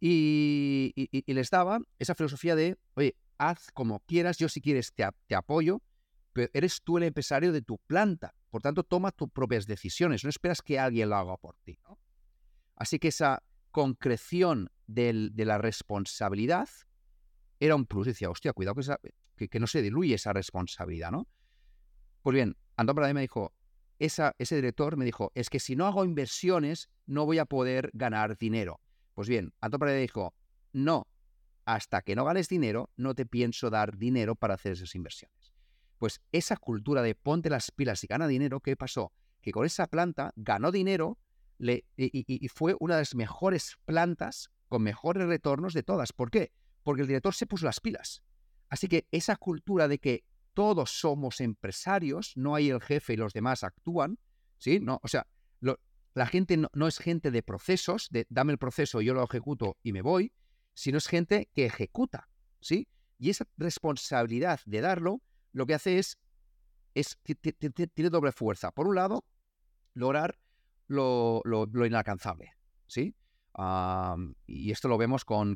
Y, 0.00 0.92
y- 0.94 1.08
y- 1.26 1.32
les 1.34 1.50
daba 1.50 1.80
esa 1.98 2.14
filosofía 2.14 2.54
de, 2.54 2.76
oye, 2.94 3.16
haz 3.38 3.70
como 3.72 4.00
quieras, 4.00 4.36
yo 4.38 4.48
si 4.48 4.60
quieres 4.60 4.92
te, 4.92 5.08
te 5.26 5.34
apoyo, 5.34 5.80
eres 6.52 6.82
tú 6.82 6.98
el 6.98 7.04
empresario 7.04 7.52
de 7.52 7.62
tu 7.62 7.78
planta. 7.78 8.34
Por 8.50 8.62
tanto, 8.62 8.82
toma 8.84 9.10
tus 9.12 9.30
propias 9.30 9.66
decisiones, 9.66 10.24
no 10.24 10.30
esperas 10.30 10.62
que 10.62 10.78
alguien 10.78 11.08
lo 11.08 11.16
haga 11.16 11.36
por 11.36 11.56
ti. 11.64 11.78
¿no? 11.88 11.98
Así 12.76 12.98
que 12.98 13.08
esa 13.08 13.42
concreción 13.70 14.70
de 14.86 15.32
la 15.36 15.58
responsabilidad 15.58 16.68
era 17.60 17.74
un 17.74 17.86
plus. 17.86 18.06
Decía, 18.06 18.30
hostia, 18.30 18.52
cuidado 18.52 18.74
que, 18.74 18.80
esa- 18.82 19.00
que, 19.36 19.60
no 19.60 19.66
se 19.66 19.82
diluye 19.82 20.14
esa 20.14 20.32
responsabilidad, 20.32 21.10
¿no? 21.10 21.26
Pues 22.22 22.34
bien, 22.34 22.56
Antón 22.76 22.96
Pradé 22.96 23.14
me 23.14 23.20
dijo, 23.20 23.52
ese 23.98 24.32
director 24.56 24.96
me 24.96 25.04
dijo, 25.04 25.30
es 25.34 25.50
que 25.50 25.60
si 25.60 25.76
no 25.76 25.86
hago 25.86 26.04
inversiones 26.04 26.88
no 27.06 27.26
voy 27.26 27.38
a 27.38 27.44
poder 27.44 27.90
ganar 27.92 28.36
dinero. 28.36 28.80
Pues 29.14 29.28
bien, 29.28 29.52
Antón 29.60 29.80
Pradé 29.80 30.00
dijo, 30.00 30.34
no, 30.72 31.06
hasta 31.64 32.02
que 32.02 32.14
no 32.16 32.24
ganes 32.24 32.48
dinero, 32.48 32.90
no 32.96 33.14
te 33.14 33.26
pienso 33.26 33.70
dar 33.70 33.96
dinero 33.96 34.34
para 34.34 34.54
hacer 34.54 34.72
esas 34.72 34.94
inversiones. 34.94 35.53
Pues 36.04 36.20
esa 36.32 36.58
cultura 36.58 37.00
de 37.00 37.14
ponte 37.14 37.48
las 37.48 37.70
pilas 37.70 38.04
y 38.04 38.06
gana 38.06 38.26
dinero, 38.26 38.60
¿qué 38.60 38.76
pasó? 38.76 39.10
Que 39.40 39.52
con 39.52 39.64
esa 39.64 39.86
planta 39.86 40.34
ganó 40.36 40.70
dinero 40.70 41.18
y, 41.58 42.48
fue 42.48 42.76
una 42.78 42.96
de 42.96 43.00
las 43.00 43.14
mejores 43.14 43.78
plantas 43.86 44.50
con 44.68 44.82
mejores 44.82 45.26
retornos 45.26 45.72
de 45.72 45.82
todas. 45.82 46.12
¿Por 46.12 46.30
qué? 46.30 46.52
Porque 46.82 47.00
el 47.00 47.08
director 47.08 47.32
se 47.32 47.46
puso 47.46 47.64
las 47.64 47.80
pilas. 47.80 48.22
Así 48.68 48.86
que 48.86 49.08
esa 49.12 49.36
cultura 49.36 49.88
de 49.88 49.98
que 49.98 50.26
todos 50.52 50.90
somos 50.90 51.40
empresarios, 51.40 52.36
no 52.36 52.54
hay 52.54 52.68
el 52.68 52.82
jefe 52.82 53.14
y 53.14 53.16
los 53.16 53.32
demás 53.32 53.64
actúan, 53.64 54.18
¿sí? 54.58 54.80
No, 54.80 55.00
o 55.02 55.08
sea, 55.08 55.26
la 55.62 56.26
gente 56.26 56.58
no, 56.58 56.68
no 56.74 56.86
es 56.86 56.98
gente 56.98 57.30
de 57.30 57.42
procesos, 57.42 58.08
de 58.10 58.26
dame 58.28 58.52
el 58.52 58.58
proceso, 58.58 59.00
yo 59.00 59.14
lo 59.14 59.24
ejecuto 59.24 59.78
y 59.82 59.94
me 59.94 60.02
voy, 60.02 60.34
sino 60.74 60.98
es 60.98 61.06
gente 61.06 61.48
que 61.54 61.64
ejecuta, 61.64 62.28
¿sí? 62.60 62.88
Y 63.18 63.30
esa 63.30 63.46
responsabilidad 63.56 64.60
de 64.66 64.82
darlo, 64.82 65.22
lo 65.54 65.64
que 65.66 65.74
hace 65.74 65.98
es, 65.98 66.18
es 66.94 67.16
ti- 67.22 67.36
ti- 67.36 67.52
ti- 67.52 67.70
ti- 67.70 67.86
tiene 67.86 68.10
doble 68.10 68.32
fuerza. 68.32 68.72
Por 68.72 68.88
un 68.88 68.96
lado, 68.96 69.24
lograr 69.94 70.36
lo, 70.88 71.40
lo- 71.44 71.66
inalcanzable, 71.86 72.52
¿sí? 72.86 73.14
Y 74.46 74.70
esto 74.72 74.88
lo 74.88 74.98
vemos 74.98 75.24
con, 75.24 75.54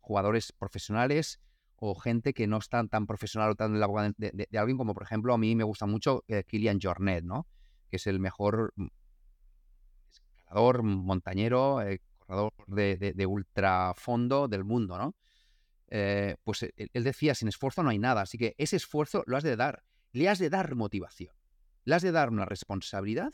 jugadores 0.00 0.52
profesionales 0.52 1.40
o 1.76 1.94
gente 1.94 2.32
que 2.32 2.46
no 2.46 2.56
están 2.56 2.88
tan 2.88 3.06
profesional 3.06 3.50
o 3.50 3.54
tan 3.54 3.74
en 3.74 3.80
la 3.80 3.86
boca 3.86 4.10
de, 4.16 4.48
alguien 4.56 4.78
como, 4.78 4.94
por 4.94 5.02
ejemplo, 5.02 5.34
a 5.34 5.38
mí 5.38 5.54
me 5.54 5.64
gusta 5.64 5.84
mucho 5.84 6.24
eh, 6.26 6.44
Kilian 6.44 6.78
Jornet, 6.80 7.22
¿no? 7.24 7.46
Que 7.90 7.96
es 7.96 8.06
el 8.06 8.18
mejor 8.18 8.72
escalador, 10.10 10.82
montañero, 10.82 11.82
eh, 11.82 12.00
corredor 12.18 12.52
de, 12.66 12.96
de, 12.96 13.12
de 13.12 13.26
ultrafondo 13.26 14.48
del 14.48 14.64
mundo, 14.64 14.96
¿no? 14.96 15.14
Eh, 15.96 16.34
pues 16.42 16.64
él, 16.64 16.90
él 16.92 17.04
decía, 17.04 17.36
sin 17.36 17.46
esfuerzo 17.46 17.84
no 17.84 17.90
hay 17.90 18.00
nada, 18.00 18.22
así 18.22 18.36
que 18.36 18.56
ese 18.58 18.74
esfuerzo 18.74 19.22
lo 19.26 19.36
has 19.36 19.44
de 19.44 19.54
dar, 19.54 19.84
le 20.10 20.28
has 20.28 20.40
de 20.40 20.50
dar 20.50 20.74
motivación, 20.74 21.32
le 21.84 21.94
has 21.94 22.02
de 22.02 22.10
dar 22.10 22.30
una 22.30 22.44
responsabilidad 22.44 23.32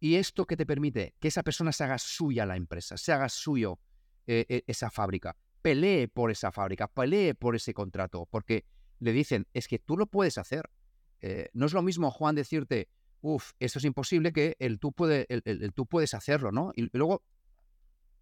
y 0.00 0.14
esto 0.14 0.46
que 0.46 0.56
te 0.56 0.64
permite 0.64 1.14
que 1.20 1.28
esa 1.28 1.42
persona 1.42 1.70
se 1.72 1.84
haga 1.84 1.98
suya 1.98 2.46
la 2.46 2.56
empresa, 2.56 2.96
se 2.96 3.12
haga 3.12 3.28
suyo 3.28 3.78
eh, 4.26 4.46
eh, 4.48 4.62
esa 4.66 4.88
fábrica, 4.90 5.36
pelee 5.60 6.08
por 6.08 6.30
esa 6.30 6.52
fábrica, 6.52 6.88
pelee 6.88 7.34
por 7.34 7.54
ese 7.54 7.74
contrato, 7.74 8.26
porque 8.30 8.64
le 8.98 9.12
dicen, 9.12 9.46
es 9.52 9.68
que 9.68 9.78
tú 9.78 9.98
lo 9.98 10.06
puedes 10.06 10.38
hacer. 10.38 10.70
Eh, 11.20 11.50
no 11.52 11.66
es 11.66 11.74
lo 11.74 11.82
mismo, 11.82 12.10
Juan, 12.10 12.34
decirte, 12.34 12.88
uff, 13.20 13.52
esto 13.58 13.78
es 13.78 13.84
imposible, 13.84 14.32
que 14.32 14.56
el 14.58 14.78
tú, 14.78 14.90
puedes 14.92 16.14
hacerlo, 16.14 16.50
¿no? 16.50 16.72
Y, 16.74 16.88
luego, 16.96 17.22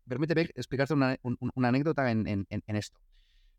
permíteme 0.09 0.51
explicarte 0.57 0.95
una, 0.95 1.17
un- 1.23 1.37
un- 1.39 1.53
una 1.55 1.69
anécdota 1.69 2.11
en 2.11 2.47
esto. 2.67 2.99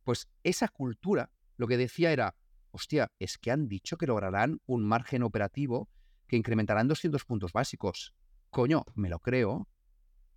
Pues 0.03 0.27
esa 0.43 0.67
cultura, 0.67 1.31
lo 1.57 1.67
que 1.67 1.77
decía 1.77 2.11
era, 2.11 2.35
hostia, 2.71 3.11
es 3.19 3.37
que 3.37 3.51
han 3.51 3.67
dicho 3.67 3.97
que 3.97 4.07
lograrán 4.07 4.59
un 4.65 4.83
margen 4.83 5.23
operativo 5.23 5.89
que 6.27 6.37
incrementarán 6.37 6.87
200 6.87 7.25
puntos 7.25 7.51
básicos. 7.51 8.13
Coño, 8.49 8.85
me 8.95 9.09
lo 9.09 9.19
creo, 9.19 9.67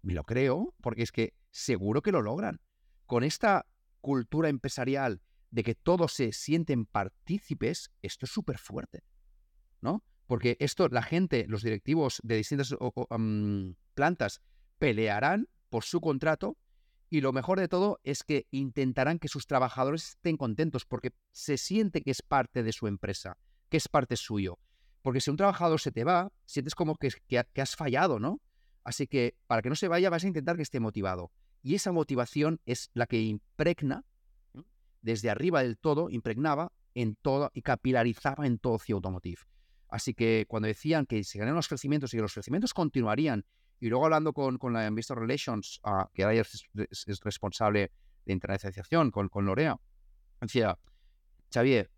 me 0.02 0.14
lo 0.14 0.24
creo, 0.24 0.74
porque 0.80 1.02
es 1.02 1.12
que 1.12 1.34
seguro 1.50 2.02
que 2.02 2.12
lo 2.12 2.20
logran. 2.20 2.60
Con 3.06 3.24
esta 3.24 3.66
cultura 4.00 4.48
empresarial 4.48 5.22
de 5.50 5.62
que 5.62 5.74
todos 5.74 6.12
se 6.12 6.32
sienten 6.32 6.84
partícipes, 6.84 7.90
esto 8.02 8.26
es 8.26 8.32
súper 8.32 8.58
fuerte, 8.58 9.04
¿no? 9.80 10.02
Porque 10.26 10.56
esto, 10.58 10.88
la 10.88 11.02
gente, 11.02 11.46
los 11.48 11.62
directivos 11.62 12.20
de 12.24 12.36
distintas 12.36 12.74
plantas 13.94 14.42
pelearán 14.78 15.48
por 15.68 15.84
su 15.84 16.00
contrato 16.00 16.56
y 17.10 17.20
lo 17.20 17.32
mejor 17.32 17.60
de 17.60 17.68
todo 17.68 18.00
es 18.02 18.22
que 18.24 18.46
intentarán 18.50 19.18
que 19.18 19.28
sus 19.28 19.46
trabajadores 19.46 20.10
estén 20.10 20.36
contentos 20.36 20.84
porque 20.84 21.10
se 21.32 21.56
siente 21.56 22.02
que 22.02 22.10
es 22.10 22.22
parte 22.22 22.62
de 22.62 22.72
su 22.72 22.86
empresa, 22.86 23.36
que 23.68 23.76
es 23.76 23.88
parte 23.88 24.16
suyo. 24.16 24.58
Porque 25.02 25.20
si 25.20 25.30
un 25.30 25.36
trabajador 25.36 25.80
se 25.80 25.92
te 25.92 26.02
va, 26.04 26.32
sientes 26.46 26.74
como 26.74 26.96
que, 26.96 27.10
que 27.28 27.38
ha- 27.38 27.44
que 27.44 27.60
has 27.60 27.76
fallado, 27.76 28.18
¿no? 28.18 28.40
Así 28.84 29.06
que 29.06 29.36
para 29.46 29.62
que 29.62 29.68
no 29.68 29.76
se 29.76 29.88
vaya 29.88 30.10
vas 30.10 30.24
a 30.24 30.28
intentar 30.28 30.56
que 30.56 30.62
esté 30.62 30.80
motivado. 30.80 31.30
Y 31.62 31.74
esa 31.74 31.92
motivación 31.92 32.60
es 32.66 32.90
la 32.94 33.06
que 33.06 33.22
impregna, 33.22 34.04
desde 35.02 35.30
arriba 35.30 35.62
del 35.62 35.76
todo, 35.78 36.10
impregnaba 36.10 36.72
en 36.94 37.16
todo 37.16 37.50
y 37.54 37.62
capilarizaba 37.62 38.46
en 38.46 38.58
todo 38.58 38.78
CEO 38.78 38.96
Automotive. 38.96 39.42
Así 39.88 40.14
que 40.14 40.46
cuando 40.48 40.66
decían 40.68 41.06
que 41.06 41.22
se 41.24 41.38
ganan 41.38 41.54
los 41.54 41.68
crecimientos 41.68 42.12
y 42.12 42.16
que 42.16 42.22
los 42.22 42.32
crecimientos 42.34 42.72
continuarían, 42.74 43.44
y 43.80 43.88
luego 43.88 44.04
hablando 44.04 44.32
con, 44.32 44.58
con 44.58 44.72
la 44.72 44.86
Investor 44.86 45.18
Relations, 45.18 45.80
uh, 45.84 46.08
que 46.12 46.24
ahora 46.24 46.40
es, 46.40 46.64
es, 46.74 47.20
responsable 47.22 47.92
de 48.24 48.32
internacionalización, 48.32 49.10
con, 49.10 49.28
con 49.28 49.44
Lorea, 49.46 49.78
decía, 50.40 50.78
Xavier, 51.52 51.90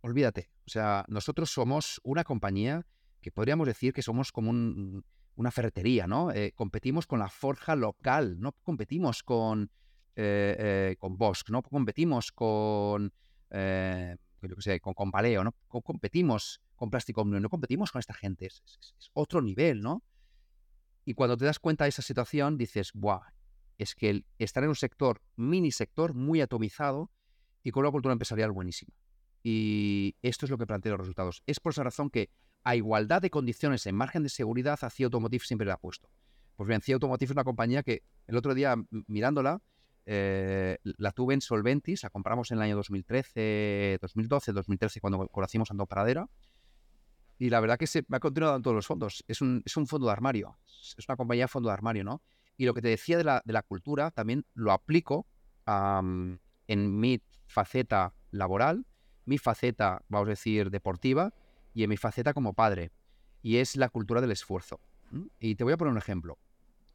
olvídate, 0.00 0.50
o 0.66 0.70
sea, 0.70 1.04
nosotros 1.08 1.50
somos 1.50 2.00
una 2.04 2.24
compañía 2.24 2.86
que 3.20 3.30
podríamos 3.30 3.66
decir 3.66 3.92
que 3.92 4.02
somos 4.02 4.32
como 4.32 4.50
una 4.50 5.50
ferretería, 5.50 6.06
¿no? 6.06 6.30
Eh, 6.32 6.52
competimos 6.54 7.06
con 7.06 7.18
la 7.18 7.28
forja 7.28 7.76
local, 7.76 8.38
no 8.40 8.52
competimos 8.62 9.22
con, 9.22 9.70
eh, 10.16 10.56
eh, 10.58 10.96
con 10.98 11.16
Bosch, 11.16 11.48
no 11.50 11.62
competimos 11.62 12.32
con, 12.32 13.12
yo 13.50 14.60
sé, 14.60 14.80
con, 14.80 14.94
con 14.94 15.10
Paleo, 15.10 15.44
¿no? 15.44 15.54
competimos 15.68 16.60
con 16.74 16.90
Plástico 16.90 17.24
no 17.24 17.48
competimos 17.48 17.92
con 17.92 18.00
esta 18.00 18.14
gente, 18.14 18.46
es, 18.46 18.62
otro 19.12 19.40
nivel, 19.40 19.82
¿no? 19.82 20.02
Y 21.04 21.14
cuando 21.14 21.36
te 21.36 21.44
das 21.44 21.58
cuenta 21.58 21.84
de 21.84 21.90
esa 21.90 22.02
situación, 22.02 22.56
dices, 22.56 22.92
¡buah! 22.94 23.22
Es 23.78 23.94
que 23.94 24.10
el 24.10 24.26
estar 24.38 24.62
en 24.62 24.68
un 24.68 24.76
sector, 24.76 25.20
mini 25.36 25.72
sector, 25.72 26.14
muy 26.14 26.40
atomizado 26.40 27.10
y 27.62 27.70
con 27.70 27.82
una 27.82 27.90
cultura 27.90 28.12
empresarial 28.12 28.52
buenísima. 28.52 28.94
Y 29.42 30.16
esto 30.22 30.46
es 30.46 30.50
lo 30.50 30.58
que 30.58 30.66
plantea 30.66 30.92
los 30.92 31.00
resultados. 31.00 31.42
Es 31.46 31.58
por 31.58 31.72
esa 31.72 31.82
razón 31.82 32.10
que 32.10 32.30
a 32.64 32.76
igualdad 32.76 33.20
de 33.20 33.30
condiciones 33.30 33.86
en 33.86 33.96
margen 33.96 34.22
de 34.22 34.28
seguridad, 34.28 34.78
a 34.82 34.90
CIA 34.90 35.06
Automotive 35.06 35.44
siempre 35.44 35.66
le 35.66 35.72
ha 35.72 35.78
puesto. 35.78 36.08
Pues 36.54 36.68
bien, 36.68 36.80
CIA 36.80 36.94
Automotive 36.94 37.26
es 37.26 37.32
una 37.32 37.44
compañía 37.44 37.82
que 37.82 38.02
el 38.28 38.36
otro 38.36 38.54
día 38.54 38.76
mirándola, 39.08 39.60
eh, 40.04 40.78
la 40.82 41.12
tuve 41.12 41.34
en 41.34 41.40
Solventis, 41.40 42.02
la 42.02 42.10
compramos 42.10 42.50
en 42.50 42.58
el 42.58 42.62
año 42.62 42.76
2013, 42.76 43.98
2012, 44.00 44.52
2013, 44.52 45.00
cuando 45.00 45.28
conocimos 45.28 45.70
Ando 45.70 45.86
Pradera. 45.86 46.28
Y 47.42 47.50
la 47.50 47.58
verdad 47.58 47.76
que 47.76 47.88
se 47.88 48.04
me 48.06 48.18
ha 48.18 48.20
continuado 48.20 48.54
en 48.54 48.62
todos 48.62 48.76
los 48.76 48.86
fondos. 48.86 49.24
Es 49.26 49.40
un, 49.40 49.64
es 49.66 49.76
un 49.76 49.88
fondo 49.88 50.06
de 50.06 50.12
armario. 50.12 50.56
Es 50.96 51.08
una 51.08 51.16
compañía 51.16 51.42
de 51.42 51.48
fondo 51.48 51.70
de 51.70 51.72
armario, 51.72 52.04
¿no? 52.04 52.22
Y 52.56 52.66
lo 52.66 52.72
que 52.72 52.80
te 52.80 52.86
decía 52.86 53.18
de 53.18 53.24
la, 53.24 53.42
de 53.44 53.52
la 53.52 53.62
cultura 53.62 54.12
también 54.12 54.46
lo 54.54 54.70
aplico 54.70 55.26
en 55.66 56.38
mi 56.68 57.20
faceta 57.48 58.14
laboral, 58.30 58.86
mi 59.24 59.38
faceta, 59.38 60.04
vamos 60.08 60.28
a 60.28 60.30
decir, 60.30 60.70
deportiva 60.70 61.34
y 61.74 61.82
en 61.82 61.90
mi 61.90 61.96
faceta 61.96 62.32
como 62.32 62.52
padre, 62.52 62.92
y 63.42 63.56
es 63.56 63.74
la 63.74 63.88
cultura 63.88 64.20
del 64.20 64.30
esfuerzo. 64.30 64.78
Y 65.40 65.56
te 65.56 65.64
voy 65.64 65.72
a 65.72 65.76
poner 65.76 65.90
un 65.90 65.98
ejemplo. 65.98 66.38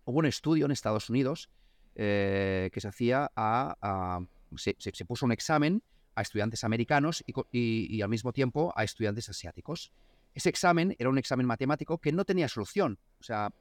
Hubo 0.06 0.20
un 0.20 0.28
estudio 0.28 0.64
en 0.64 0.72
Estados 0.72 1.10
Unidos 1.10 1.50
eh, 1.96 2.70
que 2.72 2.80
se 2.80 2.88
hacía 2.88 3.30
a... 3.36 4.22
se, 4.56 5.06
puso 5.06 5.26
un 5.26 5.34
examen 5.34 5.84
a 6.16 6.22
estudiantes 6.22 6.64
americanos 6.64 7.22
y, 7.52 8.02
al 8.02 8.08
mismo 8.08 8.32
tiempo 8.32 8.74
a 8.78 8.86
estudiantes 8.86 9.28
asiáticos. 9.28 9.92
Ese 10.38 10.50
examen 10.50 10.96
era 11.00 11.10
un 11.10 11.18
examen 11.18 11.48
matemático 11.48 11.98
que 11.98 12.12
no 12.12 12.24
tenía 12.24 12.48
solución. 12.48 13.00
O 13.20 13.24
sea, 13.24 13.52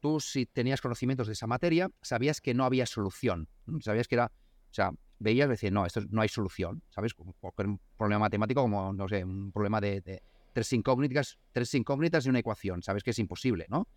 tú 0.00 0.20
si 0.20 0.44
tenías 0.44 0.82
conocimientos 0.82 1.28
de 1.28 1.32
esa 1.32 1.46
materia, 1.46 1.90
sabías 2.02 2.42
que 2.42 2.52
no 2.52 2.66
había 2.66 2.84
solución. 2.84 3.48
Sabías 3.80 4.06
que 4.06 4.16
era, 4.16 4.26
o 4.26 4.74
sea, 4.74 4.90
veías 5.18 5.46
y 5.46 5.48
decías, 5.52 5.72
no, 5.72 5.86
esto 5.86 6.02
no 6.10 6.20
hay 6.20 6.28
solución, 6.28 6.82
¿sabes? 6.90 7.14
Cualquier 7.14 7.68
problema 7.96 8.18
matemático 8.18 8.60
como, 8.60 8.92
no 8.92 9.08
sé, 9.08 9.24
un 9.24 9.50
problema 9.50 9.80
de 9.80 10.20
tres 10.52 10.70
incógnitas, 10.74 11.38
tres 11.52 11.72
incógnitas 11.72 12.26
y 12.26 12.28
una 12.28 12.40
ecuación. 12.40 12.82
Sabes 12.82 13.02
que 13.02 13.12
es 13.12 13.18
imposible, 13.18 13.64
¿no? 13.70 13.88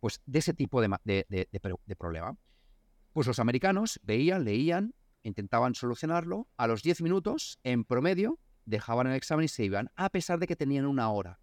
Pues 0.00 0.22
de 0.24 0.38
ese 0.38 0.54
tipo 0.54 0.80
de, 0.80 0.88
de, 1.04 1.94
problema. 1.98 2.38
Pues 3.12 3.26
los 3.26 3.38
americanos 3.38 4.00
veían, 4.02 4.44
leían, 4.44 4.94
intentaban 5.24 5.74
solucionarlo. 5.74 6.48
A 6.56 6.68
los 6.68 6.82
10 6.82 7.02
minutos, 7.02 7.58
en 7.64 7.84
promedio, 7.84 8.38
dejaban 8.64 9.08
el 9.08 9.12
examen 9.12 9.44
y 9.44 9.48
se 9.48 9.62
iban, 9.62 9.90
a 9.94 10.08
pesar 10.08 10.38
de 10.38 10.46
que 10.46 10.56
tenían 10.56 10.86
una 10.86 11.10
hora. 11.10 11.38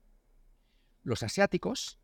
Los 1.03 1.23
asiáticos 1.23 1.99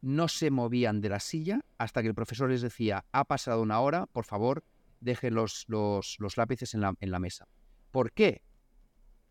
no 0.00 0.28
se 0.28 0.50
movían 0.50 1.00
de 1.00 1.08
la 1.10 1.20
silla 1.20 1.60
hasta 1.78 2.02
que 2.02 2.08
el 2.08 2.14
profesor 2.14 2.50
les 2.50 2.62
decía, 2.62 3.04
ha 3.12 3.24
pasado 3.24 3.62
una 3.62 3.80
hora, 3.80 4.06
por 4.06 4.24
favor, 4.24 4.64
dejen 5.00 5.34
los, 5.34 5.64
los, 5.68 6.16
los 6.18 6.36
lápices 6.36 6.74
en 6.74 6.80
la, 6.80 6.94
en 7.00 7.10
la 7.10 7.18
mesa. 7.18 7.46
¿Por 7.90 8.12
qué? 8.12 8.42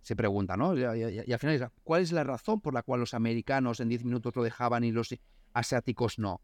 se 0.02 0.16
pregunta, 0.16 0.58
¿no? 0.58 0.76
Y, 0.76 0.84
al 0.84 1.40
final, 1.40 1.72
¿cuál 1.84 2.02
es 2.02 2.12
la 2.12 2.24
razón 2.24 2.60
por 2.60 2.74
la 2.74 2.84
cual 2.84 3.00
los 3.00 3.14
americanos 3.14 3.80
en 3.80 3.90
10 3.90 4.04
minutos 4.04 4.36
lo 4.36 4.44
dejaban 4.44 4.84
y 4.84 4.92
los 4.92 5.16
asiáticos 5.54 6.20
no? 6.20 6.42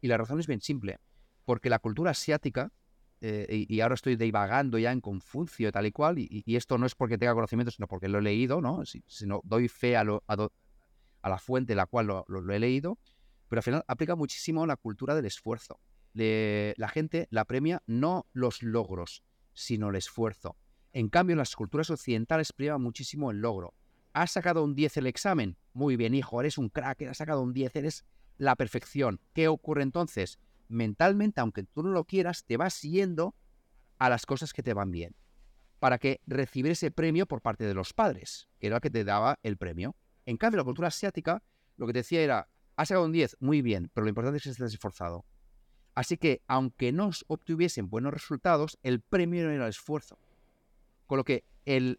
Y 0.00 0.08
la 0.08 0.16
razón 0.16 0.40
es 0.40 0.46
bien 0.46 0.60
simple, 0.60 0.98
porque 1.44 1.70
la 1.70 1.78
cultura 1.78 2.12
asiática, 2.12 2.72
eh, 3.20 3.66
y, 3.68 3.80
ahora 3.80 3.94
estoy 3.94 4.16
divagando 4.16 4.78
ya 4.78 4.92
en 4.92 5.00
Confucio 5.00 5.68
y 5.68 5.72
tal 5.72 5.86
y 5.86 5.92
cual, 5.92 6.18
y, 6.18 6.42
esto 6.56 6.78
no 6.78 6.86
es 6.86 6.94
porque 6.94 7.18
tenga 7.18 7.34
conocimiento, 7.34 7.70
sino 7.70 7.86
porque 7.86 8.08
lo 8.08 8.18
he 8.18 8.22
leído, 8.22 8.60
¿no? 8.60 8.84
Si, 8.84 9.04
sino 9.06 9.40
doy 9.44 9.68
fe 9.68 9.96
a, 9.96 10.04
la 11.28 11.38
fuente 11.38 11.72
en 11.72 11.78
la 11.78 11.86
cual 11.86 12.06
lo, 12.06 12.52
he 12.52 12.58
leído, 12.58 12.98
pero 13.48 13.60
al 13.60 13.64
final 13.64 13.84
aplica 13.88 14.16
muchísimo 14.16 14.66
la 14.66 14.76
cultura 14.76 15.14
del 15.14 15.26
esfuerzo. 15.26 15.80
la 16.12 16.88
gente 16.88 17.28
la 17.30 17.44
premia 17.44 17.82
no 17.86 18.26
los 18.32 18.62
logros, 18.62 19.24
sino 19.52 19.90
el 19.90 19.96
esfuerzo. 19.96 20.56
En 20.92 21.08
cambio, 21.08 21.34
las 21.34 21.56
culturas 21.56 21.90
occidentales 21.90 22.52
priva 22.52 22.78
muchísimo 22.78 23.30
el 23.30 23.40
logro. 23.40 23.74
¿Has 24.12 24.30
sacado 24.30 24.62
un 24.62 24.76
10 24.76 24.98
el 24.98 25.08
examen? 25.08 25.56
Muy 25.72 25.96
bien, 25.96 26.14
hijo, 26.14 26.40
eres 26.40 26.56
un 26.56 26.68
crack, 26.68 27.02
has 27.02 27.16
sacado 27.16 27.42
un 27.42 27.52
10, 27.52 27.74
eres 27.74 28.04
la 28.38 28.54
perfección. 28.54 29.20
¿Qué 29.32 29.48
ocurre 29.48 29.82
entonces? 29.82 30.38
Mentalmente, 30.68 31.40
aunque 31.40 31.64
tú 31.64 31.82
no 31.82 31.90
lo 31.90 32.04
quieras, 32.04 32.44
te 32.44 32.56
vas 32.56 32.80
yendo 32.82 33.34
a 33.98 34.08
las 34.08 34.24
cosas 34.24 34.52
que 34.52 34.62
te 34.62 34.72
van 34.72 34.92
bien. 34.92 35.16
Para 35.80 35.98
que 35.98 36.20
recibir 36.26 36.72
ese 36.72 36.92
premio 36.92 37.26
por 37.26 37.42
parte 37.42 37.64
de 37.64 37.74
los 37.74 37.92
padres, 37.92 38.48
que 38.60 38.68
era 38.68 38.76
el 38.76 38.82
que 38.82 38.90
te 38.90 39.02
daba 39.02 39.38
el 39.42 39.56
premio. 39.56 39.96
En 40.26 40.36
cambio, 40.36 40.58
la 40.58 40.64
cultura 40.64 40.88
asiática, 40.88 41.42
lo 41.76 41.86
que 41.86 41.92
te 41.92 42.00
decía 42.00 42.22
era, 42.22 42.48
has 42.76 42.88
sacado 42.88 43.04
un 43.04 43.12
10, 43.12 43.36
muy 43.40 43.62
bien, 43.62 43.90
pero 43.92 44.04
lo 44.04 44.08
importante 44.08 44.38
es 44.38 44.44
que 44.44 44.50
estés 44.50 44.72
esforzado. 44.72 45.24
Así 45.94 46.16
que, 46.16 46.42
aunque 46.48 46.92
no 46.92 47.10
obtuviesen 47.28 47.88
buenos 47.88 48.12
resultados, 48.12 48.78
el 48.82 49.00
premio 49.00 49.48
era 49.48 49.64
el 49.64 49.70
esfuerzo. 49.70 50.18
Con 51.06 51.18
lo 51.18 51.24
que 51.24 51.44
el, 51.64 51.96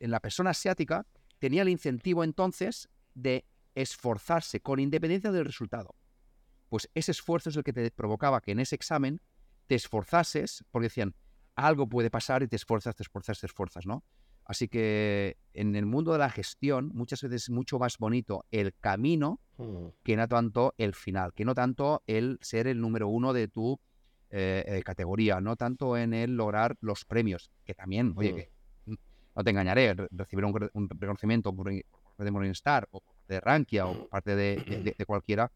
la 0.00 0.20
persona 0.20 0.50
asiática 0.50 1.06
tenía 1.38 1.62
el 1.62 1.68
incentivo 1.68 2.24
entonces 2.24 2.88
de 3.14 3.44
esforzarse 3.74 4.60
con 4.60 4.80
independencia 4.80 5.30
del 5.30 5.44
resultado. 5.44 5.94
Pues 6.68 6.90
ese 6.94 7.12
esfuerzo 7.12 7.50
es 7.50 7.56
el 7.56 7.62
que 7.62 7.72
te 7.72 7.90
provocaba 7.90 8.40
que 8.40 8.52
en 8.52 8.60
ese 8.60 8.74
examen 8.74 9.20
te 9.66 9.74
esforzases, 9.74 10.64
porque 10.70 10.86
decían, 10.86 11.14
algo 11.54 11.88
puede 11.88 12.10
pasar 12.10 12.42
y 12.42 12.48
te 12.48 12.56
esfuerzas, 12.56 12.96
te 12.96 13.02
esfuerzas, 13.04 13.38
te 13.40 13.46
esfuerzas, 13.46 13.86
¿no? 13.86 14.04
Así 14.44 14.68
que 14.68 15.38
en 15.54 15.74
el 15.74 15.86
mundo 15.86 16.12
de 16.12 16.18
la 16.18 16.28
gestión 16.28 16.90
muchas 16.94 17.22
veces 17.22 17.44
es 17.44 17.50
mucho 17.50 17.78
más 17.78 17.96
bonito 17.98 18.44
el 18.50 18.74
camino 18.74 19.40
mm. 19.56 19.86
que 20.02 20.16
no 20.16 20.28
tanto 20.28 20.74
el 20.76 20.94
final, 20.94 21.32
que 21.32 21.44
no 21.44 21.54
tanto 21.54 22.02
el 22.06 22.38
ser 22.42 22.66
el 22.66 22.80
número 22.80 23.08
uno 23.08 23.32
de 23.32 23.48
tu 23.48 23.80
eh, 24.30 24.64
eh, 24.66 24.82
categoría, 24.82 25.40
no 25.40 25.56
tanto 25.56 25.96
en 25.96 26.12
el 26.12 26.36
lograr 26.36 26.76
los 26.80 27.04
premios, 27.04 27.50
que 27.64 27.74
también, 27.74 28.12
oye, 28.16 28.32
mm. 28.32 28.36
que 28.36 28.50
no 29.34 29.44
te 29.44 29.50
engañaré, 29.50 29.94
recibir 30.10 30.44
un, 30.44 30.88
reconocimiento 30.90 31.54
por, 31.54 31.66
parte 31.66 32.24
de 32.24 32.30
Morningstar 32.30 32.88
o 32.90 33.02
de 33.28 33.40
Rankia 33.40 33.86
o 33.86 34.08
parte 34.08 34.36
de, 34.36 34.94
cualquiera, 35.06 35.50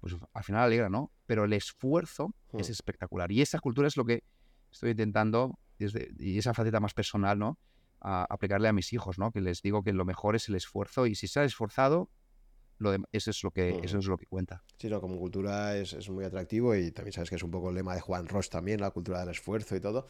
pues 0.00 0.14
al 0.32 0.44
final 0.44 0.62
alegra, 0.62 0.88
¿no? 0.88 1.10
Pero 1.26 1.44
el 1.44 1.52
esfuerzo 1.54 2.34
es 2.52 2.68
mm. 2.68 2.72
espectacular 2.72 3.32
y 3.32 3.40
esa 3.42 3.58
cultura 3.58 3.88
es 3.88 3.96
lo 3.96 4.04
que 4.04 4.22
estoy 4.70 4.90
intentando, 4.90 5.58
desde, 5.78 6.12
y 6.18 6.38
esa 6.38 6.54
faceta 6.54 6.78
más 6.78 6.94
personal, 6.94 7.38
¿no? 7.38 7.58
A 8.00 8.24
aplicarle 8.30 8.68
a 8.68 8.72
mis 8.72 8.92
hijos, 8.92 9.18
¿no? 9.18 9.32
Que 9.32 9.40
les 9.40 9.60
digo 9.62 9.82
que 9.82 9.92
lo 9.92 10.04
mejor 10.04 10.36
es 10.36 10.48
el 10.48 10.54
esfuerzo 10.54 11.06
y 11.06 11.14
si 11.14 11.26
se 11.26 11.40
ha 11.40 11.44
esforzado, 11.44 12.10
eso, 13.12 13.30
es 13.30 13.42
lo 13.42 13.50
que, 13.50 13.80
eso 13.82 13.98
es 13.98 14.06
lo 14.06 14.16
que 14.16 14.26
cuenta. 14.26 14.62
Sí, 14.78 14.88
no, 14.88 15.00
como 15.00 15.18
cultura 15.18 15.76
es, 15.76 16.08
muy 16.10 16.24
atractivo 16.24 16.74
y 16.76 16.90
también 16.92 17.12
sabes 17.12 17.28
que 17.28 17.36
es 17.36 17.42
un 17.42 17.50
poco 17.50 17.70
el 17.70 17.74
lema 17.74 17.94
de 17.94 18.00
Juan 18.00 18.28
Ross 18.28 18.50
también, 18.50 18.80
la 18.80 18.90
cultura 18.90 19.20
del 19.20 19.30
esfuerzo 19.30 19.74
y 19.74 19.80
todo. 19.80 20.06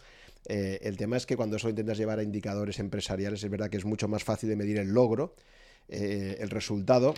Eh, 0.46 0.78
el 0.82 0.96
tema 0.96 1.16
es 1.16 1.24
que 1.24 1.36
cuando 1.36 1.56
eso 1.56 1.68
intentas 1.68 1.96
llevar 1.96 2.18
a 2.18 2.22
indicadores 2.22 2.78
empresariales, 2.78 3.42
es 3.42 3.50
verdad 3.50 3.70
que 3.70 3.78
es 3.78 3.84
mucho 3.84 4.08
más 4.08 4.22
fácil 4.22 4.50
de 4.50 4.56
medir 4.56 4.78
el 4.78 4.88
logro, 4.88 5.34
eh, 5.88 6.36
el 6.40 6.50
resultado, 6.50 7.14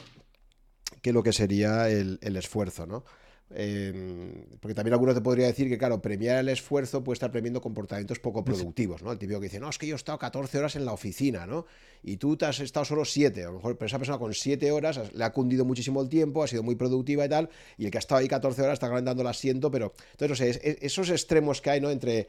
que 1.03 1.13
lo 1.13 1.23
que 1.23 1.33
sería 1.33 1.89
el, 1.89 2.19
el 2.23 2.37
esfuerzo, 2.37 2.87
¿no? 2.87 3.05
Em, 3.53 4.45
porque 4.61 4.75
también 4.75 4.93
alguno 4.93 5.13
te 5.13 5.21
podría 5.21 5.47
decir 5.47 5.69
que, 5.69 5.77
claro, 5.77 6.01
premiar 6.01 6.39
el 6.39 6.49
esfuerzo 6.49 7.03
puede 7.03 7.15
estar 7.15 7.33
premiando 7.33 7.61
comportamientos 7.61 8.21
poco 8.21 8.45
productivos, 8.45 9.03
¿no? 9.03 9.11
El 9.11 9.19
típico 9.19 9.41
que 9.41 9.47
dice, 9.47 9.59
no, 9.59 9.69
es 9.69 9.77
que 9.77 9.89
yo 9.89 9.95
he 9.95 9.97
estado 9.97 10.19
14 10.19 10.59
horas 10.59 10.77
en 10.77 10.85
la 10.85 10.93
oficina, 10.93 11.47
¿no? 11.47 11.67
Y 12.03 12.17
tú 12.17 12.37
te 12.37 12.47
has 12.47 12.61
estado 12.61 12.85
solo 12.85 13.05
7, 13.05 13.43
a 13.43 13.47
lo 13.47 13.55
mejor, 13.55 13.77
pero 13.77 13.87
esa 13.89 13.99
persona 13.99 14.19
con 14.19 14.33
7 14.33 14.71
horas 14.71 15.13
le 15.13 15.25
ha 15.25 15.33
cundido 15.33 15.65
muchísimo 15.65 16.01
el 16.01 16.09
tiempo, 16.09 16.45
ha 16.45 16.47
sido 16.47 16.63
muy 16.63 16.77
productiva 16.77 17.25
y 17.25 17.29
tal, 17.29 17.51
y 17.77 17.87
el 17.87 17.91
que 17.91 17.99
ha 17.99 18.01
estado 18.01 18.21
ahí 18.21 18.29
14 18.29 18.63
horas 18.63 18.75
está 18.75 18.89
calentando 18.89 19.23
el 19.23 19.29
asiento, 19.29 19.71
pero, 19.71 19.93
entonces, 20.13 20.29
no 20.29 20.37
sé, 20.63 20.79
esos 20.81 21.11
extremos 21.11 21.61
que 21.61 21.71
hay, 21.71 21.81
¿no? 21.81 21.91
Entre 21.91 22.29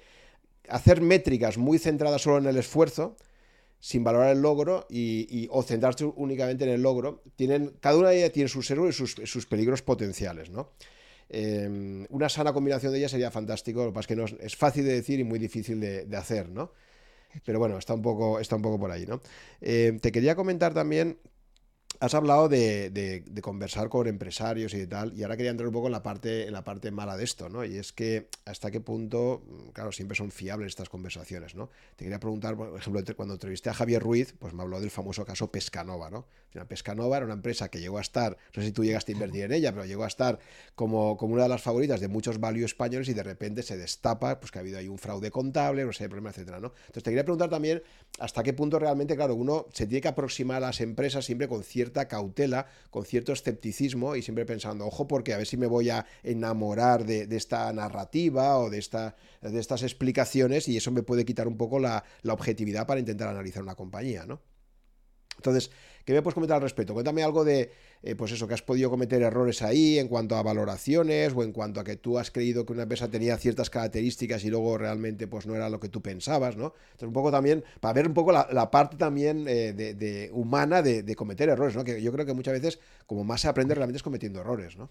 hacer 0.70 1.02
métricas 1.02 1.58
muy 1.58 1.78
centradas 1.78 2.24
solo 2.24 2.40
en 2.40 2.48
el 2.48 2.58
esfuerzo, 2.58 3.16
sin 3.80 4.04
valorar 4.04 4.32
el 4.32 4.42
logro 4.42 4.88
y, 4.90 5.48
o 5.52 5.62
centrarse 5.62 6.06
únicamente 6.06 6.64
en 6.64 6.72
el 6.72 6.82
logro, 6.82 7.22
tienen, 7.36 7.74
cada 7.80 7.98
una 7.98 8.10
de 8.10 8.20
ellas 8.20 8.32
tiene 8.32 8.50
sus 8.50 8.70
héroes 8.72 8.96
y 8.96 8.98
sus, 8.98 9.30
sus 9.30 9.46
peligros 9.46 9.82
potenciales, 9.84 10.50
¿no? 10.50 10.70
Em, 11.32 12.06
una 12.10 12.30
sana 12.30 12.54
combinación 12.54 12.92
de 12.92 13.00
ellas 13.00 13.12
sería 13.12 13.32
fantástico. 13.32 13.84
Lo 13.84 13.92
que 13.92 13.94
pasa 13.94 14.02
es 14.02 14.08
que 14.08 14.16
no 14.16 14.26
es, 14.26 14.56
fácil 14.56 14.84
de 14.86 14.94
decir 14.94 15.20
y 15.20 15.24
muy 15.24 15.40
difícil 15.40 15.80
de, 15.80 16.18
hacer, 16.18 16.50
¿no? 16.50 16.72
Pero 17.46 17.60
bueno, 17.60 17.78
está 17.78 17.94
un 17.94 18.02
poco, 18.02 18.40
está 18.40 18.58
un 18.58 18.62
poco 18.62 18.78
por 18.78 18.92
ahí, 18.92 19.06
¿no? 19.06 19.22
Eh, 19.62 19.98
te 20.02 20.12
quería 20.12 20.36
comentar 20.36 20.74
también 20.74 21.18
Has 22.02 22.16
hablado 22.16 22.50
de, 22.50 23.24
conversar 23.44 23.88
con 23.88 24.08
empresarios 24.08 24.74
y 24.74 24.88
tal, 24.88 25.14
y 25.14 25.22
ahora 25.22 25.38
quería 25.38 25.52
entrar 25.52 25.68
un 25.68 25.74
poco 25.74 25.86
en 25.86 25.92
la 25.92 26.02
parte, 26.02 26.48
en 26.48 26.54
la 26.54 26.64
parte 26.64 26.90
mala 26.90 27.16
de 27.16 27.24
esto, 27.24 27.48
¿no? 27.48 27.64
Y 27.64 27.78
es 27.78 27.94
que 27.94 28.28
hasta 28.44 28.72
qué 28.72 28.82
punto, 28.82 29.44
claro, 29.72 29.92
siempre 29.92 30.18
son 30.18 30.32
fiables 30.32 30.70
estas 30.70 30.90
conversaciones, 30.90 31.54
¿no? 31.54 31.70
Te 31.96 32.06
quería 32.06 32.20
preguntar, 32.20 32.58
por 32.58 32.76
ejemplo, 32.76 33.04
cuando 33.16 33.36
entrevisté 33.36 33.70
a 33.70 33.76
Javier 33.76 34.02
Ruiz, 34.02 34.34
pues 34.40 34.52
me 34.52 34.64
habló 34.64 34.82
del 34.82 34.90
famoso 34.90 35.24
caso 35.26 35.52
Pescanova, 35.52 36.10
¿no? 36.10 36.26
Pescanova 36.68 37.18
era 37.18 37.26
una 37.26 37.36
empresa 37.36 37.70
que 37.70 37.80
llegó 37.80 38.00
a 38.00 38.02
estar, 38.02 38.36
no 38.56 38.62
sé 38.62 38.70
si 38.70 38.74
tú 38.74 38.84
llegaste 38.84 39.12
a 39.12 39.14
invertir 39.14 39.44
en 39.44 39.54
ella, 39.54 39.72
pero 39.72 39.86
llegó 39.86 40.04
a 40.04 40.08
estar 40.08 40.40
como, 40.74 41.18
como 41.18 41.36
una 41.36 41.44
de 41.44 41.50
las 41.50 41.62
favoritas 41.62 42.02
de 42.02 42.08
muchos 42.08 42.40
value 42.40 42.66
españoles 42.66 43.10
y 43.10 43.14
de 43.14 43.24
repente 43.24 43.62
se 43.62 43.78
destapa, 43.78 44.40
pues 44.40 44.52
que 44.52 44.58
ha 44.58 44.62
habido 44.62 44.80
ahí 44.80 44.88
un 44.88 44.98
fraude 44.98 45.30
contable, 45.30 45.86
no 45.86 45.94
sé, 45.94 46.10
problema, 46.10 46.32
etcétera, 46.32 46.60
¿no? 46.60 46.74
Entonces 46.88 47.04
te 47.04 47.12
quería 47.12 47.24
preguntar 47.24 47.50
también 47.50 47.84
hasta 48.20 48.42
qué 48.42 48.54
punto 48.54 48.80
realmente, 48.80 49.16
claro, 49.16 49.36
uno 49.36 49.68
se 49.72 49.86
tiene 49.86 50.02
que 50.02 50.08
aproximar 50.08 50.58
a 50.58 50.68
las 50.68 50.82
empresas 50.82 51.24
siempre 51.24 51.48
con 51.48 51.64
cierto 51.64 51.91
cautela, 51.92 52.68
con 52.90 53.06
cierto 53.06 53.34
escepticismo 53.34 54.16
y 54.16 54.22
siempre 54.22 54.46
pensando, 54.46 54.86
ojo, 54.86 55.08
porque 55.08 55.34
a 55.34 55.38
ver 55.38 55.48
si 55.48 55.58
me 55.58 55.68
voy 55.68 55.90
a 55.90 56.06
enamorar 56.24 57.06
de, 57.06 57.28
esta 57.36 57.72
narrativa 57.74 58.58
o 58.58 58.70
de, 58.70 58.80
esta, 58.80 59.16
de 59.42 59.60
estas 59.60 59.84
explicaciones 59.84 60.68
y 60.68 60.78
eso 60.78 60.92
me 60.92 61.04
puede 61.04 61.26
quitar 61.26 61.48
un 61.48 61.58
poco 61.58 61.80
la, 61.80 62.04
la 62.22 62.34
objetividad 62.34 62.88
para 62.88 63.00
intentar 63.00 63.30
analizar 63.30 63.64
una 63.64 63.76
compañía, 63.76 64.26
¿no? 64.26 64.42
Entonces, 65.38 65.72
¿qué 66.06 66.14
me 66.14 66.22
puedes 66.22 66.34
comentar 66.34 66.56
al 66.56 66.62
respecto? 66.62 66.94
Cuéntame 66.94 67.24
algo 67.24 67.44
de, 67.44 67.72
eh, 68.04 68.16
pues 68.16 68.32
eso, 68.32 68.48
que 68.48 68.54
has 68.54 68.62
podido 68.62 68.90
cometer 68.90 69.22
errores 69.22 69.62
ahí 69.62 70.00
en 70.00 70.08
cuanto 70.08 70.36
a 70.36 70.44
valoraciones 70.44 71.34
o 71.36 71.44
en 71.44 71.52
cuanto 71.52 71.80
a 71.80 71.84
que 71.84 71.96
tú 71.96 72.18
has 72.18 72.32
creído 72.32 72.66
que 72.66 72.74
una 72.74 72.84
empresa 72.84 73.10
tenía 73.10 73.38
ciertas 73.38 73.70
características 73.70 74.44
y 74.44 74.50
luego 74.50 74.78
realmente 74.78 75.28
pues 75.28 75.46
no 75.46 75.56
era 75.56 75.70
lo 75.70 75.80
que 75.80 75.90
tú 75.90 76.02
pensabas, 76.02 76.58
¿no? 76.58 76.74
Entonces, 76.84 77.08
un 77.08 77.14
poco 77.14 77.32
también, 77.32 77.64
para 77.80 77.94
ver 77.94 78.08
un 78.08 78.14
poco 78.14 78.32
la, 78.32 78.72
parte 78.72 78.98
también 78.98 79.46
eh, 79.48 79.74
de, 79.74 80.30
humana 80.34 80.82
de, 80.82 81.16
cometer 81.16 81.50
errores, 81.50 81.76
¿no? 81.76 81.84
Que 81.84 82.02
yo 82.02 82.12
creo 82.12 82.26
que 82.26 82.34
muchas 82.34 82.54
veces, 82.54 82.80
como 83.06 83.24
más 83.24 83.42
se 83.42 83.48
aprende, 83.48 83.76
realmente 83.76 83.98
es 83.98 84.04
cometiendo 84.04 84.42
errores, 84.42 84.78
¿no? 84.78 84.90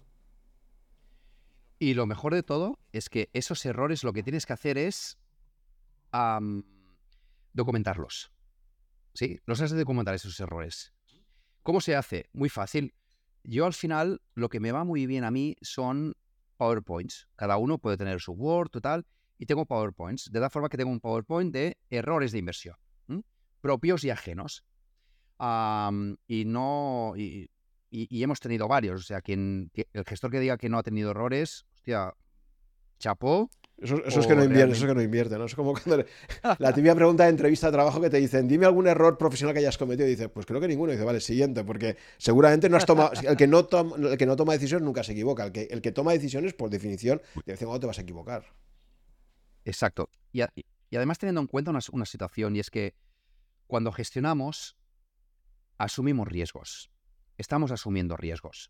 Y 1.79 1.95
lo 1.95 2.05
mejor 2.05 2.35
de 2.35 2.43
todo 2.43 2.77
es 2.91 3.09
que 3.09 3.29
esos 3.33 3.65
errores 3.65 4.03
lo 4.03 4.13
que 4.13 4.21
tienes 4.21 4.45
que 4.45 4.53
hacer 4.53 4.77
es 4.77 5.17
documentarlos. 7.53 8.31
¿sí? 9.13 9.39
Los 9.45 9.61
has 9.61 9.71
de 9.71 9.79
documentar 9.79 10.15
esos 10.15 10.39
errores. 10.39 10.93
¿Cómo 11.63 11.79
se 11.81 11.95
hace? 11.95 12.27
Muy 12.33 12.49
fácil. 12.49 12.93
Yo 13.43 13.65
al 13.65 13.73
final, 13.73 14.21
lo 14.33 14.49
que 14.49 14.59
me 14.59 14.71
va 14.71 14.83
muy 14.83 15.05
bien 15.05 15.23
a 15.23 15.31
mí 15.31 15.55
son 15.61 16.15
PowerPoints. 16.57 17.27
Cada 17.35 17.57
uno 17.57 17.77
puede 17.77 17.97
tener 17.97 18.19
su 18.19 18.33
Word, 18.33 18.69
total, 18.69 19.05
y 19.37 19.45
tengo 19.45 19.65
PowerPoints. 19.65 20.31
De 20.31 20.39
la 20.39 20.49
forma 20.49 20.69
que 20.69 20.77
tengo 20.77 20.91
un 20.91 20.99
PowerPoint 20.99 21.53
de 21.53 21.77
errores 21.89 22.31
de 22.31 22.39
inversión, 22.39 22.75
propios 23.61 24.03
y 24.03 24.09
ajenos. 24.09 24.63
y 26.27 26.45
no. 26.45 27.13
Y, 27.15 27.49
hemos 27.91 28.39
tenido 28.39 28.67
varios. 28.67 29.01
O 29.01 29.03
sea, 29.03 29.21
quien, 29.21 29.71
el 29.73 30.05
gestor 30.05 30.31
que 30.31 30.39
diga 30.39 30.57
que 30.57 30.69
no 30.69 30.77
ha 30.77 30.83
tenido 30.83 31.11
errores, 31.11 31.65
hostia, 31.73 32.13
chapó. 32.99 33.49
Eso, 33.81 33.95
es 34.05 34.27
que 34.27 34.35
no 34.35 34.43
invierte, 34.43 34.73
eso 34.73 34.85
es 34.85 34.93
que 34.93 35.07
no 35.07 35.37
¿no? 35.39 35.45
Es 35.45 35.55
como 35.55 35.73
cuando 35.73 36.05
la 36.59 36.71
típica 36.71 36.93
pregunta 36.93 37.23
de 37.23 37.31
entrevista 37.31 37.67
de 37.67 37.73
trabajo 37.73 37.99
que 37.99 38.11
te 38.11 38.17
dicen, 38.17 38.47
dime 38.47 38.67
algún 38.67 38.87
error 38.87 39.17
profesional 39.17 39.55
que 39.55 39.59
hayas 39.59 39.77
cometido. 39.77 40.07
Y 40.07 40.11
dices, 40.11 40.29
pues 40.29 40.45
creo 40.45 40.61
que 40.61 40.67
ninguno. 40.67 40.91
Y 40.91 40.95
dice, 40.95 41.05
vale, 41.05 41.19
siguiente, 41.19 41.63
porque 41.63 41.97
seguramente 42.17 42.69
no 42.69 42.77
has 42.77 42.85
tomado. 42.85 43.11
El 43.27 43.35
que 43.35 43.47
no, 43.47 43.65
toma, 43.65 43.95
el 43.97 44.17
que 44.17 44.25
no 44.27 44.35
toma 44.35 44.53
decisiones 44.53 44.85
nunca 44.85 45.03
se 45.03 45.13
equivoca. 45.13 45.45
El 45.45 45.51
que, 45.51 45.63
el 45.63 45.81
que 45.81 45.91
toma 45.91 46.11
decisiones, 46.11 46.53
por 46.53 46.69
definición, 46.69 47.21
de 47.45 47.53
vez 47.53 47.61
en 47.61 47.67
cuando 47.67 47.79
te 47.79 47.87
vas 47.87 47.97
a 47.97 48.01
equivocar. 48.03 48.45
Exacto. 49.65 50.09
Y, 50.31 50.41
además 50.95 51.17
teniendo 51.17 51.41
en 51.41 51.47
cuenta 51.47 51.71
una, 51.71 52.05
situación, 52.05 52.55
y 52.55 52.59
es 52.59 52.69
que 52.69 52.93
cuando 53.65 53.91
gestionamos, 53.91 54.77
asumimos 55.79 56.27
riesgos. 56.27 56.91
Estamos 57.37 57.71
asumiendo 57.71 58.15
riesgos 58.15 58.69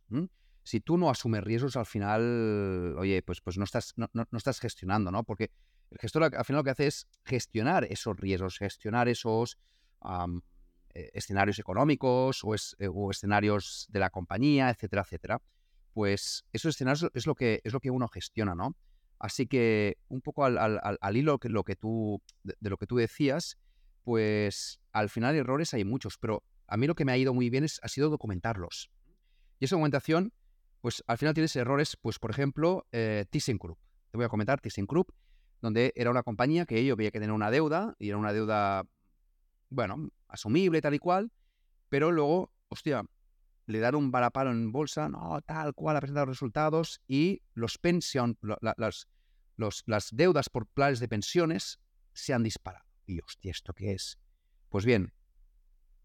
si 0.64 0.80
tú 0.80 0.98
no 0.98 1.10
asumes 1.10 1.44
riesgos, 1.44 1.76
al 1.76 1.86
final, 1.86 2.96
oye, 2.98 3.22
pues, 3.24 3.42
pues 3.42 3.58
no, 3.58 3.64
estás, 3.64 3.94
no, 3.96 4.10
estás 4.34 4.60
gestionando, 4.60 5.12
¿no? 5.12 5.24
Porque 5.24 5.52
el 5.90 5.98
gestor 5.98 6.24
al 6.24 6.46
final 6.46 6.60
lo 6.60 6.64
que 6.64 6.70
hace 6.70 6.88
es 6.88 7.08
gestionar 7.26 7.86
esos 7.86 8.18
riesgos, 8.18 8.58
gestionar 8.58 9.08
esos 9.10 9.58
eh, 10.94 11.10
escenarios 11.14 11.60
económicos 11.60 12.44
o, 12.44 12.54
eh, 12.56 12.88
o, 12.94 13.12
escenarios 13.12 13.88
de 13.90 14.00
la 14.00 14.10
compañía, 14.10 14.70
etcétera, 14.70 15.02
etcétera. 15.02 15.42
Pues 15.94 16.46
esos 16.54 16.76
escenarios 16.76 17.10
es 17.14 17.26
lo 17.26 17.36
que, 17.36 17.62
es 17.64 17.74
lo 17.74 17.80
que 17.80 17.92
uno 17.92 18.08
gestiona, 18.08 18.56
¿no? 18.56 18.76
Así 19.20 19.46
que 19.46 19.98
un 20.08 20.22
poco 20.22 20.46
al, 20.46 20.58
al, 20.58 21.18
hilo 21.18 21.38
que, 21.38 21.50
lo 21.50 21.64
que 21.64 21.76
tú, 21.76 22.22
de, 22.44 22.56
lo 22.70 22.78
que 22.78 22.88
tú 22.88 22.96
decías, 22.96 23.58
pues 24.04 24.80
al 24.94 25.10
final 25.10 25.36
errores 25.36 25.74
hay 25.76 25.86
muchos, 25.86 26.18
pero 26.18 26.44
a 26.66 26.78
mí 26.78 26.88
lo 26.88 26.96
que 26.96 27.06
me 27.06 27.12
ha 27.12 27.18
ido 27.18 27.34
muy 27.34 27.50
bien 27.52 27.64
es, 27.64 27.80
ha 27.84 27.88
sido 27.88 28.10
documentarlos. 28.10 28.90
Y 29.60 29.66
esa 29.66 29.76
documentación 29.76 30.34
pues 30.82 31.04
al 31.08 31.18
final 31.18 31.34
tienes 31.34 31.56
errores, 31.56 31.96
pues 32.02 32.20
por 32.20 32.32
ejemplo, 32.32 32.88
eh, 32.92 33.26
ThyssenKrupp. 33.30 33.80
Te 34.10 34.18
voy 34.18 34.26
a 34.26 34.30
comentar 34.30 34.60
ThyssenKrupp, 34.60 35.12
donde 35.62 35.94
era 35.96 36.10
una 36.10 36.24
compañía 36.24 36.66
que 36.66 36.80
ellos 36.80 36.98
veía 36.98 37.12
que 37.12 37.20
tenía 37.20 37.34
una 37.34 37.52
deuda, 37.52 37.96
y 38.00 38.10
era 38.10 38.18
una 38.18 38.34
deuda, 38.34 38.84
bueno, 39.70 40.10
asumible 40.28 40.82
tal 40.82 40.96
y 40.96 41.00
cual, 41.00 41.32
pero 41.88 42.12
luego, 42.12 42.52
hostia, 42.68 43.06
le 43.68 43.80
dan 43.80 43.96
un 43.96 44.12
balapalo 44.12 44.52
en 44.52 44.72
bolsa, 44.72 45.08
no, 45.08 45.40
tal 45.42 45.74
cual, 45.76 45.98
ha 45.98 46.02
presentado 46.02 46.26
resultados, 46.26 47.00
y 47.08 47.42
los 47.54 47.78
pension, 47.78 48.38
las, 48.42 49.08
las 49.86 50.10
deudas 50.12 50.50
por 50.50 50.66
planes 50.66 51.00
de 51.00 51.08
pensiones 51.08 51.80
se 52.14 52.34
han 52.34 52.44
disparado. 52.44 52.86
Y 53.06 53.20
hostia, 53.20 53.52
¿esto 53.52 53.74
qué 53.74 53.94
es? 53.94 54.18
Pues 54.70 54.84
bien, 54.84 55.14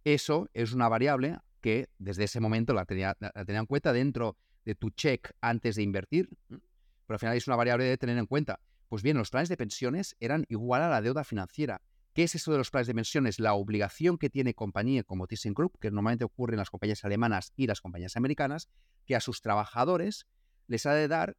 eso 0.04 0.48
es 0.52 0.72
una 0.72 0.88
variable 0.88 1.38
que 1.60 1.88
desde 1.98 2.24
ese 2.24 2.40
momento 2.40 2.74
la 2.74 2.84
tenía, 2.84 3.16
la 3.18 3.44
tenía 3.44 3.60
en 3.60 3.66
cuenta 3.66 3.92
dentro 3.92 4.36
de 4.66 4.74
tu 4.74 4.90
check 4.90 5.30
antes 5.40 5.76
de 5.76 5.82
invertir, 5.82 6.28
pero 6.48 7.14
al 7.14 7.18
final 7.18 7.36
es 7.36 7.46
una 7.46 7.56
variable 7.56 7.84
de 7.84 7.96
tener 7.96 8.18
en 8.18 8.26
cuenta. 8.26 8.60
Pues 8.88 9.02
bien, 9.02 9.16
los 9.16 9.30
planes 9.30 9.48
de 9.48 9.56
pensiones 9.56 10.16
eran 10.20 10.44
igual 10.48 10.82
a 10.82 10.90
la 10.90 11.00
deuda 11.00 11.24
financiera. 11.24 11.80
¿Qué 12.12 12.24
es 12.24 12.34
eso 12.34 12.52
de 12.52 12.58
los 12.58 12.70
planes 12.70 12.86
de 12.86 12.94
pensiones? 12.94 13.40
La 13.40 13.54
obligación 13.54 14.18
que 14.18 14.30
tiene 14.30 14.54
compañía 14.54 15.04
como 15.04 15.26
ThyssenKrupp, 15.26 15.78
que 15.78 15.90
normalmente 15.90 16.24
ocurre 16.24 16.54
en 16.54 16.58
las 16.58 16.70
compañías 16.70 17.04
alemanas 17.04 17.52
y 17.56 17.66
las 17.66 17.80
compañías 17.80 18.16
americanas, 18.16 18.68
que 19.06 19.14
a 19.14 19.20
sus 19.20 19.40
trabajadores 19.40 20.26
les 20.66 20.86
ha 20.86 20.94
de 20.94 21.08
dar 21.08 21.36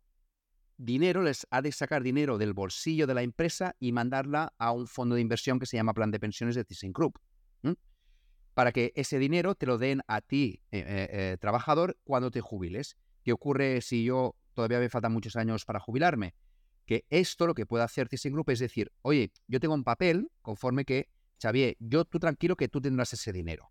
dinero, 0.78 1.24
les 1.24 1.48
ha 1.50 1.62
de 1.62 1.72
sacar 1.72 2.04
dinero 2.04 2.38
del 2.38 2.54
bolsillo 2.54 3.08
de 3.08 3.16
la 3.16 3.24
empresa 3.24 3.76
y 3.80 3.92
mandarla 3.92 4.54
a 4.58 4.72
un 4.72 4.88
fondo 4.88 5.16
de 5.16 5.22
inversión 5.22 5.60
que 5.60 5.66
se 5.66 5.78
llama 5.78 5.94
Plan 5.94 6.12
de 6.12 6.20
Pensiones 6.20 6.56
de 6.56 6.64
ThyssenKrupp. 6.64 7.18
Para 8.54 8.72
que 8.72 8.92
ese 8.96 9.20
dinero 9.20 9.54
te 9.54 9.68
lo 9.68 9.78
den 9.78 10.02
a 10.08 10.20
ti, 10.22 10.64
eh, 10.72 10.80
eh, 10.80 11.10
eh, 11.12 11.38
trabajador, 11.40 11.96
cuando 12.04 12.32
te 12.32 12.42
jubiles. 12.42 12.98
¿Qué 13.28 13.34
ocurre 13.34 13.82
si 13.82 14.06
yo 14.06 14.38
todavía 14.54 14.80
me 14.80 14.88
faltan 14.88 15.12
muchos 15.12 15.36
años 15.36 15.66
para 15.66 15.82
jubilarme? 15.82 16.34
Que 16.86 17.04
esto 17.10 17.46
lo 17.46 17.54
que 17.56 17.66
puede 17.66 17.84
hacer 17.84 18.08
ThyssenKrupp 18.08 18.52
es 18.52 18.60
decir, 18.60 18.90
oye, 19.02 19.34
yo 19.50 19.60
tengo 19.60 19.74
un 19.74 19.84
papel 19.84 20.32
conforme 20.42 20.86
que, 20.86 21.10
Xavier, 21.38 21.76
yo 21.78 22.06
tú 22.06 22.20
tranquilo 22.20 22.56
que 22.56 22.70
tú 22.70 22.80
tendrás 22.80 23.12
ese 23.12 23.34
dinero. 23.34 23.70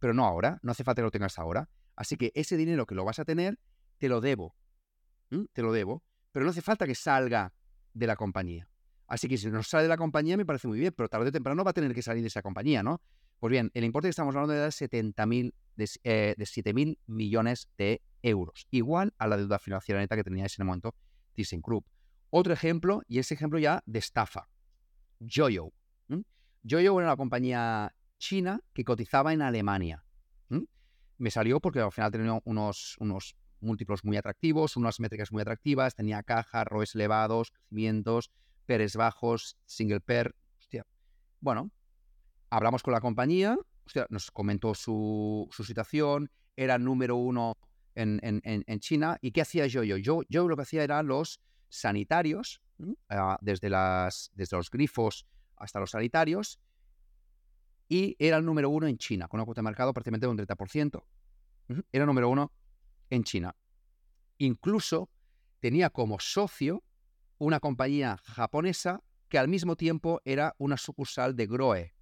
Pero 0.00 0.12
no 0.12 0.24
ahora, 0.24 0.58
no 0.62 0.72
hace 0.72 0.82
falta 0.82 1.02
que 1.02 1.04
lo 1.04 1.12
tengas 1.12 1.38
ahora. 1.38 1.70
Así 1.94 2.16
que 2.16 2.32
ese 2.34 2.56
dinero 2.56 2.84
que 2.84 2.96
lo 2.96 3.04
vas 3.04 3.20
a 3.20 3.24
tener, 3.24 3.60
te 3.98 4.08
lo 4.08 4.20
debo. 4.20 4.56
Te 5.52 5.62
lo 5.62 5.72
debo. 5.72 6.02
Pero 6.32 6.44
no 6.44 6.50
hace 6.50 6.60
falta 6.60 6.84
que 6.84 6.96
salga 6.96 7.54
de 7.92 8.08
la 8.08 8.16
compañía. 8.16 8.68
Así 9.06 9.28
que 9.28 9.38
si 9.38 9.46
no 9.52 9.62
sale 9.62 9.84
de 9.84 9.88
la 9.88 9.96
compañía 9.96 10.36
me 10.36 10.44
parece 10.44 10.66
muy 10.66 10.80
bien, 10.80 10.92
pero 10.96 11.08
tarde 11.08 11.28
o 11.28 11.32
temprano 11.32 11.62
va 11.62 11.70
a 11.70 11.74
tener 11.74 11.94
que 11.94 12.02
salir 12.02 12.22
de 12.22 12.26
esa 12.26 12.42
compañía, 12.42 12.82
¿no? 12.82 13.00
Pues 13.38 13.52
bien, 13.52 13.70
el 13.72 13.84
importe 13.84 14.08
que 14.08 14.10
estamos 14.10 14.34
hablando 14.34 14.52
de 14.52 14.66
70.000, 14.66 15.54
de, 15.76 15.90
eh, 16.02 16.34
de 16.36 16.44
7.000 16.44 16.98
millones 17.06 17.68
de 17.78 18.02
euros, 18.24 18.66
igual 18.70 19.14
a 19.18 19.28
la 19.28 19.36
deuda 19.36 19.58
financiera 19.58 20.00
neta 20.00 20.16
que 20.16 20.24
tenía 20.24 20.42
en 20.42 20.46
ese 20.46 20.64
momento 20.64 20.94
ThyssenKrupp. 21.34 21.86
Otro 22.30 22.52
ejemplo, 22.52 23.02
y 23.06 23.18
ese 23.18 23.34
ejemplo 23.34 23.58
ya 23.58 23.82
de 23.86 23.98
estafa, 23.98 24.48
Joyo. 25.20 25.72
Joyo 26.66 26.98
era 26.98 27.08
una 27.08 27.16
compañía 27.16 27.94
china 28.18 28.60
que 28.72 28.84
cotizaba 28.84 29.32
en 29.32 29.42
Alemania. 29.42 30.04
Me 31.18 31.30
salió 31.30 31.60
porque 31.60 31.78
al 31.80 31.92
final 31.92 32.10
tenía 32.10 32.40
unos, 32.44 32.96
unos 32.98 33.36
múltiplos 33.60 34.04
muy 34.04 34.16
atractivos, 34.16 34.76
unas 34.76 34.98
métricas 34.98 35.30
muy 35.30 35.42
atractivas, 35.42 35.94
tenía 35.94 36.22
caja, 36.22 36.64
ROEs 36.64 36.94
elevados, 36.94 37.50
crecimientos, 37.50 38.30
PERES 38.66 38.96
bajos, 38.96 39.56
single 39.66 40.00
PER. 40.00 40.34
Hostia. 40.58 40.86
Bueno, 41.40 41.70
hablamos 42.50 42.82
con 42.82 42.92
la 42.92 43.00
compañía, 43.00 43.56
nos 44.08 44.30
comentó 44.30 44.74
su, 44.74 45.48
su 45.52 45.64
situación, 45.64 46.30
era 46.56 46.78
número 46.78 47.16
uno 47.16 47.56
en, 47.94 48.80
China. 48.80 49.18
¿Y 49.20 49.32
qué 49.32 49.42
hacía 49.42 49.66
yo? 49.66 49.82
Yo, 49.82 50.22
yo 50.28 50.48
lo 50.48 50.56
que 50.56 50.62
hacía 50.62 50.82
era 50.82 51.02
los 51.02 51.40
sanitarios, 51.68 52.60
ah, 53.08 53.38
desde, 53.40 53.70
las, 53.70 54.30
desde 54.34 54.56
los 54.56 54.70
grifos 54.70 55.26
hasta 55.56 55.80
los 55.80 55.90
sanitarios, 55.90 56.58
y 57.88 58.16
era 58.18 58.38
el 58.38 58.44
número 58.44 58.70
uno 58.70 58.86
en 58.86 58.98
China, 58.98 59.28
con 59.28 59.38
una 59.38 59.44
cuota 59.44 59.60
de 59.60 59.64
mercado 59.64 59.92
prácticamente 59.92 60.26
de 60.26 60.30
un 60.32 60.38
30%. 60.38 61.04
Era 61.68 62.04
el 62.04 62.06
número 62.06 62.28
uno 62.28 62.52
en 63.10 63.24
China. 63.24 63.54
Incluso 64.38 65.10
tenía 65.60 65.90
como 65.90 66.18
socio 66.18 66.82
una 67.38 67.60
compañía 67.60 68.18
japonesa 68.22 69.02
que 69.28 69.38
al 69.38 69.48
mismo 69.48 69.76
tiempo 69.76 70.20
era 70.24 70.54
una 70.58 70.76
sucursal 70.76 71.34
de 71.36 71.46
Grohe, 71.46 71.94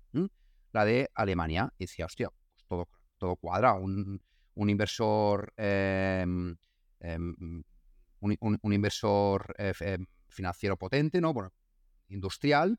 la 0.73 0.85
de 0.85 1.10
Alemania. 1.14 1.73
Y 1.78 1.85
decía, 1.85 2.06
hostia, 2.06 2.28
pues 2.31 2.64
todo, 2.66 2.89
todo 3.19 3.36
cuadra. 3.36 3.74
Un, 3.74 4.23
inversor, 4.57 5.53
em, 5.57 6.57
em, 7.01 7.62
un, 8.20 8.73
inversor 8.73 9.55
eh, 9.59 9.73
em, 9.81 10.07
financiero 10.29 10.77
potente, 10.77 11.20
¿no? 11.20 11.35
Industrial. 12.09 12.79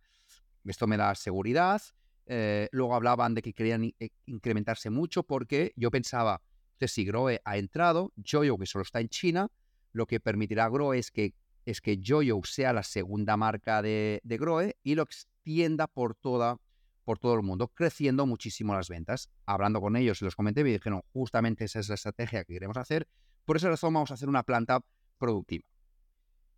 Esto 0.65 0.87
me 0.87 0.97
da 0.97 1.15
seguridad. 1.15 1.81
Eh, 2.25 2.69
luego 2.71 2.95
hablaban 2.95 3.33
de 3.33 3.41
que 3.41 3.53
querían 3.53 3.83
eh, 3.99 4.09
incrementarse 4.25 4.89
mucho 4.89 5.23
porque 5.23 5.73
yo 5.75 5.91
pensaba, 5.91 6.41
si 6.87 7.05
Grohe 7.05 7.41
ha 7.45 7.57
entrado, 7.57 8.13
Joyo, 8.15 8.57
que 8.57 8.65
solo 8.65 8.83
está 8.83 8.99
en 8.99 9.09
China, 9.09 9.49
lo 9.91 10.05
que 10.07 10.19
permitirá 10.19 10.65
a 10.65 10.69
Grohe 10.69 10.99
es 10.99 11.11
que, 11.11 11.35
es 11.65 11.81
que 11.81 11.99
sea 12.43 12.73
la 12.73 12.83
segunda 12.83 13.37
marca 13.37 13.81
de, 13.81 14.21
de 14.23 14.37
Grohe 14.37 14.77
y 14.83 14.95
lo 14.95 15.03
extienda 15.03 15.87
por, 15.87 16.15
toda, 16.15 16.59
por 17.03 17.19
todo 17.19 17.35
el 17.35 17.43
mundo, 17.43 17.67
creciendo 17.67 18.25
muchísimo 18.25 18.73
las 18.73 18.89
ventas. 18.89 19.29
Hablando 19.45 19.81
con 19.81 19.95
ellos, 19.95 20.21
los 20.21 20.35
comenté, 20.35 20.63
me 20.63 20.71
dijeron, 20.71 21.01
justamente 21.13 21.65
esa 21.65 21.79
es 21.79 21.89
la 21.89 21.95
estrategia 21.95 22.43
que 22.43 22.53
queremos 22.53 22.77
hacer, 22.77 23.07
por 23.45 23.57
esa 23.57 23.69
razón 23.69 23.93
vamos 23.93 24.11
a 24.11 24.13
hacer 24.13 24.29
una 24.29 24.43
planta 24.43 24.79
productiva. 25.17 25.65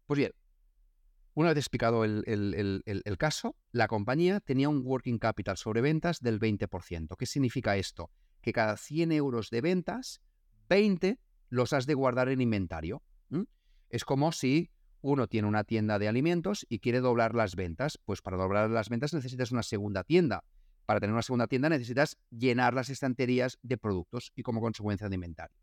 Pues 0.05 0.17
bien, 0.17 0.31
una 1.33 1.49
vez 1.49 1.57
explicado 1.57 2.05
el, 2.05 3.15
caso, 3.17 3.55
la 3.71 3.87
compañía 3.87 4.39
tenía 4.39 4.69
un 4.69 4.81
working 4.85 5.17
capital 5.17 5.57
sobre 5.57 5.81
ventas 5.81 6.21
del 6.21 6.39
20%. 6.39 7.17
¿Qué 7.17 7.25
significa 7.25 7.75
esto? 7.75 8.11
Que 8.41 8.53
cada 8.53 8.77
100 8.77 9.11
euros 9.11 9.49
de 9.49 9.61
ventas, 9.61 10.21
20 10.69 11.19
los 11.49 11.73
has 11.73 11.87
de 11.87 11.93
guardar 11.93 12.29
en 12.29 12.41
inventario. 12.41 13.03
Es 13.89 14.03
como 14.03 14.31
si 14.31 14.71
uno 15.05 15.27
tiene 15.27 15.47
una 15.47 15.63
tienda 15.63 15.99
de 15.99 16.07
alimentos 16.07 16.65
y 16.67 16.79
quiere 16.79 16.99
doblar 16.99 17.35
las 17.35 17.55
ventas. 17.55 17.99
Pues 18.05 18.23
para 18.23 18.37
doblar 18.37 18.71
las 18.71 18.89
ventas 18.89 19.13
necesitas 19.13 19.51
una 19.51 19.61
segunda 19.61 20.03
tienda. 20.03 20.43
Para 20.87 20.99
tener 20.99 21.13
una 21.13 21.21
segunda 21.21 21.45
tienda 21.45 21.69
necesitas 21.69 22.17
llenar 22.31 22.73
las 22.73 22.89
estanterías 22.89 23.59
de 23.61 23.77
productos 23.77 24.31
y 24.35 24.41
como 24.41 24.61
consecuencia 24.61 25.07
de 25.07 25.13
inventario. 25.13 25.55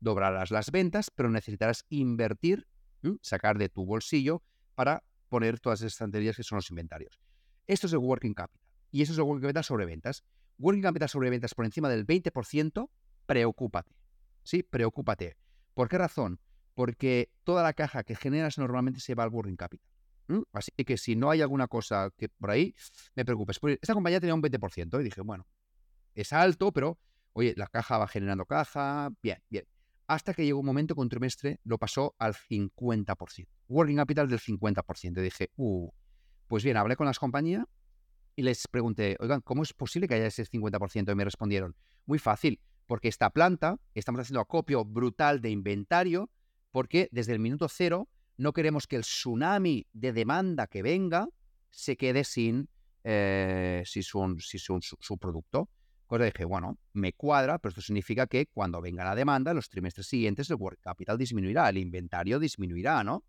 Dobrarás 0.00 0.50
las 0.50 0.72
ventas, 0.72 1.12
pero 1.14 1.30
necesitarás 1.30 1.84
invertir, 1.88 2.66
sacar 3.22 3.56
de 3.56 3.68
tu 3.68 3.86
bolsillo 3.86 4.42
para 4.74 5.04
poner 5.28 5.60
todas 5.60 5.80
esas 5.80 5.92
estanterías 5.92 6.36
que 6.36 6.42
son 6.42 6.56
los 6.56 6.68
inventarios. 6.70 7.20
Esto 7.68 7.86
es 7.86 7.92
el 7.92 8.00
working 8.00 8.34
capital. 8.34 8.66
Y 8.90 9.02
eso 9.02 9.12
es 9.12 9.18
el 9.18 9.24
working 9.24 9.42
capital 9.42 9.62
sobre 9.62 9.86
ventas. 9.86 10.24
Working 10.58 10.82
capital 10.82 11.08
sobre 11.08 11.30
ventas 11.30 11.54
por 11.54 11.64
encima 11.64 11.88
del 11.88 12.04
20%, 12.04 12.90
preocúpate. 13.26 13.94
¿Sí? 14.42 14.64
Preocúpate. 14.64 15.36
¿Por 15.74 15.88
qué 15.88 15.98
razón? 15.98 16.40
Porque 16.78 17.32
toda 17.42 17.64
la 17.64 17.72
caja 17.72 18.04
que 18.04 18.14
generas 18.14 18.56
normalmente 18.56 19.00
se 19.00 19.16
va 19.16 19.24
al 19.24 19.30
working 19.30 19.56
capital. 19.56 19.84
Así 20.52 20.70
que 20.84 20.96
si 20.96 21.16
no 21.16 21.30
hay 21.30 21.42
alguna 21.42 21.66
cosa 21.66 22.10
que 22.16 22.28
por 22.28 22.50
ahí, 22.50 22.72
me 23.16 23.24
preocupes. 23.24 23.58
Esta 23.80 23.94
compañía 23.94 24.20
tenía 24.20 24.34
un 24.34 24.42
20% 24.42 25.00
y 25.00 25.02
dije, 25.02 25.22
bueno, 25.22 25.46
es 26.14 26.32
alto, 26.32 26.70
pero 26.70 27.00
oye, 27.32 27.54
la 27.56 27.66
caja 27.66 27.98
va 27.98 28.06
generando 28.06 28.44
caja, 28.46 29.10
bien, 29.22 29.42
bien 29.48 29.64
hasta 30.08 30.32
que 30.32 30.44
llegó 30.44 30.60
un 30.60 30.66
momento 30.66 30.94
que 30.94 31.02
un 31.02 31.08
trimestre 31.10 31.60
lo 31.64 31.78
pasó 31.78 32.14
al 32.18 32.34
50%. 32.34 33.46
Working 33.68 33.96
capital 33.96 34.28
del 34.28 34.40
50%. 34.40 35.18
Y 35.18 35.22
dije, 35.22 35.50
uh, 35.56 35.90
pues 36.48 36.64
bien, 36.64 36.78
hablé 36.78 36.96
con 36.96 37.06
las 37.06 37.18
compañías 37.18 37.66
y 38.34 38.42
les 38.42 38.66
pregunté, 38.68 39.16
oigan, 39.20 39.42
¿cómo 39.42 39.62
es 39.62 39.74
posible 39.74 40.08
que 40.08 40.14
haya 40.14 40.26
ese 40.26 40.44
50%? 40.46 41.12
Y 41.12 41.14
me 41.14 41.24
respondieron, 41.24 41.76
muy 42.06 42.18
fácil, 42.18 42.58
porque 42.86 43.08
esta 43.08 43.30
planta, 43.30 43.76
estamos 43.94 44.22
haciendo 44.22 44.40
acopio 44.40 44.82
brutal 44.84 45.42
de 45.42 45.50
inventario, 45.50 46.30
porque 46.70 47.08
desde 47.12 47.32
el 47.32 47.38
minuto 47.38 47.68
cero 47.68 48.08
no 48.36 48.52
queremos 48.52 48.86
que 48.86 48.96
el 48.96 49.02
tsunami 49.02 49.86
de 49.92 50.12
demanda 50.12 50.66
que 50.66 50.82
venga 50.82 51.28
se 51.70 51.96
quede 51.96 52.24
sin, 52.24 52.68
eh, 53.04 53.82
su, 53.84 54.78
su 55.00 55.18
producto. 55.18 55.68
Cosa 56.06 56.24
dije, 56.24 56.46
bueno, 56.46 56.78
me 56.94 57.12
cuadra, 57.12 57.58
pero 57.58 57.68
esto 57.68 57.82
significa 57.82 58.26
que 58.26 58.46
cuando 58.46 58.80
venga 58.80 59.04
la 59.04 59.14
demanda, 59.14 59.52
los 59.52 59.68
trimestres 59.68 60.06
siguientes 60.06 60.48
el 60.48 60.56
working 60.56 60.80
capital 60.82 61.18
disminuirá, 61.18 61.68
el 61.68 61.76
inventario 61.76 62.38
disminuirá, 62.38 63.04
¿no? 63.04 63.24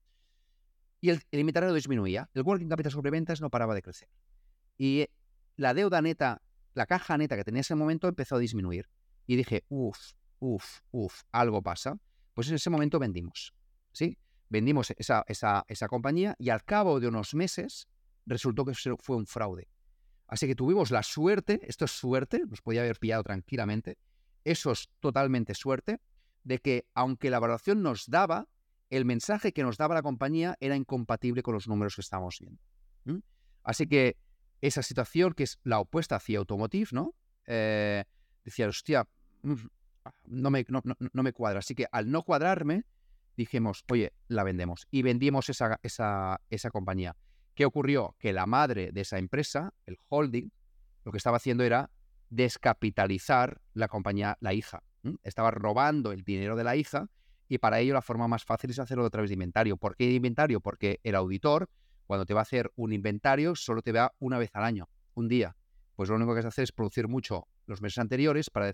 Y 1.01 1.09
el, 1.09 1.21
inventario 1.31 1.73
disminuía, 1.73 2.29
el 2.33 2.43
working 2.43 2.69
capital 2.69 2.91
sobre 2.93 3.11
ventas 3.11 3.41
no 3.41 3.49
paraba 3.49 3.75
de 3.75 3.81
crecer. 3.81 4.07
Y 4.77 5.07
la 5.57 5.73
deuda 5.73 6.01
neta, 6.01 6.41
la 6.73 6.85
caja 6.85 7.17
neta 7.17 7.35
que 7.35 7.43
tenía 7.43 7.59
en 7.59 7.61
ese 7.61 7.75
momento 7.75 8.07
empezó 8.07 8.35
a 8.35 8.39
disminuir. 8.39 8.89
Y 9.27 9.35
dije, 9.35 9.65
uff, 9.67 10.13
uff, 10.39 10.79
uff, 10.91 11.23
algo 11.33 11.61
pasa. 11.61 11.97
Pues 12.33 12.49
en 12.49 12.55
ese 12.55 12.69
momento 12.69 12.99
vendimos, 12.99 13.53
¿sí? 13.91 14.17
Vendimos 14.49 14.91
esa, 14.91 15.23
esa, 15.27 15.65
esa 15.67 15.87
compañía 15.87 16.35
y 16.39 16.49
al 16.49 16.63
cabo 16.63 16.99
de 16.99 17.07
unos 17.07 17.33
meses 17.35 17.87
resultó 18.25 18.65
que 18.65 18.73
fue 18.73 19.15
un 19.15 19.27
fraude. 19.27 19.67
Así 20.27 20.47
que 20.47 20.55
tuvimos 20.55 20.91
la 20.91 21.03
suerte, 21.03 21.59
esto 21.63 21.85
es 21.85 21.91
suerte, 21.91 22.43
nos 22.47 22.61
podía 22.61 22.81
haber 22.81 22.99
pillado 22.99 23.23
tranquilamente, 23.23 23.97
eso 24.43 24.71
es 24.71 24.89
totalmente 24.99 25.55
suerte, 25.55 25.99
de 26.43 26.59
que 26.59 26.85
aunque 26.93 27.29
la 27.29 27.37
evaluación 27.37 27.81
nos 27.81 28.07
daba, 28.07 28.47
el 28.89 29.05
mensaje 29.05 29.53
que 29.53 29.63
nos 29.63 29.77
daba 29.77 29.95
la 29.95 30.01
compañía 30.01 30.55
era 30.59 30.75
incompatible 30.75 31.43
con 31.43 31.53
los 31.53 31.67
números 31.67 31.95
que 31.95 32.01
estábamos 32.01 32.39
viendo. 32.39 32.61
Así 33.63 33.87
que 33.87 34.17
esa 34.61 34.81
situación, 34.81 35.33
que 35.33 35.43
es 35.43 35.59
la 35.63 35.79
opuesta 35.79 36.15
hacia 36.15 36.39
Automotive, 36.39 36.89
¿no? 36.91 37.13
Eh, 37.45 38.03
decía, 38.43 38.67
hostia, 38.67 39.07
mm, 39.43 39.53
no 40.25 40.49
me, 40.49 40.65
no, 40.69 41.23
me 41.23 41.33
cuadra. 41.33 41.59
Así 41.59 41.75
que 41.75 41.87
al 41.91 42.11
no 42.11 42.23
cuadrarme, 42.23 42.83
dijimos, 43.37 43.83
oye, 43.89 44.13
la 44.27 44.43
vendemos. 44.43 44.87
Y 44.91 45.01
vendimos 45.01 45.49
esa, 45.49 45.79
esa, 45.83 46.41
esa 46.49 46.69
compañía. 46.69 47.15
¿Qué 47.55 47.65
ocurrió? 47.65 48.15
Que 48.19 48.33
la 48.33 48.45
madre 48.45 48.91
de 48.91 49.01
esa 49.01 49.17
empresa, 49.17 49.73
el 49.85 49.97
holding, 50.09 50.49
lo 51.03 51.11
que 51.11 51.17
estaba 51.17 51.37
haciendo 51.37 51.63
era 51.63 51.89
descapitalizar 52.29 53.61
la 53.73 53.87
compañía, 53.87 54.37
la 54.39 54.53
hija. 54.53 54.83
Estaba 55.23 55.51
robando 55.51 56.11
el 56.11 56.23
dinero 56.23 56.55
de 56.55 56.63
la 56.63 56.75
hija 56.75 57.09
y 57.47 57.57
para 57.57 57.79
ello 57.79 57.93
la 57.93 58.01
forma 58.01 58.27
más 58.27 58.45
fácil 58.45 58.69
es 58.69 58.79
hacerlo 58.79 59.05
a 59.05 59.09
través 59.09 59.29
de 59.29 59.33
inventario. 59.33 59.77
¿Por 59.77 59.95
qué 59.95 60.05
de 60.05 60.13
inventario? 60.13 60.61
Porque 60.61 60.99
el 61.03 61.15
auditor, 61.15 61.69
cuando 62.05 62.25
te 62.25 62.33
va 62.33 62.41
a 62.41 62.43
hacer 62.43 62.71
un 62.75 62.93
inventario, 62.93 63.55
solo 63.55 63.81
te 63.81 63.91
va 63.91 64.13
una 64.19 64.37
vez 64.37 64.51
al 64.53 64.63
año, 64.63 64.87
un 65.15 65.27
día. 65.27 65.55
Pues 65.95 66.09
lo 66.09 66.15
único 66.15 66.33
que 66.33 66.39
has 66.39 66.45
hacer 66.45 66.63
es 66.63 66.71
producir 66.71 67.07
mucho 67.07 67.47
los 67.65 67.81
meses 67.81 67.97
anteriores 67.97 68.49
para 68.49 68.67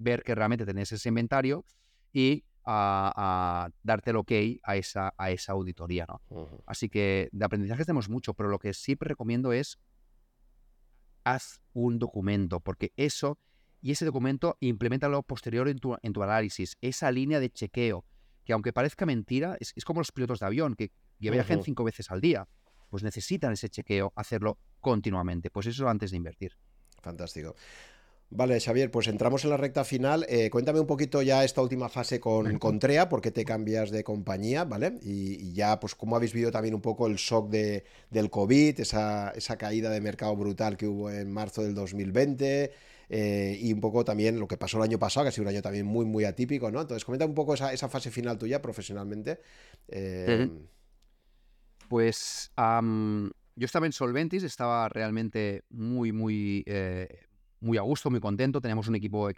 ver 0.00 0.24
que 0.24 0.34
realmente 0.34 0.66
tenés 0.66 0.90
ese 0.90 1.08
inventario 1.08 1.64
y 2.12 2.44
a, 2.64 3.70
darte 3.82 4.10
el 4.10 4.16
ok 4.16 4.32
a 4.62 4.76
esa, 4.76 5.14
a 5.16 5.30
esa 5.30 5.52
auditoría. 5.52 6.06
¿no? 6.08 6.20
Así 6.66 6.88
que 6.88 7.28
de 7.32 7.44
aprendizaje 7.44 7.84
tenemos 7.84 8.08
mucho, 8.08 8.34
pero 8.34 8.48
lo 8.48 8.58
que 8.58 8.74
siempre 8.74 9.08
recomiendo 9.08 9.52
es 9.52 9.78
haz 11.24 11.60
un 11.74 11.98
documento, 11.98 12.60
porque 12.60 12.92
eso 12.96 13.38
y 13.82 13.92
ese 13.92 14.04
documento 14.04 14.56
implementalo 14.60 15.22
posterior 15.22 15.68
en 15.68 15.78
tu, 15.78 15.96
en 16.02 16.12
tu 16.12 16.22
análisis, 16.22 16.76
esa 16.80 17.10
línea 17.10 17.40
de 17.40 17.50
chequeo, 17.50 18.04
que 18.44 18.52
aunque 18.52 18.72
parezca 18.72 19.06
mentira, 19.06 19.56
es, 19.58 19.72
como 19.84 20.00
los 20.00 20.12
pilotos 20.12 20.40
de 20.40 20.46
avión, 20.46 20.74
que, 20.74 20.92
viajan 21.18 21.62
cinco 21.62 21.84
veces 21.84 22.10
al 22.10 22.20
día, 22.20 22.48
pues 22.88 23.02
necesitan 23.02 23.52
ese 23.52 23.68
chequeo, 23.68 24.12
hacerlo 24.16 24.58
continuamente. 24.80 25.50
Pues 25.50 25.66
eso 25.66 25.88
antes 25.88 26.10
de 26.10 26.16
invertir. 26.16 26.56
Fantástico. 27.02 27.54
Vale, 28.32 28.60
Xavier, 28.60 28.92
pues 28.92 29.08
entramos 29.08 29.42
en 29.42 29.50
la 29.50 29.56
recta 29.56 29.82
final. 29.82 30.24
Eh, 30.28 30.50
cuéntame 30.50 30.78
un 30.78 30.86
poquito 30.86 31.20
ya 31.20 31.42
esta 31.42 31.62
última 31.62 31.88
fase 31.88 32.20
con, 32.20 32.60
con 32.60 32.78
Trea, 32.78 33.08
por 33.08 33.20
qué 33.20 33.32
te 33.32 33.44
cambias 33.44 33.90
de 33.90 34.04
compañía, 34.04 34.64
¿vale? 34.64 35.00
Y, 35.02 35.52
ya, 35.52 35.80
pues 35.80 35.96
cómo 35.96 36.14
habéis 36.14 36.32
vivido 36.32 36.52
también 36.52 36.76
un 36.76 36.80
poco 36.80 37.08
el 37.08 37.16
shock 37.16 37.50
de, 37.50 37.84
del 38.08 38.30
COVID, 38.30 38.78
esa, 38.78 39.30
esa, 39.30 39.58
caída 39.58 39.90
de 39.90 40.00
mercado 40.00 40.36
brutal 40.36 40.76
que 40.76 40.86
hubo 40.86 41.10
en 41.10 41.32
marzo 41.32 41.64
del 41.64 41.74
2020. 41.74 42.72
Eh, 43.12 43.58
y 43.60 43.72
un 43.72 43.80
poco 43.80 44.04
también 44.04 44.38
lo 44.38 44.46
que 44.46 44.56
pasó 44.56 44.76
el 44.76 44.84
año 44.84 45.00
pasado, 45.00 45.24
que 45.24 45.30
ha 45.30 45.32
sido 45.32 45.42
un 45.42 45.48
año 45.48 45.62
también 45.62 45.84
muy, 45.84 46.04
muy 46.04 46.24
atípico, 46.24 46.70
¿no? 46.70 46.82
Entonces, 46.82 47.04
comenta 47.04 47.26
un 47.26 47.34
poco 47.34 47.54
esa, 47.54 47.72
esa 47.72 47.88
fase 47.88 48.12
final 48.12 48.38
tuya 48.38 48.62
profesionalmente. 48.62 49.40
Eh, 49.88 50.48
pues 51.88 52.52
yo 52.56 53.66
estaba 53.66 53.86
en 53.86 53.92
Solventis, 53.92 54.44
estaba 54.44 54.88
realmente 54.88 55.64
muy, 55.68 56.12
muy 56.12 56.64
muy 57.60 57.78
a 57.78 57.82
gusto, 57.82 58.10
muy 58.10 58.20
contento. 58.20 58.60
Teníamos 58.60 58.88
un 58.88 58.96
equipo 58.96 59.28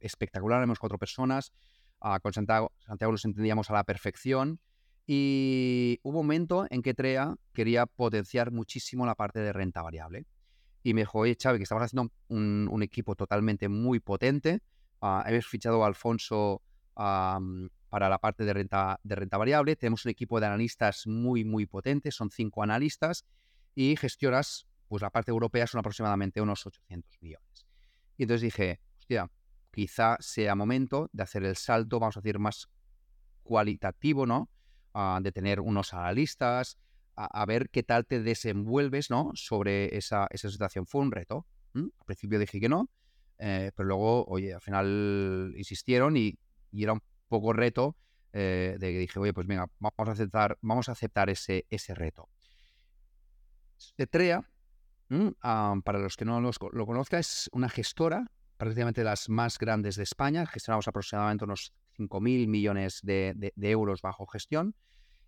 espectacular, 0.00 0.58
éramos 0.58 0.78
cuatro 0.78 0.98
personas. 0.98 1.52
Ah, 2.00 2.20
con 2.20 2.32
Santiago, 2.32 2.72
Santiago 2.86 3.12
nos 3.12 3.24
entendíamos 3.24 3.70
a 3.70 3.74
la 3.74 3.84
perfección. 3.84 4.60
Y 5.06 6.00
hubo 6.02 6.20
un 6.20 6.26
momento 6.26 6.66
en 6.70 6.82
que 6.82 6.94
TREA 6.94 7.36
quería 7.52 7.86
potenciar 7.86 8.52
muchísimo 8.52 9.04
la 9.04 9.14
parte 9.14 9.40
de 9.40 9.52
renta 9.52 9.82
variable. 9.82 10.26
Y 10.82 10.94
me 10.94 11.02
dijo, 11.02 11.18
oye, 11.20 11.36
Chávez, 11.36 11.58
que 11.58 11.62
estamos 11.64 11.84
haciendo 11.84 12.10
un, 12.28 12.82
equipo 12.82 13.14
totalmente 13.14 13.68
muy 13.68 14.00
potente. 14.00 14.60
Uh, 15.00 15.20
hemos 15.26 15.46
fichado 15.46 15.82
a 15.82 15.86
Alfonso 15.86 16.62
para 16.94 18.08
la 18.08 18.18
parte 18.18 18.44
de 18.44 18.52
renta, 18.52 19.00
de 19.02 19.14
renta 19.14 19.38
variable. 19.38 19.76
Tenemos 19.76 20.04
un 20.04 20.10
equipo 20.10 20.40
de 20.40 20.46
analistas 20.46 21.06
muy, 21.06 21.44
muy 21.44 21.66
potente. 21.66 22.10
Son 22.10 22.30
cinco 22.30 22.62
analistas. 22.62 23.24
Y 23.74 23.96
gestionas 23.96 24.66
pues 24.94 25.02
la 25.02 25.10
parte 25.10 25.32
europea 25.32 25.66
son 25.66 25.80
aproximadamente 25.80 26.40
unos 26.40 26.64
800 26.64 27.20
millones. 27.20 27.66
Y 28.16 28.22
entonces 28.22 28.42
dije, 28.42 28.80
hostia, 28.96 29.28
quizá 29.72 30.16
sea 30.20 30.54
momento 30.54 31.10
de 31.12 31.24
hacer 31.24 31.42
el 31.42 31.56
salto, 31.56 31.98
vamos 31.98 32.16
a 32.16 32.20
decir, 32.20 32.38
más 32.38 32.68
cualitativo, 33.42 34.24
¿no? 34.24 34.48
ah, 34.92 35.18
de 35.20 35.32
tener 35.32 35.58
unos 35.58 35.92
analistas, 35.94 36.78
a, 37.16 37.44
ver 37.44 37.70
qué 37.70 37.82
tal 37.82 38.06
te 38.06 38.22
desenvuelves 38.22 39.10
¿no? 39.10 39.32
sobre 39.34 39.96
esa, 39.96 40.28
esa 40.30 40.48
situación. 40.48 40.86
Fue 40.86 41.00
un 41.00 41.10
reto. 41.10 41.44
Al 41.74 41.90
principio 42.06 42.38
dije 42.38 42.60
que 42.60 42.68
no, 42.68 42.88
eh, 43.40 43.72
pero 43.74 43.88
luego, 43.88 44.24
oye, 44.26 44.54
al 44.54 44.60
final 44.60 45.54
insistieron 45.56 46.16
y, 46.16 46.38
era 46.70 46.92
un 46.92 47.02
poco 47.26 47.52
reto 47.52 47.96
eh, 48.32 48.76
de 48.78 48.92
que 48.92 48.98
dije, 49.00 49.18
oye, 49.18 49.34
pues 49.34 49.48
venga, 49.48 49.66
vamos 49.80 50.08
a 50.08 50.12
aceptar, 50.12 50.56
vamos 50.60 50.88
a 50.88 50.92
aceptar 50.92 51.30
ese, 51.30 51.66
ese 51.68 51.96
reto. 51.96 52.28
Etrea, 53.98 54.48
para 55.08 55.98
los 55.98 56.16
que 56.16 56.24
no 56.24 56.40
lo 56.40 56.86
conozcan, 56.86 57.20
es 57.20 57.48
una 57.52 57.68
gestora, 57.68 58.30
prácticamente 58.56 59.00
de 59.00 59.04
las 59.04 59.28
más 59.28 59.58
grandes 59.58 59.96
de 59.96 60.02
España. 60.02 60.46
Gestionamos 60.46 60.88
aproximadamente 60.88 61.44
unos 61.44 61.72
5.000 61.98 62.48
millones 62.48 63.00
de, 63.02 63.52
euros 63.56 64.02
bajo 64.02 64.26
gestión 64.26 64.74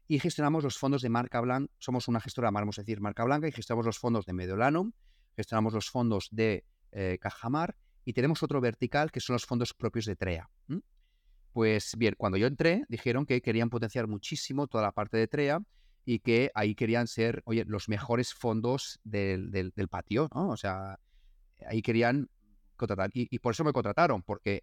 y 0.08 0.18
gestionamos 0.18 0.64
los 0.64 0.78
fondos 0.78 1.02
de 1.02 1.08
marca 1.08 1.40
blanca. 1.40 1.72
Somos 1.78 2.08
una 2.08 2.20
gestora, 2.20 2.50
vamos 2.50 2.78
a 2.78 2.82
decir, 2.82 3.00
marca 3.00 3.24
blanca 3.24 3.48
y 3.48 3.52
gestionamos 3.52 3.86
los 3.86 3.98
fondos 3.98 4.24
de 4.26 4.32
Mediolanum, 4.32 4.92
gestionamos 5.34 5.74
los 5.74 5.90
fondos 5.90 6.28
de 6.30 6.64
eh, 6.92 7.18
Cajamar 7.20 7.76
y 8.04 8.12
tenemos 8.12 8.42
otro 8.42 8.60
vertical 8.60 9.10
que 9.10 9.20
son 9.20 9.34
los 9.34 9.46
fondos 9.46 9.74
propios 9.74 10.06
de 10.06 10.16
TREA. 10.16 10.48
Pues 11.52 11.94
bien, 11.96 12.14
cuando 12.18 12.36
yo 12.36 12.46
entré, 12.46 12.84
dijeron 12.88 13.24
que 13.24 13.40
querían 13.40 13.70
potenciar 13.70 14.06
muchísimo 14.06 14.66
toda 14.66 14.84
la 14.84 14.92
parte 14.92 15.16
de 15.16 15.26
TREA 15.26 15.60
y 16.08 16.20
que 16.20 16.52
ahí 16.54 16.76
querían 16.76 17.08
ser, 17.08 17.42
oye, 17.46 17.64
los 17.66 17.88
mejores 17.88 18.32
fondos 18.32 19.00
del, 19.02 19.72
patio, 19.90 20.30
¿no? 20.32 20.50
O 20.50 20.56
sea, 20.56 21.00
ahí 21.66 21.82
querían 21.82 22.30
contratar. 22.76 23.10
Y, 23.12 23.38
por 23.40 23.52
eso 23.52 23.64
me 23.64 23.72
contrataron, 23.72 24.22
porque 24.22 24.62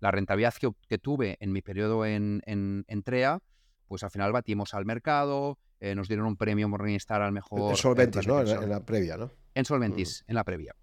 la 0.00 0.10
rentabilidad 0.10 0.54
que, 0.88 0.98
tuve 0.98 1.36
en 1.38 1.52
mi 1.52 1.62
periodo 1.62 2.04
en, 2.04 2.42
en, 2.46 3.02
TREA, 3.04 3.38
pues 3.86 4.02
al 4.02 4.10
final 4.10 4.32
batimos 4.32 4.74
al 4.74 4.84
mercado, 4.84 5.56
eh, 5.78 5.94
nos 5.94 6.08
dieron 6.08 6.26
un 6.26 6.36
premio 6.36 6.68
Morningstar 6.68 7.22
al 7.22 7.30
mejor... 7.30 7.60
En 7.60 7.74
eh, 7.74 7.76
Solventis, 7.76 8.26
¿no? 8.26 8.40
En 8.40 8.68
la, 8.68 8.84
previa, 8.84 9.16
¿no? 9.16 9.30
En 9.54 9.64
Solventis, 9.64 10.24
en 10.26 10.34
la 10.34 10.42
previa. 10.42 10.74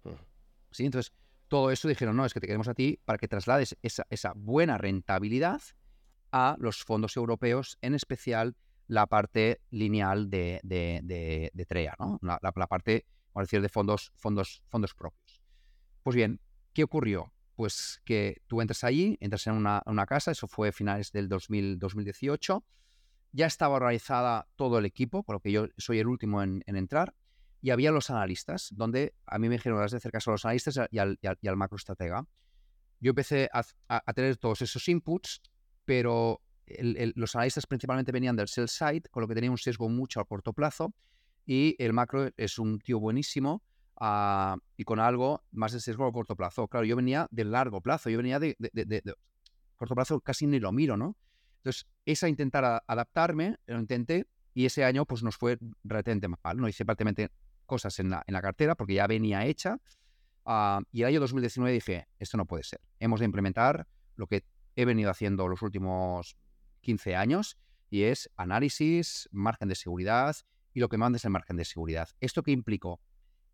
Sí, 0.70 0.86
entonces 0.86 1.12
todo 1.48 1.70
eso 1.70 1.88
dijeron, 1.88 2.16
no, 2.16 2.24
es 2.24 2.32
que 2.32 2.40
te 2.40 2.46
queremos 2.46 2.68
a 2.68 2.74
ti 2.74 2.98
para 3.04 3.18
que 3.18 3.28
traslades 3.28 3.76
esa, 3.82 4.06
esa 4.08 4.32
buena 4.34 4.78
rentabilidad 4.78 5.60
a 6.36 6.56
los 6.58 6.84
fondos 6.84 7.16
europeos, 7.16 7.78
en 7.80 7.94
especial 7.94 8.56
la 8.88 9.06
parte 9.06 9.62
lineal 9.70 10.28
de, 10.28 10.60
de, 10.62 11.66
TREA, 11.66 11.96
¿no? 11.98 12.18
La, 12.20 12.66
parte, 12.68 13.06
vamos 13.32 13.46
a 13.46 13.48
decir, 13.48 13.62
de 13.62 13.70
fondos, 13.70 14.12
fondos, 14.16 14.62
fondos 14.68 14.94
propios. 14.94 15.42
Pues 16.02 16.14
bien, 16.14 16.38
¿qué 16.74 16.84
ocurrió? 16.84 17.32
Pues 17.54 18.02
que 18.04 18.42
tú 18.46 18.60
entras 18.60 18.84
allí, 18.84 19.16
entras 19.20 19.46
en 19.46 19.54
una, 19.54 19.82
una 19.86 20.04
casa, 20.04 20.30
eso 20.30 20.46
fue 20.46 20.68
a 20.68 20.72
finales 20.72 21.10
del 21.10 21.26
2018, 21.30 22.62
ya 23.32 23.46
estaba 23.46 23.76
organizada 23.76 24.46
todo 24.56 24.78
el 24.78 24.84
equipo, 24.84 25.22
por 25.22 25.36
lo 25.36 25.40
que 25.40 25.52
yo 25.52 25.68
soy 25.78 26.00
el 26.00 26.06
último 26.06 26.42
en, 26.42 26.62
entrar, 26.66 27.14
y 27.62 27.70
había 27.70 27.92
los 27.92 28.10
analistas, 28.10 28.68
donde 28.72 29.14
a 29.24 29.38
mí 29.38 29.48
me 29.48 29.56
dijeron, 29.56 29.82
has 29.82 29.92
de 29.92 29.96
hacer 29.96 30.12
caso 30.12 30.30
a 30.30 30.34
los 30.34 30.44
analistas 30.44 30.78
y 30.90 30.98
al, 30.98 31.18
y 31.22 31.48
al, 31.48 31.56
macroestratega. 31.56 32.26
Yo 33.00 33.10
empecé 33.10 33.48
a, 33.52 34.12
tener 34.12 34.36
todos 34.36 34.60
esos 34.60 34.86
inputs, 34.88 35.40
pero 35.86 36.42
los 37.14 37.34
analistas 37.34 37.66
principalmente 37.66 38.12
venían 38.12 38.36
del 38.36 38.48
sell 38.48 38.68
side, 38.68 39.02
con 39.10 39.22
lo 39.22 39.28
que 39.28 39.34
tenía 39.34 39.50
un 39.50 39.56
sesgo 39.56 39.88
mucho 39.88 40.20
a 40.20 40.24
corto 40.26 40.52
plazo, 40.52 40.92
y 41.46 41.76
el 41.78 41.92
macro 41.92 42.28
es 42.36 42.58
un 42.58 42.80
tío 42.80 42.98
buenísimo 42.98 43.62
ah, 43.96 44.56
y 44.76 44.84
con 44.84 44.98
algo 44.98 45.44
más 45.52 45.72
de 45.72 45.80
sesgo 45.80 46.04
a 46.04 46.12
corto 46.12 46.34
plazo. 46.34 46.66
Claro, 46.66 46.84
yo 46.84 46.96
venía 46.96 47.28
de 47.30 47.44
largo 47.44 47.80
plazo, 47.80 48.10
yo 48.10 48.18
venía 48.18 48.40
de, 48.40 48.56
de 48.58 49.14
corto 49.76 49.94
plazo, 49.94 50.20
casi 50.20 50.46
ni 50.46 50.58
lo 50.58 50.72
miro, 50.72 50.96
¿no? 50.96 51.16
Entonces, 51.58 51.86
esa 52.04 52.28
intentar 52.28 52.82
adaptarme, 52.86 53.56
lo 53.66 53.78
intenté 53.78 54.26
y 54.54 54.66
ese 54.66 54.84
año 54.84 55.04
pues 55.04 55.22
nos 55.22 55.36
fue 55.36 55.58
relativamente 55.84 56.28
mal. 56.28 56.56
No 56.56 56.68
hice 56.68 56.84
prácticamente 56.84 57.30
cosas 57.66 57.98
en 57.98 58.10
la, 58.10 58.22
en 58.26 58.34
la 58.34 58.42
cartera 58.42 58.74
porque 58.74 58.94
ya 58.94 59.06
venía 59.06 59.44
hecha. 59.44 59.78
Ah, 60.44 60.80
y 60.92 61.02
el 61.02 61.08
año 61.08 61.20
2019 61.20 61.72
dije, 61.72 62.08
esto 62.18 62.36
no 62.36 62.46
puede 62.46 62.62
ser. 62.62 62.80
Hemos 63.00 63.20
de 63.20 63.26
implementar 63.26 63.86
lo 64.16 64.26
que 64.26 64.44
he 64.76 64.84
venido 64.84 65.10
haciendo 65.10 65.48
los 65.48 65.62
últimos 65.62 66.36
15 66.82 67.16
años 67.16 67.58
y 67.90 68.04
es 68.04 68.30
análisis, 68.36 69.28
margen 69.32 69.68
de 69.68 69.74
seguridad 69.74 70.36
y 70.72 70.80
lo 70.80 70.88
que 70.88 70.98
mandes 70.98 71.24
el 71.24 71.30
margen 71.30 71.56
de 71.56 71.64
seguridad. 71.64 72.10
¿Esto 72.20 72.42
qué 72.42 72.52
implicó? 72.52 73.00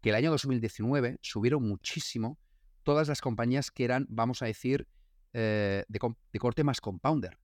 Que 0.00 0.10
el 0.10 0.16
año 0.16 0.30
2019 0.30 1.18
subieron 1.22 1.66
muchísimo 1.66 2.38
todas 2.82 3.08
las 3.08 3.20
compañías 3.20 3.70
que 3.70 3.84
eran, 3.84 4.06
vamos 4.10 4.42
a 4.42 4.46
decir, 4.46 4.88
eh, 5.32 5.84
de 5.88 6.38
corte 6.38 6.64
más 6.64 6.80
compounder. 6.80 7.38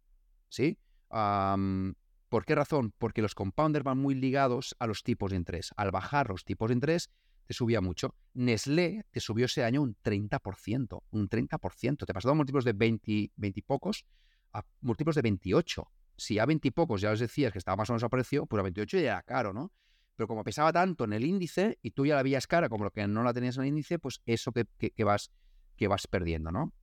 ¿sí? 0.48 0.78
¿Por 1.08 2.44
qué 2.44 2.54
razón? 2.54 2.92
Porque 2.98 3.22
los 3.22 3.34
compounders 3.34 3.84
van 3.84 3.98
muy 3.98 4.14
ligados 4.14 4.76
a 4.78 4.86
los 4.86 5.02
tipos 5.02 5.30
de 5.30 5.36
interés. 5.36 5.70
Al 5.76 5.90
bajar 5.90 6.28
los 6.28 6.44
tipos 6.44 6.68
de 6.68 6.74
interés, 6.74 7.10
te 7.48 7.54
subía 7.54 7.80
mucho. 7.80 8.14
Nestlé 8.34 9.06
te 9.10 9.20
subió 9.20 9.46
ese 9.46 9.64
año 9.64 9.80
un 9.80 9.96
30%, 10.04 11.02
un 11.10 11.28
30%. 11.30 12.04
Te 12.04 12.12
pasó 12.12 12.28
de 12.28 12.34
múltiplos 12.34 12.62
de 12.62 12.74
20, 12.74 13.32
20 13.34 13.58
y 13.58 13.62
pocos 13.62 14.04
a 14.52 14.62
múltiplos 14.82 15.16
de 15.16 15.22
28. 15.22 15.90
Si 16.18 16.38
a 16.38 16.44
20 16.44 16.68
y 16.68 16.70
pocos 16.70 17.00
ya 17.00 17.10
os 17.10 17.20
decías 17.20 17.50
que 17.50 17.58
estaba 17.58 17.76
más 17.76 17.88
o 17.88 17.94
menos 17.94 18.04
a 18.04 18.10
precio, 18.10 18.44
pues 18.44 18.60
a 18.60 18.64
28 18.64 18.98
ya 18.98 19.02
era 19.02 19.22
caro, 19.22 19.54
¿no? 19.54 19.72
Pero 20.14 20.28
como 20.28 20.44
pesaba 20.44 20.74
tanto 20.74 21.04
en 21.04 21.14
el 21.14 21.24
índice 21.24 21.78
y 21.80 21.92
tú 21.92 22.04
ya 22.04 22.16
la 22.16 22.22
veías 22.22 22.46
cara 22.46 22.68
como 22.68 22.84
lo 22.84 22.90
que 22.90 23.08
no 23.08 23.22
la 23.22 23.32
tenías 23.32 23.56
en 23.56 23.62
el 23.62 23.68
índice, 23.68 23.98
pues 23.98 24.20
eso 24.26 24.52
que, 24.52 24.66
vas, 25.04 25.30
que 25.76 25.88
vas 25.88 26.06
perdiendo, 26.06 26.52
¿no? 26.52 26.74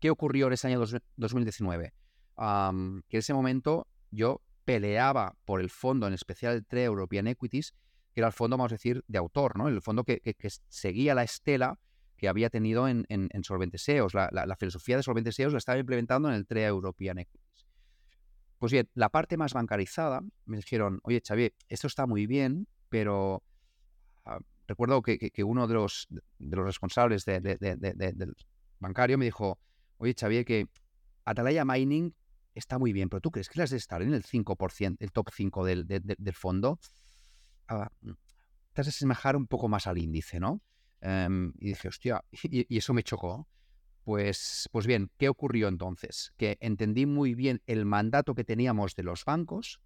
¿Qué 0.00 0.10
ocurrió 0.10 0.48
en 0.48 0.52
ese 0.52 0.66
año 0.66 0.84
2019? 1.16 1.94
que 2.36 2.42
en 2.42 3.02
ese 3.10 3.32
momento 3.32 3.86
yo 4.10 4.42
peleaba 4.66 5.34
por 5.46 5.60
el 5.60 5.70
fondo, 5.70 6.06
en 6.06 6.12
especial 6.12 6.54
el 6.54 6.66
TRE 6.66 6.84
European 6.84 7.26
Equities, 7.26 7.72
que 7.72 7.74
era 8.20 8.28
el 8.28 8.32
fondo, 8.32 8.56
vamos 8.56 8.72
a 8.72 8.76
decir, 8.76 9.04
de 9.08 9.18
autor, 9.18 9.56
¿no? 9.56 9.68
El 9.68 9.82
fondo 9.82 10.04
que, 10.04 10.20
seguía 10.68 11.14
la 11.14 11.22
estela 11.22 11.78
que 12.16 12.28
había 12.28 12.48
tenido 12.50 12.88
en, 12.88 13.04
en, 13.08 13.30
SEOs. 13.74 14.14
La, 14.14 14.56
filosofía 14.58 14.96
de 14.96 15.02
Solvente 15.02 15.32
SEOs 15.32 15.52
la 15.52 15.58
estaba 15.58 15.78
implementando 15.78 16.28
en 16.28 16.34
el 16.34 16.46
TRE 16.46 16.64
European 16.64 17.18
Equities. 17.18 17.66
Pues 18.58 18.72
bien, 18.72 18.88
la 18.94 19.08
parte 19.08 19.36
más 19.36 19.52
bancarizada 19.52 20.22
me 20.46 20.56
dijeron, 20.56 21.00
oye, 21.02 21.20
Xavier, 21.26 21.54
esto 21.68 21.86
está 21.86 22.06
muy 22.06 22.26
bien, 22.26 22.66
pero 22.88 23.42
ah, 24.24 24.38
recuerdo 24.66 25.02
que, 25.02 25.30
uno 25.44 25.66
de 25.66 25.74
los, 25.74 26.06
de 26.38 26.56
responsables 26.56 27.24
del 27.24 28.34
bancario 28.78 29.18
me 29.18 29.26
dijo, 29.26 29.58
oye, 29.98 30.14
Xavier, 30.18 30.44
que 30.44 30.68
Atalaya 31.24 31.64
Mining 31.64 32.14
está 32.54 32.78
muy 32.78 32.92
bien, 32.92 33.08
pero 33.08 33.20
¿tú 33.20 33.30
crees 33.30 33.48
que 33.48 33.58
las 33.58 33.70
de 33.70 33.76
estar 33.76 34.02
en 34.02 34.14
el 34.14 34.22
5%, 34.22 34.96
el 35.00 35.12
top 35.12 35.30
5 35.32 35.64
del, 35.64 36.34
fondo? 36.34 36.78
Mm, 37.68 38.10
te 38.72 38.80
has 38.80 38.86
de 38.86 38.90
asemejar 38.90 39.36
un 39.36 39.46
poco 39.46 39.68
más 39.68 39.86
al 39.86 39.98
índice, 39.98 40.40
¿no? 40.40 40.60
Em, 41.00 41.52
y 41.58 41.68
dije, 41.68 41.88
hostia, 41.88 42.24
y, 42.42 42.76
eso 42.76 42.94
me 42.94 43.02
chocó. 43.02 43.48
Pues, 44.04 44.68
pues 44.70 44.86
bien, 44.86 45.10
¿qué 45.16 45.30
ocurrió 45.30 45.68
entonces? 45.68 46.34
Que 46.36 46.58
entendí 46.60 47.06
muy 47.06 47.34
bien 47.34 47.62
el 47.66 47.86
mandato 47.86 48.34
que 48.34 48.44
teníamos 48.44 48.94
de 48.96 49.02
los 49.02 49.24
bancos 49.24 49.80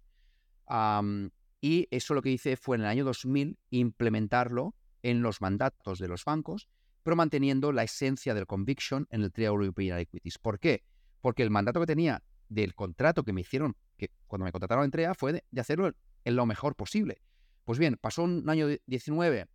y 1.61 1.87
eso 1.91 2.13
lo 2.13 2.21
que 2.21 2.29
hice 2.29 2.55
fue 2.55 2.77
en 2.77 2.81
el 2.81 2.87
año 2.87 3.05
2000 3.05 3.57
implementarlo 3.69 4.75
en 5.03 5.21
los 5.21 5.41
mandatos 5.41 5.99
de 5.99 6.07
los 6.07 6.25
bancos, 6.25 6.69
pero 7.03 7.15
manteniendo 7.15 7.71
la 7.71 7.83
esencia 7.83 8.33
del 8.33 8.45
conviction 8.45 9.07
en 9.09 9.23
el 9.23 9.31
Trial 9.31 9.53
European 9.53 9.99
Equities. 9.99 10.37
¿Por 10.37 10.59
qué? 10.59 10.83
Porque 11.21 11.43
el 11.43 11.49
mandato 11.49 11.79
que 11.79 11.85
tenía 11.85 12.21
del 12.49 12.75
contrato 12.75 13.23
que 13.23 13.33
me 13.33 13.41
hicieron, 13.41 13.75
que 13.97 14.11
cuando 14.27 14.45
me 14.45 14.51
contrataron 14.51 14.85
en 14.85 14.91
TREA, 14.91 15.13
fue 15.13 15.33
de, 15.33 15.59
hacerlo 15.59 15.93
en 16.23 16.35
lo 16.35 16.45
mejor 16.45 16.75
posible. 16.75 17.21
Pues 17.69 17.77
bien, 17.77 17.99
pasó 18.01 18.23
un 18.23 18.49
año 18.49 18.67
19 18.87 19.45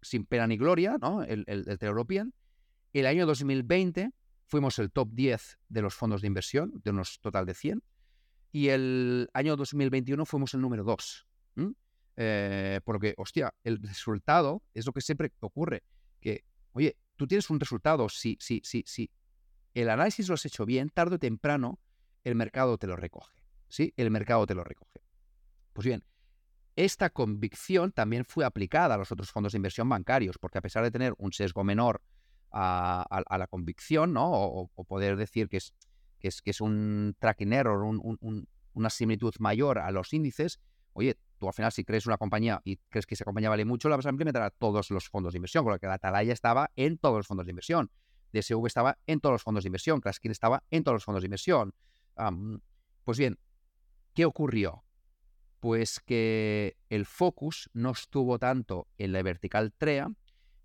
sin 0.00 0.24
pena 0.24 0.46
ni 0.46 0.56
gloria, 0.56 0.96
¿no? 0.98 1.22
El, 1.22 1.44
el, 1.46 1.66
el. 1.68 2.32
El 2.94 3.06
año 3.06 3.26
2020 3.26 4.12
fuimos 4.46 4.78
el 4.78 4.90
top 4.90 5.10
10 5.12 5.58
de 5.68 5.82
los 5.82 5.94
fondos 5.94 6.22
de 6.22 6.28
inversión, 6.28 6.80
de 6.82 6.90
unos 6.90 7.20
total 7.20 7.44
de 7.44 7.52
100. 7.52 7.82
Y 8.50 8.68
el 8.68 9.28
año 9.34 9.56
2021 9.56 10.24
fuimos 10.24 10.54
el 10.54 10.62
número 10.62 10.84
2. 10.84 11.26
Eh, 12.16 12.80
porque, 12.82 13.12
hostia, 13.18 13.52
el 13.62 13.76
resultado 13.82 14.62
es 14.72 14.86
lo 14.86 14.94
que 14.94 15.02
siempre 15.02 15.30
ocurre. 15.40 15.82
Que, 16.18 16.46
oye, 16.72 16.96
tú 17.16 17.26
tienes 17.26 17.50
un 17.50 17.60
resultado, 17.60 18.08
si, 18.08 18.38
si, 18.40 18.62
si, 18.64 18.84
si 18.86 19.10
el 19.74 19.90
análisis 19.90 20.28
lo 20.28 20.34
has 20.34 20.46
hecho 20.46 20.64
bien, 20.64 20.88
tarde 20.88 21.16
o 21.16 21.18
temprano 21.18 21.78
el 22.24 22.36
mercado 22.36 22.78
te 22.78 22.86
lo 22.86 22.96
recoge. 22.96 23.36
¿Sí? 23.68 23.92
El 23.98 24.10
mercado 24.10 24.46
te 24.46 24.54
lo 24.54 24.64
recoge. 24.64 25.02
Pues 25.74 25.86
bien, 25.86 26.02
esta 26.76 27.10
convicción 27.10 27.92
también 27.92 28.24
fue 28.24 28.44
aplicada 28.44 28.94
a 28.94 28.98
los 28.98 29.12
otros 29.12 29.30
fondos 29.30 29.52
de 29.52 29.58
inversión 29.58 29.88
bancarios, 29.88 30.38
porque 30.38 30.58
a 30.58 30.60
pesar 30.60 30.82
de 30.82 30.90
tener 30.90 31.14
un 31.18 31.32
sesgo 31.32 31.64
menor 31.64 32.02
a, 32.52 33.06
la 33.38 33.46
convicción, 33.46 34.12
¿no? 34.12 34.30
O, 34.30 34.84
poder 34.84 35.16
decir 35.16 35.48
que 35.48 35.58
es, 35.58 36.60
un 36.60 37.16
tracking 37.18 37.52
error, 37.52 37.82
una 38.72 38.90
similitud 38.90 39.34
mayor 39.38 39.78
a 39.78 39.90
los 39.90 40.12
índices, 40.12 40.60
oye, 40.92 41.16
tú 41.38 41.46
al 41.46 41.54
final 41.54 41.72
si 41.72 41.84
crees 41.84 42.06
una 42.06 42.18
compañía 42.18 42.60
y 42.64 42.76
crees 42.88 43.06
que 43.06 43.14
esa 43.14 43.24
compañía 43.24 43.48
vale 43.48 43.64
mucho, 43.64 43.88
la 43.88 43.96
vas 43.96 44.06
a 44.06 44.10
implementar 44.10 44.42
a 44.42 44.50
todos 44.50 44.90
los 44.90 45.08
fondos 45.08 45.32
de 45.32 45.38
inversión, 45.38 45.64
con 45.64 45.72
lo 45.72 45.78
que 45.78 45.86
la 45.86 45.94
Atalaya 45.94 46.32
estaba 46.32 46.70
en 46.76 46.98
todos 46.98 47.18
los 47.18 47.26
fondos 47.26 47.46
de 47.46 47.50
inversión. 47.50 47.90
DSV 48.32 48.66
estaba 48.66 48.98
en 49.06 49.20
todos 49.20 49.34
los 49.34 49.42
fondos 49.42 49.64
de 49.64 49.68
inversión, 49.68 50.00
Craskin 50.00 50.30
estaba 50.30 50.62
en 50.70 50.84
todos 50.84 50.96
los 50.96 51.04
fondos 51.04 51.22
de 51.22 51.26
inversión. 51.26 51.74
pues 53.04 53.18
bien, 53.18 53.38
¿Qué 54.14 54.24
ocurrió? 54.24 54.84
Pues 55.60 56.00
que 56.00 56.76
el 56.88 57.06
focus 57.06 57.70
no 57.74 57.90
estuvo 57.90 58.38
tanto 58.38 58.88
en 58.98 59.12
la 59.12 59.22
vertical 59.22 59.72
TREA 59.72 60.10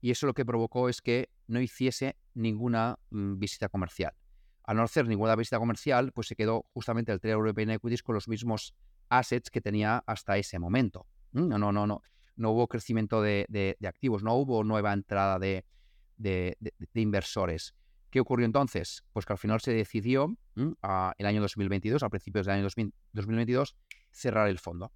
y 0.02 0.12
eso 0.12 0.26
lo 0.26 0.34
que 0.34 0.46
provocó 0.46 0.88
es 0.88 1.02
que 1.02 1.30
no 1.48 1.60
hiciese 1.60 2.18
ninguna 2.34 2.98
mm, 3.10 3.38
visita 3.38 3.70
comercial. 3.70 4.14
Al 4.64 4.78
no 4.78 4.84
hacer 4.84 5.08
ninguna 5.08 5.36
visita 5.36 5.60
comercial, 5.60 6.12
pues 6.12 6.28
se 6.28 6.36
quedó 6.36 6.66
justamente 6.74 7.12
el 7.12 7.20
TREA 7.20 7.34
European 7.34 7.72
Equities 7.72 8.04
con 8.04 8.16
los 8.16 8.28
mismos 8.28 8.74
assets 9.10 9.50
que 9.50 9.62
tenía 9.62 10.04
hasta 10.08 10.38
ese 10.38 10.60
momento. 10.60 11.08
No, 11.32 11.58
no, 11.58 11.72
no, 11.72 11.86
no. 11.86 12.02
No 12.36 12.52
hubo 12.52 12.68
crecimiento 12.68 13.22
de, 13.22 13.78
activos, 13.86 14.24
no 14.24 14.36
hubo 14.36 14.64
nueva 14.64 14.94
entrada 14.94 15.40
de, 15.40 15.66
inversores. 16.94 17.76
¿Qué 18.10 18.20
ocurrió 18.20 18.46
entonces? 18.46 19.04
Pues 19.12 19.26
que 19.26 19.34
al 19.34 19.40
final 19.40 19.60
se 19.62 19.74
decidió 19.74 20.36
el 20.56 21.26
año 21.26 21.42
2022, 21.42 22.04
a 22.04 22.10
principios 22.10 22.46
del 22.46 22.56
año 22.56 22.68
2022, 23.14 23.76
cerrar 24.16 24.48
el 24.50 24.60
fondo. 24.60 24.92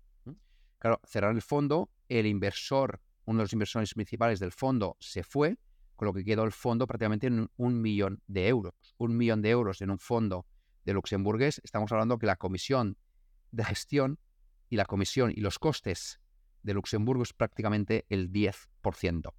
Claro, 0.79 1.01
cerrar 1.03 1.35
el 1.35 1.41
fondo, 1.41 1.89
el 2.07 2.25
inversor, 2.25 3.01
uno 3.25 3.39
de 3.39 3.43
los 3.43 3.53
inversores 3.53 3.93
principales 3.93 4.39
del 4.39 4.53
fondo 4.53 4.95
se 4.99 5.23
fue, 5.23 5.57
con 5.95 6.05
lo 6.05 6.13
que 6.13 6.23
quedó 6.23 6.45
el 6.45 6.53
fondo 6.53 6.87
prácticamente 6.87 7.27
en 7.27 7.49
un 7.57 7.81
millón 7.81 8.21
de 8.27 8.47
euros. 8.47 8.73
Un 8.97 9.17
millón 9.17 9.41
de 9.41 9.49
euros 9.49 9.81
en 9.81 9.91
un 9.91 9.99
fondo 9.99 10.45
de 10.85 10.93
luxemburgués, 10.93 11.59
estamos 11.63 11.91
hablando 11.91 12.17
que 12.17 12.25
la 12.25 12.37
comisión 12.37 12.97
de 13.51 13.65
gestión 13.65 14.19
y 14.69 14.77
la 14.77 14.85
comisión 14.85 15.31
y 15.35 15.41
los 15.41 15.59
costes 15.59 16.21
de 16.63 16.73
Luxemburgo 16.73 17.23
es 17.23 17.33
prácticamente 17.33 18.05
el 18.09 18.31
10%. 18.31 19.33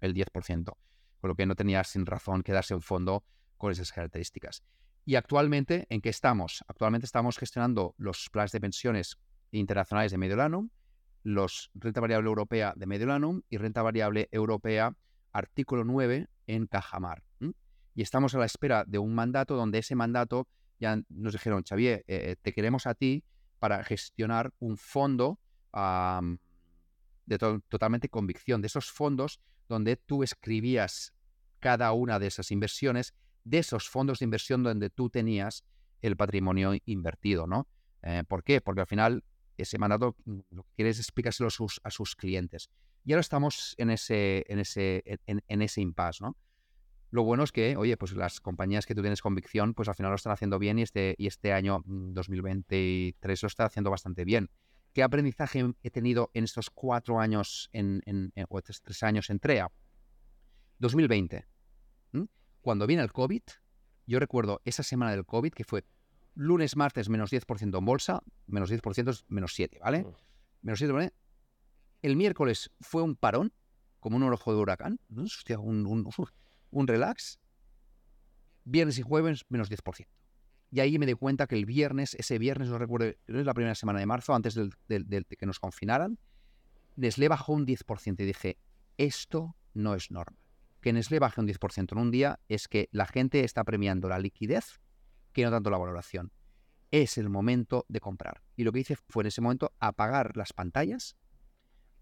El 0.00 0.14
10%. 0.14 0.76
Con 1.20 1.28
lo 1.28 1.34
que 1.34 1.46
no 1.46 1.54
tenía 1.54 1.84
sin 1.84 2.06
razón 2.06 2.42
quedarse 2.42 2.74
un 2.74 2.82
fondo 2.82 3.24
con 3.56 3.72
esas 3.72 3.92
características. 3.92 4.62
Y 5.08 5.16
actualmente, 5.16 5.86
¿en 5.88 6.02
qué 6.02 6.10
estamos? 6.10 6.62
Actualmente 6.68 7.06
estamos 7.06 7.38
gestionando 7.38 7.94
los 7.96 8.28
planes 8.28 8.52
de 8.52 8.60
pensiones 8.60 9.16
internacionales 9.52 10.12
de 10.12 10.18
Mediolanum, 10.18 10.68
los 11.22 11.70
renta 11.72 12.02
variable 12.02 12.28
europea 12.28 12.74
de 12.76 12.84
Mediolanum 12.84 13.40
y 13.48 13.56
renta 13.56 13.80
variable 13.80 14.28
europea 14.32 14.94
artículo 15.32 15.84
9 15.84 16.28
en 16.46 16.66
Cajamar. 16.66 17.22
Y 17.94 18.02
estamos 18.02 18.34
a 18.34 18.38
la 18.38 18.44
espera 18.44 18.84
de 18.86 18.98
un 18.98 19.14
mandato 19.14 19.56
donde 19.56 19.78
ese 19.78 19.94
mandato 19.94 20.46
ya 20.78 21.00
nos 21.08 21.32
dijeron, 21.32 21.62
Xavier, 21.66 22.04
eh, 22.06 22.36
te 22.42 22.52
queremos 22.52 22.86
a 22.86 22.92
ti 22.92 23.24
para 23.60 23.82
gestionar 23.84 24.52
un 24.58 24.76
fondo 24.76 25.40
de 27.24 27.38
totalmente 27.70 28.10
convicción, 28.10 28.60
de 28.60 28.66
esos 28.66 28.90
fondos 28.90 29.40
donde 29.70 29.96
tú 29.96 30.22
escribías 30.22 31.14
cada 31.60 31.92
una 31.92 32.18
de 32.18 32.26
esas 32.26 32.50
inversiones, 32.50 33.14
de 33.48 33.58
esos 33.58 33.88
fondos 33.88 34.18
de 34.18 34.24
inversión 34.24 34.62
donde 34.62 34.90
tú 34.90 35.10
tenías 35.10 35.64
el 36.02 36.16
patrimonio 36.16 36.72
invertido, 36.84 37.46
¿no? 37.46 37.68
Eh, 38.02 38.22
¿Por 38.28 38.44
qué? 38.44 38.60
Porque 38.60 38.82
al 38.82 38.86
final 38.86 39.24
ese 39.56 39.78
mandato 39.78 40.16
mm, 40.24 40.38
lo 40.50 40.62
que 40.64 40.70
quieres 40.76 40.98
es 40.98 41.06
explicárselo 41.06 41.48
a 41.48 41.90
sus, 41.90 42.16
clientes. 42.16 42.70
Y 43.04 43.12
ahora 43.12 43.20
estamos 43.20 43.74
en 43.78 43.90
ese, 43.90 44.44
en 44.48 44.58
ese, 44.58 45.02
en 45.26 45.62
ese 45.62 45.80
impasse, 45.80 46.22
¿no? 46.22 46.36
Lo 47.10 47.24
bueno 47.24 47.42
es 47.42 47.52
que, 47.52 47.76
oye, 47.76 47.96
pues 47.96 48.12
las 48.12 48.40
compañías 48.40 48.84
que 48.84 48.94
tú 48.94 49.00
tienes 49.00 49.22
convicción, 49.22 49.72
pues 49.72 49.88
al 49.88 49.94
final 49.94 50.10
lo 50.10 50.16
están 50.16 50.32
haciendo 50.32 50.58
bien 50.58 50.78
y 50.78 50.82
este, 50.82 51.14
y 51.16 51.26
este 51.26 51.54
año 51.54 51.82
2023 51.86 53.42
mm, 53.42 53.44
lo 53.44 53.46
está 53.46 53.64
haciendo 53.64 53.90
bastante 53.90 54.24
bien. 54.24 54.50
¿Qué 54.92 55.02
aprendizaje 55.02 55.64
he 55.82 55.90
tenido 55.90 56.30
en 56.34 56.44
estos 56.44 56.70
cuatro 56.70 57.18
años, 57.18 57.70
en, 57.72 58.02
o 58.48 58.58
estos 58.58 58.82
tres 58.82 59.02
años 59.02 59.30
en 59.30 59.38
TREA? 59.38 59.70
2020. 60.80 61.46
Cuando 62.60 62.86
viene 62.86 63.02
el 63.02 63.12
COVID, 63.12 63.42
yo 64.06 64.18
recuerdo 64.18 64.60
esa 64.64 64.82
semana 64.82 65.12
del 65.12 65.24
COVID 65.24 65.52
que 65.52 65.64
fue 65.64 65.84
lunes, 66.34 66.76
martes, 66.76 67.08
menos 67.08 67.32
10% 67.32 67.78
en 67.78 67.84
bolsa, 67.84 68.22
menos 68.46 68.70
10% 68.70 69.10
es 69.10 69.24
menos 69.28 69.54
7, 69.54 69.78
¿vale? 69.80 70.06
Menos 70.62 70.78
7, 70.78 70.92
¿vale? 70.92 71.12
El 72.02 72.16
miércoles 72.16 72.70
fue 72.80 73.02
un 73.02 73.16
parón, 73.16 73.52
como 74.00 74.16
un 74.16 74.22
ojo 74.22 74.52
de 74.52 74.60
huracán. 74.60 75.00
Hostia, 75.16 75.58
un, 75.58 76.08
un 76.70 76.86
relax, 76.86 77.40
viernes 78.64 78.98
y 78.98 79.02
jueves 79.02 79.44
menos 79.48 79.70
10%. 79.70 80.06
Y 80.70 80.80
ahí 80.80 80.98
me 80.98 81.06
di 81.06 81.14
cuenta 81.14 81.46
que 81.46 81.56
el 81.56 81.64
viernes, 81.64 82.14
ese 82.14 82.38
viernes, 82.38 82.68
no 82.68 82.78
recuerdo, 82.78 83.06
es 83.06 83.46
la 83.46 83.54
primera 83.54 83.74
semana 83.74 83.98
de 83.98 84.06
marzo, 84.06 84.34
antes 84.34 84.54
del, 84.54 84.70
de 84.86 85.24
que 85.24 85.46
nos 85.46 85.58
confinaran, 85.58 86.18
Nestlé 86.96 87.28
bajó 87.28 87.54
un 87.54 87.66
10% 87.66 88.20
y 88.20 88.24
dije, 88.26 88.58
esto 88.98 89.56
no 89.72 89.94
es 89.94 90.10
normal. 90.10 90.47
Que 90.80 90.92
Nestlé 90.92 91.18
baje 91.18 91.40
un 91.40 91.48
10% 91.48 91.92
en 91.92 91.98
un 91.98 92.10
día 92.10 92.40
es 92.48 92.68
que 92.68 92.88
la 92.92 93.06
gente 93.06 93.44
está 93.44 93.64
premiando 93.64 94.08
la 94.08 94.18
liquidez 94.18 94.80
que 95.32 95.44
no 95.44 95.50
tanto 95.50 95.70
la 95.70 95.78
valoración. 95.78 96.32
Es 96.90 97.18
el 97.18 97.28
momento 97.28 97.84
de 97.88 98.00
comprar. 98.00 98.42
Y 98.56 98.64
lo 98.64 98.72
que 98.72 98.80
hice 98.80 98.96
fue 98.96 99.22
en 99.22 99.28
ese 99.28 99.40
momento 99.40 99.74
apagar 99.78 100.36
las 100.36 100.52
pantallas, 100.52 101.16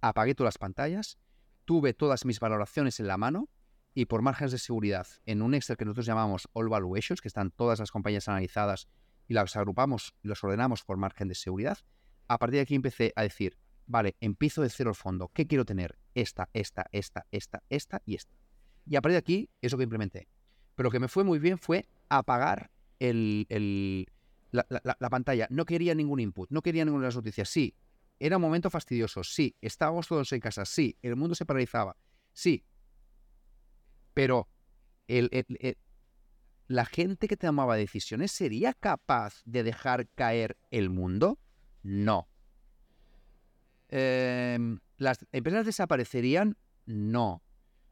apagué 0.01 0.35
todas 0.35 0.55
las 0.55 0.59
pantallas, 0.59 1.19
tuve 1.65 1.94
todas 1.94 2.24
mis 2.24 2.39
valoraciones 2.39 3.01
en 3.01 3.09
la 3.09 3.16
mano, 3.16 3.48
y 3.97 4.05
por 4.05 4.20
márgenes 4.20 4.53
de 4.53 4.59
seguridad 4.59 5.07
en 5.24 5.40
un 5.40 5.55
Excel 5.55 5.78
que 5.78 5.86
nosotros 5.86 6.05
llamamos 6.05 6.48
All 6.53 6.69
Valuations, 6.69 7.23
que 7.23 7.28
están 7.28 7.51
todas 7.51 7.81
las 7.81 7.90
compañías 7.90 8.28
analizadas 8.28 8.89
y 9.27 9.32
las 9.32 9.57
agrupamos 9.57 10.15
y 10.23 10.28
las 10.28 10.44
ordenamos 10.44 10.85
por 10.85 10.98
margen 10.98 11.28
de 11.28 11.35
seguridad, 11.35 11.78
a 12.28 12.36
partir 12.39 12.57
de 12.57 12.61
aquí 12.61 12.74
empecé 12.74 13.15
a 13.16 13.23
decir, 13.23 13.57
vale, 13.86 14.15
empiezo 14.20 14.61
de 14.61 14.69
cero 14.69 14.90
el 14.90 14.97
fondo, 14.97 15.31
¿qué 15.32 15.47
quiero 15.47 15.65
tener? 15.65 15.98
Esta, 16.15 16.51
esta, 16.53 16.86
esta, 16.93 17.27
esta, 17.31 17.62
esta 17.70 18.03
y 18.05 18.16
esta. 18.16 18.35
Y 18.88 18.96
a 18.96 19.02
partir 19.02 19.14
de 19.14 19.18
aquí, 19.18 19.50
eso 19.60 19.76
que 19.76 19.84
implementé. 19.84 20.28
Pero 20.74 20.88
lo 20.88 20.90
que 20.90 21.00
me 21.00 21.08
fue 21.08 21.24
muy 21.24 21.38
bien 21.38 21.58
fue 21.58 21.86
apagar 22.08 22.70
el, 22.98 24.06
la, 24.50 24.66
la, 24.70 25.10
pantalla. 25.10 25.46
No 25.50 25.64
quería 25.64 25.94
ningún 25.94 26.20
input, 26.20 26.50
no 26.50 26.62
quería 26.62 26.84
ninguna 26.84 27.02
de 27.02 27.08
las 27.08 27.16
noticias. 27.16 27.48
Sí, 27.48 27.74
era 28.18 28.36
un 28.36 28.42
momento 28.42 28.70
fastidioso, 28.70 29.22
sí, 29.24 29.54
estábamos 29.60 30.08
todos 30.08 30.32
en 30.32 30.40
casa, 30.40 30.64
sí, 30.64 30.96
el 31.02 31.16
mundo 31.16 31.34
se 31.34 31.44
paralizaba, 31.44 31.96
sí, 32.32 32.64
pero 34.14 34.48
la 36.68 36.84
gente 36.86 37.28
que 37.28 37.36
tomaba 37.36 37.76
decisiones 37.76 38.32
sería 38.32 38.72
capaz 38.72 39.42
de 39.44 39.62
dejar 39.62 40.08
caer 40.08 40.56
el 40.70 40.88
mundo? 40.90 41.38
No. 41.82 42.28
Em, 43.88 44.80
¿Las 44.96 45.24
empresas 45.32 45.66
desaparecerían? 45.66 46.56
No. 46.86 47.42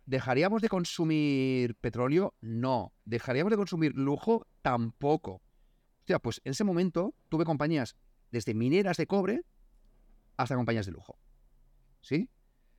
¿Dejaríamos 0.06 0.60
de 0.62 0.68
consumir 0.68 1.74
petróleo? 1.76 2.34
No. 2.40 2.92
¿Dejaríamos 3.04 3.50
de 3.50 3.56
consumir 3.56 3.94
lujo? 3.94 4.46
Tampoco. 4.62 5.42
Sea, 6.06 6.18
pues 6.18 6.40
en 6.44 6.52
ese 6.52 6.64
momento 6.64 7.14
tuve 7.28 7.44
compañías 7.44 7.96
desde 8.30 8.54
mineras 8.54 8.96
de 8.96 9.06
cobre 9.06 9.42
hasta 10.36 10.56
compañías 10.56 10.86
de 10.86 10.92
lujo. 10.92 11.18
¿Sí? 12.00 12.28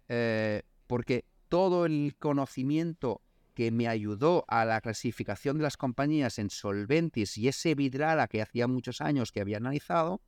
Eh, 0.07 0.61
porque 0.85 1.25
todo 1.49 1.85
el 1.85 2.15
conocimiento 2.19 3.21
que 3.55 3.71
me 3.71 3.87
ayudó 3.87 4.43
a 4.47 4.65
la 4.65 4.81
clasificación 4.81 5.57
de 5.57 5.63
las 5.63 5.77
compañías 5.77 6.37
en 6.39 6.49
solventis 6.49 7.37
y 7.37 7.47
ese 7.47 7.73
vidrala 7.73 8.27
que 8.27 8.41
hacía 8.41 8.67
muchos 8.67 9.01
años 9.01 9.31
que 9.31 9.39
había 9.41 9.57
analizado, 9.57 10.21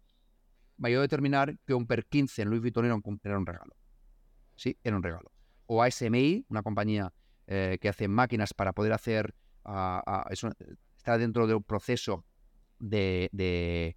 me 0.78 0.88
ayudó 0.90 1.02
a 1.02 1.04
determinar 1.04 1.58
que 1.66 1.74
un 1.74 1.86
PER 1.86 2.06
15 2.06 2.42
en 2.42 2.50
Louis 2.50 2.62
Vuitton 2.62 2.86
era 2.86 2.96
un, 2.96 3.46
regalo. 3.46 3.76
Sí, 4.56 4.78
era 4.84 4.96
un 4.96 5.04
regalo. 5.04 5.32
O 5.68 5.84
ASMI, 5.84 6.46
una 6.50 6.64
compañía 6.64 7.14
eh, 7.46 7.78
que 7.80 7.90
hace 7.90 8.08
máquinas 8.08 8.54
para 8.54 8.74
poder 8.74 8.94
hacer, 8.94 9.36
está 10.98 11.18
dentro 11.18 11.46
de 11.48 11.56
un 11.56 11.64
proceso 11.64 12.26
de, 12.80 13.96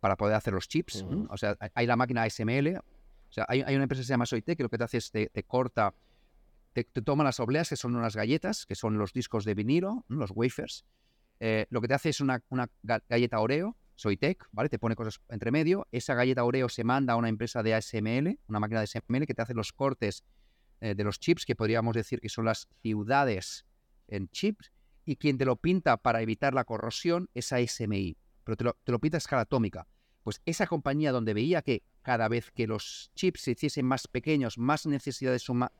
para 0.00 0.16
poder 0.16 0.36
hacer 0.36 0.54
los 0.54 0.68
chips. 0.68 1.04
O 1.28 1.36
sea, 1.36 1.56
hay 1.74 1.86
la 1.86 1.96
máquina 1.96 2.22
ASML. 2.22 2.78
O 2.78 3.32
sea, 3.34 3.44
hay, 3.48 3.60
una 3.60 3.82
empresa 3.82 4.00
que 4.00 4.06
se 4.06 4.12
llama 4.12 4.26
Soitec 4.26 4.56
que 4.56 4.62
lo 4.62 4.70
que 4.70 4.78
te 4.78 4.84
hace 4.84 4.98
es 4.98 5.10
te 5.10 5.42
corta 5.44 5.94
te, 6.74 6.84
toma 7.02 7.24
las 7.24 7.40
obleas, 7.40 7.68
que 7.68 7.76
son 7.76 7.94
unas 7.94 8.16
galletas, 8.16 8.66
que 8.66 8.74
son 8.74 8.98
los 8.98 9.12
discos 9.12 9.44
de 9.44 9.54
vinilo, 9.54 10.04
los 10.08 10.30
wafers. 10.34 10.84
Eh, 11.40 11.66
lo 11.70 11.80
que 11.80 11.88
te 11.88 11.94
hace 11.94 12.08
es 12.10 12.20
una, 12.20 12.42
galleta 12.82 13.40
Oreo, 13.40 13.76
Soitec, 13.94 14.48
¿vale? 14.50 14.68
Te 14.68 14.78
pone 14.78 14.96
cosas 14.96 15.20
entre 15.28 15.52
medio. 15.52 15.86
Esa 15.92 16.14
galleta 16.14 16.44
Oreo 16.44 16.68
se 16.68 16.84
manda 16.84 17.14
a 17.14 17.16
una 17.16 17.28
empresa 17.28 17.62
de 17.62 17.74
ASML, 17.74 18.38
una 18.48 18.60
máquina 18.60 18.80
de 18.80 18.84
ASML, 18.84 19.26
que 19.26 19.34
te 19.34 19.42
hace 19.42 19.54
los 19.54 19.72
cortes 19.72 20.24
eh, 20.84 20.94
de 20.94 21.02
los 21.02 21.18
chips, 21.18 21.46
que 21.46 21.56
podríamos 21.56 21.94
decir 21.94 22.20
que 22.20 22.28
son 22.28 22.44
las 22.44 22.68
ciudades 22.82 23.64
en 24.06 24.28
chips. 24.28 24.70
Y 25.06 25.16
quien 25.16 25.38
te 25.38 25.46
lo 25.46 25.56
pinta 25.56 25.96
para 25.96 26.20
evitar 26.20 26.52
la 26.52 26.64
corrosión 26.64 27.30
es 27.32 27.54
ASMI, 27.54 28.18
pero 28.44 28.56
te 28.56 28.64
lo, 28.64 28.76
te 28.84 28.92
lo 28.92 28.98
pinta 28.98 29.16
a 29.16 29.18
escala 29.18 29.42
atómica. 29.42 29.88
Pues 30.22 30.42
esa 30.44 30.66
compañía 30.66 31.10
donde 31.10 31.32
veía 31.32 31.62
que 31.62 31.84
cada 32.02 32.28
vez 32.28 32.50
que 32.50 32.66
los 32.66 33.10
chips 33.14 33.40
se 33.40 33.52
hiciesen 33.52 33.86
más 33.86 34.06
pequeños, 34.08 34.58
más 34.58 34.84
necesidad 34.84 35.32
de, 35.32 35.38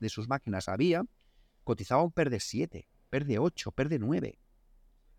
sus 0.09 0.27
máquinas 0.27 0.71
había, 0.71 1.05
cotizaba 1.65 2.03
un 2.03 2.11
PER 2.11 2.31
de 2.31 2.41
7, 2.41 2.89
PER 3.11 3.27
de 3.27 3.39
8, 3.39 3.73
PER 3.73 3.91
de 3.91 3.99
9. 3.99 4.39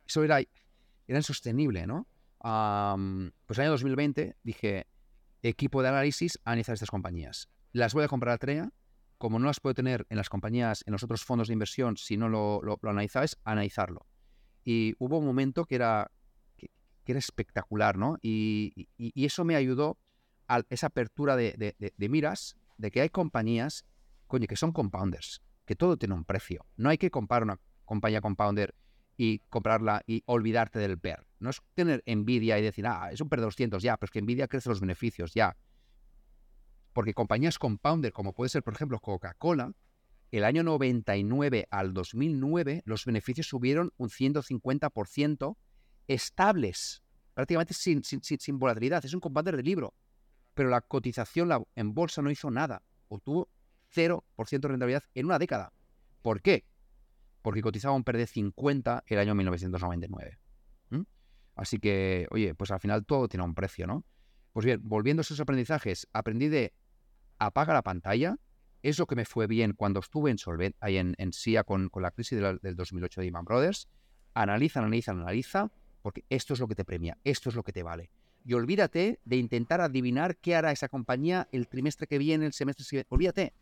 Eso 0.07 0.23
era, 0.23 0.39
era 0.39 1.19
insostenible, 1.19 1.85
¿no? 1.85 2.07
pues 2.39 3.59
en 3.59 3.61
el 3.61 3.61
año 3.61 3.71
2020 3.71 4.35
dije, 4.41 4.87
equipo 5.43 5.83
de 5.83 5.89
análisis, 5.89 6.39
analizar 6.43 6.73
estas 6.73 6.89
compañías. 6.89 7.49
Las 7.71 7.93
voy 7.93 8.03
a 8.03 8.07
comprar 8.07 8.33
a 8.33 8.37
TREA, 8.39 8.71
como 9.17 9.39
no 9.39 9.47
las 9.47 9.59
puedo 9.59 9.73
tener 9.73 10.05
en 10.09 10.17
las 10.17 10.29
compañías, 10.29 10.83
en 10.85 10.93
los 10.93 11.03
otros 11.03 11.23
fondos 11.23 11.47
de 11.47 11.53
inversión, 11.53 11.97
si 11.97 12.17
no 12.17 12.29
lo, 12.29 12.61
lo, 12.61 12.77
analizáis, 12.83 13.37
analizarlo. 13.43 14.05
Y 14.63 14.95
hubo 14.99 15.19
un 15.19 15.25
momento 15.25 15.65
que 15.65 15.75
era, 15.75 16.11
que 16.57 17.11
era 17.11 17.19
espectacular, 17.19 17.97
¿no? 17.97 18.17
Y, 18.21 18.89
eso 18.97 19.45
me 19.45 19.55
ayudó 19.55 19.97
a 20.47 20.61
esa 20.69 20.87
apertura 20.87 21.35
de, 21.35 21.75
miras 21.97 22.57
de 22.77 22.91
que 22.91 23.01
hay 23.01 23.09
compañías, 23.09 23.85
coño, 24.27 24.47
que 24.47 24.55
son 24.55 24.71
compounders, 24.71 25.41
que 25.65 25.75
todo 25.75 25.97
tiene 25.97 26.15
un 26.15 26.25
precio. 26.25 26.65
No 26.75 26.89
hay 26.89 26.97
que 26.97 27.11
comprar 27.11 27.43
una 27.43 27.59
compañía 27.85 28.21
compounder 28.21 28.75
y 29.17 29.39
comprarla 29.49 30.01
y 30.05 30.23
olvidarte 30.25 30.79
del 30.79 30.99
PER. 30.99 31.25
No 31.39 31.51
es 31.51 31.61
tener 31.73 32.03
envidia 32.05 32.59
y 32.59 32.61
decir, 32.61 32.85
ah, 32.87 33.09
es 33.11 33.21
un 33.21 33.29
PER 33.29 33.39
de 33.39 33.45
200, 33.45 33.81
ya, 33.81 33.95
pero 33.97 34.07
es 34.07 34.11
que 34.11 34.19
envidia 34.19 34.47
crece 34.47 34.67
los 34.67 34.81
beneficios, 34.81 35.33
ya. 35.33 35.55
Porque 36.95 37.13
compañías 37.13 37.59
compounder, 37.59 38.13
como 38.13 38.31
puede 38.31 38.47
ser, 38.47 38.63
por 38.63 38.73
ejemplo, 38.73 39.01
Coca-Cola, 39.01 39.73
el 40.31 40.45
año 40.45 40.63
99 40.63 41.67
al 41.69 41.93
2009 41.93 42.83
los 42.85 43.03
beneficios 43.03 43.47
subieron 43.47 43.91
un 43.97 44.07
150% 44.07 45.57
estables, 46.07 47.03
prácticamente 47.33 47.73
sin, 47.73 48.01
sin, 48.01 48.59
volatilidad. 48.59 49.03
Es 49.03 49.13
un 49.13 49.19
compounder 49.19 49.57
de 49.57 49.63
libro. 49.63 49.93
Pero 50.53 50.69
la 50.69 50.79
cotización 50.79 51.65
en 51.75 51.93
bolsa 51.93 52.21
no 52.21 52.31
hizo 52.31 52.49
nada. 52.49 52.81
Obtuvo 53.09 53.49
0% 53.93 54.23
de 54.61 54.67
rentabilidad 54.69 55.03
en 55.15 55.25
una 55.25 55.37
década. 55.37 55.73
¿Por 56.21 56.41
qué? 56.41 56.65
Porque 57.41 57.61
cotizaba 57.61 57.93
un 57.93 58.05
PER 58.05 58.15
de 58.19 58.27
50 58.27 59.03
el 59.05 59.19
año 59.19 59.35
1999. 59.35 60.39
Así 61.55 61.77
que, 61.77 62.25
oye, 62.31 62.55
pues 62.55 62.71
al 62.71 62.79
final 62.79 63.05
todo 63.05 63.27
tiene 63.27 63.43
un 63.43 63.53
precio, 63.53 63.85
¿no? 63.85 64.05
Pues 64.53 64.65
bien, 64.65 64.79
volviendo 64.81 65.19
a 65.19 65.23
esos 65.23 65.41
aprendizajes, 65.41 66.07
aprendí 66.13 66.47
de 66.47 66.73
apaga 67.45 67.73
la 67.73 67.81
pantalla. 67.81 68.37
Es 68.83 68.99
lo 68.99 69.07
que 69.07 69.15
me 69.15 69.25
fue 69.25 69.47
bien 69.47 69.73
cuando 69.73 69.99
estuve 69.99 70.29
en 70.31 70.37
Solvent, 70.37 70.75
ahí 70.79 70.97
en, 70.97 71.15
en 71.17 71.33
SIA 71.33 71.63
con, 71.63 71.89
la 71.95 72.11
crisis 72.11 72.39
del 72.39 72.75
2008 72.75 73.21
de 73.21 73.27
Iman 73.27 73.45
Brothers. 73.45 73.87
Analiza, 74.33 74.79
analiza, 74.79 75.11
analiza, 75.11 75.71
porque 76.01 76.23
esto 76.29 76.53
es 76.53 76.59
lo 76.59 76.67
que 76.67 76.75
te 76.75 76.85
premia, 76.85 77.17
esto 77.23 77.49
es 77.49 77.55
lo 77.55 77.63
que 77.63 77.71
te 77.71 77.81
vale. 77.81 78.11
Y 78.43 78.53
olvídate 78.53 79.19
de 79.25 79.37
intentar 79.37 79.81
adivinar 79.81 80.37
qué 80.37 80.55
hará 80.55 80.71
esa 80.71 80.87
compañía 80.87 81.47
el 81.51 81.67
trimestre 81.67 82.05
que 82.05 82.19
viene, 82.19 82.45
el 82.45 82.53
semestre 82.53 82.85
que 82.87 82.95
viene. 82.97 83.07
Olvídate, 83.09 83.53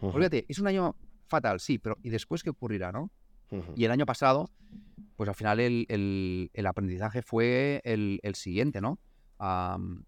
olvídate. 0.00 0.46
Es 0.48 0.58
un 0.58 0.66
año 0.66 0.96
fatal, 1.26 1.60
sí, 1.60 1.78
pero 1.78 1.96
¿y 2.02 2.10
después 2.10 2.42
qué 2.42 2.50
ocurrirá, 2.50 2.90
no? 2.90 3.10
Y 3.76 3.84
el 3.84 3.90
año 3.90 4.06
pasado, 4.06 4.50
pues 5.16 5.28
al 5.28 5.34
final 5.34 5.60
el, 5.60 6.66
aprendizaje 6.66 7.22
fue 7.22 7.82
el, 7.84 8.34
siguiente, 8.34 8.80
¿no? 8.80 8.98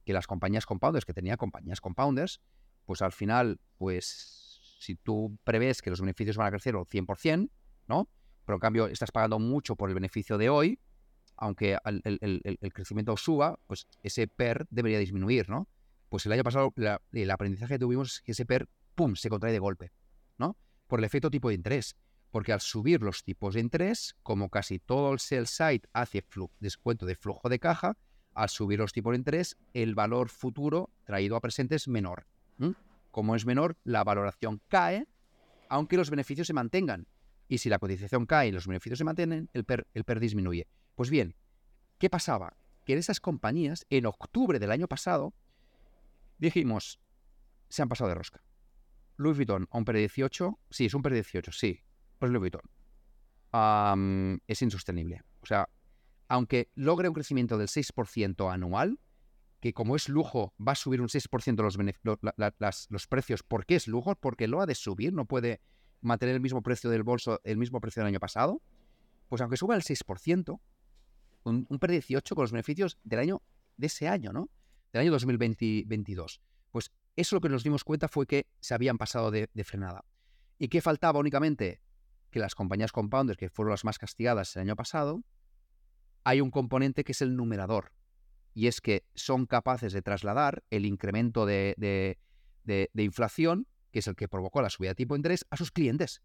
que 0.04 0.12
las 0.12 0.26
compañías 0.26 0.66
compounders, 0.66 1.04
que 1.04 1.12
tenía 1.12 1.36
compañías 1.36 1.80
compounders, 1.80 2.40
pues 2.84 3.02
al 3.02 3.12
final, 3.12 3.60
pues 3.78 4.60
si 4.78 4.96
tú 4.96 5.38
prevés 5.44 5.82
que 5.82 5.90
los 5.90 6.00
beneficios 6.00 6.36
van 6.36 6.48
a 6.48 6.50
crecer 6.50 6.76
al 6.76 6.84
100%, 6.84 7.50
¿no? 7.88 8.08
Pero 8.44 8.56
en 8.56 8.60
cambio 8.60 8.86
estás 8.86 9.10
pagando 9.10 9.38
mucho 9.38 9.76
por 9.76 9.88
el 9.88 9.94
beneficio 9.94 10.36
de 10.38 10.50
hoy, 10.50 10.78
aunque 11.36 11.78
el, 11.84 12.72
crecimiento 12.72 13.16
suba, 13.16 13.58
pues 13.66 13.86
ese 14.02 14.28
PER 14.28 14.66
debería 14.70 14.98
disminuir, 14.98 15.48
¿no? 15.48 15.68
Pues 16.08 16.26
el 16.26 16.32
año 16.32 16.44
pasado 16.44 16.72
el 17.12 17.30
aprendizaje 17.30 17.74
que 17.74 17.78
tuvimos 17.78 18.14
es 18.14 18.20
que 18.20 18.32
ese 18.32 18.46
PER, 18.46 18.68
¡pum!, 18.94 19.16
se 19.16 19.28
contrae 19.28 19.52
de 19.52 19.58
golpe, 19.58 19.92
¿no? 20.38 20.56
Por 20.86 21.00
el 21.00 21.04
efecto 21.04 21.30
tipo 21.30 21.48
de 21.48 21.54
interés. 21.54 21.96
Porque 22.30 22.52
al 22.52 22.60
subir 22.60 23.00
los 23.00 23.22
tipos 23.22 23.54
de 23.54 23.60
interés, 23.60 24.16
como 24.22 24.48
casi 24.48 24.78
todo 24.78 25.12
el 25.12 25.20
sell 25.20 25.46
side 25.46 25.82
hace 25.92 26.24
descuento 26.58 27.06
de 27.06 27.14
flujo 27.14 27.48
de 27.48 27.58
caja, 27.58 27.96
al 28.32 28.48
subir 28.48 28.80
los 28.80 28.92
tipos 28.92 29.12
de 29.12 29.18
interés, 29.18 29.56
el 29.72 29.94
valor 29.94 30.28
futuro 30.28 30.90
traído 31.04 31.36
a 31.36 31.40
presente 31.40 31.76
es 31.76 31.86
menor. 31.86 32.26
Como 33.10 33.36
es 33.36 33.46
menor, 33.46 33.76
la 33.84 34.02
valoración 34.02 34.60
cae, 34.68 35.06
aunque 35.68 35.96
los 35.96 36.10
beneficios 36.10 36.46
se 36.46 36.52
mantengan. 36.52 37.06
Y 37.46 37.58
si 37.58 37.68
la 37.68 37.78
cotización 37.78 38.26
cae 38.26 38.48
y 38.48 38.52
los 38.52 38.66
beneficios 38.66 38.98
se 38.98 39.04
mantienen, 39.04 39.50
el 39.52 39.64
PER, 39.64 39.86
el 39.94 40.04
PER 40.04 40.18
disminuye. 40.18 40.66
Pues 40.94 41.10
bien, 41.10 41.36
¿qué 41.98 42.10
pasaba? 42.10 42.56
Que 42.84 42.94
en 42.94 42.98
esas 42.98 43.20
compañías, 43.20 43.86
en 43.90 44.06
octubre 44.06 44.58
del 44.58 44.72
año 44.72 44.88
pasado, 44.88 45.34
dijimos, 46.38 47.00
se 47.68 47.82
han 47.82 47.88
pasado 47.88 48.08
de 48.08 48.14
rosca. 48.14 48.42
Louis 49.16 49.36
Vuitton 49.36 49.68
a 49.70 49.78
un 49.78 49.84
PER 49.84 49.94
de 49.94 50.00
18, 50.00 50.58
sí, 50.70 50.86
es 50.86 50.94
un 50.94 51.02
PER 51.02 51.12
de 51.12 51.18
18, 51.18 51.52
sí, 51.52 51.84
pues 52.18 52.32
Louis 52.32 52.40
Vuitton. 52.40 52.62
es 54.46 54.62
insostenible. 54.62 55.22
O 55.40 55.46
sea, 55.46 55.68
aunque 56.28 56.70
logre 56.74 57.08
un 57.08 57.14
crecimiento 57.14 57.58
del 57.58 57.68
6% 57.68 58.52
anual, 58.52 58.98
que 59.64 59.72
como 59.72 59.96
es 59.96 60.10
lujo 60.10 60.52
va 60.60 60.72
a 60.72 60.74
subir 60.74 61.00
un 61.00 61.08
6% 61.08 61.62
los, 62.02 62.86
los 62.90 63.06
precios. 63.06 63.42
¿Por 63.42 63.64
qué 63.64 63.76
es 63.76 63.88
lujo? 63.88 64.14
Porque 64.14 64.46
lo 64.46 64.60
ha 64.60 64.66
de 64.66 64.74
subir, 64.74 65.14
no 65.14 65.24
puede 65.24 65.62
mantener 66.02 66.34
el 66.34 66.42
mismo 66.42 66.62
precio 66.62 66.90
del 66.90 67.02
bolso, 67.02 67.40
el 67.44 67.56
mismo 67.56 67.80
precio 67.80 68.02
del 68.02 68.08
año 68.08 68.20
pasado. 68.20 68.60
Pues 69.26 69.40
aunque 69.40 69.56
suba 69.56 69.74
el 69.74 69.80
6%, 69.80 70.60
un, 71.44 71.66
un 71.66 71.78
18 71.78 72.34
con 72.34 72.42
los 72.42 72.52
beneficios 72.52 72.98
del 73.04 73.20
año 73.20 73.42
de 73.78 73.86
ese 73.86 74.06
año, 74.06 74.34
¿no? 74.34 74.50
Del 74.92 75.00
año 75.00 75.12
2022. 75.12 76.42
Pues 76.70 76.92
eso 77.16 77.36
lo 77.36 77.40
que 77.40 77.48
nos 77.48 77.64
dimos 77.64 77.84
cuenta 77.84 78.06
fue 78.06 78.26
que 78.26 78.46
se 78.60 78.74
habían 78.74 78.98
pasado 78.98 79.30
de, 79.30 79.48
frenada. 79.64 80.04
¿Y 80.58 80.68
qué 80.68 80.82
faltaba 80.82 81.20
únicamente? 81.20 81.80
Que 82.30 82.38
las 82.38 82.54
compañías 82.54 82.92
compounders, 82.92 83.38
que 83.38 83.48
fueron 83.48 83.70
las 83.70 83.86
más 83.86 83.96
castigadas 83.96 84.54
el 84.56 84.60
año 84.60 84.76
pasado, 84.76 85.24
hay 86.22 86.42
un 86.42 86.50
componente 86.50 87.02
que 87.02 87.12
es 87.12 87.22
el 87.22 87.34
numerador 87.34 87.92
y 88.54 88.68
es 88.68 88.80
que 88.80 89.04
son 89.14 89.46
capaces 89.46 89.92
de 89.92 90.00
trasladar 90.00 90.62
el 90.70 90.86
incremento 90.86 91.44
de, 91.44 92.16
inflación, 92.94 93.66
que 93.90 93.98
es 93.98 94.06
el 94.06 94.14
que 94.14 94.28
provocó 94.28 94.62
la 94.62 94.70
subida 94.70 94.90
de 94.90 94.94
tipo 94.94 95.14
de 95.14 95.18
interés, 95.18 95.44
a 95.50 95.56
sus 95.56 95.72
clientes. 95.72 96.22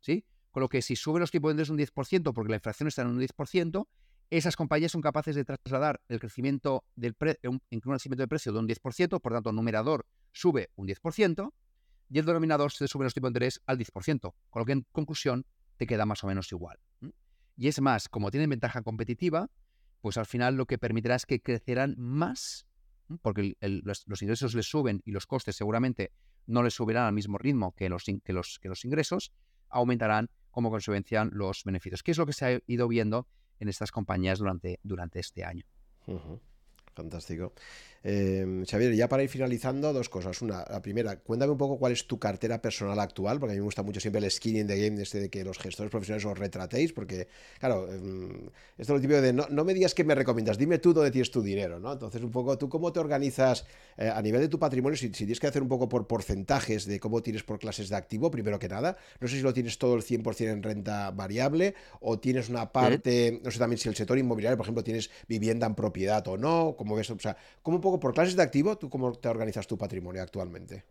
¿sí? 0.00 0.24
Con 0.50 0.62
lo 0.62 0.68
que 0.68 0.82
si 0.82 0.96
sube 0.96 1.20
los 1.20 1.30
tipos 1.30 1.48
de 1.48 1.52
interés 1.52 1.70
un 1.70 1.78
10%, 1.78 2.32
porque 2.34 2.50
la 2.50 2.56
inflación 2.56 2.88
está 2.88 3.02
en 3.02 3.08
un 3.08 3.20
10%, 3.20 3.86
esas 4.30 4.56
compañías 4.56 4.92
son 4.92 5.00
capaces 5.00 5.36
de 5.36 5.44
trasladar 5.44 6.02
el 6.08 6.20
crecimiento 6.20 6.84
del 6.96 7.16
un, 7.44 7.60
crecimiento 7.80 8.22
de 8.22 8.28
precio 8.28 8.52
de 8.52 8.58
un 8.58 8.68
10%, 8.68 9.20
por 9.20 9.32
tanto, 9.32 9.50
el 9.50 9.56
numerador 9.56 10.06
sube 10.32 10.70
un 10.74 10.86
10%, 10.86 11.52
y 12.10 12.18
el 12.18 12.24
denominador 12.24 12.72
se 12.72 12.88
sube 12.88 13.04
los 13.04 13.14
tipos 13.14 13.28
de 13.28 13.30
interés 13.30 13.60
al 13.66 13.78
10%, 13.78 14.20
con 14.20 14.60
lo 14.60 14.66
que 14.66 14.72
en 14.72 14.86
conclusión 14.92 15.46
te 15.76 15.86
queda 15.86 16.06
más 16.06 16.24
o 16.24 16.26
menos 16.26 16.50
igual. 16.52 16.78
Y 17.56 17.68
es 17.68 17.80
más, 17.80 18.08
como 18.08 18.30
tienen 18.30 18.50
ventaja 18.50 18.82
competitiva, 18.82 19.50
pues 20.00 20.16
al 20.16 20.26
final 20.26 20.56
lo 20.56 20.66
que 20.66 20.78
permitirá 20.78 21.14
es 21.14 21.26
que 21.26 21.40
crecerán 21.40 21.94
más, 21.98 22.66
porque 23.22 23.56
los, 23.60 24.22
ingresos 24.22 24.54
les 24.54 24.66
suben 24.66 25.02
y 25.04 25.12
los 25.12 25.26
costes 25.26 25.56
seguramente 25.56 26.12
no 26.46 26.62
les 26.62 26.74
subirán 26.74 27.04
al 27.04 27.12
mismo 27.12 27.38
ritmo 27.38 27.74
que 27.74 27.88
los, 27.88 28.04
que 28.04 28.32
los, 28.32 28.58
que 28.58 28.68
los 28.68 28.84
ingresos, 28.84 29.32
aumentarán 29.68 30.30
como 30.50 30.70
consecuencia 30.70 31.24
los 31.24 31.62
beneficios, 31.64 32.02
que 32.02 32.12
es 32.12 32.18
lo 32.18 32.26
que 32.26 32.32
se 32.32 32.46
ha 32.46 32.60
ido 32.66 32.88
viendo 32.88 33.28
en 33.60 33.68
estas 33.68 33.90
compañías 33.90 34.38
durante, 34.38 34.80
durante 34.82 35.20
este 35.20 35.44
año. 35.44 35.64
Fantástico. 36.98 37.52
Eh, 38.04 38.64
Xavier, 38.66 38.94
ya 38.94 39.08
para 39.08 39.22
ir 39.22 39.28
finalizando, 39.28 39.92
dos 39.92 40.08
cosas. 40.08 40.40
Una, 40.42 40.64
la 40.70 40.80
primera, 40.80 41.18
cuéntame 41.18 41.52
un 41.52 41.58
poco 41.58 41.78
cuál 41.78 41.92
es 41.92 42.06
tu 42.06 42.18
cartera 42.18 42.60
personal 42.60 42.98
actual, 43.00 43.38
porque 43.38 43.52
a 43.52 43.54
mí 43.54 43.60
me 43.60 43.64
gusta 43.64 43.82
mucho 43.82 44.00
siempre 44.00 44.24
el 44.24 44.30
skin 44.30 44.56
in 44.56 44.66
the 44.66 44.80
game, 44.80 45.00
este 45.02 45.20
de 45.20 45.30
que 45.30 45.44
los 45.44 45.58
gestores 45.58 45.90
profesionales 45.90 46.24
os 46.24 46.38
retratéis, 46.38 46.92
porque, 46.92 47.28
claro, 47.58 47.92
em, 47.92 48.48
esto 48.78 48.94
es 48.94 48.98
lo 48.98 49.00
típico 49.00 49.20
de 49.20 49.32
no, 49.32 49.64
me 49.64 49.74
digas 49.74 49.94
qué 49.94 50.04
me 50.04 50.14
recomiendas, 50.14 50.58
dime 50.58 50.78
tú 50.78 50.92
dónde 50.92 51.10
tienes 51.10 51.30
tu 51.30 51.42
dinero, 51.42 51.80
¿no? 51.80 51.92
Entonces, 51.92 52.22
un 52.22 52.30
poco, 52.30 52.56
¿tú 52.56 52.68
cómo 52.68 52.92
te 52.92 53.00
organizas 53.00 53.66
eh, 53.96 54.10
a 54.12 54.22
nivel 54.22 54.40
de 54.42 54.48
tu 54.48 54.58
patrimonio? 54.58 54.96
Si, 54.96 55.10
tienes 55.10 55.40
que 55.40 55.46
hacer 55.46 55.62
un 55.62 55.68
poco 55.68 55.88
por 55.88 56.06
porcentajes 56.06 56.86
de 56.86 57.00
cómo 57.00 57.22
tienes 57.22 57.42
por 57.42 57.58
clases 57.58 57.88
de 57.88 57.96
activo, 57.96 58.30
primero 58.30 58.58
que 58.58 58.68
nada, 58.68 58.96
no 59.20 59.28
sé 59.28 59.36
si 59.36 59.42
lo 59.42 59.52
tienes 59.52 59.78
todo 59.78 59.96
el 59.96 60.02
100% 60.02 60.50
en 60.50 60.62
renta 60.62 61.10
variable 61.10 61.74
o 62.00 62.18
tienes 62.18 62.48
una 62.48 62.72
parte, 62.72 63.40
no 63.42 63.50
sé 63.50 63.58
también 63.58 63.78
si 63.78 63.88
el 63.88 63.96
sector 63.96 64.18
inmobiliario, 64.18 64.56
por 64.56 64.64
ejemplo, 64.64 64.84
tienes 64.84 65.10
vivienda 65.28 65.66
en 65.66 65.74
propiedad 65.74 66.26
o 66.28 66.36
no, 66.36 66.74
¿cómo 66.88 66.96
ves? 66.96 67.10
O 67.10 67.18
sea, 67.18 67.36
¿cómo 67.62 67.76
un 67.76 67.82
poco 67.82 68.00
por 68.00 68.14
clases 68.14 68.34
de 68.34 68.42
activo, 68.42 68.78
tú 68.78 68.88
cómo 68.88 69.12
te 69.12 69.28
organizas 69.28 69.66
tu 69.66 69.76
patrimonio 69.76 70.22
actualmente? 70.22 70.86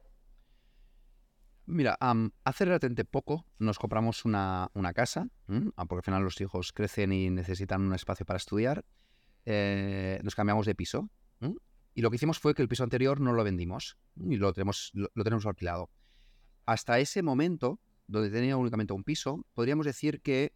Mira, 1.66 1.98
hace 2.44 2.66
relativamente 2.66 3.04
poco 3.04 3.46
nos 3.58 3.80
compramos 3.80 4.24
una, 4.24 4.70
casa, 4.94 5.28
ah, 5.76 5.86
porque 5.86 6.00
al 6.00 6.04
final 6.04 6.24
los 6.24 6.40
hijos 6.40 6.72
crecen 6.72 7.12
y 7.12 7.32
necesitan 7.32 7.82
un 7.82 7.94
espacio 7.96 8.28
para 8.28 8.38
estudiar. 8.38 8.86
Eh, 9.46 10.20
nos 10.24 10.36
cambiamos 10.36 10.66
de 10.68 10.76
piso. 10.76 11.10
Y 11.96 12.02
lo 12.02 12.12
que 12.12 12.18
hicimos 12.18 12.38
fue 12.38 12.54
que 12.54 12.62
el 12.62 12.68
piso 12.68 12.84
anterior 12.84 13.20
no 13.20 13.34
lo 13.34 13.44
vendimos 13.44 13.98
y 14.16 14.36
lo 14.36 14.54
tenemos, 14.54 14.92
lo, 14.94 15.10
tenemos 15.24 15.48
alquilado. 15.48 15.90
Hasta 16.68 17.00
ese 17.00 17.24
momento, 17.24 17.80
donde 18.06 18.30
tenía 18.30 18.56
únicamente 18.56 18.94
un 18.94 19.04
piso, 19.04 19.48
podríamos 19.56 19.88
decir 19.88 20.22
que 20.22 20.54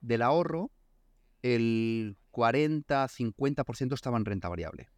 del 0.00 0.22
ahorro, 0.22 0.70
el 1.42 2.16
40-50% 2.32 3.94
estaba 3.94 4.16
en 4.16 4.24
renta 4.24 4.48
variable 4.48 4.88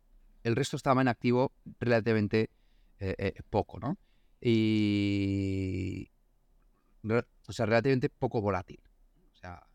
el 0.44 0.55
resto 0.55 0.77
estaba 0.77 1.01
en 1.01 1.09
activo 1.09 1.52
relativamente 1.81 2.51
eh, 3.01 3.15
eh, 3.19 3.35
poco, 3.51 3.81
¿no? 3.81 3.98
Y. 4.40 6.11
O 7.47 7.52
sea, 7.52 7.66
relativamente 7.66 8.09
poco 8.09 8.40
volátil. 8.40 8.81
O 9.32 9.36
sea, 9.36 9.66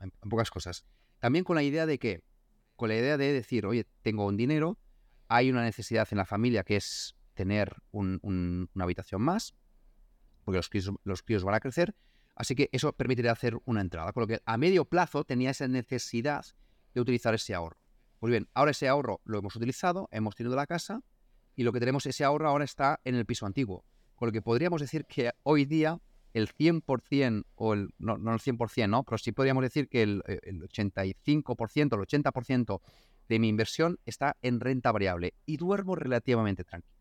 en, 0.00 0.10
pocas 0.28 0.50
cosas. 0.50 0.84
También 1.18 1.44
con 1.44 1.56
la 1.56 1.62
idea 1.62 1.86
de 1.86 1.98
que, 1.98 2.22
con 2.74 2.88
la 2.88 2.96
idea 2.96 3.16
de 3.16 3.32
decir, 3.32 3.64
oye, 3.64 3.86
tengo 4.02 4.26
un 4.26 4.36
dinero, 4.36 4.78
hay 5.28 5.50
una 5.50 5.62
necesidad 5.62 6.08
en 6.10 6.18
la 6.18 6.26
familia 6.26 6.64
que 6.64 6.76
es 6.76 7.16
tener 7.34 7.76
una 7.92 8.66
habitación 8.78 9.22
más, 9.22 9.54
porque 10.44 10.56
los 10.56 10.68
críos, 10.68 10.90
los 11.04 11.22
críos 11.22 11.44
van 11.44 11.54
a 11.54 11.60
crecer, 11.60 11.94
así 12.36 12.54
que 12.54 12.68
eso 12.72 12.92
permitiría 12.92 13.32
hacer 13.32 13.58
una 13.64 13.80
entrada. 13.80 14.12
Con 14.12 14.22
lo 14.22 14.26
que 14.26 14.40
a 14.44 14.56
medio 14.56 14.84
plazo 14.84 15.24
tenía 15.24 15.50
esa 15.50 15.66
necesidad 15.66 16.46
de 16.94 17.00
utilizar 17.00 17.34
ese 17.34 17.54
ahorro. 17.54 17.78
Pues 18.20 18.30
bien, 18.30 18.48
ahora 18.54 18.70
ese 18.70 18.88
ahorro 18.88 19.20
lo 19.24 19.38
hemos 19.38 19.56
utilizado, 19.56 20.08
hemos 20.12 20.34
tenido 20.34 20.54
la 20.54 20.66
casa 20.66 21.02
y 21.56 21.64
lo 21.64 21.72
que 21.72 21.80
tenemos, 21.80 22.06
ese 22.06 22.24
ahorro 22.24 22.48
ahora 22.48 22.64
está 22.64 23.00
en 23.04 23.14
el 23.14 23.26
piso 23.26 23.46
antiguo. 23.46 23.84
Con 24.14 24.28
lo 24.28 24.32
que 24.32 24.42
podríamos 24.42 24.80
decir 24.80 25.04
que 25.06 25.32
hoy 25.42 25.64
día 25.64 25.98
el 26.32 26.48
100% 26.48 27.44
o 27.54 27.72
el, 27.72 27.90
no, 27.98 28.18
no 28.18 28.32
el 28.32 28.40
100%, 28.40 28.88
¿no? 28.88 29.04
Pero 29.04 29.18
sí 29.18 29.32
podríamos 29.32 29.62
decir 29.62 29.88
que 29.88 30.02
el, 30.02 30.22
el 30.26 30.60
85%, 30.62 31.78
el 31.78 32.22
80% 32.22 32.80
de 33.28 33.38
mi 33.38 33.48
inversión 33.48 33.98
está 34.04 34.36
en 34.42 34.60
renta 34.60 34.92
variable 34.92 35.34
y 35.46 35.56
duermo 35.56 35.94
relativamente 35.94 36.64
tranquilo. 36.64 36.94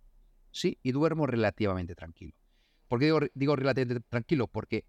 Sí, 0.52 0.80
y 0.84 0.94
duermo 0.94 1.28
relativamente 1.28 1.96
tranquilo. 1.96 2.34
¿Por 2.88 3.00
qué 3.00 3.06
digo, 3.06 3.20
digo 3.34 3.56
relativamente 3.58 4.06
tranquilo? 4.10 4.48
Porque 4.48 4.86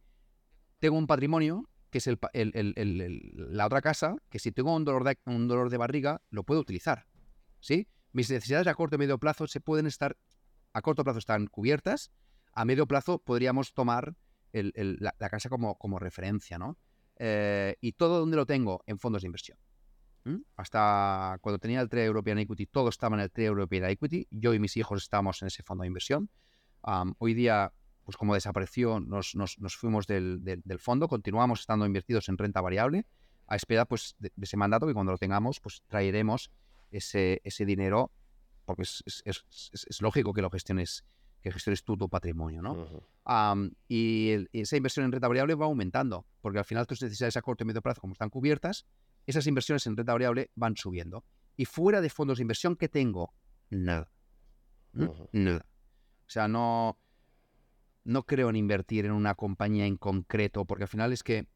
tengo 0.78 0.96
un 0.96 1.06
patrimonio 1.06 1.68
que 1.90 1.98
es 1.98 2.06
el, 2.06 2.18
la 3.34 3.66
otra 3.66 3.80
casa, 3.80 4.16
que 4.28 4.38
si 4.38 4.52
tengo 4.52 4.74
un 4.74 4.84
dolor, 4.84 5.04
de, 5.04 5.18
un 5.24 5.48
dolor 5.48 5.70
de 5.70 5.76
barriga, 5.76 6.20
lo 6.30 6.42
puedo 6.44 6.60
utilizar. 6.60 7.06
¿Sí? 7.60 7.88
Mis 8.12 8.30
necesidades 8.30 8.66
a 8.66 8.74
corto 8.74 8.96
y 8.96 8.98
medio 8.98 9.18
plazo 9.18 9.46
se 9.46 9.60
pueden 9.60 9.86
estar, 9.86 10.16
a 10.72 10.82
corto 10.82 11.04
plazo 11.04 11.18
están 11.18 11.46
cubiertas, 11.46 12.10
a 12.52 12.64
medio 12.64 12.86
plazo 12.86 13.18
podríamos 13.18 13.72
tomar 13.72 14.14
la, 14.52 15.12
casa 15.30 15.48
como, 15.48 15.76
como 15.78 15.98
referencia, 15.98 16.58
¿no? 16.58 16.78
Eh, 17.18 17.76
y 17.80 17.92
todo 17.92 18.20
donde 18.20 18.36
lo 18.36 18.46
tengo, 18.46 18.82
en 18.86 18.98
fondos 18.98 19.22
de 19.22 19.26
inversión. 19.26 19.58
Hasta 20.56 21.38
cuando 21.40 21.60
tenía 21.60 21.80
el 21.80 21.88
Trade 21.88 22.06
European 22.06 22.38
Equity, 22.38 22.66
todo 22.66 22.88
estaba 22.88 23.14
en 23.14 23.22
el 23.22 23.30
Trade 23.30 23.46
European 23.46 23.84
Equity. 23.84 24.26
Yo 24.32 24.54
y 24.54 24.58
mis 24.58 24.76
hijos 24.76 25.04
estábamos 25.04 25.40
en 25.42 25.48
ese 25.48 25.62
fondo 25.62 25.82
de 25.82 25.86
inversión. 25.86 26.28
hoy 27.18 27.34
día, 27.34 27.72
pues 28.06 28.16
como 28.16 28.34
desapareció, 28.34 29.00
nos, 29.00 29.34
nos, 29.34 29.76
fuimos 29.76 30.06
del, 30.06 30.38
del, 30.42 30.78
fondo. 30.78 31.08
Continuamos 31.08 31.60
estando 31.60 31.86
invertidos 31.86 32.28
en 32.28 32.38
renta 32.38 32.60
variable 32.60 33.04
a 33.48 33.56
espera 33.56 33.84
pues, 33.84 34.14
de, 34.20 34.30
ese 34.40 34.56
mandato 34.56 34.86
que 34.86 34.94
cuando 34.94 35.10
lo 35.10 35.18
tengamos, 35.18 35.58
pues 35.58 35.82
traeremos 35.88 36.52
ese, 36.92 37.40
ese 37.42 37.66
dinero, 37.66 38.12
porque 38.64 38.82
es, 38.82 39.02
es, 39.24 39.44
es, 39.72 40.00
lógico 40.00 40.32
que 40.32 40.40
lo 40.40 40.50
gestiones 40.50 41.04
que 41.42 41.50
gestiones 41.50 41.82
tú 41.82 41.96
tu 41.96 42.08
patrimonio, 42.08 42.62
¿no? 42.62 42.88
y, 43.88 44.46
esa 44.52 44.76
inversión 44.76 45.06
en 45.06 45.12
renta 45.12 45.26
variable 45.26 45.54
va 45.56 45.66
aumentando, 45.66 46.26
porque 46.40 46.58
al 46.60 46.64
final 46.64 46.86
tus 46.86 47.02
necesidades 47.02 47.36
a 47.36 47.42
corto 47.42 47.64
y 47.64 47.66
medio 47.66 47.82
plazo, 47.82 48.00
como 48.00 48.12
están 48.12 48.30
cubiertas, 48.30 48.86
esas 49.26 49.48
inversiones 49.48 49.84
en 49.88 49.96
renta 49.96 50.12
variable 50.12 50.50
van 50.54 50.76
subiendo. 50.76 51.24
Y 51.56 51.64
fuera 51.64 52.00
de 52.00 52.08
fondos 52.08 52.38
de 52.38 52.42
inversión, 52.42 52.76
¿qué 52.76 52.88
tengo? 52.88 53.34
Nada. 53.70 54.10
Nada. 54.92 55.66
O 56.26 56.30
sea, 56.30 56.48
no, 56.48 56.98
no 58.06 58.24
creo 58.24 58.48
en 58.48 58.56
invertir 58.56 59.04
en 59.04 59.12
una 59.12 59.34
compañía 59.34 59.84
en 59.84 59.96
concreto, 59.96 60.64
porque 60.64 60.84
al 60.84 60.88
final 60.88 61.12
es 61.12 61.22
que 61.22 61.48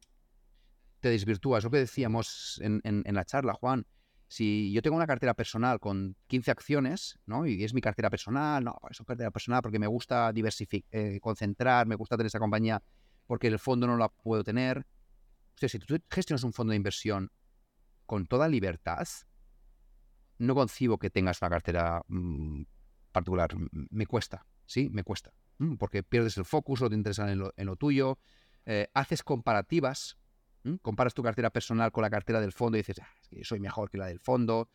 te 0.99 1.09
desvirtúas. 1.09 1.63
Lo 1.63 1.71
que 1.71 1.77
decíamos 1.77 2.59
en, 2.61 3.03
la 3.05 3.25
charla, 3.25 3.53
Juan, 3.53 3.87
si 4.27 4.71
yo 4.71 4.81
tengo 4.81 4.97
una 4.97 5.07
cartera 5.07 5.33
personal 5.33 5.79
con 5.79 6.15
15 6.27 6.51
acciones, 6.51 7.19
¿no? 7.25 7.45
Y 7.45 7.63
es 7.63 7.73
mi 7.73 7.81
cartera 7.81 8.09
personal, 8.09 8.63
no, 8.63 8.77
es 8.89 8.99
cartera 8.99 9.31
personal 9.31 9.61
porque 9.61 9.79
me 9.79 9.87
gusta 9.87 10.31
diversificar, 10.31 10.87
eh, 10.91 11.19
concentrar, 11.21 11.87
me 11.87 11.95
gusta 11.95 12.17
tener 12.17 12.27
esa 12.27 12.39
compañía 12.39 12.81
porque 13.27 13.47
el 13.47 13.57
fondo 13.57 13.87
no 13.87 13.97
la 13.97 14.09
puedo 14.09 14.43
tener. 14.43 14.79
O 14.79 15.57
sea, 15.57 15.69
si 15.69 15.79
tú 15.79 15.97
gestionas 16.09 16.43
un 16.43 16.53
fondo 16.53 16.71
de 16.71 16.77
inversión 16.77 17.31
con 18.05 18.25
toda 18.27 18.47
libertad, 18.47 19.07
no 20.37 20.53
concibo 20.53 20.97
que 20.97 21.09
tengas 21.09 21.41
una 21.41 21.49
cartera 21.49 22.01
mm, 22.07 22.63
particular. 23.11 23.49
Me 23.89 24.05
cuesta, 24.05 24.45
¿sí? 24.71 24.89
Me 24.89 25.03
cuesta. 25.03 25.33
Porque 25.77 26.01
pierdes 26.01 26.37
el 26.37 26.45
focus, 26.45 26.81
no 26.81 26.89
te 26.89 26.95
interesa 26.95 27.31
en 27.31 27.67
lo, 27.67 27.75
tuyo. 27.75 28.17
Eh, 28.65 28.87
haces 28.93 29.21
comparativas. 29.21 30.17
Comparas 30.81 31.13
tu 31.13 31.21
cartera 31.21 31.49
personal 31.49 31.91
con 31.91 32.03
la 32.03 32.09
cartera 32.09 32.39
del 32.39 32.51
fondo 32.51 32.77
y 32.77 32.81
dices, 32.81 32.99
ah, 32.99 33.09
soy 33.43 33.59
mejor 33.59 33.89
que 33.89 33.97
la 33.97 34.07
del 34.07 34.19
fondo. 34.19 34.69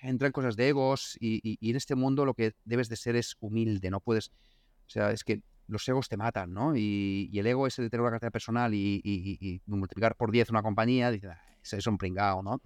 Entran 0.00 0.32
cosas 0.32 0.56
de 0.56 0.68
egos 0.68 1.18
y, 1.20 1.58
en 1.68 1.76
este 1.76 1.96
mundo 1.96 2.24
lo 2.24 2.34
que 2.34 2.54
debes 2.64 2.88
de 2.88 2.96
ser 2.96 3.16
es 3.16 3.36
humilde. 3.40 3.90
No 3.90 4.00
puedes... 4.00 4.28
O 4.28 4.92
sea, 4.92 5.10
es 5.10 5.24
que 5.24 5.42
los 5.66 5.86
egos 5.88 6.08
te 6.08 6.16
matan, 6.16 6.52
¿no? 6.52 6.76
Y, 6.76 7.30
el 7.34 7.46
ego 7.46 7.66
es 7.66 7.78
el 7.78 7.86
de 7.86 7.90
tener 7.90 8.02
una 8.02 8.12
cartera 8.12 8.30
personal 8.30 8.72
y, 8.72 9.60
multiplicar 9.66 10.16
por 10.16 10.30
10 10.30 10.50
una 10.50 10.62
compañía, 10.62 11.10
dices, 11.10 11.30
ah, 11.30 11.42
es 11.62 11.86
un 11.86 11.98
pringao, 11.98 12.42
¿no? 12.42 12.60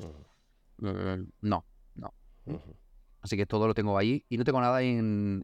Eh, 0.82 1.24
no, 1.40 1.64
no. 1.94 2.14
Así 3.24 3.38
que 3.38 3.46
todo 3.46 3.66
lo 3.66 3.72
tengo 3.72 3.96
ahí 3.96 4.26
y 4.28 4.36
no 4.36 4.44
tengo 4.44 4.60
nada 4.60 4.82
en, 4.82 5.42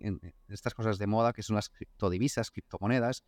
estas 0.48 0.74
cosas 0.74 0.98
de 0.98 1.07
moda 1.07 1.32
que 1.32 1.43
son 1.43 1.57
las 1.57 1.70
criptodivisas, 1.70 2.51
criptomonedas, 2.51 3.24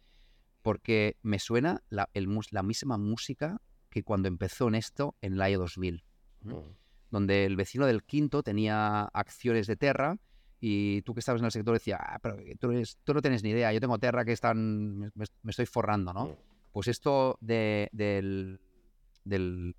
porque 0.61 1.16
me 1.23 1.39
suena 1.39 1.83
la, 1.89 2.11
la 2.51 2.62
misma 2.62 2.99
música 2.99 3.62
que 3.89 4.03
cuando 4.03 4.29
empezó 4.29 4.69
en 4.69 4.74
esto 4.74 5.16
en 5.23 5.33
el 5.33 5.41
año 5.41 5.59
2000, 5.59 6.05
donde 7.11 7.47
el 7.47 7.57
vecino 7.57 7.87
del 7.87 8.05
quinto 8.05 8.43
tenía 8.43 9.05
acciones 9.05 9.66
de 9.66 9.77
Terra 9.77 10.19
y 10.61 11.01
tú 11.01 11.15
que 11.15 11.20
estabas 11.20 11.41
en 11.41 11.47
el 11.47 11.53
sector 11.53 11.73
decía, 11.73 11.97
ah, 11.99 12.19
pero 12.23 12.37
tú, 12.61 12.74
tú, 13.05 13.15
no 13.15 13.23
tienes 13.23 13.43
ni 13.43 13.51
idea, 13.51 13.73
yo 13.73 13.81
tengo 13.81 13.99
Terra 13.99 14.23
que 14.23 14.33
están, 14.33 14.99
me, 15.15 15.24
estoy 15.49 15.65
forrando, 15.65 16.12
¿no? 16.12 16.37
Pues 16.73 16.89
esto 16.89 17.39
de, 17.41 17.89
del, 17.93 18.61
del 19.24 19.77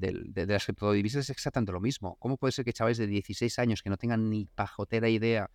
de, 0.00 0.46
las 0.46 0.64
criptodivisas 0.64 1.24
es 1.24 1.30
exactamente 1.30 1.72
lo 1.72 1.80
mismo. 1.80 2.16
¿Cómo 2.18 2.36
puede 2.36 2.52
ser 2.52 2.64
que 2.64 2.72
chavales 2.72 2.98
de 2.98 3.06
16 3.06 3.58
años 3.58 3.82
que 3.82 3.90
no 3.90 3.96
tengan 3.96 4.28
ni 4.30 4.46
pajotera 4.46 5.08
idea 5.08 5.50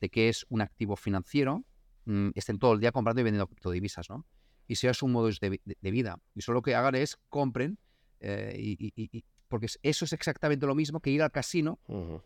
de 0.00 0.08
qué 0.08 0.28
es 0.28 0.46
un 0.48 0.62
activo 0.62 0.96
financiero 0.96 1.64
mm, 2.06 2.30
estén 2.34 2.58
todo 2.58 2.72
el 2.72 2.80
día 2.80 2.92
comprando 2.92 3.20
y 3.20 3.24
vendiendo 3.24 3.46
criptodivisas, 3.46 4.08
¿no? 4.08 4.26
Y 4.66 4.76
sea 4.76 4.94
su 4.94 5.08
modo 5.08 5.28
de, 5.28 5.90
vida. 5.90 6.18
Y 6.34 6.42
solo 6.42 6.58
lo 6.58 6.62
que 6.62 6.74
hagan 6.74 6.94
es 6.94 7.18
compren 7.28 7.78
eh, 8.20 8.54
y, 8.56 9.24
porque 9.48 9.66
eso 9.82 10.04
es 10.04 10.12
exactamente 10.12 10.64
lo 10.64 10.76
mismo 10.76 11.00
que 11.00 11.10
ir 11.10 11.22
al 11.22 11.32
casino, 11.32 11.80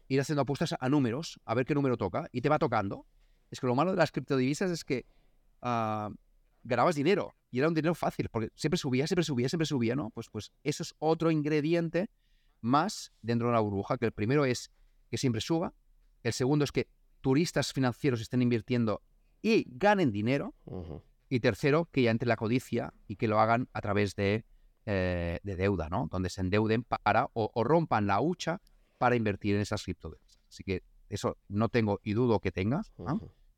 ir 0.09 0.21
haciendo 0.21 0.43
apuestas 0.43 0.75
a 0.79 0.89
números, 0.91 1.41
a 1.47 1.55
ver 1.55 1.65
qué 1.65 1.75
número 1.75 1.97
toca, 1.97 2.29
y 2.33 2.43
te 2.43 2.51
va 2.51 2.59
tocando. 2.59 3.07
Es 3.51 3.61
que 3.61 3.67
lo 3.67 3.75
malo 3.75 3.93
de 3.93 3.97
las 3.97 4.13
criptodivisas 4.13 4.71
es 4.71 4.85
que 4.85 5.07
uh, 5.63 6.15
ganabas 6.65 6.97
dinero 6.97 7.35
y 7.55 7.61
era 7.61 7.69
un 7.69 7.75
dinero 7.75 7.95
fácil, 7.95 8.29
porque 8.31 8.51
siempre 8.57 8.77
subía, 8.77 9.07
siempre 9.07 9.23
subía, 9.23 9.49
siempre 9.49 9.65
subía, 9.67 9.95
¿no? 9.95 10.11
Pues, 10.11 10.29
pues 10.29 10.51
eso 10.65 10.83
es 10.83 10.93
otro 10.99 11.31
ingrediente 11.31 12.11
más 12.61 13.13
dentro 13.23 13.47
de 13.47 13.53
la 13.53 13.61
burbuja, 13.61 13.97
que 13.97 14.07
el 14.07 14.11
primero 14.11 14.45
es 14.45 14.73
que 15.09 15.19
siempre 15.19 15.41
suba, 15.41 15.73
el 16.25 16.33
segundo 16.33 16.65
es 16.65 16.73
que 16.73 16.89
turistas 17.21 17.73
financieros 17.73 18.21
estén 18.21 18.43
invirtiendo 18.43 19.03
y 19.41 19.67
ganen 19.69 20.11
dinero, 20.11 20.53
y 21.29 21.39
tercero, 21.39 21.89
que 21.93 22.03
ya 22.03 22.11
entre 22.11 22.27
la 22.27 22.35
codicia 22.35 22.93
y 23.07 23.15
que 23.15 23.29
lo 23.29 23.39
hagan 23.39 23.69
a 23.73 23.81
través 23.81 24.17
de, 24.17 24.45
eh, 24.87 25.39
de 25.45 25.55
deuda, 25.55 25.89
¿no? 25.89 26.09
Donde 26.11 26.31
se 26.31 26.41
endeuden 26.41 26.83
para 26.83 27.31
o, 27.35 27.63
rompan 27.63 28.09
la 28.09 28.21
hucha 28.21 28.61
para 28.99 29.15
invertir 29.15 29.55
en 29.55 29.61
esas 29.61 29.85
criptomonedas. 29.85 30.41
Así 30.49 30.65
que 30.65 30.83
eso 31.09 31.39
no 31.47 31.69
tengo 31.69 32.01
y 32.03 32.15
dudo 32.15 32.41
que 32.41 32.51
tenga, 32.51 32.83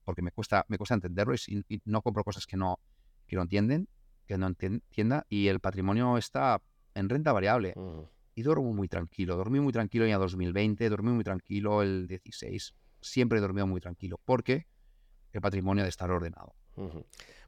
porque 0.05 0.21
me 0.21 0.33
cuesta, 0.33 0.67
me 0.69 0.77
cuesta 0.77 0.97
entenderlo 0.97 1.35
y 1.35 1.81
no 1.87 2.03
compro 2.03 2.25
cosas 2.25 2.47
que 2.47 2.59
no, 2.59 2.79
que 3.27 3.37
no 3.37 3.43
entienden, 3.43 3.89
que 4.27 4.39
no 4.39 4.47
entienda, 4.47 5.27
y 5.29 5.49
el 5.49 5.61
patrimonio 5.61 6.19
está 6.19 6.63
en 6.95 7.09
renta 7.09 7.33
variable. 7.33 7.75
Y 8.35 8.43
duermo 8.43 8.73
muy 8.73 8.89
tranquilo. 8.89 9.37
Dormí 9.37 9.61
muy 9.61 9.73
tranquilo 9.73 10.05
en 10.05 10.13
el 10.13 10.19
2020, 10.19 10.89
dormí 10.91 11.11
muy 11.11 11.25
tranquilo 11.25 11.83
el 11.83 12.07
16. 12.07 12.75
Siempre 13.01 13.39
he 13.39 13.41
dormido 13.41 13.67
muy 13.67 13.81
tranquilo, 13.81 14.21
porque 14.25 14.67
el 15.33 15.41
patrimonio 15.41 15.85
de 15.85 15.91
estar 15.91 16.11
ordenado. 16.11 16.55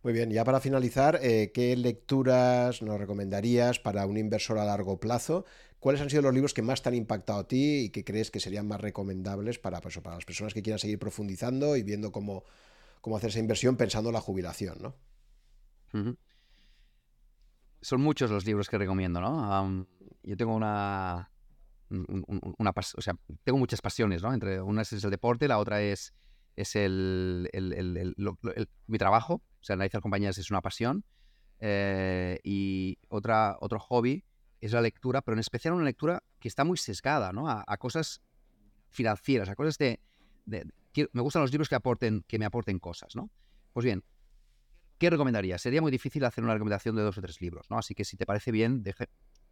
Muy 0.03 0.13
bien, 0.13 0.31
ya 0.31 0.45
para 0.45 0.61
finalizar, 0.61 1.19
eh, 1.23 1.51
¿qué 1.53 1.77
lecturas 1.77 2.81
nos 2.83 2.99
recomendarías 2.99 3.79
para 3.79 4.07
un 4.07 4.17
inversor 4.17 4.59
a 4.59 4.65
largo 4.65 4.99
plazo? 4.99 5.45
¿Cuáles 5.81 6.01
han 6.01 6.09
sido 6.09 6.23
los 6.23 6.35
libros 6.35 6.55
que 6.55 6.63
más 6.63 6.83
te 6.83 6.89
han 6.89 6.95
impactado 6.95 7.41
a 7.41 7.49
ti 7.49 7.85
y 7.85 7.91
que 7.91 8.05
crees 8.05 8.31
que 8.31 8.41
serían 8.41 8.67
más 8.67 8.81
recomendables 8.81 9.59
para, 9.59 9.81
pues, 9.81 9.99
para 9.99 10.17
las 10.17 10.25
personas 10.25 10.55
que 10.55 10.63
quieran 10.63 10.79
seguir 10.79 10.99
profundizando 10.99 11.77
y 11.77 11.83
viendo 11.83 12.11
cómo, 12.11 12.45
cómo 13.01 13.17
hacer 13.17 13.31
esa 13.31 13.39
inversión 13.39 13.77
pensando 13.77 14.09
en 14.09 14.15
la 14.15 14.21
jubilación? 14.21 14.79
¿no? 14.81 14.95
Son 17.81 18.01
muchos 18.01 18.31
los 18.31 18.45
libros 18.45 18.69
que 18.69 18.79
recomiendo, 18.79 19.21
¿no? 19.21 19.87
yo 20.23 20.37
tengo 20.37 20.55
una, 20.55 21.31
una, 21.91 22.71
o 22.71 23.01
sea, 23.01 23.15
tengo 23.45 23.59
muchas 23.59 23.81
pasiones, 23.81 24.23
¿no? 24.23 24.35
Entre 24.35 24.61
una 24.61 24.83
es 24.83 24.93
el 24.93 25.11
deporte, 25.11 25.49
la 25.49 25.59
otra 25.59 25.81
es, 25.81 26.13
es 26.57 26.77
el, 26.77 27.49
mi 28.87 28.99
trabajo, 28.99 29.35
o 29.35 29.65
sea, 29.65 29.75
analizar 29.75 30.01
compañías 30.01 30.39
es 30.39 30.51
una 30.51 30.61
pasión. 30.61 31.05
Eh, 31.61 32.39
y 32.45 32.99
otra, 33.09 33.57
otro 33.61 33.81
hobby 33.81 34.25
es 34.61 34.73
la 34.73 34.81
lectura, 34.81 35.23
pero 35.23 35.35
en 35.35 35.41
especial 35.41 35.75
una 35.75 35.85
lectura 35.85 36.23
que 36.41 36.49
está 36.49 36.65
muy 36.65 36.77
sesgada, 36.77 37.33
¿no? 37.33 37.49
A, 37.49 37.77
cosas 37.79 38.21
financieras, 38.91 39.49
a 39.49 39.55
cosas 39.55 39.79
de, 39.79 40.01
me 40.47 41.23
gustan 41.23 41.43
los 41.43 41.53
libros 41.53 41.69
que 41.69 41.75
aporten, 41.75 42.25
que 42.27 42.39
me 42.39 42.45
aporten 42.45 42.79
cosas, 42.79 43.15
¿no? 43.17 43.31
Pues 43.73 43.85
bien, 43.85 44.05
¿Qué 44.99 45.11
recomendaría? 45.11 45.59
Sería 45.59 45.81
muy 45.81 45.91
difícil 45.91 46.25
hacer 46.25 46.43
una 46.45 46.55
recomendación 46.55 46.97
de 46.97 47.03
dos 47.03 47.17
o 47.19 47.21
tres 47.21 47.41
libros, 47.41 47.71
¿no? 47.71 47.79
Así 47.79 47.95
que 47.95 48.05
si 48.05 48.17
te 48.17 48.27
parece 48.27 48.51
bien, 48.51 48.83
deje, 48.83 49.09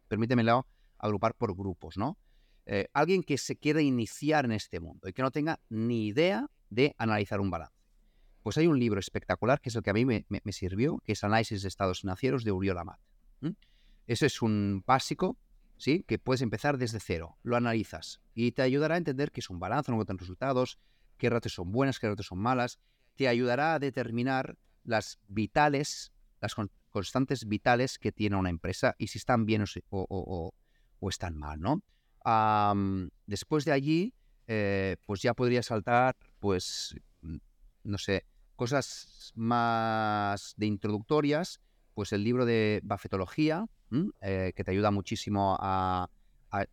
permítemelo 0.07 0.67
agrupar 0.97 1.35
por 1.35 1.55
grupos, 1.55 1.97
¿no? 1.97 2.17
Eh, 2.65 2.89
alguien 2.93 3.23
que 3.23 3.37
se 3.37 3.55
quiera 3.55 3.81
iniciar 3.81 4.45
en 4.45 4.51
este 4.51 4.79
mundo 4.79 5.07
y 5.07 5.13
que 5.13 5.21
no 5.21 5.31
tenga 5.31 5.61
ni 5.69 6.07
idea 6.07 6.47
de 6.69 6.93
analizar 6.97 7.39
un 7.39 7.49
balance. 7.49 7.75
Pues 8.43 8.57
hay 8.57 8.67
un 8.67 8.77
libro 8.77 8.99
espectacular 8.99 9.61
que 9.61 9.69
es 9.69 9.75
el 9.75 9.83
que 9.83 9.89
a 9.89 9.93
mí 9.93 10.05
me, 10.05 10.25
sirvió, 10.51 10.99
que 11.05 11.13
es 11.13 11.23
Análisis 11.23 11.61
de 11.61 11.69
Estados 11.69 12.01
Financieros 12.01 12.43
de 12.43 12.51
Uriol 12.51 12.77
Amat. 12.77 12.99
Ese 14.05 14.25
es 14.25 14.41
un 14.41 14.83
básico 14.85 15.37
¿sí? 15.77 16.03
Que 16.07 16.19
puedes 16.19 16.41
empezar 16.41 16.77
desde 16.77 16.99
cero, 16.99 17.37
lo 17.43 17.55
analizas 17.55 18.21
y 18.33 18.51
te 18.51 18.61
ayudará 18.61 18.95
a 18.95 18.97
entender 18.97 19.31
qué 19.31 19.39
es 19.39 19.49
un 19.49 19.59
balance, 19.59 19.91
no 19.91 20.03
tener 20.05 20.19
resultados, 20.19 20.79
qué 21.17 21.29
ratios 21.29 21.53
son 21.53 21.71
buenas, 21.71 21.99
qué 21.99 22.09
ratios 22.09 22.27
son 22.27 22.39
malas, 22.39 22.79
te 23.15 23.27
ayudará 23.27 23.75
a 23.75 23.79
determinar 23.79 24.57
las 24.87 25.19
vitales, 25.27 26.11
las 26.41 26.55
constantes 26.89 27.47
vitales 27.47 27.99
que 27.99 28.11
tiene 28.11 28.35
una 28.35 28.49
empresa 28.49 28.95
y 28.97 29.07
si 29.07 29.19
están 29.19 29.45
bien 29.45 29.63
o, 29.89 30.53
están 31.09 31.37
mal, 31.37 31.59
¿no? 31.59 31.83
después 33.25 33.63
de 33.63 33.71
allí, 33.71 34.13
eh, 34.47 34.97
pues 35.05 35.21
ya 35.21 35.33
podría 35.33 35.61
saltar, 35.63 36.15
pues, 36.39 36.95
mm, 37.21 37.37
no 37.83 37.97
sé, 37.97 38.25
cosas 38.55 39.31
más 39.35 40.53
de 40.57 40.65
introductorias, 40.65 41.61
pues 41.93 42.11
el 42.11 42.23
libro 42.23 42.45
de 42.45 42.81
Buffetología, 42.83 43.65
eh, 44.21 44.51
que 44.55 44.63
te 44.63 44.71
ayuda 44.71 44.91
muchísimo 44.91 45.57
a, 45.59 46.09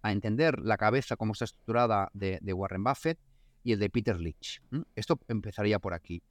entender 0.05 0.61
la 0.61 0.77
cabeza, 0.77 1.17
cómo 1.17 1.33
está 1.33 1.45
estructurada 1.45 2.09
de, 2.15 2.53
Warren 2.53 2.85
Buffett, 2.85 3.19
y 3.63 3.73
el 3.73 3.79
de 3.79 3.91
Peter 3.91 4.19
Lynch. 4.19 4.63
Esto 4.95 5.19
empezaría 5.29 5.79
por 5.79 5.95
aquí. 5.95 6.23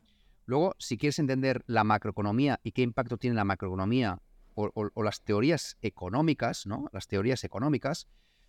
Luego, 0.46 0.76
si 0.78 0.98
quieres 0.98 1.20
entender 1.20 1.64
la 1.68 1.84
macroeconomía 1.84 2.60
y 2.64 2.72
qué 2.72 2.82
impacto 2.82 3.18
tiene 3.18 3.36
la 3.36 3.46
macroeconomía 3.46 4.22
o, 4.56 5.04
las 5.04 5.24
teorías 5.24 5.78
económicas, 5.82 6.68
¿no? 6.68 6.90
Las 6.92 7.08
teorías 7.08 7.44
económicas, 7.44 8.08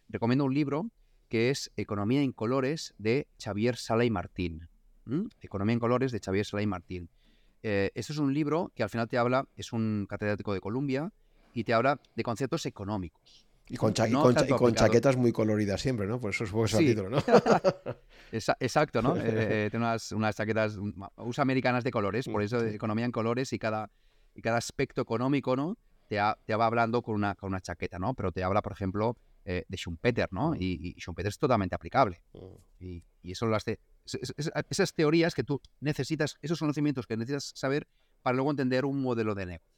recomiendo 0.09 0.45
un 0.45 0.55
libro 0.55 0.91
que 1.29 1.51
es 1.51 1.73
Economía 1.77 2.23
en 2.23 2.33
colores 2.33 2.95
de 2.99 3.29
Xavier 3.43 3.77
Sala 3.77 4.05
y 4.05 4.11
Martín. 4.11 4.69
Economía 5.41 5.75
en 5.75 5.81
colores 5.81 6.13
de 6.13 6.21
Xavier 6.21 6.45
Sala 6.45 6.67
Martín. 6.67 7.09
Eh, 7.63 7.91
es 7.95 8.11
un 8.11 8.35
libro 8.35 8.73
que 8.75 8.83
al 8.83 8.91
final 8.91 9.09
te 9.09 9.17
habla, 9.17 9.49
es 9.57 9.73
un 9.73 10.07
catedrático 10.09 10.53
de 10.53 10.61
Columbia, 10.61 11.13
y 11.55 11.65
te 11.65 11.73
habla 11.73 12.01
de 12.15 12.23
conceptos 12.23 12.67
económicos. 12.67 13.47
Y 13.69 13.77
con, 13.77 13.95
chaquetas 13.95 15.17
muy 15.17 15.33
coloridas 15.33 15.81
siempre, 15.81 16.07
¿no? 16.07 16.21
Por 16.21 16.31
eso 16.31 16.45
es 16.45 16.73
ese 16.73 16.85
título, 16.85 17.11
¿no? 17.11 17.19
Exacto, 18.61 19.01
¿no? 19.01 19.17
Eh, 19.25 19.69
tiene 19.71 19.87
unas, 20.13 20.37
chaquetas, 20.37 20.77
usa 21.17 21.43
americanas 21.43 21.83
de 21.83 21.91
colores, 21.91 22.27
por 22.27 22.43
mm, 22.43 22.45
eso 22.45 22.65
economía 22.67 23.07
en 23.07 23.13
colores 23.13 23.53
y 23.53 23.59
cada, 23.59 23.91
y 24.35 24.43
cada 24.43 24.59
aspecto 24.59 25.01
económico, 25.01 25.57
¿no? 25.57 25.79
Te, 26.09 26.19
te 26.45 26.55
va 26.55 26.67
hablando 26.67 27.01
con 27.01 27.15
una, 27.15 27.35
con 27.35 27.49
una 27.49 27.61
chaqueta, 27.61 27.99
¿no? 27.99 28.13
Pero 28.15 28.33
te 28.33 28.45
habla, 28.45 28.61
por 28.61 28.73
ejemplo, 28.73 29.17
eh, 29.47 29.65
de 29.69 29.77
Schumpeter, 29.77 30.29
¿no? 30.31 30.51
Mm. 30.51 30.57
Y, 30.61 30.89
y, 30.89 31.01
Schumpeter 31.01 31.31
es 31.31 31.39
totalmente 31.39 31.75
aplicable. 31.75 32.23
Mm. 32.33 32.85
Y, 32.85 33.05
y, 33.23 33.33
eso 33.33 33.47
las 33.47 33.65
de, 33.65 33.79
esas 34.71 34.95
teorías 34.95 35.35
que 35.35 35.45
tú 35.45 35.61
necesitas, 35.81 36.37
esos 36.43 36.59
conocimientos 36.59 37.07
que 37.07 37.17
necesitas 37.17 37.53
saber 37.55 37.87
para 38.23 38.37
luego 38.37 38.51
entender 38.51 38.85
un 38.85 39.01
modelo 39.01 39.35
de 39.35 39.47
negocio. 39.47 39.74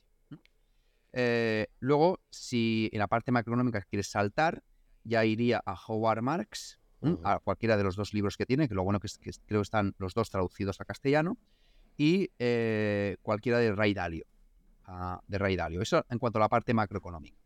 Eh, 1.19 1.69
luego, 1.81 2.21
si 2.29 2.91
en 2.93 2.99
la 2.99 3.07
parte 3.07 3.33
macroeconómica 3.33 3.81
quieres 3.81 4.09
saltar, 4.09 4.63
ya 5.03 5.25
iría 5.25 5.63
a 5.65 5.75
Howard 5.75 6.21
Marks, 6.21 6.79
a 7.25 7.39
cualquiera 7.39 7.79
de 7.79 7.85
los 7.85 7.97
dos 7.97 8.13
libros 8.13 8.37
que 8.37 8.45
tiene, 8.45 8.69
que 8.69 8.75
lo 8.75 8.85
bueno 8.85 9.01
que, 9.01 9.07
es, 9.07 9.17
que 9.17 9.31
creo 9.47 9.61
que 9.61 9.63
están 9.63 9.95
los 9.97 10.13
dos 10.13 10.29
traducidos 10.29 10.79
a 10.83 10.85
castellano, 10.85 11.39
y 11.97 12.31
eh, 12.39 13.17
cualquiera 13.23 13.59
de 13.59 13.75
Ray 13.75 13.95
Dalio. 13.95 14.27
Ah, 14.85 15.23
de 15.27 15.39
Ray 15.39 15.57
Dalio. 15.57 15.81
Eso 15.81 16.05
en 16.11 16.19
cuanto 16.19 16.39
a 16.39 16.41
la 16.41 16.49
parte 16.51 16.75
macroeconómica. 16.75 17.39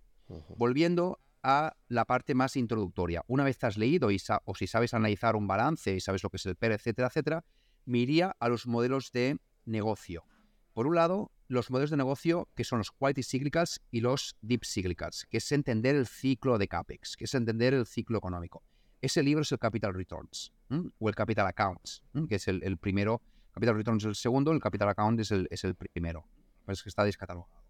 Volviendo 0.56 1.20
a 1.42 1.76
la 1.86 2.04
parte 2.06 2.34
más 2.34 2.56
introductoria. 2.56 3.22
Una 3.28 3.44
vez 3.44 3.62
has 3.62 3.78
leído 3.78 4.10
y 4.10 4.20
o 4.44 4.54
si 4.56 4.66
sabes 4.66 4.94
analizar 4.94 5.36
un 5.36 5.46
balance 5.46 5.94
y 5.94 6.00
sabes 6.00 6.24
lo 6.24 6.30
que 6.30 6.38
es 6.38 6.46
el 6.46 6.56
PER, 6.56 6.72
etcétera, 6.72 7.06
etcétera, 7.08 7.44
me 7.84 7.98
iría 7.98 8.34
a 8.40 8.48
los 8.48 8.66
modelos 8.66 9.12
de 9.12 9.38
negocio. 9.64 10.24
Por 10.72 10.86
un 10.86 10.96
lado, 10.96 11.30
los 11.50 11.68
modelos 11.68 11.90
de 11.90 11.96
negocio 11.96 12.48
que 12.54 12.62
son 12.62 12.78
los 12.78 12.92
quality 12.92 13.24
cyclicals 13.24 13.80
y 13.90 14.00
los 14.00 14.36
deep 14.40 14.64
cyclicals, 14.64 15.26
que 15.28 15.38
es 15.38 15.50
entender 15.50 15.96
el 15.96 16.06
ciclo 16.06 16.58
de 16.58 16.68
CAPEX, 16.68 17.16
que 17.16 17.24
es 17.24 17.34
entender 17.34 17.74
el 17.74 17.86
ciclo 17.86 18.18
económico. 18.18 18.62
Ese 19.00 19.22
libro 19.24 19.42
es 19.42 19.50
el 19.50 19.58
Capital 19.58 19.92
Returns 19.92 20.52
o 20.98 21.08
el 21.08 21.14
Capital 21.16 21.48
Accounts, 21.48 22.04
que 22.28 22.36
es 22.36 22.46
el, 22.46 22.78
primero. 22.78 23.20
Capital 23.50 23.74
Returns 23.74 24.04
es 24.04 24.08
el 24.08 24.14
segundo, 24.14 24.52
el 24.52 24.60
Capital 24.60 24.90
Account 24.90 25.18
es 25.20 25.32
el, 25.32 25.48
es 25.50 25.64
el 25.64 25.74
primero. 25.74 26.24
Es 26.68 26.84
que 26.84 26.88
está 26.88 27.02
descatalogado. 27.02 27.64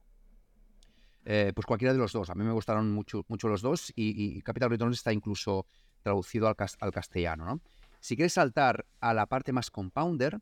Eh, 1.24 1.52
pues 1.54 1.64
cualquiera 1.64 1.94
de 1.94 1.98
los 1.98 2.12
dos. 2.12 2.28
A 2.28 2.34
mí 2.34 2.44
me 2.44 2.52
gustaron 2.52 2.90
mucho, 2.92 3.24
mucho 3.28 3.48
los 3.48 3.62
dos 3.62 3.90
y, 3.96 4.42
Capital 4.42 4.68
Returns 4.68 4.98
está 4.98 5.12
incluso 5.12 5.66
traducido 6.02 6.48
al, 6.48 6.56
al 6.80 6.90
castellano. 6.90 7.62
Si 8.00 8.14
quieres 8.14 8.34
saltar 8.34 8.84
a 9.00 9.14
la 9.14 9.24
parte 9.24 9.52
más 9.52 9.70
compounder, 9.70 10.38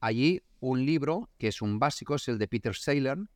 allí 0.00 0.42
un 0.60 0.84
libro 0.84 1.30
que 1.38 1.48
es 1.48 1.62
un 1.62 1.78
básico, 1.78 2.16
es 2.16 2.28
el 2.28 2.38
de 2.38 2.48
Peter 2.48 2.74
Saylor, 2.74 3.26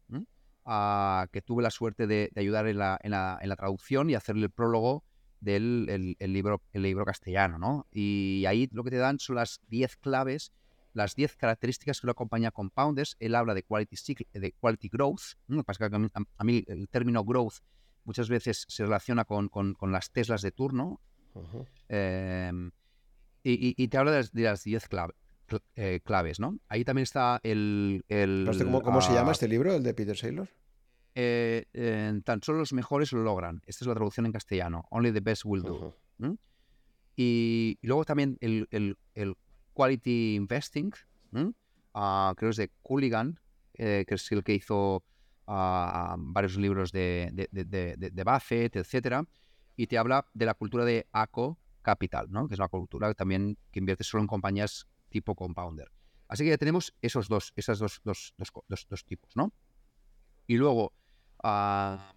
ah, 0.64 1.26
que 1.32 1.42
tuve 1.42 1.62
la 1.62 1.70
suerte 1.70 2.06
de, 2.06 2.30
ayudar 2.36 2.66
en 2.66 2.78
la, 2.78 2.98
en, 3.02 3.12
la, 3.12 3.38
en 3.40 3.48
la, 3.48 3.56
traducción 3.56 4.10
y 4.10 4.14
hacerle 4.14 4.44
el 4.46 4.50
prólogo 4.50 5.04
del 5.40 6.16
el, 6.18 6.32
libro, 6.32 6.62
el 6.72 6.82
libro 6.82 7.04
castellano. 7.04 7.58
¿no? 7.58 7.86
Y 7.92 8.44
ahí 8.46 8.68
lo 8.72 8.84
que 8.84 8.90
te 8.90 8.96
dan 8.96 9.18
son 9.18 9.36
las 9.36 9.60
10 9.68 9.96
claves, 9.96 10.52
las 10.92 11.14
10 11.14 11.36
características 11.36 12.00
que 12.00 12.06
lo 12.06 12.12
acompaña 12.12 12.50
Compounders. 12.50 13.16
Él 13.20 13.34
habla 13.34 13.54
de 13.54 13.62
quality, 13.62 13.96
de 14.32 14.52
quality 14.52 14.88
growth. 14.88 15.36
a, 15.48 16.44
mí, 16.44 16.64
el 16.66 16.88
término 16.88 17.24
growth 17.24 17.60
muchas 18.04 18.28
veces 18.28 18.64
se 18.68 18.84
relaciona 18.84 19.24
con, 19.24 19.48
con, 19.48 19.74
con 19.74 19.92
las 19.92 20.10
Teslas 20.10 20.42
de 20.42 20.52
turno. 20.52 21.00
Em, 21.88 22.70
y, 23.42 23.82
y, 23.82 23.88
te 23.88 23.98
habla 23.98 24.12
de 24.12 24.42
las 24.42 24.62
10 24.62 24.88
claves 24.88 25.23
eh, 25.76 26.00
claves, 26.04 26.40
¿no? 26.40 26.58
Ahí 26.68 26.84
también 26.84 27.04
está 27.04 27.40
el... 27.42 28.04
el 28.08 28.48
¿Cómo, 28.82 29.00
se 29.00 29.12
llama 29.12 29.32
este 29.32 29.48
libro, 29.48 29.74
el 29.74 29.82
de 29.82 29.94
Peter 29.94 30.16
Saylor? 30.16 30.48
Eh, 31.14 32.20
tan 32.24 32.42
solo 32.42 32.58
los 32.58 32.72
mejores 32.72 33.12
lo 33.12 33.22
logran. 33.22 33.62
Esta 33.66 33.84
es 33.84 33.88
la 33.88 33.94
traducción 33.94 34.26
en 34.26 34.32
castellano. 34.32 34.86
Only 34.90 35.12
the 35.12 35.20
best 35.20 35.44
will 35.44 35.62
do. 35.62 35.96
Y, 37.16 37.78
luego 37.82 38.04
también 38.04 38.36
el, 38.40 38.96
Quality 39.72 40.34
Investing, 40.34 40.92
uh, 41.32 42.34
creo 42.34 42.50
es 42.50 42.56
de 42.56 42.70
Cooligan, 42.82 43.38
eh, 43.74 44.04
que 44.06 44.14
es 44.14 44.32
el 44.32 44.42
que 44.44 44.54
hizo 44.54 45.04
ah, 45.46 46.16
varios 46.18 46.56
libros 46.56 46.92
de, 46.92 47.48
de, 47.50 48.24
Buffett, 48.24 48.76
etcétera, 48.76 49.26
y 49.76 49.86
te 49.86 49.98
habla 49.98 50.26
de 50.32 50.46
la 50.46 50.54
cultura 50.54 50.84
de 50.84 51.06
ACO 51.12 51.58
Capital, 51.82 52.28
¿no? 52.30 52.48
que 52.48 52.54
es 52.54 52.60
la 52.60 52.68
cultura 52.68 53.12
también 53.14 53.58
que 53.70 53.80
invierte 53.80 54.04
solo 54.04 54.22
en 54.22 54.28
compañías 54.28 54.86
tipo 55.14 55.36
compounder. 55.36 55.92
Así 56.26 56.42
que 56.42 56.50
ya 56.50 56.58
tenemos 56.58 56.92
esos 57.00 57.28
dos, 57.28 57.52
esas 57.54 57.78
dos, 57.78 58.00
dos, 58.02 58.34
dos, 58.66 59.04
tipos, 59.04 59.30
¿no? 59.36 59.52
Y 60.48 60.56
luego, 60.56 60.92
ah, 61.44 62.12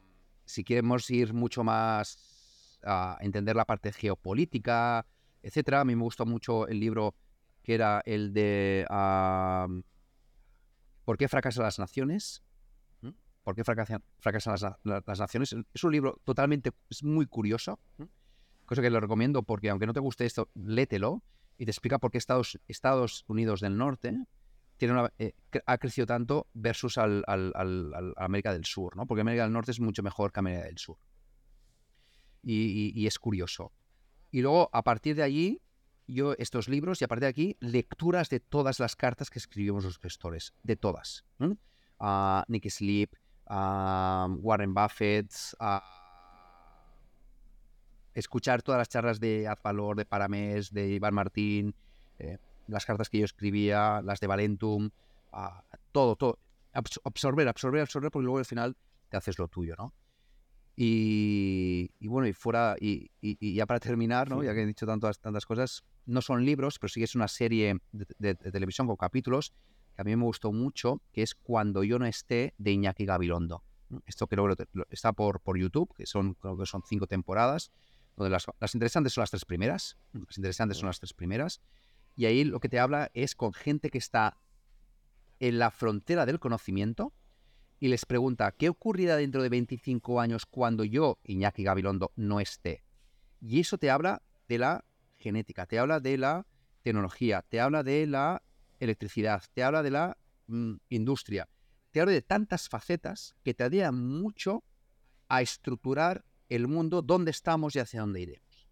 si 0.46 0.64
queremos 0.64 1.08
ir 1.12 1.32
mucho 1.32 1.64
más 1.64 2.80
a 2.84 3.18
entender 3.22 3.56
la 3.56 3.66
parte 3.66 3.92
geopolítica, 3.92 5.06
etcétera, 5.44 5.82
a 5.82 5.86
mí 5.86 5.96
me 5.96 6.02
gustó 6.02 6.26
mucho 6.26 6.68
el 6.68 6.80
libro 6.80 7.14
que 7.62 7.76
era 7.76 8.02
el 8.04 8.34
de 8.34 8.88
¿Por 11.06 11.18
qué 11.18 11.28
fracasan 11.28 11.64
las 11.64 11.78
naciones? 11.78 12.42
¿Mm? 13.02 13.12
¿Por 13.44 13.56
qué 13.56 13.64
fracasan, 13.64 14.02
las, 14.84 15.20
naciones? 15.20 15.56
Es 15.72 15.84
un 15.84 15.92
libro 15.92 16.20
totalmente, 16.24 16.72
es 16.90 17.04
muy 17.04 17.28
curioso, 17.28 17.80
cosa 18.66 18.82
que 18.82 18.90
lo 18.90 19.00
recomiendo 19.00 19.44
porque 19.44 19.70
aunque 19.70 19.86
no 19.86 19.94
te 19.94 20.00
guste 20.00 20.26
esto, 20.26 20.50
lételo 20.56 21.22
y 21.58 21.66
te 21.66 21.72
explica 21.72 22.00
por 22.00 22.12
qué 22.12 22.18
Estados, 22.18 22.60
Estados 22.68 23.26
Unidos 23.28 23.62
del 23.62 23.78
Norte 23.78 24.18
tiene 24.78 25.10
eh, 25.18 25.34
ha 25.66 25.78
crecido 25.78 26.06
tanto 26.06 26.48
versus 26.54 26.98
al, 26.98 27.24
América 28.16 28.54
del 28.54 28.66
Sur, 28.66 28.96
¿no? 28.96 29.06
Porque 29.06 29.22
América 29.22 29.44
del 29.44 29.54
Norte 29.54 29.72
es 29.72 29.80
mucho 29.80 30.04
mejor 30.04 30.32
que 30.32 30.40
América 30.40 30.66
del 30.66 30.78
Sur. 30.78 30.98
Y, 32.44 33.06
es 33.06 33.20
curioso. 33.20 33.74
Y 34.32 34.42
luego, 34.42 34.70
a 34.72 34.84
partir 34.84 35.16
de 35.16 35.24
allí, 35.24 35.62
yo 36.06 36.34
estos 36.38 36.70
libros 36.70 37.02
y 37.02 37.06
a 37.06 37.08
partir 37.08 37.24
de 37.24 37.30
aquí, 37.30 37.58
lecturas 37.60 38.30
de 38.30 38.40
todas 38.40 38.80
las 38.80 38.96
cartas 38.96 39.30
que 39.30 39.40
escribimos 39.40 39.84
los 39.84 39.98
gestores, 39.98 40.54
de 40.64 40.78
todas. 40.78 41.26
a 42.00 42.46
Nicky 42.48 42.70
Sleep, 42.70 43.12
Warren 43.50 44.74
Buffett, 44.74 45.34
a 45.60 45.97
escuchar 48.20 48.64
todas 48.64 48.80
las 48.80 48.90
charlas 48.90 49.20
de 49.20 49.48
Advalor, 49.48 49.96
de 49.96 50.06
Paramés, 50.06 50.74
de 50.74 50.90
Iván 50.90 51.14
Martín, 51.14 51.76
eh, 52.18 52.38
las 52.68 52.86
cartas 52.86 53.10
que 53.10 53.20
yo 53.20 53.26
escribía, 53.26 54.02
las 54.02 54.20
de 54.20 54.28
Valentum, 54.28 54.90
todo, 55.92 56.16
todo. 56.16 56.40
absorber, 56.74 57.48
absorber, 57.48 57.82
absorber, 57.82 58.12
porque 58.12 58.24
luego 58.24 58.40
al 58.40 58.46
final 58.46 58.76
te 59.10 59.18
haces 59.18 59.38
lo 59.38 59.48
tuyo, 59.48 59.76
¿no? 59.78 59.94
Y, 60.76 61.90
bueno, 62.02 62.28
y 62.28 62.34
fuera, 62.34 62.76
y, 62.80 63.10
ya 63.22 63.66
para 63.66 63.80
terminar, 63.80 64.30
¿no? 64.30 64.44
Ya 64.44 64.54
que 64.54 64.62
he 64.62 64.66
dicho 64.66 64.86
tantas, 64.86 65.20
tantas 65.20 65.46
cosas, 65.46 65.84
no 66.06 66.22
son 66.22 66.44
libros, 66.44 66.80
pero 66.80 66.90
sí 66.90 67.04
es 67.04 67.16
una 67.16 67.28
serie 67.28 67.80
de, 67.92 68.36
televisión 68.36 68.88
con 68.88 68.96
capítulos 68.96 69.54
que 69.96 70.02
a 70.02 70.04
mí 70.04 70.16
me 70.16 70.24
gustó 70.24 70.52
mucho, 70.52 71.02
que 71.12 71.24
es 71.24 71.34
Cuando 71.34 71.84
yo 71.84 71.98
no 71.98 72.06
esté, 72.06 72.54
de 72.58 72.72
Iñaki 72.72 73.06
Gabilondo. 73.06 73.64
Esto 74.06 74.28
creo 74.28 74.56
que 74.56 74.68
está 74.90 75.14
por, 75.14 75.40
por 75.40 75.58
YouTube, 75.58 75.94
que 75.96 76.06
son, 76.06 76.34
creo 76.36 76.58
que 76.58 76.66
son 76.66 76.84
cinco 76.86 77.08
temporadas 77.08 77.72
las, 78.18 78.48
interesantes 78.74 79.14
son 79.14 79.22
las 79.22 79.30
tres 79.30 79.46
primeras, 79.46 79.98
las 80.14 80.38
interesantes 80.38 80.78
son 80.78 80.88
las 80.88 81.00
tres 81.00 81.14
primeras, 81.14 81.62
y 82.16 82.26
ahí 82.26 82.44
lo 82.44 82.60
que 82.60 82.70
te 82.70 82.80
habla 82.80 83.12
es 83.14 83.36
con 83.36 83.54
gente 83.54 83.90
que 83.90 84.00
está 84.00 84.38
en 85.40 85.60
la 85.60 85.70
frontera 85.70 86.26
del 86.26 86.40
conocimiento 86.40 87.14
y 87.80 87.90
les 87.90 88.06
pregunta, 88.06 88.52
¿qué 88.52 88.70
ocurrirá 88.70 89.18
dentro 89.18 89.44
de 89.44 89.50
25 89.50 90.20
años 90.20 90.48
cuando 90.48 90.84
yo, 90.84 91.20
Iñaki 91.24 91.64
Gabilondo, 91.64 92.12
no 92.16 92.40
esté? 92.40 92.84
Y 93.40 93.60
eso 93.60 93.78
te 93.78 93.92
habla 93.92 94.24
de 94.48 94.58
la 94.58 94.84
genética, 95.16 95.68
te 95.68 95.78
habla 95.78 96.00
de 96.00 96.18
la 96.18 96.48
tecnología, 96.82 97.44
te 97.48 97.62
habla 97.62 97.84
de 97.84 98.08
la 98.08 98.42
electricidad, 98.80 99.44
te 99.54 99.64
habla 99.64 99.84
de 99.84 99.92
la 99.92 100.18
mm, 100.48 100.76
industria, 100.90 101.50
te 101.92 102.02
habla 102.02 102.14
de 102.14 102.24
tantas 102.24 102.68
facetas 102.68 103.36
que 103.44 103.54
te 103.54 103.64
ayudan 103.64 104.04
mucho 104.04 104.64
a 105.28 105.42
estructurar 105.42 106.26
el 106.50 106.68
mundo, 106.68 107.02
dónde 107.02 107.32
estamos 107.32 107.76
y 107.76 107.80
hacia 107.80 108.02
dónde 108.02 108.22
iremos. 108.22 108.70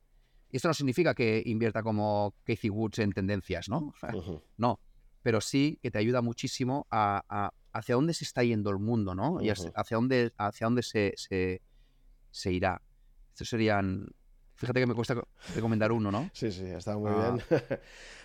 Y 0.51 0.57
esto 0.57 0.67
no 0.67 0.73
significa 0.73 1.13
que 1.13 1.43
invierta 1.45 1.83
como 1.83 2.33
Casey 2.43 2.69
Woods 2.69 2.99
en 2.99 3.11
tendencias, 3.11 3.69
¿no? 3.69 3.93
No, 4.57 4.79
pero 5.21 5.41
sí 5.41 5.79
que 5.81 5.91
te 5.91 5.97
ayuda 5.97 6.21
muchísimo 6.21 6.87
a, 6.91 7.51
hacia 7.73 7.95
dónde 7.95 8.13
se 8.13 8.23
está 8.23 8.43
yendo 8.43 8.69
el 8.69 8.79
mundo, 8.79 9.15
¿no? 9.15 9.41
Y 9.41 9.49
hacia 9.49 9.97
dónde, 9.97 10.31
hacia 10.37 10.67
dónde 10.67 10.83
se, 10.83 11.13
se, 11.17 11.61
se 12.31 12.53
irá. 12.53 12.81
Estos 13.31 13.49
serían 13.49 14.07
Fíjate 14.55 14.79
que 14.79 14.85
me 14.85 14.93
cuesta 14.93 15.15
recomendar 15.53 15.91
uno, 15.91 16.11
¿no? 16.11 16.29
Sí, 16.33 16.51
sí, 16.51 16.65
está 16.65 16.97
muy 16.97 17.11
ah. 17.13 17.37
bien. 17.49 17.61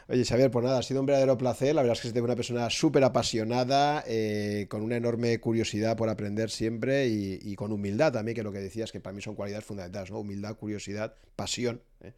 Oye, 0.09 0.25
Xavier, 0.25 0.51
pues 0.51 0.65
nada, 0.65 0.79
ha 0.79 0.83
sido 0.83 1.01
un 1.01 1.07
verdadero 1.07 1.39
placer. 1.39 1.73
La 1.73 1.83
verdad 1.83 1.97
es 1.97 2.03
que 2.03 2.19
es 2.19 2.25
una 2.25 2.35
persona 2.35 2.69
súper 2.69 3.05
apasionada, 3.05 4.03
eh, 4.09 4.67
con 4.69 4.83
una 4.83 4.97
enorme 4.97 5.39
curiosidad 5.39 5.97
por 5.97 6.09
aprender 6.09 6.51
siempre 6.51 7.07
y, 7.07 7.55
con 7.55 7.71
humildad 7.71 8.13
también, 8.13 8.35
que 8.35 8.43
lo 8.43 8.51
que 8.51 8.59
decías, 8.59 8.91
que 8.91 8.99
para 8.99 9.15
mí 9.15 9.23
son 9.23 9.37
cualidades 9.37 9.65
fundamentales, 9.65 10.11
¿no? 10.11 10.19
Humildad, 10.19 10.57
curiosidad, 10.57 11.15
pasión. 11.37 11.81
¿eh? 12.01 12.13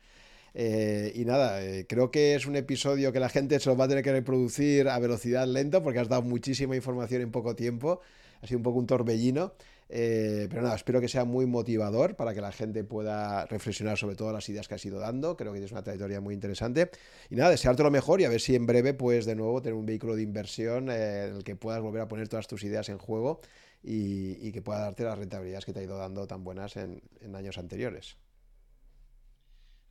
Eh, 0.55 1.13
y 1.15 1.27
nada, 1.27 1.61
creo 1.87 2.11
que 2.11 2.35
es 2.35 2.47
un 2.47 2.57
episodio 2.57 3.13
que 3.13 3.21
la 3.21 3.29
gente 3.29 3.61
se 3.61 3.69
lo 3.69 3.77
va 3.77 3.85
a 3.85 3.89
tener 3.89 4.03
que 4.03 4.13
reproducir 4.13 4.89
a 4.89 4.99
velocidad 4.99 5.47
lenta 5.47 5.83
porque 5.83 5.99
has 5.99 6.09
dado 6.09 6.23
muchísima 6.23 6.75
información 6.77 7.21
en 7.21 7.31
poco 7.31 7.55
tiempo. 7.55 8.01
Ha 8.41 8.47
sido 8.47 8.59
un 8.59 8.63
poco 8.63 8.79
un 8.79 8.87
torbellino. 8.87 9.53
Eh, 9.95 10.47
pero 10.49 10.63
nada, 10.63 10.75
espero 10.75 11.03
que 11.03 11.09
sea 11.09 11.27
muy 11.27 11.45
motivador 11.45 12.17
para 12.17 12.33
que 12.33 12.41
la 12.41 12.51
gente 12.51 12.83
pueda 12.83 13.45
reflexionar 13.45 13.99
sobre 13.99 14.17
todas 14.17 14.33
las 14.33 14.49
ideas 14.49 14.67
que 14.67 14.75
has 14.75 14.85
ido 14.87 14.99
dando. 14.99 15.37
Creo 15.37 15.53
que 15.53 15.59
tienes 15.59 15.71
una 15.71 15.83
trayectoria 15.83 16.19
muy 16.19 16.33
interesante. 16.33 16.91
Y 17.29 17.37
nada, 17.37 17.51
desearte 17.51 17.83
lo 17.83 17.91
mejor 17.91 18.23
y 18.23 18.25
a 18.25 18.31
ver 18.31 18.41
si 18.41 18.55
en 18.55 18.65
breve 18.65 18.95
puedes 18.95 19.27
de 19.27 19.37
nuevo 19.37 19.61
tener 19.61 19.75
un 19.75 19.85
vehículo 19.85 20.17
de 20.17 20.23
inversión 20.23 20.89
eh, 20.89 21.27
en 21.27 21.37
el 21.37 21.45
que 21.45 21.57
puedas 21.57 21.83
volver 21.83 22.01
a 22.01 22.09
poner 22.09 22.27
todas 22.27 22.47
tus 22.47 22.65
ideas 22.65 22.89
en 22.89 22.97
juego 22.97 23.43
y, 23.83 24.51
que 24.51 24.63
pueda 24.63 24.81
darte 24.81 25.05
las 25.05 25.19
rentabilidades 25.19 25.67
que 25.67 25.75
te 25.75 25.81
ha 25.81 25.83
ido 25.83 25.99
dando 25.99 26.27
tan 26.27 26.43
buenas 26.43 26.79
en, 26.79 27.03
años 27.35 27.59
anteriores. 27.59 28.17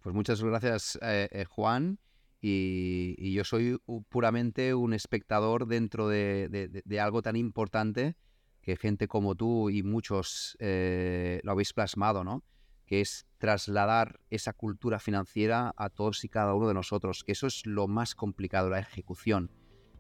Pues 0.01 0.15
muchas 0.15 0.41
gracias, 0.41 0.97
eh, 1.03 1.45
Juan. 1.47 1.99
Y, 2.41 3.33
yo 3.33 3.43
soy 3.43 3.77
puramente 4.09 4.73
un 4.73 4.93
espectador 4.93 5.67
dentro 5.67 6.09
de 6.09 6.99
algo 6.99 7.21
tan 7.21 7.35
importante 7.35 8.15
que 8.61 8.75
gente 8.75 9.07
como 9.07 9.35
tú 9.35 9.69
y 9.69 9.83
muchos 9.83 10.55
eh, 10.59 11.39
lo 11.43 11.51
habéis 11.51 11.73
plasmado, 11.73 12.23
¿no? 12.23 12.43
Que 12.85 13.01
es 13.01 13.25
trasladar 13.37 14.19
esa 14.29 14.53
cultura 14.53 14.99
financiera 14.99 15.73
a 15.77 15.89
todos 15.89 16.23
y 16.23 16.29
cada 16.29 16.53
uno 16.53 16.67
de 16.67 16.73
nosotros, 16.73 17.23
que 17.23 17.31
eso 17.31 17.47
es 17.47 17.65
lo 17.65 17.87
más 17.87 18.15
complicado, 18.15 18.69
la 18.69 18.79
ejecución. 18.79 19.49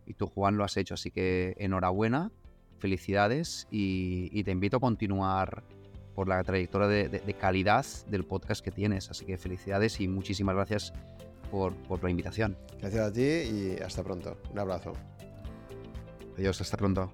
Y 0.05 0.13
tú, 0.13 0.27
Juan, 0.27 0.57
lo 0.57 0.63
has 0.63 0.77
hecho, 0.77 0.93
así 0.93 1.09
que 1.09 1.55
enhorabuena, 1.57 2.31
felicidades 2.79 3.67
y, 3.71 4.43
te 4.43 4.51
invito 4.51 4.77
a 4.77 4.79
continuar 4.79 5.63
por 6.15 6.27
la 6.27 6.43
trayectoria 6.43 6.87
de, 6.87 7.33
calidad 7.35 7.85
del 8.07 8.25
podcast 8.25 8.63
que 8.63 8.71
tienes. 8.71 9.09
Así 9.09 9.25
que 9.25 9.37
felicidades 9.37 9.99
y 10.01 10.07
muchísimas 10.07 10.55
gracias 10.55 10.93
por, 11.49 11.75
por 11.83 12.03
la 12.03 12.09
invitación. 12.09 12.57
Gracias 12.79 13.07
a 13.07 13.13
ti 13.13 13.21
y 13.21 13.77
hasta 13.81 14.03
pronto. 14.03 14.37
Un 14.51 14.59
abrazo. 14.59 14.93
Adiós, 16.37 16.59
hasta 16.59 16.77
pronto. 16.77 17.13